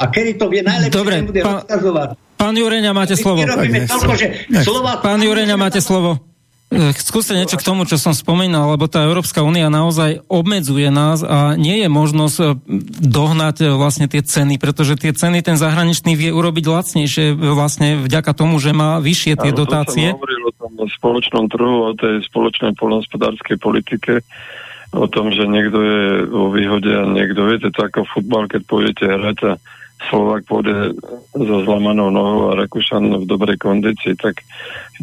A 0.00 0.04
kedy 0.08 0.30
to 0.40 0.46
vie 0.48 0.62
najlepšie, 0.64 0.96
Dobre, 0.96 1.14
bude 1.24 1.40
pán, 1.44 1.60
rozkazovať. 1.64 2.08
Pán 2.34 2.54
Jureňa, 2.56 2.92
máte 2.92 3.14
slovo. 3.16 3.40
Pán 5.00 5.20
Jureňa, 5.22 5.56
máte 5.56 5.80
slovo. 5.80 6.33
Eh, 6.74 6.90
skúste 6.98 7.38
niečo 7.38 7.54
k 7.54 7.66
tomu, 7.66 7.86
čo 7.86 7.94
som 7.94 8.10
spomínal, 8.10 8.74
lebo 8.74 8.90
tá 8.90 9.06
Európska 9.06 9.46
únia 9.46 9.70
naozaj 9.70 10.26
obmedzuje 10.26 10.90
nás 10.90 11.22
a 11.22 11.54
nie 11.54 11.86
je 11.86 11.88
možnosť 11.88 12.36
eh, 12.42 12.46
dohnať 12.98 13.56
eh, 13.62 13.66
vlastne 13.78 14.10
tie 14.10 14.26
ceny, 14.26 14.58
pretože 14.58 14.98
tie 14.98 15.14
ceny 15.14 15.46
ten 15.46 15.54
zahraničný 15.54 16.18
vie 16.18 16.34
urobiť 16.34 16.64
lacnejšie 16.66 17.38
vlastne 17.38 18.02
vďaka 18.02 18.34
tomu, 18.34 18.58
že 18.58 18.74
má 18.74 18.98
vyššie 18.98 19.38
tie 19.38 19.54
Áno, 19.54 19.58
dotácie. 19.62 20.10
To 20.10 20.18
hovoril 20.18 20.42
o 20.50 20.52
tom 20.58 20.72
spoločnom 20.90 21.46
trhu, 21.46 21.74
o 21.86 21.92
tej 21.94 22.26
spoločnej 22.26 22.74
polnohospodárskej 22.74 23.56
politike, 23.62 24.26
o 24.90 25.06
tom, 25.06 25.30
že 25.30 25.46
niekto 25.46 25.78
je 25.78 26.02
vo 26.26 26.50
výhode 26.50 26.90
a 26.90 27.06
niekto, 27.06 27.46
viete, 27.46 27.70
to 27.70 27.86
ako 27.86 28.02
futbal, 28.10 28.50
keď 28.50 28.62
pôjdete 28.66 29.04
hrať 29.06 29.38
a 29.46 29.52
Slovak 30.10 30.44
pôjde 30.48 30.96
so 31.32 31.56
zlamanou 31.64 32.10
nohou 32.10 32.52
a 32.52 32.58
Rakúšan 32.58 33.08
v 33.22 33.24
dobrej 33.24 33.60
kondícii, 33.60 34.18
tak, 34.18 34.44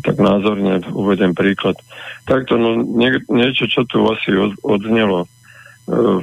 tak 0.04 0.16
názorne 0.22 0.84
uvedem 0.92 1.34
príklad. 1.34 1.78
Takto 2.26 2.58
no, 2.58 2.82
nie, 2.82 3.18
niečo, 3.30 3.66
čo 3.66 3.82
tu 3.90 4.06
asi 4.08 4.34
od, 4.34 4.54
odznelo. 4.62 5.26
E, 5.26 5.28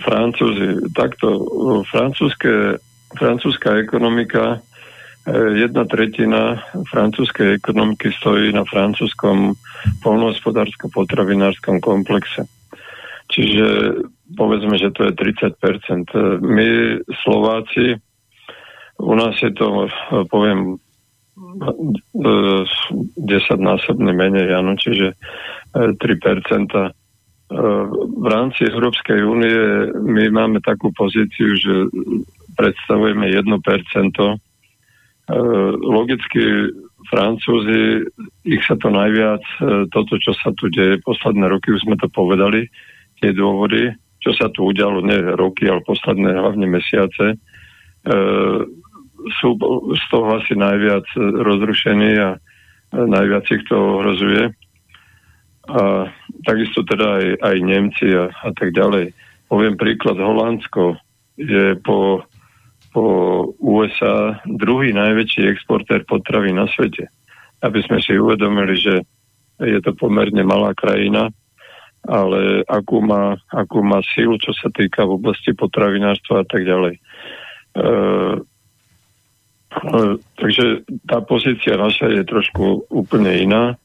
Francúzi, 0.03 0.91
takto, 0.95 1.29
e, 1.35 1.43
francúzske, 1.91 2.79
francúzska 3.19 3.83
ekonomika, 3.83 4.59
e, 5.27 5.67
jedna 5.67 5.85
tretina 5.85 6.63
francúzskej 6.89 7.59
ekonomiky 7.59 8.15
stojí 8.17 8.55
na 8.55 8.63
francúzskom 8.63 9.59
polnohospodársko-potravinárskom 10.01 11.83
komplexe. 11.83 12.47
Čiže 13.29 14.01
povedzme, 14.35 14.81
že 14.81 14.89
to 14.97 15.09
je 15.09 15.13
30%. 15.13 16.41
My 16.41 16.97
Slováci 17.25 18.01
u 18.99 19.15
nás 19.15 19.39
je 19.39 19.55
to, 19.55 19.87
poviem, 20.31 20.79
10-násobne 23.15 24.12
menej, 24.12 24.51
áno, 24.55 24.75
čiže 24.75 25.15
3%. 25.73 25.97
E, 25.97 26.03
e, 26.03 26.91
v 28.19 28.27
rámci 28.27 28.66
Európskej 28.66 29.23
únie 29.23 29.57
my 29.95 30.25
máme 30.35 30.59
takú 30.61 30.91
pozíciu, 30.93 31.55
že 31.57 31.75
predstavujeme 32.59 33.31
1%. 33.31 33.39
E, 33.39 34.35
logicky 35.79 36.43
Francúzi, 37.09 38.05
ich 38.45 38.62
sa 38.69 38.77
to 38.77 38.93
najviac, 38.93 39.41
toto, 39.95 40.20
čo 40.20 40.37
sa 40.37 40.53
tu 40.53 40.69
deje, 40.69 41.01
posledné 41.01 41.49
roky 41.49 41.73
už 41.73 41.89
sme 41.89 41.97
to 41.97 42.11
povedali, 42.12 42.69
tie 43.23 43.33
dôvody, 43.33 43.97
čo 44.20 44.37
sa 44.37 44.53
tu 44.53 44.69
udialo, 44.69 45.01
nie 45.01 45.16
roky, 45.39 45.73
ale 45.73 45.81
posledné 45.89 46.37
hlavne 46.37 46.69
mesiace, 46.69 47.41
sú 49.40 49.59
z 49.95 50.05
toho 50.11 50.39
asi 50.39 50.55
najviac 50.55 51.07
rozrušení 51.19 52.12
a 52.19 52.31
najviac 52.95 53.45
ich 53.51 53.65
to 53.69 53.77
ohrozuje. 53.77 54.55
A 55.69 56.09
takisto 56.49 56.81
teda 56.89 57.20
aj, 57.20 57.27
aj 57.45 57.57
Nemci 57.61 58.09
a, 58.16 58.32
a 58.32 58.51
tak 58.57 58.73
ďalej. 58.73 59.12
Poviem 59.53 59.77
príklad, 59.77 60.16
Holandsko 60.16 60.97
je 61.36 61.77
po, 61.85 62.24
po 62.97 63.07
USA 63.61 64.40
druhý 64.49 64.97
najväčší 64.97 65.45
exportér 65.53 66.09
potravy 66.09 66.57
na 66.57 66.65
svete. 66.73 67.12
Aby 67.61 67.85
sme 67.85 68.01
si 68.01 68.16
uvedomili, 68.16 68.81
že 68.81 69.05
je 69.61 69.81
to 69.82 69.93
pomerne 69.99 70.40
malá 70.47 70.73
krajina, 70.73 71.28
ale 72.07 72.62
akú 72.70 73.03
má, 73.03 73.36
akú 73.51 73.82
má 73.82 73.99
sílu, 74.15 74.39
čo 74.39 74.55
sa 74.55 74.70
týka 74.70 75.05
v 75.05 75.19
oblasti 75.19 75.53
potravinárstva 75.53 76.43
a 76.43 76.47
tak 76.47 76.62
ďalej. 76.62 76.95
E, 76.97 77.01
Takže 80.40 80.89
tá 81.05 81.20
pozícia 81.20 81.77
naša 81.77 82.09
je 82.09 82.23
trošku 82.24 82.89
úplne 82.89 83.45
iná 83.45 83.77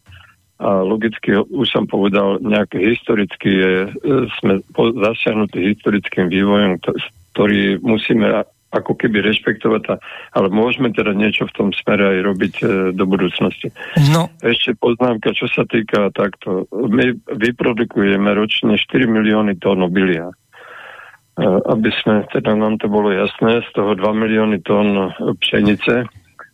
a 0.64 0.80
logicky 0.80 1.35
už 1.35 1.68
som 1.68 1.84
povedal, 1.84 2.39
nejaké 2.39 2.80
historicky 2.80 3.49
je, 3.51 3.73
e, 3.84 3.89
sme 4.39 4.64
zasiahnutí 4.77 5.60
historickým 5.60 6.31
vývojom, 6.31 6.80
ktorý 7.35 7.84
musíme 7.84 8.47
ako 8.73 8.97
keby 8.97 9.22
rešpektovať, 9.22 10.01
ale 10.34 10.47
môžeme 10.49 10.89
teda 10.89 11.14
niečo 11.14 11.45
v 11.45 11.55
tom 11.57 11.69
smere 11.76 12.18
aj 12.18 12.19
robiť 12.26 12.55
e, 12.64 12.65
do 12.95 13.05
budúcnosti. 13.05 13.69
No. 14.10 14.31
Ešte 14.41 14.73
poznámka, 14.80 15.35
čo 15.35 15.51
sa 15.51 15.68
týka 15.68 16.10
takto. 16.15 16.65
My 16.72 17.11
vyprodukujeme 17.27 18.34
ročne 18.34 18.80
4 18.80 19.03
milióny 19.05 19.60
tón 19.61 19.84
obilia 19.84 20.31
aby 21.41 21.89
sme, 22.01 22.30
teda 22.30 22.53
nám 22.53 22.77
to 22.77 22.85
bolo 22.89 23.10
jasné, 23.10 23.65
z 23.65 23.69
toho 23.73 23.97
2 23.97 24.05
milióny 24.14 24.61
tón 24.61 25.10
pšenice 25.41 26.05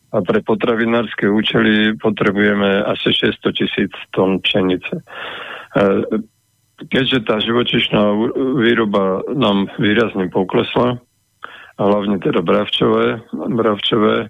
a 0.10 0.18
pre 0.26 0.40
potravinárske 0.42 1.28
účely 1.28 1.94
potrebujeme 2.00 2.82
asi 2.88 3.12
600 3.12 3.60
tisíc 3.60 3.92
tón 4.16 4.40
pšenice. 4.40 5.04
Keďže 6.80 7.20
tá 7.28 7.44
živočišná 7.44 8.04
výroba 8.56 9.22
nám 9.36 9.68
výrazne 9.78 10.32
poklesla, 10.32 10.98
a 11.80 11.82
hlavne 11.88 12.20
teda 12.20 12.44
bravčové, 12.44 13.24
bravčové 13.32 14.28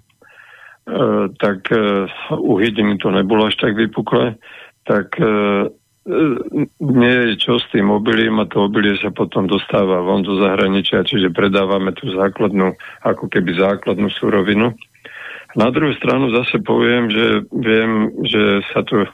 tak 1.42 1.60
u 2.30 2.52
hydiny 2.56 2.98
to 2.98 3.10
nebolo 3.10 3.46
až 3.50 3.58
tak 3.58 3.74
vypukle, 3.74 4.38
tak 4.86 5.18
nie 6.80 7.14
je 7.28 7.32
čo 7.36 7.60
s 7.60 7.66
tým 7.70 7.92
obilím 7.92 8.40
a 8.40 8.48
to 8.48 8.64
obilie 8.66 8.96
sa 8.96 9.12
potom 9.12 9.44
dostáva 9.44 10.00
von 10.00 10.24
do 10.24 10.40
zahraničia, 10.40 11.04
čiže 11.04 11.28
predávame 11.28 11.92
tú 11.92 12.08
základnú, 12.16 12.72
ako 13.04 13.28
keby 13.28 13.60
základnú 13.60 14.08
surovinu. 14.08 14.72
Na 15.58 15.68
druhú 15.68 15.92
stranu 15.98 16.32
zase 16.32 16.62
poviem, 16.62 17.10
že 17.12 17.44
viem, 17.52 18.16
že 18.24 18.64
sa 18.72 18.80
tu 18.86 19.04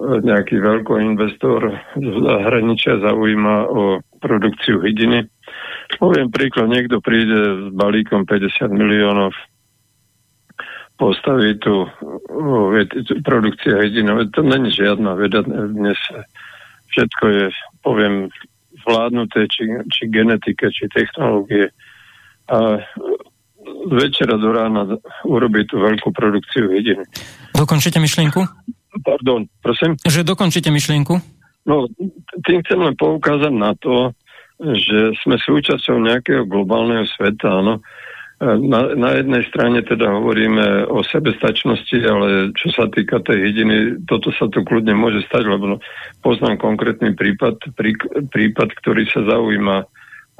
nejaký 0.00 0.62
investor 1.02 1.74
z 1.98 2.14
zahraničia 2.22 3.02
zaujíma 3.02 3.68
o 3.68 3.82
produkciu 4.22 4.80
hydiny. 4.80 5.26
Poviem 5.98 6.30
príklad, 6.30 6.70
niekto 6.70 7.02
príde 7.02 7.68
s 7.68 7.74
balíkom 7.74 8.24
50 8.24 8.70
miliónov 8.70 9.34
postaví 11.00 11.56
tu 11.56 11.88
produkcia 13.24 13.88
jedinové. 13.88 14.28
To 14.36 14.44
není 14.44 14.68
žiadna 14.68 15.16
veda 15.16 15.40
dnes. 15.48 15.96
Všetko 16.92 17.24
je, 17.28 17.44
poviem, 17.80 18.28
zvládnuté, 18.84 19.48
či, 19.48 19.64
či 19.88 20.12
genetika, 20.12 20.68
či 20.68 20.92
technológie. 20.92 21.72
A 22.52 22.84
z 23.64 23.92
večera 23.96 24.36
do 24.36 24.52
rána 24.52 25.00
urobí 25.24 25.64
tú 25.64 25.80
veľkú 25.80 26.12
produkciu 26.12 26.68
jediny. 26.68 27.06
Dokončite 27.56 27.96
myšlienku? 27.96 28.44
Pardon, 29.00 29.48
prosím? 29.64 29.96
Že 30.04 30.26
dokončite 30.26 30.68
myšlienku? 30.68 31.16
No, 31.64 31.86
tým 32.44 32.60
chcem 32.66 32.80
len 32.80 32.96
poukázať 32.98 33.52
na 33.54 33.72
to, 33.78 34.12
že 34.60 35.16
sme 35.24 35.40
súčasťou 35.40 35.96
nejakého 36.04 36.44
globálneho 36.44 37.08
sveta, 37.16 37.64
áno, 37.64 37.80
na, 38.40 38.96
na 38.96 39.10
jednej 39.20 39.44
strane 39.52 39.84
teda 39.84 40.16
hovoríme 40.16 40.88
o 40.88 41.04
sebestačnosti, 41.04 41.98
ale 42.08 42.56
čo 42.56 42.72
sa 42.72 42.88
týka 42.88 43.20
tej 43.20 43.52
hydiny, 43.52 43.76
toto 44.08 44.32
sa 44.32 44.48
tu 44.48 44.64
kľudne 44.64 44.96
môže 44.96 45.20
stať, 45.28 45.44
lebo 45.44 45.76
poznám 46.24 46.56
konkrétny 46.56 47.12
prípad, 47.12 47.60
prí, 47.76 47.92
prípad, 48.32 48.68
ktorý 48.80 49.04
sa 49.12 49.28
zaujíma 49.28 49.84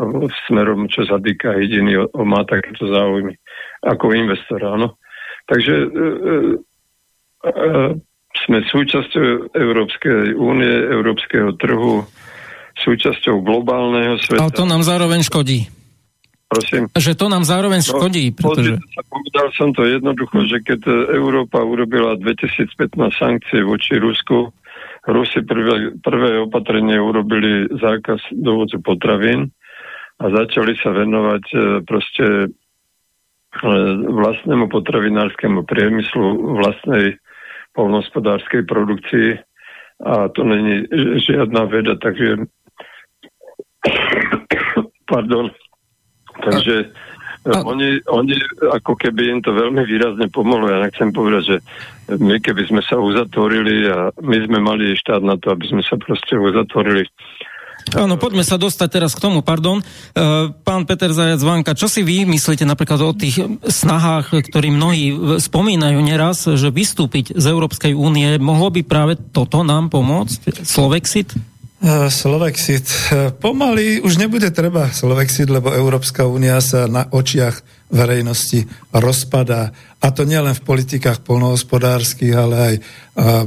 v 0.00 0.32
smerom, 0.48 0.88
čo 0.88 1.04
sa 1.04 1.20
týka 1.20 1.52
hydiny, 1.52 2.00
o, 2.00 2.08
o 2.08 2.24
má 2.24 2.40
takéto 2.48 2.88
záujmy 2.88 3.36
ako 3.84 4.16
investor, 4.16 4.64
áno. 4.64 4.96
Takže 5.44 5.74
e, 5.76 5.86
e, 5.92 6.32
e, 7.52 7.76
sme 8.48 8.58
súčasťou 8.64 9.52
Európskej 9.52 10.40
únie, 10.40 10.72
Európskeho 10.88 11.52
trhu, 11.60 12.08
súčasťou 12.80 13.44
globálneho 13.44 14.16
sveta. 14.24 14.40
Ale 14.40 14.56
to 14.56 14.64
nám 14.64 14.80
zároveň 14.80 15.20
škodí. 15.20 15.79
Prosím. 16.50 16.90
Že 16.90 17.14
to 17.14 17.26
nám 17.30 17.46
zároveň 17.46 17.78
no, 17.78 17.88
škodí, 17.94 18.34
pretože... 18.34 18.82
Povedal 19.06 19.48
som 19.54 19.70
to 19.70 19.86
jednoducho, 19.86 20.50
že 20.50 20.58
keď 20.66 20.82
Európa 21.14 21.62
urobila 21.62 22.18
2015 22.18 22.74
sankcie 23.14 23.62
voči 23.62 24.02
Rusku, 24.02 24.50
Rusi 25.06 25.46
prvé, 25.46 25.94
prvé 26.02 26.42
opatrenie 26.42 26.98
urobili 26.98 27.70
zákaz 27.70 28.34
dovozu 28.34 28.82
potravín 28.82 29.54
a 30.20 30.24
začali 30.28 30.76
sa 30.76 30.92
venovať 30.92 31.44
e, 31.54 31.58
proste 31.88 32.26
e, 32.44 32.48
vlastnému 34.10 34.68
potravinárskemu 34.68 35.64
priemyslu, 35.64 36.58
vlastnej 36.60 37.16
polnospodárskej 37.72 38.66
produkcii 38.66 39.40
a 40.04 40.28
to 40.34 40.44
není 40.44 40.84
žiadna 41.24 41.64
veda, 41.64 41.96
takže 41.96 42.44
pardon, 45.12 45.48
Takže 46.40 46.76
a... 47.48 47.64
oni, 47.64 48.04
oni, 48.04 48.34
ako 48.68 48.92
keby 49.00 49.32
im 49.32 49.40
to 49.40 49.56
veľmi 49.56 49.80
výrazne 49.88 50.28
pomohlo. 50.28 50.68
Ja 50.68 50.84
nechcem 50.84 51.08
povedať, 51.08 51.42
že 51.44 51.56
my 52.20 52.36
keby 52.42 52.68
sme 52.68 52.82
sa 52.84 53.00
uzatvorili 53.00 53.88
a 53.88 54.12
my 54.20 54.36
sme 54.44 54.58
mali 54.60 54.92
štát 54.92 55.24
na 55.24 55.40
to, 55.40 55.54
aby 55.54 55.64
sme 55.70 55.82
sa 55.84 55.96
proste 55.96 56.36
uzatvorili. 56.36 57.08
Áno, 57.96 58.20
poďme 58.20 58.44
sa 58.44 58.60
dostať 58.60 58.88
teraz 58.92 59.16
k 59.16 59.24
tomu, 59.24 59.40
pardon. 59.40 59.80
E, 59.80 59.84
pán 60.52 60.84
Peter 60.84 61.08
Zajac 61.16 61.40
Vanka, 61.40 61.72
čo 61.72 61.88
si 61.88 62.04
vy 62.04 62.28
myslíte 62.28 62.68
napríklad 62.68 63.00
o 63.00 63.16
tých 63.16 63.40
snahách, 63.64 64.52
ktorí 64.52 64.68
mnohí 64.68 65.16
spomínajú 65.40 65.96
neraz, 66.04 66.44
že 66.44 66.68
vystúpiť 66.68 67.32
z 67.32 67.44
Európskej 67.48 67.96
únie, 67.96 68.36
mohlo 68.36 68.68
by 68.68 68.84
práve 68.84 69.16
toto 69.32 69.64
nám 69.64 69.88
pomôcť? 69.88 70.60
Slovexit? 70.60 71.32
Eh, 71.80 72.12
Slovexit. 72.12 72.84
Pomaly 73.40 74.04
už 74.04 74.20
nebude 74.20 74.52
treba 74.52 74.92
Slovexit, 74.92 75.48
lebo 75.48 75.72
Európska 75.72 76.28
únia 76.28 76.60
sa 76.60 76.84
na 76.84 77.08
očiach 77.08 77.64
verejnosti 77.88 78.68
rozpadá. 78.92 79.72
A 79.96 80.12
to 80.12 80.28
nielen 80.28 80.52
v 80.52 80.60
politikách 80.60 81.24
polnohospodárskych, 81.24 82.36
ale 82.36 82.56
aj 82.60 82.74
eh, 82.76 82.84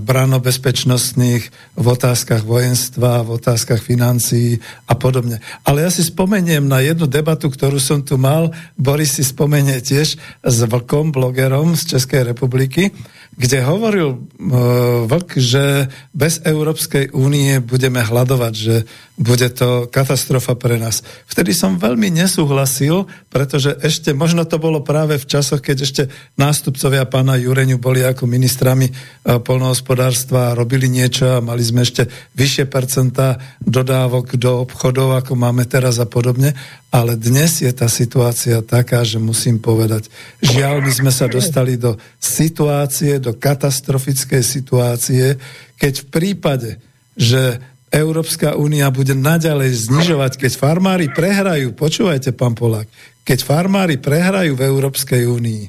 branobezpečnostných, 0.01 1.43
v 1.77 1.85
otázkach 1.85 2.41
vojenstva, 2.41 3.21
v 3.21 3.37
otázkach 3.37 3.85
financií 3.85 4.57
a 4.89 4.97
podobne. 4.97 5.37
Ale 5.61 5.85
ja 5.85 5.93
si 5.93 6.01
spomeniem 6.01 6.65
na 6.65 6.81
jednu 6.81 7.05
debatu, 7.05 7.53
ktorú 7.53 7.77
som 7.77 8.01
tu 8.01 8.17
mal. 8.17 8.49
Boris 8.73 9.13
si 9.13 9.21
spomenie 9.21 9.77
tiež 9.77 10.17
s 10.41 10.57
Vlkom, 10.65 11.13
blogerom 11.13 11.77
z 11.77 11.93
Českej 11.93 12.33
republiky 12.33 12.89
kde 13.33 13.65
hovoril 13.65 14.09
uh, 14.13 15.09
Vlk, 15.09 15.29
že 15.41 15.89
bez 16.13 16.41
Európskej 16.45 17.13
únie 17.17 17.57
budeme 17.59 18.05
hľadovať, 18.05 18.53
že 18.53 18.75
bude 19.13 19.45
to 19.53 19.85
katastrofa 19.93 20.57
pre 20.57 20.81
nás. 20.81 21.05
Vtedy 21.29 21.53
som 21.53 21.77
veľmi 21.77 22.09
nesúhlasil, 22.09 23.05
pretože 23.29 23.77
ešte, 23.85 24.09
možno 24.09 24.41
to 24.49 24.57
bolo 24.57 24.81
práve 24.81 25.21
v 25.21 25.29
časoch, 25.29 25.61
keď 25.61 25.77
ešte 25.85 26.03
nástupcovia 26.33 27.05
pána 27.05 27.37
Jureňu 27.37 27.77
boli 27.77 28.01
ako 28.01 28.25
ministrami 28.25 28.89
uh, 28.89 29.37
polnohospodárstva 29.37 30.57
robili 30.57 30.89
niečo 30.89 31.29
a 31.29 31.45
mali 31.45 31.61
sme 31.61 31.85
ešte 31.85 32.09
vyššie 32.33 32.65
percentá 32.65 33.37
dodávok 33.61 34.33
do 34.33 34.65
obchodov, 34.65 35.13
ako 35.21 35.37
máme 35.37 35.69
teraz 35.69 36.01
a 36.01 36.09
podobne. 36.09 36.57
Ale 36.89 37.13
dnes 37.13 37.61
je 37.61 37.69
tá 37.69 37.85
situácia 37.89 38.65
taká, 38.65 39.05
že 39.05 39.21
musím 39.21 39.61
povedať, 39.61 40.09
žiaľ, 40.41 40.81
my 40.81 40.89
sme 40.89 41.11
sa 41.13 41.29
dostali 41.29 41.77
do 41.77 42.01
situácie, 42.17 43.21
do 43.21 43.37
katastrofickej 43.37 44.41
situácie, 44.41 45.37
keď 45.77 45.93
v 46.01 46.07
prípade, 46.09 46.69
že 47.13 47.61
Európska 47.93 48.57
únia 48.57 48.89
bude 48.89 49.13
naďalej 49.13 49.85
znižovať, 49.85 50.41
keď 50.41 50.51
farmári 50.57 51.13
prehrajú, 51.13 51.77
počúvajte, 51.77 52.33
pán 52.33 52.57
Polák, 52.57 52.89
keď 53.21 53.45
farmári 53.45 54.01
prehrajú 54.01 54.57
v 54.57 54.65
Európskej 54.65 55.29
únii 55.29 55.63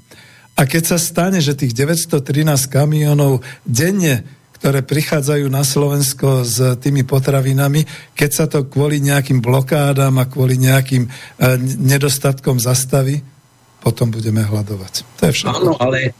a 0.56 0.64
keď 0.64 0.96
sa 0.96 0.98
stane, 0.98 1.44
že 1.44 1.52
tých 1.52 1.76
913 1.76 2.24
kamionov 2.72 3.44
denne 3.68 4.24
ktoré 4.64 4.80
prichádzajú 4.80 5.52
na 5.52 5.60
Slovensko 5.60 6.40
s 6.40 6.80
tými 6.80 7.04
potravinami, 7.04 7.84
keď 8.16 8.30
sa 8.32 8.48
to 8.48 8.64
kvôli 8.64 8.96
nejakým 8.96 9.44
blokádám 9.44 10.16
a 10.16 10.24
kvôli 10.24 10.56
nejakým 10.56 11.04
e, 11.04 11.10
nedostatkom 11.84 12.56
zastaví, 12.56 13.20
potom 13.84 14.08
budeme 14.08 14.40
hľadovať. 14.40 15.04
To 15.20 15.22
je 15.28 15.32
všetko. 15.36 15.68
Áno, 15.68 15.72
ale 15.76 16.16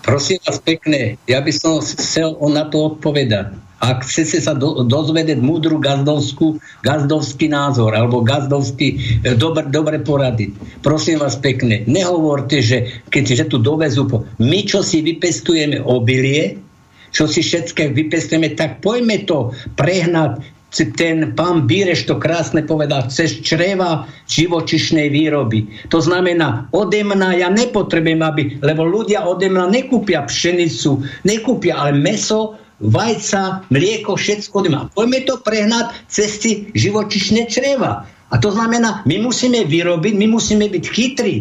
prosím 0.00 0.40
vás 0.40 0.56
pekne, 0.64 1.20
ja 1.28 1.44
by 1.44 1.52
som 1.52 1.84
chcel 1.84 2.32
na 2.48 2.64
to 2.64 2.96
odpovedať. 2.96 3.60
Ak 3.82 4.06
chcete 4.06 4.38
sa 4.38 4.54
do, 4.54 4.86
dozvedieť 4.86 5.42
múdru 5.42 5.82
gazdovskú, 5.82 6.62
gazdovský 6.86 7.50
názor 7.50 7.90
alebo 7.90 8.22
gazdovský 8.22 8.94
e, 9.26 9.34
dobre, 9.34 9.66
dobre 9.74 9.98
poradiť, 9.98 10.54
prosím 10.86 11.18
vás 11.18 11.34
pekne, 11.34 11.82
nehovorte, 11.90 12.62
že 12.62 13.02
keďže 13.10 13.50
tu 13.50 13.58
dovezú, 13.58 14.06
po, 14.06 14.22
my 14.38 14.62
čo 14.62 14.86
si 14.86 15.02
vypestujeme 15.02 15.82
obilie, 15.82 16.62
čo 17.10 17.26
si 17.26 17.42
všetké 17.42 17.90
vypestujeme, 17.90 18.54
tak 18.54 18.80
poďme 18.80 19.26
to 19.26 19.50
prehnať 19.76 20.40
ten 20.72 21.36
pán 21.36 21.68
Bíreš 21.68 22.08
to 22.08 22.16
krásne 22.16 22.64
povedal, 22.64 23.04
cez 23.12 23.44
čreva 23.44 24.08
živočišnej 24.24 25.12
výroby. 25.12 25.68
To 25.92 26.00
znamená, 26.00 26.72
ode 26.72 27.04
mňa 27.04 27.44
ja 27.44 27.48
nepotrebujem, 27.52 28.24
aby, 28.24 28.42
lebo 28.64 28.88
ľudia 28.88 29.28
ode 29.28 29.52
mňa 29.52 29.68
nekúpia 29.68 30.24
pšenicu, 30.24 31.04
nekúpia 31.28 31.76
ale 31.76 32.00
meso, 32.00 32.56
vajca, 32.82 33.70
mlieko, 33.70 34.18
všetko 34.18 34.66
mňa. 34.66 34.80
Poďme 34.92 35.20
to 35.24 35.38
prehnať 35.38 35.94
cez 36.10 36.42
živočišné 36.74 37.46
čreva. 37.46 38.04
A 38.32 38.34
to 38.40 38.50
znamená, 38.50 39.06
my 39.06 39.22
musíme 39.22 39.62
vyrobiť, 39.64 40.14
my 40.18 40.26
musíme 40.26 40.66
byť 40.66 40.84
chytrí 40.90 41.36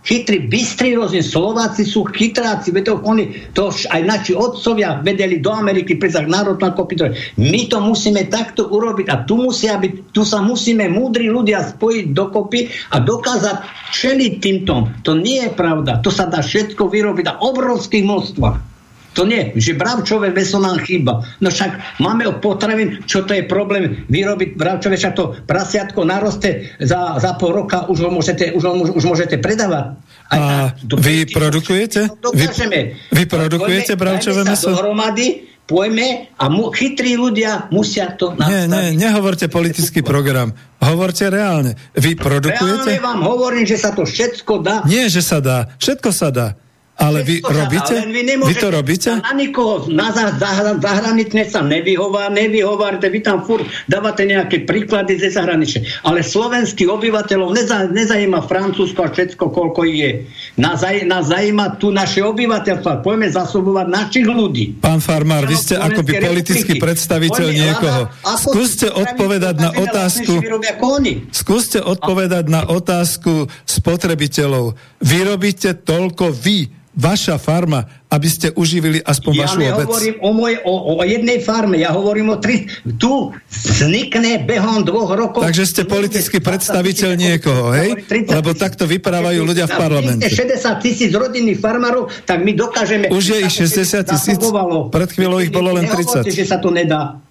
chytrí, 0.00 0.48
bystrí 0.48 0.96
rôzne 0.96 1.20
Slováci 1.20 1.84
sú 1.84 2.08
chytráci, 2.08 2.72
to, 2.80 2.96
oni, 3.04 3.52
to 3.52 3.68
aj 3.68 4.00
naši 4.00 4.32
otcovia 4.32 5.04
vedeli 5.04 5.44
do 5.44 5.52
Ameriky 5.52 6.00
prísť 6.00 6.24
národná 6.24 6.72
kopitole. 6.72 7.16
My 7.36 7.68
to 7.68 7.84
musíme 7.84 8.24
takto 8.32 8.68
urobiť 8.72 9.06
a 9.12 9.16
tu, 9.28 9.36
musia 9.36 9.76
byť, 9.76 10.16
tu 10.16 10.24
sa 10.24 10.40
musíme 10.40 10.88
múdri 10.88 11.28
ľudia 11.28 11.76
spojiť 11.76 12.16
dokopy 12.16 12.60
a 12.96 13.04
dokázať 13.04 13.56
čeliť 13.92 14.32
týmto. 14.40 14.88
To 15.04 15.12
nie 15.12 15.44
je 15.44 15.50
pravda. 15.52 16.00
To 16.00 16.08
sa 16.08 16.24
dá 16.24 16.40
všetko 16.40 16.88
vyrobiť 16.88 17.24
na 17.28 17.34
obrovských 17.44 18.04
množstvách. 18.04 18.69
To 19.18 19.26
nie, 19.26 19.50
že 19.58 19.74
bravčové 19.74 20.30
meso 20.30 20.62
nám 20.62 20.78
chýba. 20.86 21.26
No 21.42 21.50
však 21.50 21.98
máme 21.98 22.30
o 22.30 22.38
potravín, 22.38 23.02
čo 23.10 23.26
to 23.26 23.34
je 23.34 23.42
problém 23.42 24.06
vyrobiť 24.06 24.54
bravčové, 24.54 24.94
však 24.94 25.14
to 25.18 25.34
prasiatko 25.50 26.06
naroste 26.06 26.78
za, 26.78 27.18
za 27.18 27.34
pol 27.34 27.64
roka, 27.64 27.90
už 27.90 28.06
ho 28.06 28.10
môžete, 28.14 28.54
už 28.54 28.62
ho, 28.62 28.72
už 28.94 29.02
môžete 29.02 29.42
predávať. 29.42 29.98
A, 30.30 30.36
a 30.38 30.42
vy 30.78 31.26
produkujete? 31.26 32.06
Vy, 32.30 32.46
vy 33.10 33.22
produkujete 33.26 33.98
bravčové 33.98 34.46
meso? 34.46 34.70
Dohromady, 34.70 35.50
pojme 35.66 36.30
a 36.38 36.44
mu, 36.46 36.70
chytrí 36.70 37.18
ľudia 37.18 37.66
musia 37.74 38.14
to 38.14 38.38
nastaviť. 38.38 38.70
Nie, 38.70 38.94
nie, 38.94 38.94
nehovorte 38.94 39.50
politický 39.50 40.06
program. 40.06 40.54
Hovorte 40.78 41.26
reálne. 41.30 41.74
Vy 41.98 42.14
produkujete? 42.14 42.94
Reálne 42.94 43.02
vám 43.02 43.20
hovorím, 43.26 43.66
že 43.66 43.74
sa 43.74 43.90
to 43.90 44.06
všetko 44.06 44.62
dá. 44.62 44.86
Nie, 44.86 45.10
že 45.10 45.22
sa 45.22 45.42
dá. 45.42 45.74
Všetko 45.82 46.10
sa 46.14 46.30
dá. 46.30 46.48
Ale 47.00 47.24
vy 47.24 47.40
robíte? 47.40 47.96
Ale 47.96 48.12
vy, 48.12 48.22
vy 48.36 48.56
to 48.60 48.68
robíte? 48.68 49.08
Na 49.24 49.32
nikoho 49.32 49.88
na 49.88 50.12
zahraničné 50.76 51.48
sa 51.48 51.64
nevyhová, 51.64 52.28
nevyhovárte, 52.28 53.08
vy 53.08 53.24
tam 53.24 53.40
furt 53.48 53.64
dávate 53.88 54.28
nejaké 54.28 54.68
príklady 54.68 55.16
ze 55.16 55.32
zahraničia. 55.32 55.80
Ale 56.04 56.20
slovenských 56.20 56.92
obyvateľov 56.92 57.56
neza, 57.56 57.88
nezajíma 57.88 58.44
Francúzsko 58.44 59.00
a 59.00 59.08
všetko, 59.08 59.48
koľko 59.48 59.88
je. 59.88 60.28
Nás, 60.60 60.84
nás 60.84 61.24
zajíma 61.32 61.80
tu 61.80 61.88
naše 61.88 62.20
obyvateľstva. 62.20 63.00
Poďme 63.00 63.32
zasobovať 63.32 63.86
našich 63.88 64.28
ľudí. 64.28 64.76
Pán 64.84 65.00
Farmár, 65.00 65.48
vy 65.48 65.56
ste 65.56 65.80
akoby 65.80 66.20
politický 66.20 66.76
predstaviteľ 66.76 67.46
Poďme, 67.48 67.60
niekoho. 67.64 68.00
Skúste 68.36 68.92
odpovedať 68.92 69.56
na 69.56 69.70
otázku. 69.72 70.32
Skúste 71.32 71.80
odpovedať 71.80 72.44
na 72.52 72.68
otázku 72.68 73.48
spotrebiteľov. 73.64 74.76
Vyrobíte 75.00 75.80
toľko 75.80 76.36
vy 76.36 76.80
vaša 76.90 77.38
farma, 77.38 77.86
aby 78.10 78.26
ste 78.26 78.50
uživili 78.50 78.98
aspoň 78.98 79.32
Ja 79.38 79.42
vašu 79.46 79.58
obec. 79.62 79.86
nehovorím 79.86 80.14
o, 80.18 80.30
moj, 80.34 80.54
o, 80.66 80.74
o 80.98 81.02
jednej 81.06 81.38
farme, 81.38 81.78
ja 81.78 81.94
hovorím 81.94 82.34
o 82.34 82.36
tri... 82.42 82.66
Tu 82.98 83.12
vznikne 83.46 84.42
behom 84.42 84.82
dvoch 84.82 85.14
rokov... 85.14 85.46
Takže 85.46 85.64
ste 85.70 85.82
politický 85.86 86.42
predstaviteľ 86.42 87.10
niekoho, 87.14 87.70
hej? 87.78 87.94
Lebo 88.26 88.50
takto 88.58 88.90
vyprávajú 88.90 89.40
ľudia 89.46 89.70
v 89.70 89.74
parlamente. 89.78 90.26
60 90.26 90.82
tisíc 90.82 91.14
rodinných 91.14 91.62
farmárov, 91.62 92.10
tak 92.26 92.42
my 92.42 92.52
dokážeme... 92.58 93.06
Už 93.14 93.38
je 93.38 93.38
ich 93.46 93.54
60 93.54 94.10
tisíc? 94.10 94.38
Pred 94.90 95.10
chvíľou 95.14 95.38
ich 95.38 95.54
bolo 95.54 95.70
len 95.78 95.86
Nehovorte, 95.86 96.26
30. 96.26 96.34
že 96.34 96.44
sa 96.44 96.58
to 96.58 96.74
nedá. 96.74 97.22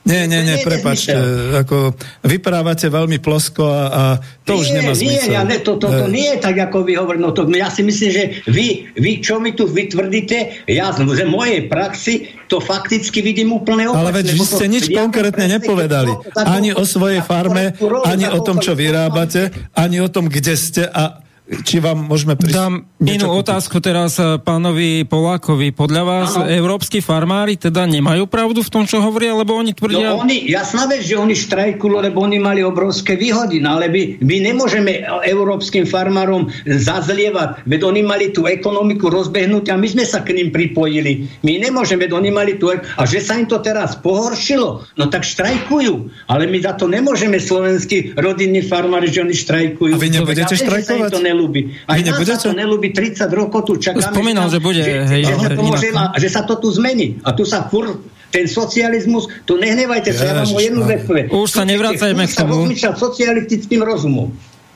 Nie, 0.00 0.24
nie, 0.24 0.40
nie, 0.42 0.56
prepačte. 0.58 1.12
Ako, 1.60 1.92
vyprávate 2.24 2.88
veľmi 2.88 3.20
plosko 3.20 3.62
a, 3.62 3.80
a 3.86 4.02
to 4.42 4.56
už 4.56 4.72
nie, 4.72 4.80
nemá 4.80 4.92
nie, 4.92 5.04
zmysel. 5.06 5.28
ja 5.30 5.42
ne, 5.44 5.60
to, 5.60 5.76
to, 5.76 5.86
to 5.86 6.06
Eh, 6.06 6.10
nie 6.10 6.26
je 6.26 6.38
tak, 6.40 6.56
ako 6.58 6.82
vy 6.82 6.96
hovoríte. 6.96 7.20
No 7.20 7.30
to, 7.30 7.44
ja 7.46 7.68
si 7.68 7.84
myslím, 7.84 8.10
že 8.10 8.22
vy, 8.48 8.90
vy 8.96 9.20
čo 9.20 9.36
mi 9.36 9.52
tu 9.52 9.68
vytvrdíte, 9.68 10.66
ja 10.66 10.90
z 10.90 11.04
mojej 11.28 11.68
praxi 11.68 12.14
to 12.48 12.58
fakticky 12.58 13.20
vidím 13.20 13.52
úplne 13.52 13.86
opačne. 13.86 14.00
Ale 14.00 14.10
veď 14.16 14.26
vy 14.32 14.40
ste 14.42 14.66
nič 14.66 14.84
ja- 14.88 14.98
konkrétne 14.98 15.46
nepovedali. 15.52 16.12
za 16.26 16.42
to- 16.42 16.48
Ani 16.48 16.72
o 16.72 16.82
svojej 16.82 17.20
farme, 17.20 17.76
ani 18.02 18.24
o 18.26 18.40
to- 18.40 18.46
tom, 18.46 18.56
čo 18.58 18.72
vyrábate, 18.72 19.52
ani 19.74 20.00
o 20.00 20.08
tom, 20.08 20.26
kde 20.26 20.56
ste 20.56 20.82
a 20.82 21.20
či 21.50 21.82
vám 21.82 22.06
môžeme 22.06 22.38
prísť... 22.38 22.54
Dám 22.54 22.74
inú 23.02 23.26
kúpiť. 23.26 23.40
otázku 23.42 23.76
teraz 23.82 24.22
eh, 24.22 24.38
pánovi 24.38 25.02
Polákovi. 25.02 25.74
Podľa 25.74 26.02
vás 26.06 26.28
Áno. 26.38 26.46
európsky 26.46 27.02
farmári 27.02 27.58
teda 27.58 27.90
nemajú 27.90 28.30
pravdu 28.30 28.62
v 28.62 28.70
tom, 28.70 28.84
čo 28.86 29.02
hovoria, 29.02 29.34
lebo 29.34 29.58
oni 29.58 29.74
tvrdia... 29.74 30.14
No 30.14 30.22
oni, 30.22 30.46
jasná 30.46 30.86
vec, 30.86 31.02
že 31.02 31.18
oni 31.18 31.34
štrajkujú, 31.34 32.06
lebo 32.06 32.22
oni 32.22 32.38
mali 32.38 32.62
obrovské 32.62 33.18
výhody, 33.18 33.58
no 33.58 33.74
ale 33.74 33.90
my, 33.90 34.22
my 34.22 34.36
nemôžeme 34.52 35.02
európskym 35.26 35.90
farmárom 35.90 36.54
zazlievať, 36.62 37.66
veď 37.66 37.80
oni 37.82 38.02
mali 38.06 38.30
tú 38.30 38.46
ekonomiku 38.46 39.10
rozbehnúť 39.10 39.74
a 39.74 39.80
my 39.80 39.86
sme 39.90 40.04
sa 40.06 40.22
k 40.22 40.38
ním 40.38 40.54
pripojili. 40.54 41.26
My 41.42 41.58
nemôžeme, 41.58 42.06
veď 42.06 42.14
oni 42.14 42.30
mali 42.30 42.52
tú... 42.62 42.70
A 42.70 43.02
že 43.08 43.18
sa 43.18 43.34
im 43.34 43.50
to 43.50 43.58
teraz 43.58 43.98
pohoršilo, 43.98 44.86
no 44.94 45.04
tak 45.10 45.26
štrajkujú. 45.26 46.28
Ale 46.30 46.46
my 46.46 46.58
za 46.62 46.78
to 46.78 46.86
nemôžeme 46.86 47.42
slovenskí 47.42 48.14
rodinní 48.14 48.62
farmári, 48.62 49.10
že 49.10 49.26
oni 49.26 49.34
štrajkujú. 49.34 49.92
A 49.96 49.98
vy 49.98 50.10
nebudete 50.14 50.54
štrajkovať? 50.54 51.39
To 51.40 51.48
nelúbi. 51.48 51.62
Aj 51.88 52.00
nás 52.04 52.20
sa 52.20 52.36
to 52.36 52.52
nelúbi, 52.52 52.92
30 52.92 53.32
rokov 53.32 53.60
tu 53.64 53.72
čakáme. 53.80 54.12
Spomínal, 54.12 54.46
že 54.52 54.60
bude, 54.60 54.84
že, 54.84 55.08
hej, 55.08 55.22
že, 55.24 55.34
sa 55.34 55.48
ale 55.48 55.56
to 55.56 55.62
môže, 55.64 55.88
inak. 55.88 56.08
a 56.12 56.16
že 56.20 56.28
sa 56.28 56.40
to 56.44 56.54
tu 56.60 56.68
zmení. 56.68 57.16
A 57.24 57.32
tu 57.32 57.48
sa 57.48 57.64
fur, 57.64 58.04
ten 58.28 58.44
socializmus, 58.44 59.26
tu 59.48 59.56
nehnevajte 59.56 60.12
sa, 60.12 60.22
ja 60.22 60.34
vám 60.44 60.52
o 60.52 60.60
jednu 60.60 60.82
vec. 60.84 61.02
Už 61.32 61.48
sa 61.48 61.64
nevracajme 61.64 62.22
k 62.28 62.30
sa 62.30 62.44
tomu. 62.44 62.68
rozmýšľa 62.68 62.92
socialistickým 62.94 63.80
rozumom. 63.80 64.28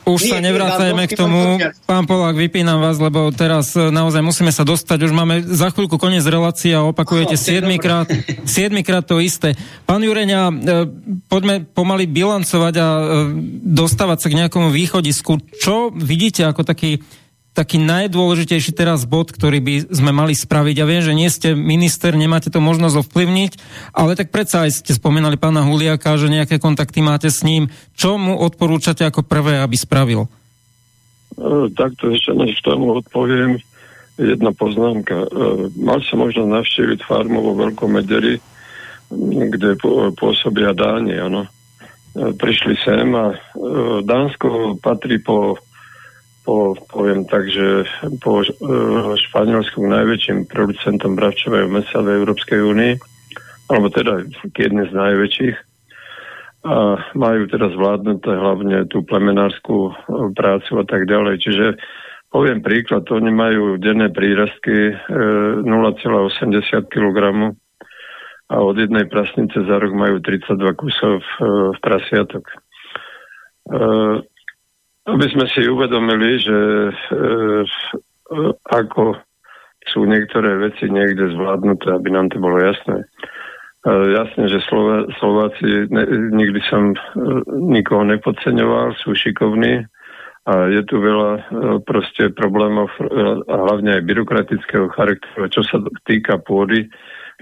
Už 0.04 0.28
Nie, 0.28 0.32
sa 0.36 0.38
nevracajme 0.44 1.04
k 1.08 1.16
tomu. 1.16 1.56
Pán 1.88 2.04
Polák, 2.04 2.36
vypínam 2.36 2.76
vás, 2.76 3.00
lebo 3.00 3.32
teraz 3.32 3.72
e, 3.72 3.88
naozaj 3.88 4.20
musíme 4.20 4.52
sa 4.52 4.60
dostať. 4.60 5.08
Už 5.08 5.12
máme 5.16 5.40
za 5.40 5.72
chvíľku 5.72 5.96
koniec 5.96 6.20
relácie 6.28 6.76
a 6.76 6.84
opakujete 6.84 7.40
siedmikrát, 7.40 8.04
siedmikrát 8.44 9.08
to 9.08 9.16
isté. 9.24 9.56
Pán 9.88 10.04
Jureňa, 10.04 10.40
e, 10.48 10.54
poďme 11.24 11.64
pomaly 11.64 12.04
bilancovať 12.04 12.74
a 12.76 12.88
e, 12.88 13.04
dostávať 13.64 14.18
sa 14.20 14.28
k 14.28 14.38
nejakomu 14.44 14.68
východisku. 14.68 15.40
Čo 15.56 15.88
vidíte 15.96 16.44
ako 16.44 16.68
taký 16.68 17.00
taký 17.54 17.78
najdôležitejší 17.78 18.74
teraz 18.74 19.06
bod, 19.06 19.30
ktorý 19.30 19.62
by 19.62 19.74
sme 19.94 20.10
mali 20.10 20.34
spraviť. 20.34 20.74
Ja 20.74 20.86
viem, 20.90 21.02
že 21.06 21.14
nie 21.14 21.30
ste 21.30 21.54
minister, 21.54 22.18
nemáte 22.18 22.50
to 22.50 22.58
možnosť 22.58 23.06
ovplyvniť, 23.06 23.52
ale 23.94 24.18
tak 24.18 24.34
predsa 24.34 24.66
aj 24.66 24.82
ste 24.82 24.92
spomínali 24.92 25.38
pána 25.38 25.62
Huliaka, 25.62 26.18
že 26.18 26.34
nejaké 26.34 26.58
kontakty 26.58 26.98
máte 26.98 27.30
s 27.30 27.46
ním. 27.46 27.70
Čo 27.94 28.18
mu 28.18 28.34
odporúčate 28.42 29.06
ako 29.06 29.22
prvé, 29.22 29.62
aby 29.62 29.78
spravil? 29.78 30.26
E, 31.38 31.70
Takto 31.70 32.10
ešte 32.10 32.34
než 32.34 32.58
tomu 32.66 32.98
odpoviem, 32.98 33.62
jedna 34.18 34.50
poznámka. 34.50 35.14
E, 35.14 35.26
Mal 35.78 36.02
som 36.10 36.26
možnosť 36.26 36.50
navštíviť 36.50 37.00
farmu 37.06 37.38
vo 37.38 37.54
Veľkom 37.54 37.94
Mederi, 37.94 38.42
kde 39.14 39.78
pô- 39.78 40.10
pôsobia 40.10 40.74
Dáni, 40.74 41.14
áno. 41.22 41.46
E, 41.46 42.34
Prišli 42.34 42.74
sem 42.82 43.14
a 43.14 43.30
Dánsko 44.02 44.82
patrí 44.82 45.22
po, 45.22 45.54
po 46.44 46.76
poviem 46.92 47.24
tak, 47.24 47.48
že 47.48 47.88
po 48.20 48.44
e, 48.44 48.48
Španielsku 49.16 49.80
najväčším 49.80 50.46
producentom 50.46 51.16
bravčového 51.16 51.66
mesa 51.72 52.04
v 52.04 52.20
Európskej 52.20 52.60
únii, 52.60 52.92
alebo 53.72 53.88
teda 53.88 54.28
jedný 54.52 54.84
z 54.86 54.92
najväčších 54.92 55.56
a 56.64 56.96
majú 57.12 57.44
teraz 57.44 57.76
vládnuté 57.76 58.32
hlavne 58.32 58.88
tú 58.88 59.04
plemenárskú 59.04 59.92
e, 59.92 59.92
prácu 60.32 60.80
a 60.80 60.84
tak 60.88 61.04
ďalej. 61.04 61.34
Čiže 61.44 61.66
poviem 62.32 62.64
príklad, 62.64 63.04
oni 63.12 63.28
majú 63.28 63.76
denné 63.76 64.08
prírastky 64.08 64.92
e, 64.92 64.94
0,80 65.60 66.88
kg 66.88 67.18
a 68.48 68.56
od 68.60 68.76
jednej 68.80 69.04
prasnice 69.12 69.60
za 69.60 69.76
rok 69.76 69.92
majú 69.92 70.24
32 70.24 70.56
kusov 70.72 71.20
e, 71.20 71.26
prasiatok. 71.84 72.44
Aby 75.04 75.26
sme 75.28 75.44
si 75.52 75.68
uvedomili, 75.68 76.40
že 76.40 76.58
e, 76.88 76.92
e, 77.12 77.64
ako 78.72 79.20
sú 79.84 80.08
niektoré 80.08 80.56
veci 80.64 80.88
niekde 80.88 81.36
zvládnuté, 81.36 81.92
aby 81.92 82.08
nám 82.08 82.32
to 82.32 82.40
bolo 82.40 82.56
jasné. 82.56 83.04
E, 83.04 83.06
Jasne, 84.16 84.48
že 84.48 84.64
Slova, 84.64 85.04
Slováci, 85.20 85.92
ne, 85.92 86.04
nikdy 86.32 86.60
som 86.72 86.96
e, 86.96 86.98
nikoho 87.52 88.08
nepodceňoval, 88.08 88.96
sú 88.96 89.12
šikovní 89.12 89.84
a 90.44 90.68
je 90.68 90.82
tu 90.84 91.00
veľa 91.00 91.30
e, 91.36 91.40
proste 91.88 92.28
problémov 92.36 92.92
e, 93.00 93.04
a 93.48 93.54
hlavne 93.64 93.96
aj 94.00 94.06
byrokratického 94.08 94.92
charakteru. 94.92 95.48
Čo 95.48 95.64
sa 95.64 95.80
týka 96.04 96.36
pôdy, 96.36 96.88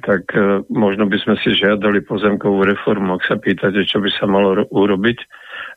tak 0.06 0.30
e, 0.34 0.62
možno 0.70 1.10
by 1.10 1.18
sme 1.18 1.34
si 1.43 1.51
žiadali 1.51 2.06
pozemkovú 2.06 2.62
reformu, 2.62 3.18
ak 3.18 3.26
sa 3.26 3.36
pýtate, 3.43 3.82
čo 3.86 3.98
by 3.98 4.10
sa 4.14 4.30
malo 4.30 4.62
ro- 4.62 4.70
urobiť. 4.70 5.18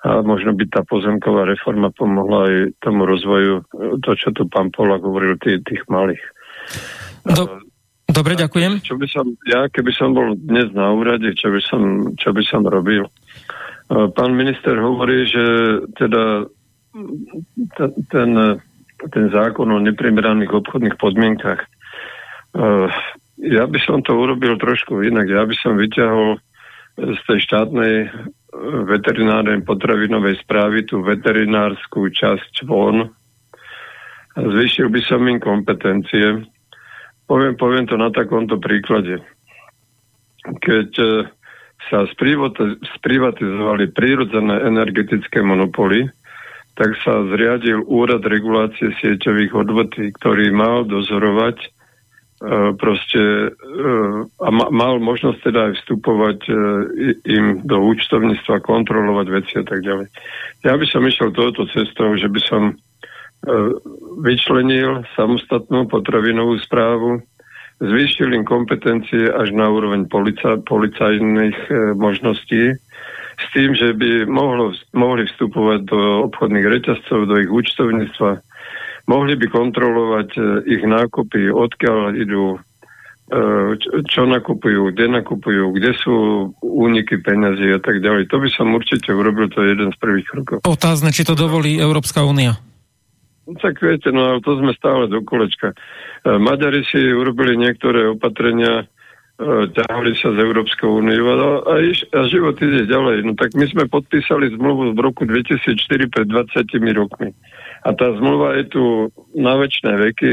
A 0.05 0.21
možno 0.21 0.53
by 0.53 0.69
tá 0.69 0.85
pozemková 0.85 1.49
reforma 1.49 1.89
pomohla 1.89 2.45
aj 2.45 2.55
tomu 2.77 3.09
rozvoju, 3.09 3.65
e, 3.73 3.97
to, 4.05 4.13
čo 4.13 4.29
tu 4.37 4.45
pán 4.45 4.69
Polak 4.69 5.01
hovoril, 5.01 5.33
tých, 5.41 5.65
tých 5.65 5.81
malých. 5.89 6.21
Do, 7.25 7.65
dobre, 8.05 8.37
ďakujem. 8.37 8.85
Čo 8.85 9.01
by 9.01 9.07
som, 9.09 9.33
ja 9.49 9.65
keby 9.65 9.89
som 9.97 10.13
bol 10.13 10.37
dnes 10.37 10.69
na 10.77 10.93
úrade, 10.93 11.33
čo 11.33 11.49
by 11.49 11.57
som, 11.57 11.81
čo 12.21 12.29
by 12.29 12.43
som 12.45 12.61
robil? 12.69 13.01
E, 13.01 13.11
Pán 14.13 14.37
minister 14.37 14.77
hovorí, 14.77 15.25
že 15.25 15.43
teda 15.97 16.45
t- 17.73 17.95
ten, 18.13 18.61
ten 19.09 19.25
zákon 19.33 19.73
o 19.73 19.81
neprimeraných 19.81 20.53
obchodných 20.53 21.01
podmienkach, 21.01 21.65
e, 21.65 22.67
ja 23.41 23.65
by 23.65 23.79
som 23.81 24.05
to 24.05 24.13
urobil 24.13 24.55
trošku 24.61 25.01
inak. 25.01 25.27
Ja 25.27 25.43
by 25.43 25.55
som 25.59 25.81
vyťahol 25.81 26.37
z 26.95 27.19
tej 27.27 27.39
štátnej 27.43 27.95
e, 28.03 28.09
veterinárnej 28.87 29.67
potravinovej 29.67 30.39
správy 30.43 30.87
tú 30.87 31.03
veterinárskú 31.03 32.07
časť 32.07 32.63
von. 32.63 33.11
A 34.35 34.39
Zvýšil 34.39 34.87
by 34.91 35.01
som 35.03 35.21
im 35.27 35.39
kompetencie. 35.39 36.47
Poviem, 37.27 37.55
poviem 37.59 37.85
to 37.87 37.99
na 37.99 38.11
takomto 38.11 38.59
príklade. 38.59 39.19
Keď 40.43 40.89
e, 40.95 41.07
sa 41.91 42.07
sprivati- 42.15 42.79
sprivatizovali 42.99 43.91
prírodzené 43.91 44.63
energetické 44.63 45.43
monopoly, 45.43 46.07
tak 46.75 46.91
sa 47.03 47.23
zriadil 47.31 47.87
úrad 47.87 48.23
regulácie 48.27 48.91
sieťových 48.99 49.51
odvetví, 49.55 50.11
ktorý 50.19 50.51
mal 50.51 50.83
dozorovať 50.83 51.74
proste 52.77 53.21
e, 53.21 53.47
a 54.41 54.49
ma, 54.53 54.65
mal 54.69 55.01
možnosť 55.01 55.39
teda 55.49 55.59
aj 55.71 55.73
vstupovať 55.81 56.39
e, 56.45 56.53
i- 57.09 57.17
im 57.37 57.45
do 57.65 57.81
účtovníctva, 57.81 58.61
kontrolovať 58.61 59.27
veci 59.33 59.53
a 59.59 59.65
tak 59.65 59.81
ďalej. 59.81 60.07
Ja 60.61 60.77
by 60.77 60.85
som 60.85 61.05
išiel 61.05 61.33
touto 61.33 61.65
cestou, 61.73 62.13
že 62.17 62.29
by 62.29 62.41
som 62.45 62.63
vyčlenil 64.25 65.05
samostatnú 65.13 65.85
potravinovú 65.85 66.57
správu, 66.65 67.21
zvýšil 67.77 68.33
im 68.33 68.41
kompetencie 68.41 69.29
až 69.29 69.53
na 69.53 69.69
úroveň 69.69 70.09
polica, 70.09 70.57
policajných 70.65 71.69
možností, 71.93 72.73
s 73.35 73.45
tým, 73.51 73.75
že 73.75 73.93
by 73.93 74.25
mohlo, 74.25 74.73
mohli 74.95 75.27
vstupovať 75.27 75.79
do 75.85 75.99
obchodných 76.31 76.65
reťazcov, 76.65 77.29
do 77.29 77.35
ich 77.37 77.51
účtovníctva, 77.51 78.41
mohli 79.05 79.33
by 79.37 79.47
kontrolovať 79.49 80.29
e, 80.37 80.41
ich 80.77 80.83
nákupy, 80.83 81.53
odkiaľ 81.53 82.17
idú, 82.17 82.57
e, 82.57 82.59
čo, 84.09 84.25
nakupujú, 84.25 84.93
kde 84.93 85.05
nakupujú, 85.21 85.73
kde 85.77 85.91
sú 86.01 86.15
úniky 86.61 87.21
peňazí 87.21 87.69
a 87.73 87.79
tak 87.81 88.01
ďalej. 88.01 88.29
To 88.33 88.37
by 88.41 88.49
som 88.49 88.73
určite 88.73 89.13
urobil, 89.13 89.49
to 89.49 89.61
je 89.61 89.77
jeden 89.77 89.89
z 89.93 89.97
prvých 90.01 90.27
krokov. 90.29 90.57
Otázne, 90.65 91.13
či 91.13 91.25
to 91.25 91.37
dovolí 91.37 91.77
Európska 91.77 92.25
únia. 92.25 92.57
No 93.45 93.53
Tak 93.61 93.77
viete, 93.77 94.09
no 94.09 94.33
ale 94.33 94.39
to 94.41 94.57
sme 94.57 94.73
stále 94.73 95.05
do 95.05 95.21
kolečka. 95.21 95.73
E, 95.73 95.75
Maďari 96.41 96.81
si 96.89 96.97
urobili 96.97 97.57
niektoré 97.57 98.09
opatrenia, 98.09 98.89
ťahali 99.35 100.15
sa 100.15 100.31
z 100.31 100.47
Európskou 100.47 101.03
úniou 101.03 101.27
a, 101.27 101.35
a, 101.67 101.75
a 101.91 102.19
život 102.31 102.55
ide 102.55 102.87
ďalej. 102.87 103.27
No 103.27 103.35
tak 103.35 103.51
my 103.51 103.67
sme 103.67 103.83
podpísali 103.83 104.55
zmluvu 104.55 104.95
v 104.95 104.99
roku 105.03 105.27
2004 105.27 106.07
pred 106.07 106.23
20 106.31 106.95
rokmi. 106.95 107.35
A 107.85 107.93
tá 107.93 108.09
zmluva 108.17 108.57
je 108.57 108.65
tu 108.73 108.83
na 109.37 109.53
väčšie 109.55 109.93
veky. 109.93 110.31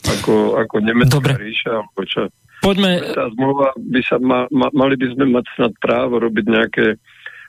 ako, 0.00 0.60
ako 0.60 0.76
nemecká 0.80 1.16
Dobre. 1.20 1.36
ríša, 1.36 1.84
čo. 2.08 2.28
Poďme, 2.60 3.00
Tá 3.16 3.28
zmluva 3.32 3.72
by 3.76 4.00
sa 4.04 4.16
ma, 4.20 4.44
ma, 4.52 4.68
mali 4.76 4.96
by 5.00 5.16
sme 5.16 5.32
mať 5.32 5.44
snad 5.56 5.72
právo 5.80 6.20
robiť 6.20 6.44
nejaké 6.44 6.86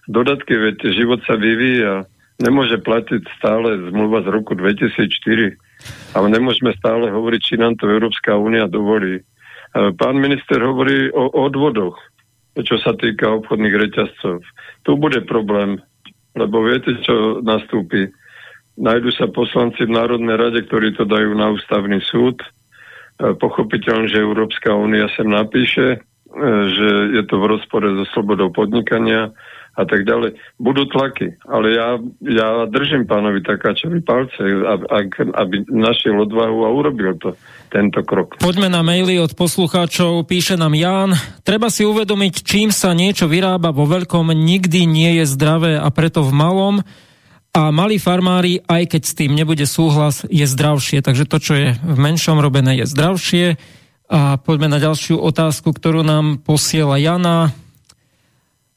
dodatky, 0.08 0.56
veď 0.56 0.96
život 0.96 1.20
sa 1.28 1.36
vyvíja. 1.36 2.08
Nemôže 2.40 2.80
platiť 2.80 3.22
stále 3.38 3.92
zmluva 3.92 4.24
z 4.24 4.32
roku 4.32 4.56
2004. 4.56 5.56
Ale 6.16 6.28
nemôžeme 6.32 6.72
stále 6.78 7.12
hovoriť, 7.12 7.42
či 7.44 7.56
nám 7.60 7.76
to 7.78 7.92
Európska 7.92 8.36
únia 8.40 8.66
dovolí. 8.72 9.20
E, 9.20 9.24
Pán 9.96 10.18
minister 10.18 10.60
hovorí 10.64 11.12
o 11.12 11.28
odvodoch, 11.32 12.00
čo 12.58 12.76
sa 12.82 12.96
týka 12.98 13.30
obchodných 13.32 13.76
reťazcov. 13.78 14.44
Tu 14.84 14.92
bude 14.98 15.22
problém, 15.24 15.80
lebo 16.36 16.66
viete, 16.66 16.98
čo 17.04 17.40
nastúpi. 17.44 18.12
Najdu 18.82 19.14
sa 19.14 19.30
poslanci 19.30 19.86
v 19.86 19.94
Národnej 19.94 20.42
rade, 20.42 20.60
ktorí 20.66 20.98
to 20.98 21.06
dajú 21.06 21.38
na 21.38 21.54
ústavný 21.54 22.02
súd. 22.02 22.42
E, 22.42 23.38
Pochopiteľne, 23.38 24.10
že 24.10 24.26
Európska 24.26 24.74
únia 24.74 25.06
sem 25.14 25.30
napíše, 25.30 25.86
e, 25.94 26.38
že 26.74 26.90
je 27.22 27.24
to 27.30 27.38
v 27.38 27.50
rozpore 27.58 27.86
so 27.86 28.06
slobodou 28.10 28.50
podnikania 28.50 29.30
a 29.72 29.88
tak 29.88 30.04
ďalej. 30.04 30.36
Budú 30.60 30.84
tlaky, 30.90 31.32
ale 31.48 31.78
ja, 31.78 31.96
ja 32.28 32.68
držím 32.68 33.08
pánovi 33.08 33.40
Takáčovi 33.40 34.04
palce, 34.04 34.44
aby 35.16 35.64
našiel 35.72 36.20
odvahu 36.28 36.68
a 36.68 36.70
urobil 36.76 37.16
to, 37.16 37.40
tento 37.72 38.04
krok. 38.04 38.36
Poďme 38.44 38.68
na 38.68 38.84
maily 38.84 39.16
od 39.24 39.32
poslucháčov. 39.32 40.28
Píše 40.28 40.60
nám 40.60 40.76
Ján. 40.76 41.16
Treba 41.48 41.72
si 41.72 41.88
uvedomiť, 41.88 42.44
čím 42.44 42.76
sa 42.76 42.92
niečo 42.92 43.32
vyrába 43.32 43.72
vo 43.72 43.88
veľkom, 43.88 44.36
nikdy 44.36 44.84
nie 44.84 45.24
je 45.24 45.26
zdravé 45.30 45.80
a 45.80 45.88
preto 45.88 46.20
v 46.20 46.36
malom. 46.36 46.76
A 47.52 47.68
malí 47.68 48.00
farmári, 48.00 48.64
aj 48.64 48.96
keď 48.96 49.02
s 49.04 49.14
tým 49.14 49.36
nebude 49.36 49.68
súhlas, 49.68 50.24
je 50.32 50.48
zdravšie. 50.48 51.04
Takže 51.04 51.28
to, 51.28 51.38
čo 51.44 51.54
je 51.60 51.68
v 51.76 51.98
menšom 52.00 52.40
robené, 52.40 52.80
je 52.80 52.88
zdravšie. 52.88 53.46
A 54.08 54.40
poďme 54.40 54.72
na 54.72 54.80
ďalšiu 54.80 55.20
otázku, 55.20 55.76
ktorú 55.76 56.00
nám 56.00 56.40
posiela 56.40 56.96
Jana. 56.96 57.52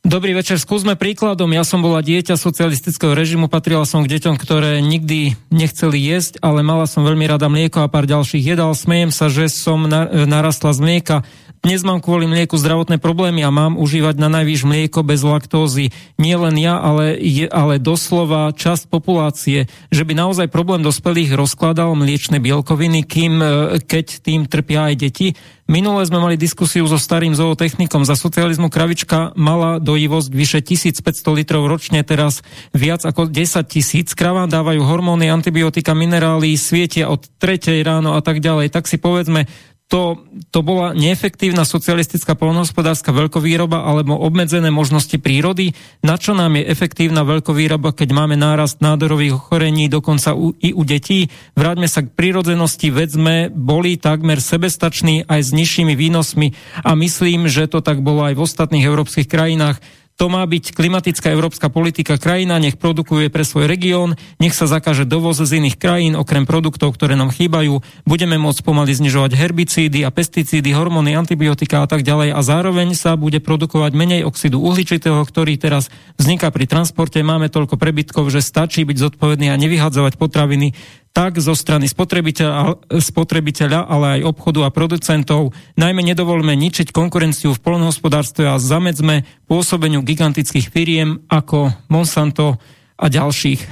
Dobrý 0.05 0.37
večer, 0.37 0.61
skúsme 0.61 1.01
príkladom. 1.01 1.49
Ja 1.57 1.65
som 1.65 1.81
bola 1.81 2.05
dieťa 2.05 2.37
socialistického 2.37 3.17
režimu, 3.17 3.49
patrila 3.49 3.89
som 3.89 4.05
k 4.05 4.13
deťom, 4.13 4.37
ktoré 4.37 4.85
nikdy 4.85 5.33
nechceli 5.49 5.97
jesť, 5.97 6.45
ale 6.45 6.61
mala 6.61 6.85
som 6.85 7.09
veľmi 7.09 7.25
rada 7.25 7.49
mlieko 7.49 7.81
a 7.81 7.89
pár 7.89 8.05
ďalších 8.05 8.53
jedál. 8.53 8.77
Smejem 8.77 9.09
sa, 9.09 9.33
že 9.33 9.49
som 9.49 9.89
e, 9.89 10.29
narastla 10.29 10.77
z 10.77 10.81
mlieka. 10.85 11.17
Dnes 11.65 11.81
mám 11.81 12.05
kvôli 12.05 12.29
mlieku 12.29 12.61
zdravotné 12.61 13.01
problémy 13.01 13.41
a 13.41 13.49
mám 13.49 13.81
užívať 13.81 14.21
na 14.21 14.29
najvýš 14.29 14.69
mlieko 14.69 15.01
bez 15.01 15.25
laktózy. 15.25 15.89
Nie 16.21 16.37
len 16.37 16.61
ja, 16.61 16.77
ale, 16.77 17.17
je, 17.17 17.49
ale 17.49 17.81
doslova 17.81 18.53
časť 18.53 18.93
populácie, 18.93 19.73
že 19.89 20.05
by 20.05 20.13
naozaj 20.13 20.53
problém 20.53 20.85
dospelých 20.85 21.33
rozkladal 21.33 21.97
mliečne 21.97 22.45
bielkoviny, 22.45 23.09
kým 23.09 23.41
e, 23.41 23.47
keď 23.81 24.21
tým 24.21 24.45
trpia 24.53 24.93
aj 24.93 24.95
deti. 25.01 25.33
Minule 25.65 26.05
sme 26.05 26.21
mali 26.21 26.37
diskusiu 26.37 26.85
so 26.85 27.01
starým 27.01 27.33
zootechnikom. 27.33 28.05
Za 28.05 28.21
socializmu 28.21 28.69
kravička 28.69 29.33
mala 29.33 29.81
dojivosť 29.81 30.29
vyše 30.29 30.61
1500 30.61 31.25
litrov 31.33 31.65
ročne, 31.65 32.05
teraz 32.05 32.45
viac 32.77 33.01
ako 33.01 33.33
10 33.33 33.65
tisíc. 33.65 34.13
Kravám 34.13 34.53
dávajú 34.53 34.85
hormóny, 34.85 35.33
antibiotika, 35.33 35.97
minerály, 35.97 36.53
svietia 36.61 37.09
od 37.09 37.25
3 37.41 37.81
ráno 37.81 38.13
a 38.13 38.21
tak 38.21 38.45
ďalej. 38.45 38.77
Tak 38.77 38.85
si 38.85 39.01
povedzme, 39.01 39.49
to, 39.95 40.27
to 40.51 40.67
bola 40.67 40.91
neefektívna 40.91 41.63
socialistická 41.63 42.35
polnohospodárska 42.35 43.15
veľkovýroba 43.15 43.87
alebo 43.87 44.19
obmedzené 44.19 44.75
možnosti 44.75 45.15
prírody. 45.23 45.71
Na 46.03 46.19
čo 46.19 46.35
nám 46.35 46.59
je 46.59 46.67
efektívna 46.67 47.23
veľkovýroba, 47.23 47.95
keď 47.95 48.11
máme 48.11 48.35
nárast 48.35 48.83
nádorových 48.83 49.39
ochorení 49.39 49.87
dokonca 49.87 50.35
u, 50.35 50.51
i 50.59 50.75
u 50.75 50.83
detí? 50.83 51.31
Vráťme 51.55 51.87
sa 51.87 52.03
k 52.03 52.11
prírodzenosti, 52.11 52.91
veď 52.91 53.09
sme 53.15 53.35
boli 53.55 53.95
takmer 53.95 54.43
sebestační 54.43 55.31
aj 55.31 55.41
s 55.47 55.51
nižšími 55.55 55.95
výnosmi 55.95 56.51
a 56.83 56.99
myslím, 56.99 57.47
že 57.47 57.71
to 57.71 57.79
tak 57.79 58.03
bolo 58.03 58.27
aj 58.27 58.35
v 58.35 58.43
ostatných 58.43 58.83
európskych 58.83 59.31
krajinách. 59.31 59.79
To 60.15 60.31
má 60.31 60.47
byť 60.47 60.79
klimatická 60.79 61.35
európska 61.35 61.67
politika 61.67 62.15
krajina, 62.15 62.63
nech 62.63 62.79
produkuje 62.79 63.35
pre 63.35 63.43
svoj 63.43 63.67
región, 63.67 64.15
nech 64.39 64.55
sa 64.55 64.71
zakáže 64.71 65.03
dovoz 65.03 65.43
z 65.43 65.59
iných 65.59 65.75
krajín, 65.75 66.15
okrem 66.15 66.47
produktov, 66.47 66.95
ktoré 66.95 67.19
nám 67.19 67.35
chýbajú. 67.35 67.83
Budeme 68.07 68.39
môcť 68.39 68.63
pomaly 68.63 68.95
znižovať 68.95 69.35
herbicídy 69.35 70.07
a 70.07 70.15
pesticídy, 70.15 70.71
hormóny, 70.71 71.19
antibiotika 71.19 71.83
a 71.83 71.91
tak 71.91 72.07
ďalej 72.07 72.31
a 72.31 72.41
zároveň 72.47 72.95
sa 72.95 73.19
bude 73.19 73.43
produkovať 73.43 73.91
menej 73.91 74.23
oxidu 74.23 74.63
uhličitého, 74.63 75.19
ktorý 75.19 75.59
teraz 75.59 75.91
vzniká 76.15 76.55
pri 76.55 76.71
transporte. 76.71 77.19
Máme 77.19 77.51
toľko 77.51 77.75
prebytkov, 77.75 78.31
že 78.31 78.39
stačí 78.39 78.87
byť 78.87 78.97
zodpovedný 79.11 79.51
a 79.51 79.59
nevyhadzovať 79.59 80.15
potraviny 80.15 80.79
tak 81.15 81.39
zo 81.39 81.55
strany 81.55 81.87
spotrebiteľa, 81.87 82.91
spotrebiteľa, 82.91 83.87
ale 83.87 84.19
aj 84.19 84.35
obchodu 84.35 84.67
a 84.67 84.75
producentov. 84.75 85.55
Najmä 85.79 86.03
nedovolme 86.03 86.59
ničiť 86.59 86.91
konkurenciu 86.91 87.55
v 87.55 87.63
polnohospodárstve 87.63 88.51
a 88.51 88.59
zamedzme 88.59 89.23
pôsobeniu 89.47 90.03
gigantických 90.03 90.75
firiem 90.75 91.23
ako 91.31 91.71
Monsanto 91.87 92.59
a 92.99 93.07
ďalších. 93.07 93.63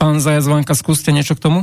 Pán 0.00 0.16
Zajazvanka, 0.24 0.72
skúste 0.72 1.12
niečo 1.12 1.36
k 1.36 1.44
tomu? 1.44 1.60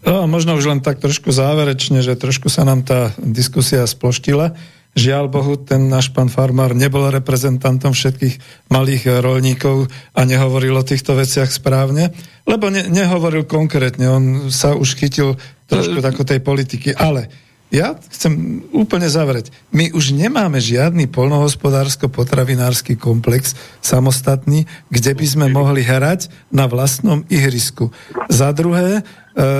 No, 0.00 0.24
možno 0.24 0.56
už 0.56 0.64
len 0.72 0.80
tak 0.80 1.04
trošku 1.04 1.28
záverečne, 1.28 2.00
že 2.00 2.16
trošku 2.16 2.48
sa 2.48 2.64
nám 2.64 2.88
tá 2.88 3.12
diskusia 3.20 3.84
sploštila. 3.84 4.56
Žiaľ 4.96 5.24
Bohu, 5.30 5.54
ten 5.60 5.86
náš 5.86 6.10
pán 6.10 6.32
farmár 6.32 6.74
nebol 6.74 7.06
reprezentantom 7.12 7.94
všetkých 7.94 8.68
malých 8.72 9.22
rolníkov 9.22 9.86
a 10.16 10.20
nehovoril 10.24 10.74
o 10.74 10.86
týchto 10.86 11.14
veciach 11.14 11.52
správne, 11.52 12.10
lebo 12.48 12.72
ne, 12.72 12.88
nehovoril 12.88 13.44
konkrétne, 13.44 14.08
on 14.08 14.24
sa 14.48 14.74
už 14.74 14.98
chytil 14.98 15.38
trošku 15.68 16.00
tako 16.00 16.24
tej 16.24 16.40
politiky. 16.42 16.96
Ale 16.96 17.28
ja 17.68 18.00
chcem 18.08 18.64
úplne 18.72 19.12
zavrieť. 19.12 19.52
My 19.76 19.92
už 19.92 20.16
nemáme 20.16 20.56
žiadny 20.56 21.04
polnohospodársko-potravinársky 21.12 22.96
komplex 22.96 23.52
samostatný, 23.84 24.64
kde 24.88 25.12
by 25.12 25.26
sme 25.28 25.46
mohli 25.52 25.84
hrať 25.84 26.32
na 26.48 26.64
vlastnom 26.64 27.28
ihrisku. 27.28 27.92
Za 28.32 28.56
druhé, 28.56 29.04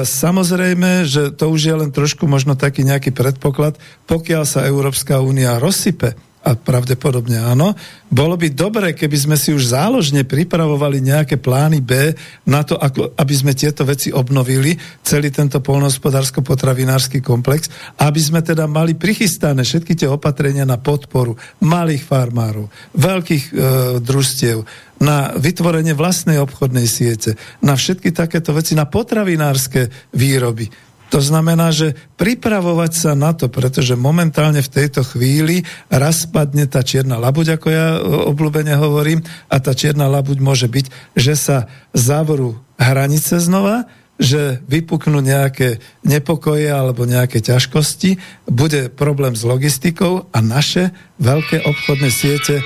Samozrejme, 0.02 1.06
že 1.06 1.30
to 1.30 1.54
už 1.54 1.60
je 1.70 1.74
len 1.78 1.94
trošku 1.94 2.26
možno 2.26 2.58
taký 2.58 2.82
nejaký 2.82 3.14
predpoklad, 3.14 3.78
pokiaľ 4.10 4.42
sa 4.42 4.66
Európska 4.66 5.22
únia 5.22 5.62
rozsype, 5.62 6.18
a 6.48 6.54
pravdepodobne 6.54 7.36
áno, 7.42 7.74
bolo 8.08 8.38
by 8.38 8.48
dobre, 8.54 8.96
keby 8.96 9.18
sme 9.18 9.36
si 9.36 9.52
už 9.52 9.74
záložne 9.74 10.22
pripravovali 10.24 11.02
nejaké 11.02 11.36
plány 11.36 11.82
B 11.82 12.14
na 12.48 12.64
to, 12.64 12.78
ako, 12.78 13.12
aby 13.18 13.34
sme 13.36 13.52
tieto 13.52 13.84
veci 13.84 14.08
obnovili, 14.08 14.72
celý 15.04 15.28
tento 15.28 15.60
polnohospodársko-potravinársky 15.60 17.20
komplex, 17.20 17.68
aby 18.00 18.20
sme 18.22 18.40
teda 18.40 18.64
mali 18.64 18.96
prichystané 18.96 19.66
všetky 19.66 19.98
tie 19.98 20.08
opatrenia 20.08 20.64
na 20.64 20.80
podporu 20.80 21.36
malých 21.60 22.06
farmárov, 22.06 22.70
veľkých 22.96 23.44
e, 23.50 23.52
družstiev, 24.00 24.64
na 24.98 25.34
vytvorenie 25.34 25.94
vlastnej 25.94 26.42
obchodnej 26.42 26.86
siete, 26.90 27.38
na 27.62 27.78
všetky 27.78 28.10
takéto 28.10 28.54
veci, 28.54 28.74
na 28.74 28.86
potravinárske 28.86 29.90
výroby. 30.14 30.70
To 31.08 31.24
znamená, 31.24 31.72
že 31.72 31.96
pripravovať 32.20 32.92
sa 32.92 33.12
na 33.16 33.32
to, 33.32 33.48
pretože 33.48 33.96
momentálne 33.96 34.60
v 34.60 34.72
tejto 34.72 35.00
chvíli 35.08 35.64
raz 35.88 36.28
spadne 36.28 36.68
tá 36.68 36.84
čierna 36.84 37.16
labuť, 37.16 37.56
ako 37.56 37.68
ja 37.72 37.96
obľúbene 38.28 38.76
hovorím, 38.76 39.24
a 39.48 39.56
tá 39.56 39.72
čierna 39.72 40.04
labuť 40.04 40.38
môže 40.44 40.68
byť, 40.68 41.16
že 41.16 41.32
sa 41.32 41.58
zavrú 41.96 42.60
hranice 42.76 43.40
znova, 43.40 43.88
že 44.18 44.60
vypuknú 44.66 45.22
nejaké 45.22 45.78
nepokoje 46.02 46.68
alebo 46.68 47.06
nejaké 47.06 47.38
ťažkosti, 47.40 48.18
bude 48.50 48.90
problém 48.92 49.32
s 49.32 49.46
logistikou 49.46 50.26
a 50.34 50.38
naše 50.42 50.90
veľké 51.22 51.62
obchodné 51.64 52.10
siete 52.10 52.60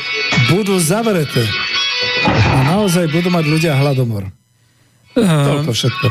budú 0.50 0.80
zavreté. 0.80 1.44
A 2.28 2.58
naozaj 2.66 3.08
budú 3.10 3.28
mať 3.32 3.44
ľudia 3.48 3.72
hladomor. 3.78 4.30
Toľko 5.16 5.70
všetko. 5.72 6.06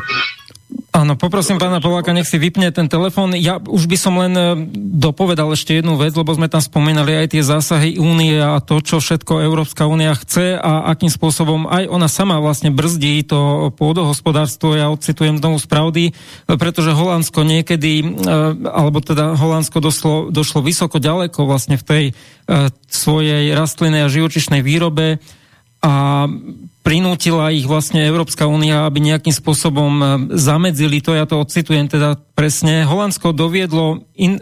Áno, 0.92 1.16
poprosím 1.16 1.56
pána 1.56 1.80
Poláka, 1.80 2.12
nech 2.12 2.28
si 2.28 2.36
vypne 2.36 2.68
ten 2.76 2.92
telefón. 2.92 3.32
Ja 3.40 3.64
už 3.64 3.88
by 3.88 3.96
som 3.96 4.20
len 4.20 4.36
e, 4.36 4.44
dopovedal 4.76 5.48
ešte 5.56 5.80
jednu 5.80 5.96
vec, 5.96 6.12
lebo 6.12 6.36
sme 6.36 6.52
tam 6.52 6.60
spomínali 6.60 7.16
aj 7.16 7.32
tie 7.32 7.44
zásahy 7.48 7.96
únie 7.96 8.36
a 8.36 8.60
to, 8.60 8.84
čo 8.84 9.00
všetko 9.00 9.40
Európska 9.40 9.88
únia 9.88 10.12
chce 10.20 10.60
a 10.60 10.92
akým 10.92 11.08
spôsobom 11.08 11.64
aj 11.72 11.88
ona 11.88 12.12
sama 12.12 12.44
vlastne 12.44 12.76
brzdí 12.76 13.24
to 13.24 13.72
pôdohospodárstvo. 13.80 14.76
Ja 14.76 14.92
odcitujem 14.92 15.40
znovu 15.40 15.64
z 15.64 15.68
pravdy, 15.72 16.04
pretože 16.60 16.92
Holandsko 16.92 17.48
niekedy, 17.48 18.04
e, 18.04 18.06
alebo 18.68 19.00
teda 19.00 19.40
Holandsko 19.40 19.80
došlo, 19.80 20.28
došlo 20.28 20.60
vysoko 20.60 21.00
ďaleko 21.00 21.48
vlastne 21.48 21.80
v 21.80 21.88
tej 21.88 22.04
e, 22.12 22.14
svojej 22.92 23.56
rastlinnej 23.56 24.04
a 24.04 24.12
živočišnej 24.12 24.60
výrobe 24.60 25.24
a 25.84 26.28
prinútila 26.82 27.54
ich 27.54 27.70
vlastne 27.70 28.02
Európska 28.02 28.50
únia, 28.50 28.90
aby 28.90 29.06
nejakým 29.06 29.34
spôsobom 29.34 29.92
e, 29.94 30.06
zamedzili 30.34 30.98
to, 30.98 31.14
ja 31.14 31.30
to 31.30 31.38
ocitujem 31.38 31.86
teda 31.86 32.18
presne. 32.34 32.90
Holandsko 32.90 33.38
doviedlo 33.38 34.02
in, 34.18 34.42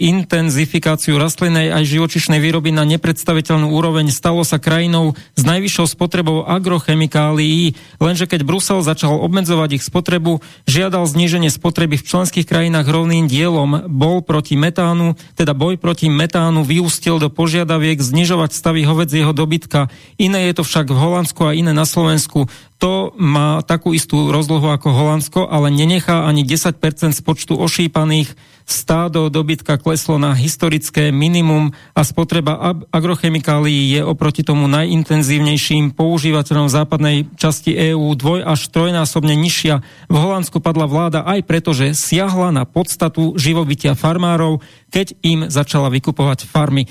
intenzifikáciu 0.00 1.20
rastlinnej 1.20 1.68
aj 1.68 1.84
živočišnej 1.84 2.40
výroby 2.40 2.72
na 2.72 2.88
nepredstaviteľnú 2.88 3.76
úroveň. 3.76 4.08
Stalo 4.08 4.40
sa 4.40 4.56
krajinou 4.56 5.12
s 5.36 5.42
najvyššou 5.44 5.86
spotrebou 5.92 6.48
agrochemikálií, 6.48 7.76
lenže 8.00 8.24
keď 8.24 8.40
Brusel 8.48 8.80
začal 8.80 9.20
obmedzovať 9.20 9.76
ich 9.76 9.84
spotrebu, 9.84 10.40
žiadal 10.64 11.04
zníženie 11.04 11.52
spotreby 11.52 12.00
v 12.00 12.08
členských 12.08 12.48
krajinách 12.48 12.88
rovným 12.88 13.28
dielom. 13.28 13.84
Bol 13.84 14.24
proti 14.24 14.56
metánu, 14.56 15.12
teda 15.36 15.52
boj 15.52 15.76
proti 15.76 16.08
metánu 16.08 16.64
vyústil 16.64 17.20
do 17.20 17.28
požiadaviek 17.28 18.00
znižovať 18.00 18.56
stavy 18.56 18.88
hovedzieho 18.88 19.36
dobytka. 19.36 19.92
Iné 20.16 20.48
je 20.48 20.56
to 20.56 20.64
však 20.64 20.88
v 20.88 20.96
Holandsku 20.96 21.49
a 21.50 21.56
iné 21.58 21.74
na 21.74 21.82
Slovensku. 21.82 22.46
To 22.78 23.12
má 23.18 23.60
takú 23.66 23.92
istú 23.92 24.30
rozlohu 24.30 24.70
ako 24.70 24.88
Holandsko, 24.94 25.40
ale 25.50 25.74
nenechá 25.74 26.24
ani 26.24 26.46
10% 26.46 26.78
z 27.12 27.20
počtu 27.20 27.58
ošípaných. 27.58 28.32
Stádo 28.70 29.26
dobytka 29.26 29.82
kleslo 29.82 30.14
na 30.14 30.30
historické 30.30 31.10
minimum 31.10 31.74
a 31.90 32.06
spotreba 32.06 32.78
agrochemikálií 32.94 33.98
je 33.98 34.00
oproti 34.06 34.46
tomu 34.46 34.70
najintenzívnejším 34.70 35.90
používateľom 35.98 36.70
západnej 36.70 37.26
časti 37.34 37.74
EÚ 37.74 38.14
dvoj 38.14 38.46
až 38.46 38.70
trojnásobne 38.70 39.34
nižšia. 39.34 39.82
V 40.06 40.14
Holandsku 40.14 40.62
padla 40.62 40.86
vláda 40.86 41.26
aj 41.26 41.50
preto, 41.50 41.74
že 41.74 41.98
siahla 41.98 42.54
na 42.54 42.62
podstatu 42.62 43.34
živobytia 43.34 43.98
farmárov, 43.98 44.62
keď 44.94 45.18
im 45.26 45.50
začala 45.50 45.90
vykupovať 45.90 46.46
farmy. 46.46 46.86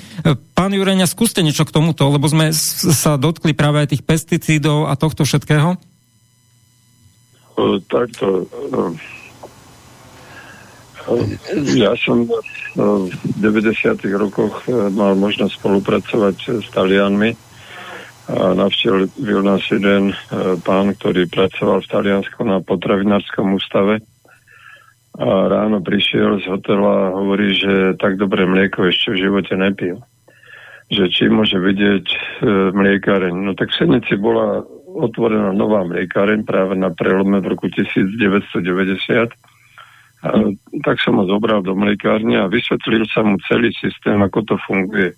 Pán 0.51 0.75
Jureňa, 0.75 1.07
skúste 1.07 1.39
niečo 1.39 1.63
k 1.63 1.71
tomuto, 1.71 2.11
lebo 2.11 2.27
sme 2.27 2.51
sa 2.91 3.15
dotkli 3.15 3.55
práve 3.55 3.87
aj 3.87 3.95
tých 3.95 4.03
pesticídov 4.03 4.91
a 4.91 4.99
tohto 4.99 5.23
všetkého. 5.23 5.79
Takto. 7.87 8.43
Ja 11.73 11.97
som 11.97 12.29
v 12.77 13.09
90. 13.41 13.97
rokoch 14.19 14.65
mal 14.69 15.17
možnosť 15.17 15.53
spolupracovať 15.57 16.35
s 16.61 16.67
Talianmi 16.69 17.33
a 18.29 18.53
navštívil 18.53 19.41
nás 19.41 19.65
jeden 19.73 20.13
pán, 20.61 20.93
ktorý 20.93 21.25
pracoval 21.25 21.81
v 21.81 21.91
Taliansku 21.91 22.45
na 22.45 22.61
potravinárskom 22.61 23.57
ústave 23.57 24.05
a 25.17 25.29
ráno 25.49 25.81
prišiel 25.81 26.39
z 26.39 26.45
hotela 26.47 27.09
a 27.09 27.13
hovorí, 27.17 27.57
že 27.57 27.97
tak 27.97 28.21
dobré 28.21 28.45
mlieko 28.45 28.85
ešte 28.85 29.17
v 29.17 29.21
živote 29.25 29.57
nepil 29.57 29.99
že 30.89 31.05
či 31.13 31.29
môže 31.29 31.53
vidieť 31.61 32.05
e, 32.09 32.17
mliekareň. 32.73 33.33
No 33.45 33.53
tak 33.53 33.69
v 33.69 33.77
Senici 33.77 34.17
bola 34.17 34.65
otvorená 34.89 35.53
nová 35.53 35.85
mliekareň 35.85 36.41
práve 36.49 36.73
na 36.73 36.89
prelome 36.89 37.37
v 37.45 37.53
roku 37.53 37.69
1990. 37.69 39.29
Tak 40.83 40.99
som 40.99 41.15
ho 41.15 41.25
zobral 41.27 41.63
do 41.63 41.71
mliekárne 41.75 42.43
a 42.43 42.51
vysvetlil 42.51 43.07
sa 43.07 43.23
mu 43.23 43.39
celý 43.47 43.71
systém, 43.79 44.19
ako 44.19 44.43
to 44.43 44.55
funguje. 44.67 45.15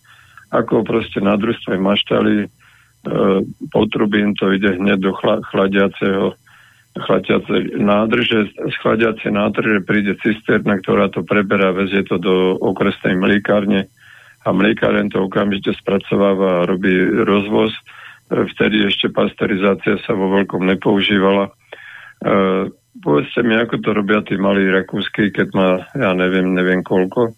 Ako 0.53 0.86
proste 0.86 1.23
na 1.23 1.40
družstve 1.40 1.80
maštali 1.80 2.45
e, 2.45 2.48
potrubím 3.72 4.38
to 4.38 4.53
ide 4.53 4.78
hneď 4.78 4.99
do 4.99 5.11
chla, 5.15 5.41
chladiaceho 5.48 6.38
chladiace 6.91 7.80
nádrže, 7.80 8.52
z 8.52 8.76
chladiacej 8.84 9.32
nádrže 9.32 9.80
príde 9.88 10.19
cisterna, 10.19 10.76
ktorá 10.84 11.07
to 11.07 11.23
preberá, 11.23 11.72
vezie 11.72 12.03
to 12.03 12.19
do 12.19 12.60
okresnej 12.60 13.15
mliekárne 13.15 13.88
a 14.44 14.49
mliekáren 14.52 15.07
to 15.07 15.23
okamžite 15.23 15.72
spracováva 15.80 16.61
a 16.61 16.68
robí 16.68 16.91
rozvoz. 17.23 17.72
E, 17.72 18.44
vtedy 18.44 18.91
ešte 18.91 19.07
pasterizácia 19.07 20.02
sa 20.03 20.11
vo 20.11 20.36
veľkom 20.36 20.68
nepoužívala. 20.68 21.48
E, 21.48 21.52
povedzte 23.00 23.40
mi, 23.48 23.56
ako 23.56 23.80
to 23.80 23.90
robia 23.96 24.20
tí 24.28 24.36
malí 24.36 24.68
rakúsky, 24.68 25.32
keď 25.32 25.48
má, 25.56 25.70
ja 25.96 26.12
neviem, 26.12 26.52
neviem 26.52 26.84
koľko. 26.84 27.32
E, 27.32 27.34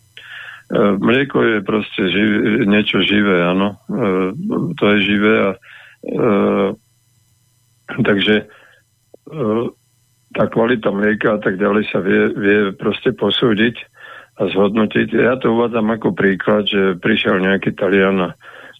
mlieko 0.97 1.37
je 1.45 1.57
proste 1.61 2.01
živ, 2.09 2.29
niečo 2.65 3.05
živé, 3.05 3.45
áno. 3.45 3.77
E, 3.85 4.33
to 4.73 4.83
je 4.93 4.97
živé 5.05 5.33
a 5.37 5.49
e, 5.53 5.57
takže 8.01 8.35
e, 8.41 8.45
tá 10.33 10.43
kvalita 10.49 10.89
mlieka 10.89 11.37
a 11.37 11.39
tak 11.39 11.61
ďalej 11.61 11.83
sa 11.93 12.01
vie, 12.01 12.33
vie 12.33 12.59
proste 12.73 13.13
posúdiť 13.13 13.77
a 14.41 14.49
zhodnotiť. 14.49 15.13
Ja 15.13 15.37
to 15.37 15.53
uvádzam 15.53 15.93
ako 15.93 16.17
príklad, 16.17 16.65
že 16.65 16.97
prišiel 16.97 17.37
nejaký 17.37 17.77
Talian 17.77 18.17
a, 18.17 18.29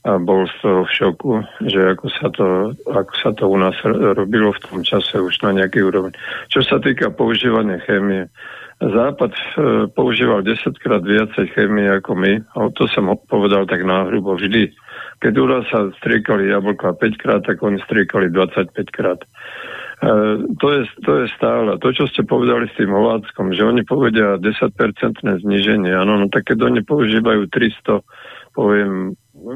a 0.03 0.19
bol 0.19 0.43
z 0.51 0.55
toho 0.59 0.83
v 0.83 0.91
šoku, 0.91 1.31
že 1.63 1.95
ako 1.95 2.05
sa, 2.11 2.27
to, 2.35 2.45
ako 2.91 3.13
sa 3.15 3.31
to 3.31 3.47
u 3.47 3.55
nás 3.55 3.75
robilo 4.19 4.51
v 4.51 4.63
tom 4.67 4.79
čase 4.83 5.15
už 5.15 5.39
na 5.47 5.55
nejaký 5.55 5.79
úroveň. 5.79 6.11
Čo 6.51 6.59
sa 6.59 6.77
týka 6.83 7.07
používania 7.15 7.79
chémie, 7.87 8.27
Západ 8.83 9.31
e, 9.31 9.41
používal 9.95 10.43
10 10.43 10.75
krát 10.83 10.99
viacej 11.07 11.55
chémie 11.55 11.87
ako 11.87 12.19
my, 12.19 12.33
a 12.35 12.67
to 12.75 12.83
som 12.91 13.07
povedal 13.31 13.63
tak 13.63 13.85
náhrubo 13.87 14.35
vždy. 14.35 14.75
Keď 15.23 15.33
u 15.39 15.45
nás 15.47 15.63
sa 15.71 15.87
striekali 16.03 16.51
jablka 16.51 16.91
5 16.99 17.21
krát, 17.21 17.41
tak 17.47 17.63
oni 17.63 17.79
striekali 17.87 18.27
25 18.27 18.75
krát. 18.91 19.23
E, 19.23 19.27
to, 20.59 20.67
je, 20.67 20.81
to 21.07 21.11
je 21.23 21.25
stále. 21.37 21.79
To, 21.79 21.87
čo 21.95 22.11
ste 22.11 22.27
povedali 22.27 22.67
s 22.67 22.75
tým 22.75 22.91
Holáckom, 22.91 23.55
že 23.55 23.63
oni 23.63 23.87
povedia 23.87 24.35
10-percentné 24.41 25.39
zniženie, 25.47 25.95
áno, 25.95 26.19
no 26.19 26.27
tak 26.27 26.51
keď 26.51 26.67
oni 26.67 26.81
používajú 26.83 27.47
300, 27.47 28.03
poviem, 28.51 29.15
e, 29.43 29.55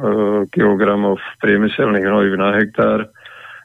kilogramov 0.51 1.17
priemyselných 1.39 2.03
hnojív 2.03 2.35
na 2.35 2.49
hektár 2.59 2.99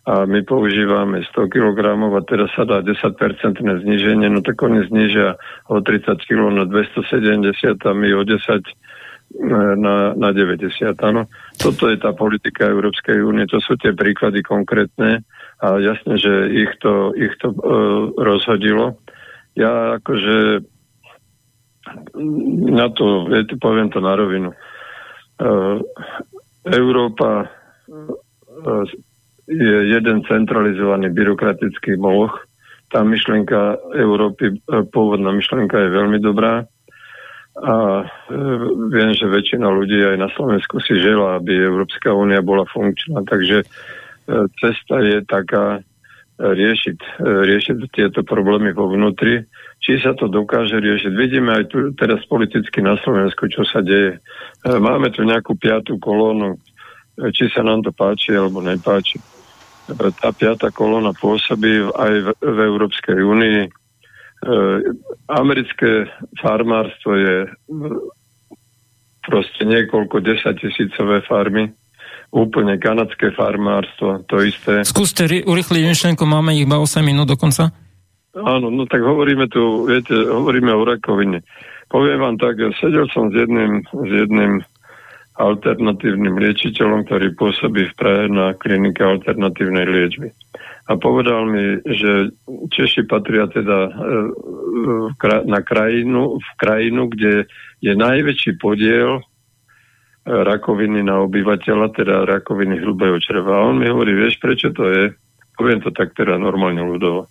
a 0.02 0.26
my 0.26 0.42
používame 0.42 1.22
100 1.30 1.46
kg 1.46 1.78
a 1.94 2.20
teraz 2.26 2.50
sa 2.58 2.66
dá 2.66 2.82
10-percentné 2.82 3.86
zniženie, 3.86 4.26
no 4.30 4.42
tak 4.42 4.58
oni 4.58 4.86
znižia 4.90 5.38
o 5.70 5.78
30 5.78 6.18
kg 6.26 6.50
na 6.50 6.66
270 6.66 7.78
a 7.78 7.90
my 7.94 8.08
o 8.14 8.22
10 8.26 8.38
e, 8.38 8.72
na, 9.78 10.14
na 10.14 10.30
90. 10.34 10.94
Áno. 11.02 11.30
Toto 11.54 11.86
je 11.86 11.98
tá 12.02 12.10
politika 12.14 12.66
Európskej 12.66 13.22
únie, 13.22 13.46
to 13.46 13.62
sú 13.62 13.78
tie 13.78 13.94
príklady 13.94 14.42
konkrétne 14.42 15.22
a 15.62 15.78
jasne, 15.78 16.18
že 16.18 16.50
ich 16.50 16.74
to, 16.82 17.14
ich 17.14 17.38
to 17.38 17.54
uh, 17.54 18.10
rozhodilo. 18.18 18.98
Ja 19.54 20.02
akože 20.02 20.66
na 22.66 22.90
to, 22.90 23.30
viete, 23.30 23.54
poviem 23.58 23.90
to 23.90 24.02
na 24.02 24.18
rovinu. 24.18 24.50
Uh, 25.42 25.82
Európa 26.70 27.50
uh, 27.50 28.86
je 29.50 29.78
jeden 29.90 30.22
centralizovaný 30.30 31.10
byrokratický 31.10 31.98
moloch. 31.98 32.46
Tá 32.94 33.02
myšlienka 33.02 33.74
Európy, 33.98 34.62
uh, 34.70 34.86
pôvodná 34.86 35.34
myšlienka 35.34 35.74
je 35.74 35.96
veľmi 35.98 36.22
dobrá 36.22 36.62
a 37.52 38.06
viem, 38.88 39.12
že 39.12 39.28
väčšina 39.28 39.68
ľudí 39.68 40.00
aj 40.00 40.16
na 40.16 40.32
Slovensku 40.32 40.80
si 40.80 40.96
žela, 40.96 41.36
aby 41.36 41.52
Európska 41.52 42.08
únia 42.08 42.40
bola 42.40 42.64
funkčná, 42.64 43.28
takže 43.28 43.68
cesta 44.56 44.96
je 45.04 45.20
taká 45.28 45.84
riešiť, 46.42 46.98
e, 46.98 47.28
riešiť 47.46 47.76
tieto 47.94 48.26
problémy 48.26 48.74
vo 48.74 48.90
vnútri. 48.90 49.46
Či 49.78 50.02
sa 50.02 50.14
to 50.18 50.26
dokáže 50.26 50.78
riešiť. 50.78 51.12
Vidíme 51.14 51.54
aj 51.54 51.64
tu 51.70 51.78
teraz 51.94 52.22
politicky 52.26 52.82
na 52.82 52.98
Slovensku, 53.02 53.46
čo 53.50 53.62
sa 53.66 53.82
deje. 53.82 54.18
Máme 54.62 55.10
tu 55.10 55.26
nejakú 55.26 55.58
piatú 55.58 55.98
kolónu, 55.98 56.54
či 57.34 57.50
sa 57.50 57.66
nám 57.66 57.82
to 57.82 57.90
páči 57.90 58.30
alebo 58.34 58.62
nepáči. 58.62 59.18
Tá 60.22 60.30
piatá 60.30 60.70
kolóna 60.70 61.10
pôsobí 61.18 61.82
aj 61.82 62.12
v, 62.14 62.28
v 62.38 62.58
Európskej 62.62 63.26
únii. 63.26 63.60
Americké 65.26 66.06
farmárstvo 66.38 67.18
je 67.18 67.36
proste 69.26 69.62
niekoľko 69.66 70.22
desatisícové 70.22 71.26
farmy 71.26 71.74
úplne 72.32 72.80
kanadské 72.80 73.36
farmárstvo, 73.36 74.24
to 74.24 74.40
isté. 74.40 74.80
Skúste 74.88 75.28
urychliť 75.28 75.84
myšlenku, 75.84 76.24
máme 76.24 76.56
iba 76.56 76.80
8 76.80 77.04
minút 77.04 77.28
dokonca. 77.28 77.68
Áno, 78.32 78.72
no 78.72 78.88
tak 78.88 79.04
hovoríme 79.04 79.44
tu, 79.52 79.84
viete, 79.84 80.16
hovoríme 80.16 80.72
o 80.72 80.82
rakovine. 80.88 81.44
Poviem 81.92 82.24
vám 82.24 82.36
tak, 82.40 82.56
sedel 82.80 83.04
som 83.12 83.28
s 83.28 83.36
jedným, 83.36 83.84
s 83.84 84.10
jedným 84.10 84.64
alternatívnym 85.36 86.40
liečiteľom, 86.40 87.04
ktorý 87.04 87.36
pôsobí 87.36 87.92
v 87.92 87.96
Prahe 88.00 88.24
na 88.32 88.56
klinike 88.56 89.04
alternatívnej 89.04 89.84
liečby. 89.84 90.32
A 90.88 90.96
povedal 90.96 91.44
mi, 91.48 91.80
že 91.84 92.32
Češi 92.48 93.04
patria 93.04 93.44
teda 93.52 93.88
e, 93.88 93.90
na 95.44 95.60
krajinu, 95.60 96.40
v 96.40 96.50
krajinu, 96.56 97.12
kde 97.12 97.44
je 97.84 97.92
najväčší 97.92 98.56
podiel 98.56 99.20
rakoviny 100.22 101.02
na 101.02 101.22
obyvateľa, 101.26 101.86
teda 101.94 102.14
rakoviny 102.26 102.78
hrubého 102.78 103.18
čreva. 103.18 103.58
A 103.58 103.66
on 103.70 103.82
mi 103.82 103.90
hovorí, 103.90 104.14
vieš, 104.14 104.38
prečo 104.38 104.70
to 104.70 104.86
je? 104.86 105.04
Poviem 105.58 105.82
to 105.82 105.90
tak 105.90 106.14
teda 106.14 106.38
normálne 106.38 106.82
ľudovo. 106.82 107.26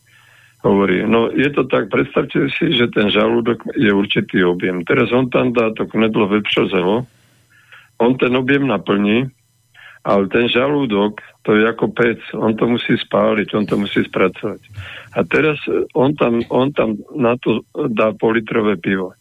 Hovorí, 0.62 1.02
no 1.10 1.34
je 1.34 1.50
to 1.50 1.66
tak, 1.66 1.90
predstavte 1.90 2.52
si, 2.54 2.78
že 2.78 2.86
ten 2.94 3.10
žalúdok 3.10 3.66
je 3.74 3.90
určitý 3.90 4.46
objem. 4.46 4.86
Teraz 4.86 5.10
on 5.10 5.26
tam 5.34 5.50
dá 5.58 5.74
to 5.74 5.90
knedlo 5.90 6.30
vepšo 6.30 6.70
zelo, 6.70 7.10
on 7.98 8.18
ten 8.18 8.34
objem 8.34 8.66
naplní 8.66 9.30
Ale 10.02 10.26
ten 10.34 10.50
žalúdok, 10.50 11.22
to 11.46 11.54
je 11.54 11.62
ako 11.70 11.94
pec, 11.94 12.18
on 12.34 12.58
to 12.58 12.66
musí 12.66 12.98
spáliť, 12.98 13.54
on 13.54 13.70
to 13.70 13.78
musí 13.78 14.02
spracovať. 14.02 14.62
A 15.14 15.22
teraz 15.22 15.62
on 15.94 16.18
tam, 16.18 16.42
on 16.50 16.74
tam 16.74 16.98
na 17.14 17.38
to 17.38 17.62
dá 17.94 18.10
politrové 18.18 18.82
pivo. 18.82 19.14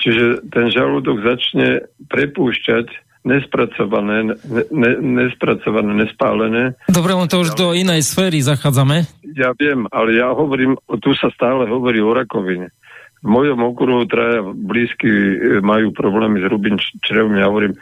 Čiže 0.00 0.48
ten 0.48 0.72
žalúdok 0.72 1.20
začne 1.20 1.84
prepúšťať 2.08 2.88
nespracované, 3.20 4.32
ne, 4.32 4.64
ne, 4.72 4.90
nespracované, 4.96 5.92
nespálené. 5.92 6.72
Dobre, 6.88 7.12
len 7.12 7.28
to 7.28 7.44
už 7.44 7.52
do 7.52 7.76
inej 7.76 8.08
sféry 8.08 8.40
zachádzame. 8.40 9.04
Ja 9.36 9.52
viem, 9.52 9.84
ale 9.92 10.16
ja 10.16 10.32
hovorím, 10.32 10.80
tu 11.04 11.12
sa 11.12 11.28
stále 11.36 11.68
hovorí 11.68 12.00
o 12.00 12.16
rakovine. 12.16 12.72
V 13.20 13.28
mojom 13.28 13.60
okruhu 13.60 14.08
traja 14.08 14.40
blízky 14.40 15.12
e, 15.12 15.60
majú 15.60 15.92
problémy 15.92 16.40
s 16.40 16.48
hrubým 16.48 16.80
črevom. 17.04 17.36
Ja 17.36 17.52
hovorím, 17.52 17.76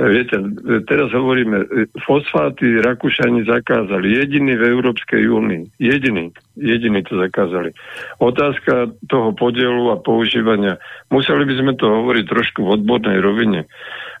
Viete, 0.00 0.40
teraz 0.88 1.12
hovoríme, 1.12 1.68
fosfáty 2.08 2.80
Rakúšani 2.80 3.44
zakázali. 3.44 4.16
Jediný 4.16 4.56
v 4.56 4.72
Európskej 4.72 5.28
únii. 5.28 5.76
Jediný. 5.76 6.32
Jediný 6.56 7.04
to 7.04 7.20
zakázali. 7.20 7.76
Otázka 8.16 8.96
toho 9.12 9.36
podielu 9.36 9.92
a 9.92 10.00
používania. 10.00 10.80
Museli 11.12 11.44
by 11.44 11.54
sme 11.60 11.72
to 11.76 11.84
hovoriť 11.84 12.24
trošku 12.32 12.64
v 12.64 12.80
odbornej 12.80 13.20
rovine. 13.20 13.68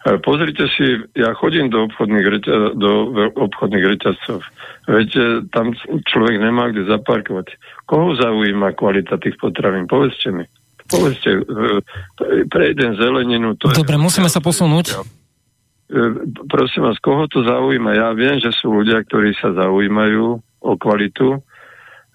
E, 0.04 0.20
pozrite 0.20 0.68
si, 0.76 1.00
ja 1.16 1.32
chodím 1.32 1.72
do 1.72 1.88
obchodných, 1.88 2.26
reťa, 2.28 2.54
do 2.76 2.92
obchodných 3.40 3.84
reťazcov. 3.96 4.44
Viete, 4.84 5.48
tam 5.48 5.72
človek 6.04 6.44
nemá 6.44 6.68
kde 6.76 6.92
zaparkovať. 6.92 7.56
Koho 7.88 8.20
zaujíma 8.20 8.76
kvalita 8.76 9.16
tých 9.16 9.40
potravín? 9.40 9.88
Povedzte 9.88 10.28
mi. 10.28 10.44
Povedzte, 10.92 11.40
e, 11.40 12.44
prejdem 12.52 13.00
zeleninu. 13.00 13.56
To 13.64 13.72
Dobre, 13.72 13.96
je... 13.96 14.04
musíme 14.04 14.28
sa 14.28 14.44
posunúť. 14.44 15.19
E, 15.90 15.98
prosím 16.46 16.86
vás, 16.86 16.96
koho 17.02 17.26
to 17.26 17.42
zaujíma? 17.42 17.98
Ja 17.98 18.08
viem, 18.14 18.38
že 18.38 18.54
sú 18.54 18.70
ľudia, 18.70 19.02
ktorí 19.02 19.34
sa 19.34 19.50
zaujímajú 19.50 20.38
o 20.62 20.72
kvalitu, 20.78 21.42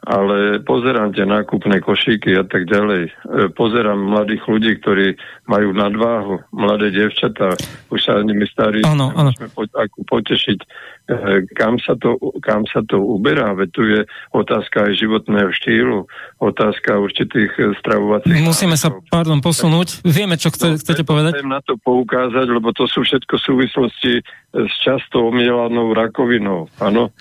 ale 0.05 0.61
pozerám 0.61 1.11
tie 1.11 1.27
nákupné 1.27 1.81
košíky 1.83 2.39
a 2.39 2.47
tak 2.47 2.71
ďalej. 2.71 3.03
E, 3.09 3.11
pozerám 3.51 3.99
mladých 3.99 4.47
ľudí, 4.47 4.71
ktorí 4.79 5.19
majú 5.51 5.75
nadváhu, 5.75 6.39
mladé 6.55 6.95
devčatá, 6.95 7.57
už 7.91 7.99
sa 7.99 8.23
nimi 8.23 8.47
starí, 8.47 8.79
ano, 8.87 9.11
ano. 9.11 9.35
Po, 9.51 9.67
ako 9.67 10.07
potešiť, 10.07 10.59
kam 11.53 11.77
sa, 11.77 11.93
to, 11.93 12.17
kam 12.41 12.65
sa 12.65 12.81
to 12.85 12.97
uberá, 12.97 13.53
veď 13.53 13.69
tu 13.69 13.81
je 13.85 14.01
otázka 14.33 14.89
aj 14.89 14.97
životného 14.97 15.49
štýlu, 15.53 16.09
otázka 16.41 16.97
určitých 16.97 17.77
stravovacích... 17.77 18.41
Musíme 18.41 18.73
sa, 18.73 18.89
pardon, 19.13 19.37
posunúť. 19.37 20.01
Vieme, 20.01 20.33
čo 20.41 20.49
chce, 20.49 20.73
no, 20.73 20.79
chcete 20.81 21.05
povedať? 21.05 21.37
Chcem 21.37 21.53
na 21.53 21.61
to 21.61 21.77
poukázať, 21.77 22.47
lebo 22.49 22.73
to 22.73 22.89
sú 22.89 23.05
všetko 23.05 23.37
súvislosti 23.37 24.25
s 24.53 24.73
často 24.81 25.29
omielanou 25.29 25.93
rakovinou, 25.93 26.73
áno. 26.81 27.13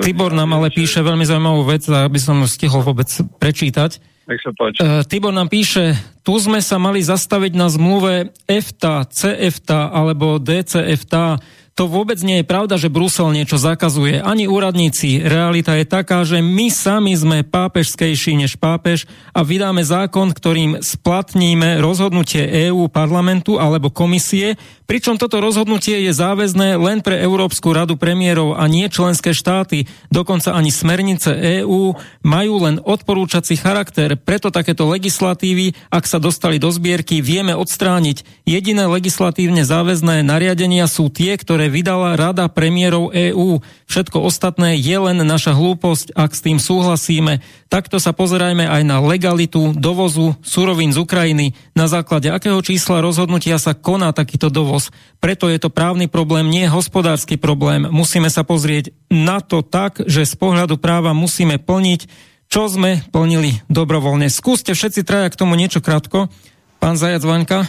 Tibor 0.00 0.32
nám 0.32 0.56
ale 0.56 0.72
píše 0.72 1.04
veľmi 1.04 1.28
zaujímavú 1.28 1.68
vec, 1.68 1.84
aby 1.88 2.16
som 2.16 2.40
stihol 2.48 2.80
vôbec 2.80 3.08
prečítať. 3.36 4.00
Nech 4.28 4.40
sa 4.44 4.52
páči. 4.52 4.84
Tibor 5.08 5.32
nám 5.32 5.48
píše, 5.48 5.96
tu 6.20 6.36
sme 6.36 6.60
sa 6.60 6.76
mali 6.76 7.00
zastaviť 7.00 7.52
na 7.56 7.72
zmluve 7.72 8.32
EFTA, 8.44 9.08
CEFTA 9.08 9.88
alebo 9.88 10.36
DCFTA 10.36 11.40
to 11.78 11.86
vôbec 11.86 12.18
nie 12.26 12.42
je 12.42 12.50
pravda, 12.50 12.74
že 12.74 12.90
Brusel 12.90 13.30
niečo 13.30 13.54
zakazuje. 13.54 14.18
Ani 14.18 14.50
úradníci. 14.50 15.22
Realita 15.22 15.78
je 15.78 15.86
taká, 15.86 16.26
že 16.26 16.42
my 16.42 16.74
sami 16.74 17.14
sme 17.14 17.46
pápežskejší 17.46 18.34
než 18.34 18.58
pápež 18.58 19.06
a 19.30 19.46
vydáme 19.46 19.86
zákon, 19.86 20.34
ktorým 20.34 20.82
splatníme 20.82 21.78
rozhodnutie 21.78 22.66
EÚ 22.66 22.90
parlamentu 22.90 23.62
alebo 23.62 23.94
komisie, 23.94 24.58
pričom 24.88 25.20
toto 25.20 25.44
rozhodnutie 25.44 26.00
je 26.00 26.12
záväzné 26.16 26.80
len 26.80 27.04
pre 27.04 27.20
Európsku 27.20 27.76
radu 27.76 28.00
premiérov 28.00 28.56
a 28.56 28.64
nie 28.64 28.88
členské 28.88 29.36
štáty. 29.36 29.84
Dokonca 30.08 30.56
ani 30.56 30.72
smernice 30.72 31.60
EÚ 31.60 31.92
majú 32.24 32.54
len 32.64 32.80
odporúčací 32.80 33.60
charakter. 33.60 34.16
Preto 34.16 34.48
takéto 34.48 34.88
legislatívy, 34.88 35.76
ak 35.92 36.08
sa 36.08 36.16
dostali 36.16 36.56
do 36.56 36.72
zbierky, 36.72 37.20
vieme 37.20 37.52
odstrániť. 37.52 38.48
Jediné 38.48 38.88
legislatívne 38.88 39.60
záväzné 39.68 40.24
nariadenia 40.24 40.88
sú 40.88 41.12
tie, 41.12 41.36
ktoré 41.36 41.68
vydala 41.68 42.16
Rada 42.16 42.48
premiérov 42.48 43.12
EÚ. 43.12 43.60
Všetko 43.92 44.24
ostatné 44.24 44.80
je 44.80 44.96
len 44.96 45.20
naša 45.20 45.52
hlúposť, 45.52 46.16
ak 46.16 46.32
s 46.32 46.40
tým 46.40 46.56
súhlasíme. 46.56 47.44
Takto 47.68 48.00
sa 48.00 48.16
pozerajme 48.16 48.64
aj 48.64 48.82
na 48.88 49.04
legalitu 49.04 49.76
dovozu 49.76 50.32
surovín 50.40 50.96
z 50.96 51.04
Ukrajiny. 51.04 51.52
Na 51.76 51.84
základe 51.84 52.32
akého 52.32 52.56
čísla 52.64 53.04
rozhodnutia 53.04 53.60
sa 53.60 53.76
koná 53.76 54.16
takýto 54.16 54.48
dovoz. 54.48 54.77
Preto 55.18 55.50
je 55.50 55.58
to 55.58 55.70
právny 55.70 56.06
problém, 56.06 56.46
nie 56.46 56.70
hospodársky 56.70 57.34
problém. 57.34 57.90
Musíme 57.90 58.30
sa 58.30 58.46
pozrieť 58.46 58.94
na 59.10 59.42
to 59.42 59.66
tak, 59.66 60.02
že 60.06 60.24
z 60.26 60.34
pohľadu 60.38 60.78
práva 60.78 61.10
musíme 61.12 61.58
plniť, 61.58 62.00
čo 62.48 62.70
sme 62.70 63.02
plnili 63.10 63.66
dobrovoľne. 63.66 64.30
Skúste 64.30 64.72
všetci 64.72 65.02
traja 65.04 65.28
k 65.28 65.38
tomu 65.38 65.58
niečo 65.58 65.84
krátko. 65.84 66.32
Pán 66.78 66.94
Zajac 66.94 67.26
Vaňka. 67.26 67.66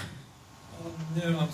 Nemám 1.17 1.49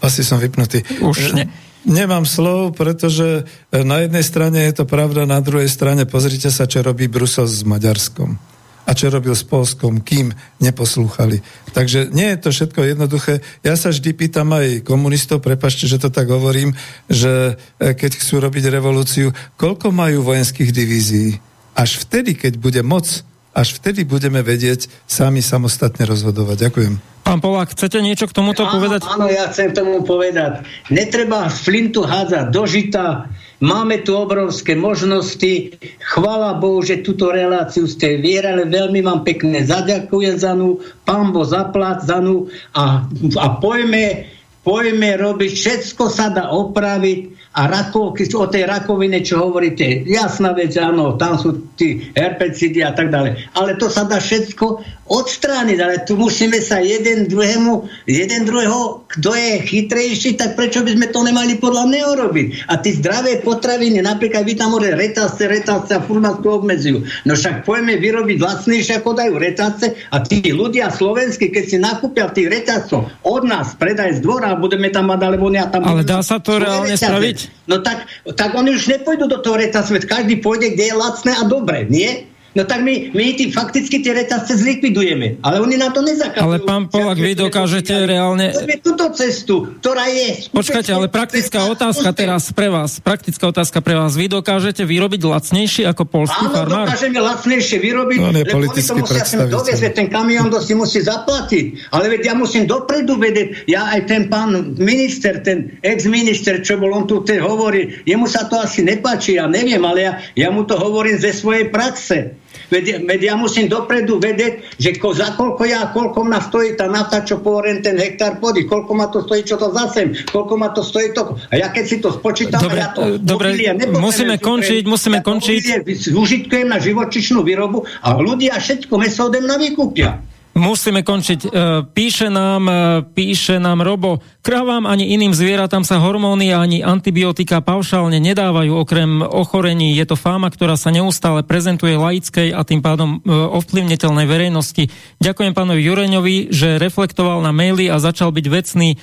asi 0.00 0.22
som 0.24 0.40
vypnutý. 0.40 0.84
Už 1.02 1.36
ne. 1.36 1.50
Nemám 1.86 2.26
slov, 2.26 2.74
pretože 2.74 3.46
na 3.70 4.02
jednej 4.02 4.26
strane 4.26 4.58
je 4.66 4.82
to 4.82 4.84
pravda, 4.90 5.22
na 5.22 5.38
druhej 5.38 5.70
strane 5.70 6.02
pozrite 6.02 6.50
sa, 6.50 6.66
čo 6.66 6.82
robí 6.82 7.06
Brusel 7.06 7.46
s 7.46 7.62
Maďarskom 7.62 8.55
a 8.86 8.90
čo 8.94 9.10
robil 9.10 9.34
s 9.34 9.42
Polskom, 9.42 9.98
kým 9.98 10.30
neposlúchali. 10.62 11.42
Takže 11.74 12.14
nie 12.14 12.30
je 12.32 12.38
to 12.38 12.48
všetko 12.54 12.80
jednoduché. 12.86 13.42
Ja 13.66 13.74
sa 13.74 13.90
vždy 13.90 14.14
pýtam 14.14 14.54
aj 14.54 14.86
komunistov, 14.86 15.42
prepašte, 15.42 15.90
že 15.90 15.98
to 15.98 16.08
tak 16.08 16.30
hovorím, 16.30 16.72
že 17.10 17.58
e, 17.82 17.92
keď 17.92 18.22
chcú 18.22 18.38
robiť 18.38 18.70
revolúciu, 18.70 19.34
koľko 19.58 19.90
majú 19.90 20.22
vojenských 20.22 20.70
divízií? 20.70 21.42
Až 21.76 22.06
vtedy, 22.06 22.38
keď 22.38 22.56
bude 22.56 22.80
moc, 22.86 23.26
až 23.56 23.76
vtedy 23.76 24.04
budeme 24.04 24.44
vedieť 24.44 24.86
sami 25.08 25.40
samostatne 25.40 26.04
rozhodovať. 26.04 26.70
Ďakujem. 26.70 26.94
Pán 27.26 27.42
Polák, 27.42 27.74
chcete 27.74 27.98
niečo 27.98 28.30
k 28.30 28.36
tomuto 28.36 28.62
áno, 28.62 28.78
povedať? 28.78 29.00
Áno, 29.02 29.26
ja 29.26 29.50
chcem 29.50 29.74
tomu 29.74 30.06
povedať. 30.06 30.62
Netreba 30.94 31.50
flintu 31.50 32.06
hádzať 32.06 32.54
do 32.54 32.62
žita. 32.68 33.26
Máme 33.56 34.04
tu 34.04 34.12
obrovské 34.12 34.76
možnosti. 34.76 35.80
Chvala 36.12 36.60
Bohu, 36.60 36.84
že 36.84 37.00
túto 37.00 37.32
reláciu 37.32 37.88
ste 37.88 38.20
vierali. 38.20 38.68
Veľmi 38.68 39.00
vám 39.00 39.24
pekne 39.24 39.64
zaďakujem 39.64 40.36
za 40.36 40.52
ňu. 40.52 40.76
Pán 41.08 41.32
Bo 41.32 41.40
zaplát 41.40 42.04
za 42.04 42.20
ňu. 42.20 42.52
A, 42.76 43.08
a 43.40 43.46
pojme, 43.56 44.28
pojme 44.60 45.08
robiť. 45.16 45.50
Všetko 45.56 46.04
sa 46.12 46.28
dá 46.28 46.52
opraviť 46.52 47.45
a 47.56 47.62
rakovky, 47.72 48.28
o 48.36 48.44
tej 48.44 48.68
rakovine, 48.68 49.24
čo 49.24 49.40
hovoríte, 49.40 50.04
jasná 50.04 50.52
vec, 50.52 50.76
áno, 50.76 51.16
tam 51.16 51.40
sú 51.40 51.72
tí 51.72 52.12
herpecidy 52.12 52.84
a 52.84 52.92
tak 52.92 53.08
ďalej. 53.08 53.56
Ale 53.56 53.80
to 53.80 53.88
sa 53.88 54.04
dá 54.04 54.20
všetko 54.20 54.84
odstrániť, 55.06 55.78
ale 55.80 56.02
tu 56.02 56.18
musíme 56.18 56.58
sa 56.60 56.82
jeden 56.82 57.30
druhému, 57.30 57.88
jeden 58.10 58.42
druhého, 58.44 59.06
kto 59.06 59.30
je 59.32 59.52
chytrejší, 59.62 60.34
tak 60.34 60.58
prečo 60.58 60.82
by 60.82 60.98
sme 60.98 61.06
to 61.08 61.22
nemali 61.22 61.56
podľa 61.56 61.84
mňa 61.88 62.02
urobiť? 62.12 62.46
A 62.68 62.76
tí 62.82 62.92
zdravé 62.92 63.40
potraviny, 63.40 64.02
napríklad 64.02 64.42
vy 64.42 64.58
tam 64.58 64.74
môže 64.74 64.92
retáce, 64.92 65.46
retáce 65.46 65.94
a 65.94 66.02
furt 66.02 66.20
nás 66.20 66.42
tu 66.42 66.50
obmedzujú. 66.50 67.06
No 67.24 67.38
však 67.38 67.62
poďme 67.64 67.96
vyrobiť 68.02 68.36
vlastnejšie, 68.36 69.00
ako 69.00 69.10
dajú 69.14 69.34
retáce 69.38 69.94
a 70.10 70.20
tí 70.20 70.42
ľudia 70.50 70.90
slovenskí, 70.90 71.54
keď 71.54 71.64
si 71.64 71.76
nakúpia 71.78 72.28
tých 72.34 72.50
retácoch 72.50 73.06
od 73.22 73.42
nás, 73.46 73.78
predaj 73.78 74.18
z 74.18 74.20
dvora 74.20 74.58
budeme 74.58 74.90
tam 74.90 75.08
mať, 75.08 75.20
alebo 75.22 75.48
ja 75.54 75.70
tam... 75.70 75.86
Ale 75.86 76.02
dá 76.02 76.18
sa 76.20 76.42
to 76.42 76.58
reálne 76.58 76.98
spraviť? 76.98 77.45
No 77.66 77.82
tak, 77.82 78.06
tak 78.38 78.54
oni 78.54 78.78
už 78.78 78.86
nepôjdu 78.86 79.26
do 79.26 79.38
toho 79.42 79.58
retácu, 79.58 79.98
každý 80.06 80.38
pôjde, 80.38 80.74
kde 80.74 80.84
je 80.90 80.94
lacné 80.94 81.32
a 81.34 81.42
dobre, 81.46 81.86
nie? 81.90 82.30
No 82.56 82.64
tak 82.64 82.80
my, 82.80 83.12
my 83.12 83.36
tým 83.36 83.52
fakticky 83.52 84.00
tie 84.00 84.16
reťazce 84.16 84.56
zlikvidujeme. 84.56 85.44
Ale 85.44 85.60
oni 85.60 85.76
na 85.76 85.92
to 85.92 86.00
nezakazujú. 86.00 86.40
Ale 86.40 86.56
pán 86.64 86.88
Polak, 86.88 87.20
vy 87.20 87.36
dokážete 87.36 87.92
reálne... 88.08 88.56
túto 88.80 89.12
cestu, 89.12 89.76
ktorá 89.84 90.08
je... 90.08 90.48
Počkajte, 90.48 90.90
ale 90.96 91.12
praktická 91.12 91.68
otázka 91.68 92.16
teraz 92.16 92.48
pre 92.56 92.72
vás. 92.72 92.96
Praktická 92.98 93.52
otázka 93.52 93.84
pre 93.84 93.92
vás. 93.92 94.16
Vy 94.16 94.32
dokážete 94.32 94.88
vyrobiť 94.88 95.20
lacnejšie 95.28 95.84
ako 95.92 96.02
polský 96.08 96.48
Áno, 96.48 96.54
farmár? 96.56 96.86
Áno, 96.86 96.88
dokážeme 96.88 97.18
lacnejšie 97.20 97.78
vyrobiť, 97.82 98.18
no, 98.24 98.28
lebo 98.32 98.56
oni 98.56 98.68
to 98.72 98.94
musia 98.96 99.24
sem 99.26 99.44
doviezť, 99.50 99.92
ten 99.92 100.08
kamión 100.08 100.48
to 100.48 100.58
si 100.64 100.72
musí 100.72 101.04
zaplatiť. 101.04 101.92
Ale 101.92 102.08
veď 102.08 102.32
ja 102.32 102.34
musím 102.38 102.64
dopredu 102.64 103.20
vedieť, 103.20 103.68
ja 103.68 103.92
aj 103.92 104.00
ten 104.08 104.22
pán 104.32 104.76
minister, 104.80 105.44
ten 105.44 105.76
ex-minister, 105.84 106.64
čo 106.64 106.80
bol 106.80 106.94
on 106.94 107.04
tu 107.04 107.20
ten 107.26 107.42
hovorí, 107.42 108.06
jemu 108.06 108.24
sa 108.30 108.46
to 108.46 108.56
asi 108.56 108.86
nepáči, 108.86 109.36
ja 109.36 109.50
neviem, 109.50 109.82
ale 109.82 110.00
ja, 110.06 110.12
ja 110.32 110.48
mu 110.48 110.64
to 110.64 110.78
hovorím 110.78 111.18
ze 111.18 111.34
svojej 111.34 111.68
praxe. 111.68 112.38
Veď, 112.72 113.06
veď 113.06 113.20
ja 113.32 113.34
musím 113.38 113.70
dopredu 113.70 114.18
vedieť, 114.18 114.76
že 114.76 114.98
ko, 114.98 115.14
za 115.14 115.34
koľko 115.38 115.62
ja, 115.64 115.90
koľko 115.94 116.20
ma 116.26 116.42
stojí 116.42 116.74
tá 116.74 116.90
nafta, 116.90 117.22
čo 117.22 117.38
povorím 117.38 117.82
ten 117.82 117.94
hektár 117.96 118.42
pôdy, 118.42 118.66
koľko 118.66 118.92
ma 118.94 119.06
to 119.08 119.22
stojí, 119.22 119.46
čo 119.46 119.56
to 119.56 119.70
zasem, 119.70 120.12
koľko 120.30 120.54
ma 120.58 120.74
to 120.74 120.82
stojí 120.82 121.14
to. 121.14 121.38
A 121.50 121.54
ja 121.58 121.68
keď 121.70 121.84
si 121.86 121.96
to 122.02 122.10
spočítam, 122.10 122.58
dobre, 122.58 122.80
ja 122.82 122.90
to 122.92 123.02
dobre, 123.22 123.48
musíme 123.94 124.36
končiť, 124.38 124.82
musíme 124.84 125.18
končiť. 125.22 125.62
Užitkujem 126.10 126.66
na 126.66 126.82
živočišnú 126.82 127.40
výrobu 127.46 127.86
a 128.02 128.18
ľudia 128.18 128.58
všetko 128.58 128.94
meso 128.98 129.30
ode 129.30 129.38
mňa 129.38 129.56
vykúpia. 129.70 130.35
Musíme 130.56 131.04
končiť. 131.04 131.40
E, 131.44 131.48
píše 131.84 132.32
nám, 132.32 132.64
e, 132.64 132.74
píše 133.04 133.60
nám 133.60 133.84
Robo, 133.84 134.24
kravám 134.40 134.88
ani 134.88 135.12
iným 135.12 135.36
zvieratám 135.36 135.84
sa 135.84 136.00
hormóny 136.00 136.48
ani 136.56 136.80
antibiotika 136.80 137.60
paušálne 137.60 138.16
nedávajú 138.16 138.72
okrem 138.72 139.20
ochorení. 139.20 139.92
Je 139.92 140.08
to 140.08 140.16
fáma, 140.16 140.48
ktorá 140.48 140.80
sa 140.80 140.88
neustále 140.88 141.44
prezentuje 141.44 142.00
laickej 142.00 142.56
a 142.56 142.64
tým 142.64 142.80
pádom 142.80 143.20
e, 143.20 143.36
ovplyvniteľnej 143.36 144.24
verejnosti. 144.24 144.88
Ďakujem 145.20 145.52
pánovi 145.52 145.84
Jureňovi, 145.84 146.36
že 146.48 146.80
reflektoval 146.80 147.44
na 147.44 147.52
maily 147.52 147.92
a 147.92 148.00
začal 148.00 148.32
byť 148.32 148.46
vecný. 148.48 148.96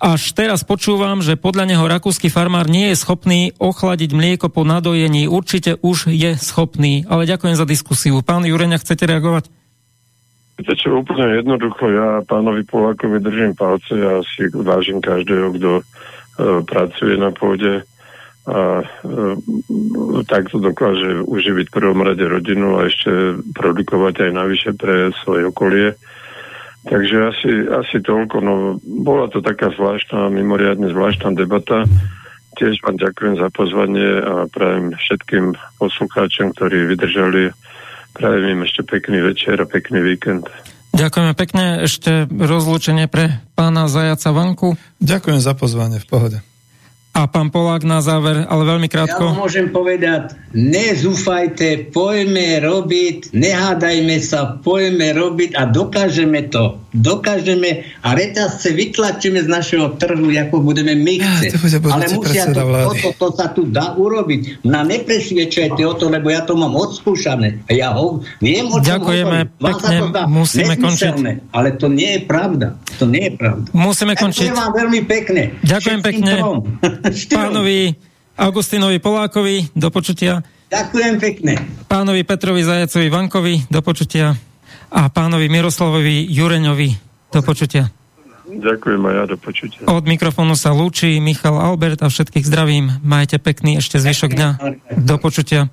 Až 0.00 0.32
teraz 0.32 0.64
počúvam, 0.64 1.20
že 1.20 1.36
podľa 1.36 1.68
neho 1.68 1.84
rakúsky 1.84 2.32
farmár 2.32 2.64
nie 2.64 2.96
je 2.96 3.04
schopný 3.04 3.52
ochladiť 3.60 4.08
mlieko 4.16 4.48
po 4.48 4.64
nadojení. 4.64 5.28
Určite 5.28 5.76
už 5.84 6.08
je 6.16 6.32
schopný. 6.40 7.04
Ale 7.12 7.28
ďakujem 7.28 7.60
za 7.60 7.68
diskusiu. 7.68 8.24
Pán 8.24 8.48
Jureňa, 8.48 8.80
chcete 8.80 9.04
reagovať? 9.04 9.63
Viete 10.54 10.74
čo, 10.78 11.02
úplne 11.02 11.42
jednoducho, 11.42 11.90
ja 11.90 12.22
pánovi 12.22 12.62
Polákovi 12.62 13.18
držím 13.18 13.58
palce, 13.58 13.90
ja 13.98 14.22
si 14.22 14.46
vážim 14.54 15.02
každého, 15.02 15.50
kto 15.58 15.70
e, 15.80 15.84
pracuje 16.62 17.18
na 17.18 17.34
pôde 17.34 17.82
a 18.44 18.84
e, 18.84 18.84
takto 20.28 20.60
dokáže 20.60 21.24
uživiť 21.26 21.66
v 21.72 21.76
prvom 21.80 22.04
rade 22.04 22.22
rodinu 22.22 22.78
a 22.78 22.86
ešte 22.86 23.40
produkovať 23.56 24.28
aj 24.28 24.32
navyše 24.36 24.70
pre 24.76 25.10
svoje 25.24 25.48
okolie. 25.48 25.96
Takže 26.84 27.16
asi, 27.32 27.52
asi 27.72 27.96
toľko. 28.04 28.36
No, 28.44 28.54
bola 28.84 29.32
to 29.32 29.40
taká 29.40 29.72
zvláštna, 29.72 30.28
mimoriadne 30.28 30.92
zvláštna 30.92 31.32
debata. 31.32 31.88
Tiež 32.60 32.84
vám 32.84 33.00
ďakujem 33.00 33.40
za 33.40 33.48
pozvanie 33.48 34.20
a 34.20 34.44
prajem 34.52 34.92
všetkým 34.92 35.56
poslucháčom, 35.80 36.52
ktorí 36.52 36.92
vydržali 36.92 37.50
Prajem 38.14 38.46
im 38.54 38.60
ešte 38.62 38.86
pekný 38.86 39.18
večer 39.26 39.58
a 39.58 39.66
pekný 39.66 39.98
víkend. 39.98 40.46
Ďakujeme 40.94 41.34
pekne. 41.34 41.82
Ešte 41.82 42.30
rozlúčenie 42.30 43.10
pre 43.10 43.42
pána 43.58 43.90
Zajaca 43.90 44.30
Vanku. 44.30 44.78
Ďakujem 45.02 45.42
za 45.42 45.58
pozvanie, 45.58 45.98
v 45.98 46.06
pohode. 46.06 46.38
A 47.14 47.30
pán 47.30 47.54
Polák 47.54 47.86
na 47.86 48.02
záver, 48.02 48.42
ale 48.42 48.62
veľmi 48.66 48.90
krátko. 48.90 49.30
Ja 49.30 49.38
môžem 49.38 49.70
povedať, 49.70 50.34
nezúfajte, 50.50 51.94
poďme 51.94 52.58
robiť, 52.58 53.30
nehádajme 53.30 54.18
sa, 54.18 54.58
poďme 54.58 55.14
robiť 55.14 55.54
a 55.54 55.70
dokážeme 55.70 56.50
to. 56.50 56.82
Dokážeme 56.90 57.86
a 58.02 58.18
reťazce 58.18 58.74
vytlačíme 58.74 59.46
z 59.46 59.48
našeho 59.50 59.94
trhu, 59.94 60.26
ako 60.26 60.58
budeme 60.58 60.98
my 60.98 61.22
chcieť. 61.22 61.52
Ja, 61.54 61.78
to 61.78 61.86
Ale 61.90 62.06
musia 62.18 62.44
to, 62.50 62.62
to, 62.66 62.92
to, 62.98 63.10
to 63.14 63.28
sa 63.34 63.46
tu 63.54 63.62
dá 63.70 63.94
urobiť. 63.94 64.66
Na 64.66 64.82
nepresviečajte 64.82 65.86
o 65.86 65.94
to, 65.94 66.10
lebo 66.10 66.34
ja 66.34 66.42
to 66.42 66.58
mám 66.58 66.74
odskúšané. 66.74 67.62
A 67.70 67.78
ja 67.78 67.94
ho, 67.94 68.26
viem, 68.42 68.66
o 68.74 68.82
čom 68.82 68.90
Ďakujeme 68.90 69.38
hovorím. 69.54 69.62
pekne, 69.62 69.96
musíme 70.26 70.74
končiť. 70.82 71.14
Ale 71.54 71.78
to 71.78 71.86
nie 71.86 72.18
je 72.18 72.20
pravda. 72.26 72.74
To 72.98 73.06
nie 73.06 73.30
je 73.30 73.32
pravda. 73.38 73.66
Musíme 73.74 74.14
končiť. 74.18 74.50
Ďakujem 74.50 74.58
vám 74.58 74.72
veľmi 74.74 75.00
pekne. 75.06 75.42
Ďakujem 75.62 76.00
pekne. 76.02 76.32
Trom. 76.42 76.58
pánovi 77.12 77.94
Augustinovi 78.34 78.98
Polákovi, 78.98 79.70
do 79.76 79.88
počutia. 79.92 80.42
Ďakujem 80.72 81.14
pekne. 81.22 81.52
Pánovi 81.86 82.26
Petrovi 82.26 82.66
Zajacovi 82.66 83.06
Vankovi, 83.12 83.54
do 83.70 83.78
počutia. 83.84 84.34
A 84.94 85.10
pánovi 85.10 85.46
Miroslavovi 85.46 86.26
Jureňovi, 86.30 86.90
do 87.30 87.40
počutia. 87.42 87.90
Ďakujem 88.44 89.00
aj 89.08 89.14
ja, 89.14 89.24
do 89.24 89.36
počutia. 89.40 89.82
Od 89.88 90.04
mikrofónu 90.04 90.52
sa 90.54 90.76
lúči 90.76 91.16
Michal 91.18 91.56
Albert 91.56 92.04
a 92.04 92.12
všetkých 92.12 92.44
zdravím. 92.44 93.00
Majte 93.00 93.40
pekný 93.40 93.80
ešte 93.80 93.96
zvyšok 93.96 94.30
dňa. 94.36 94.48
Do 95.00 95.16
počutia. 95.16 95.72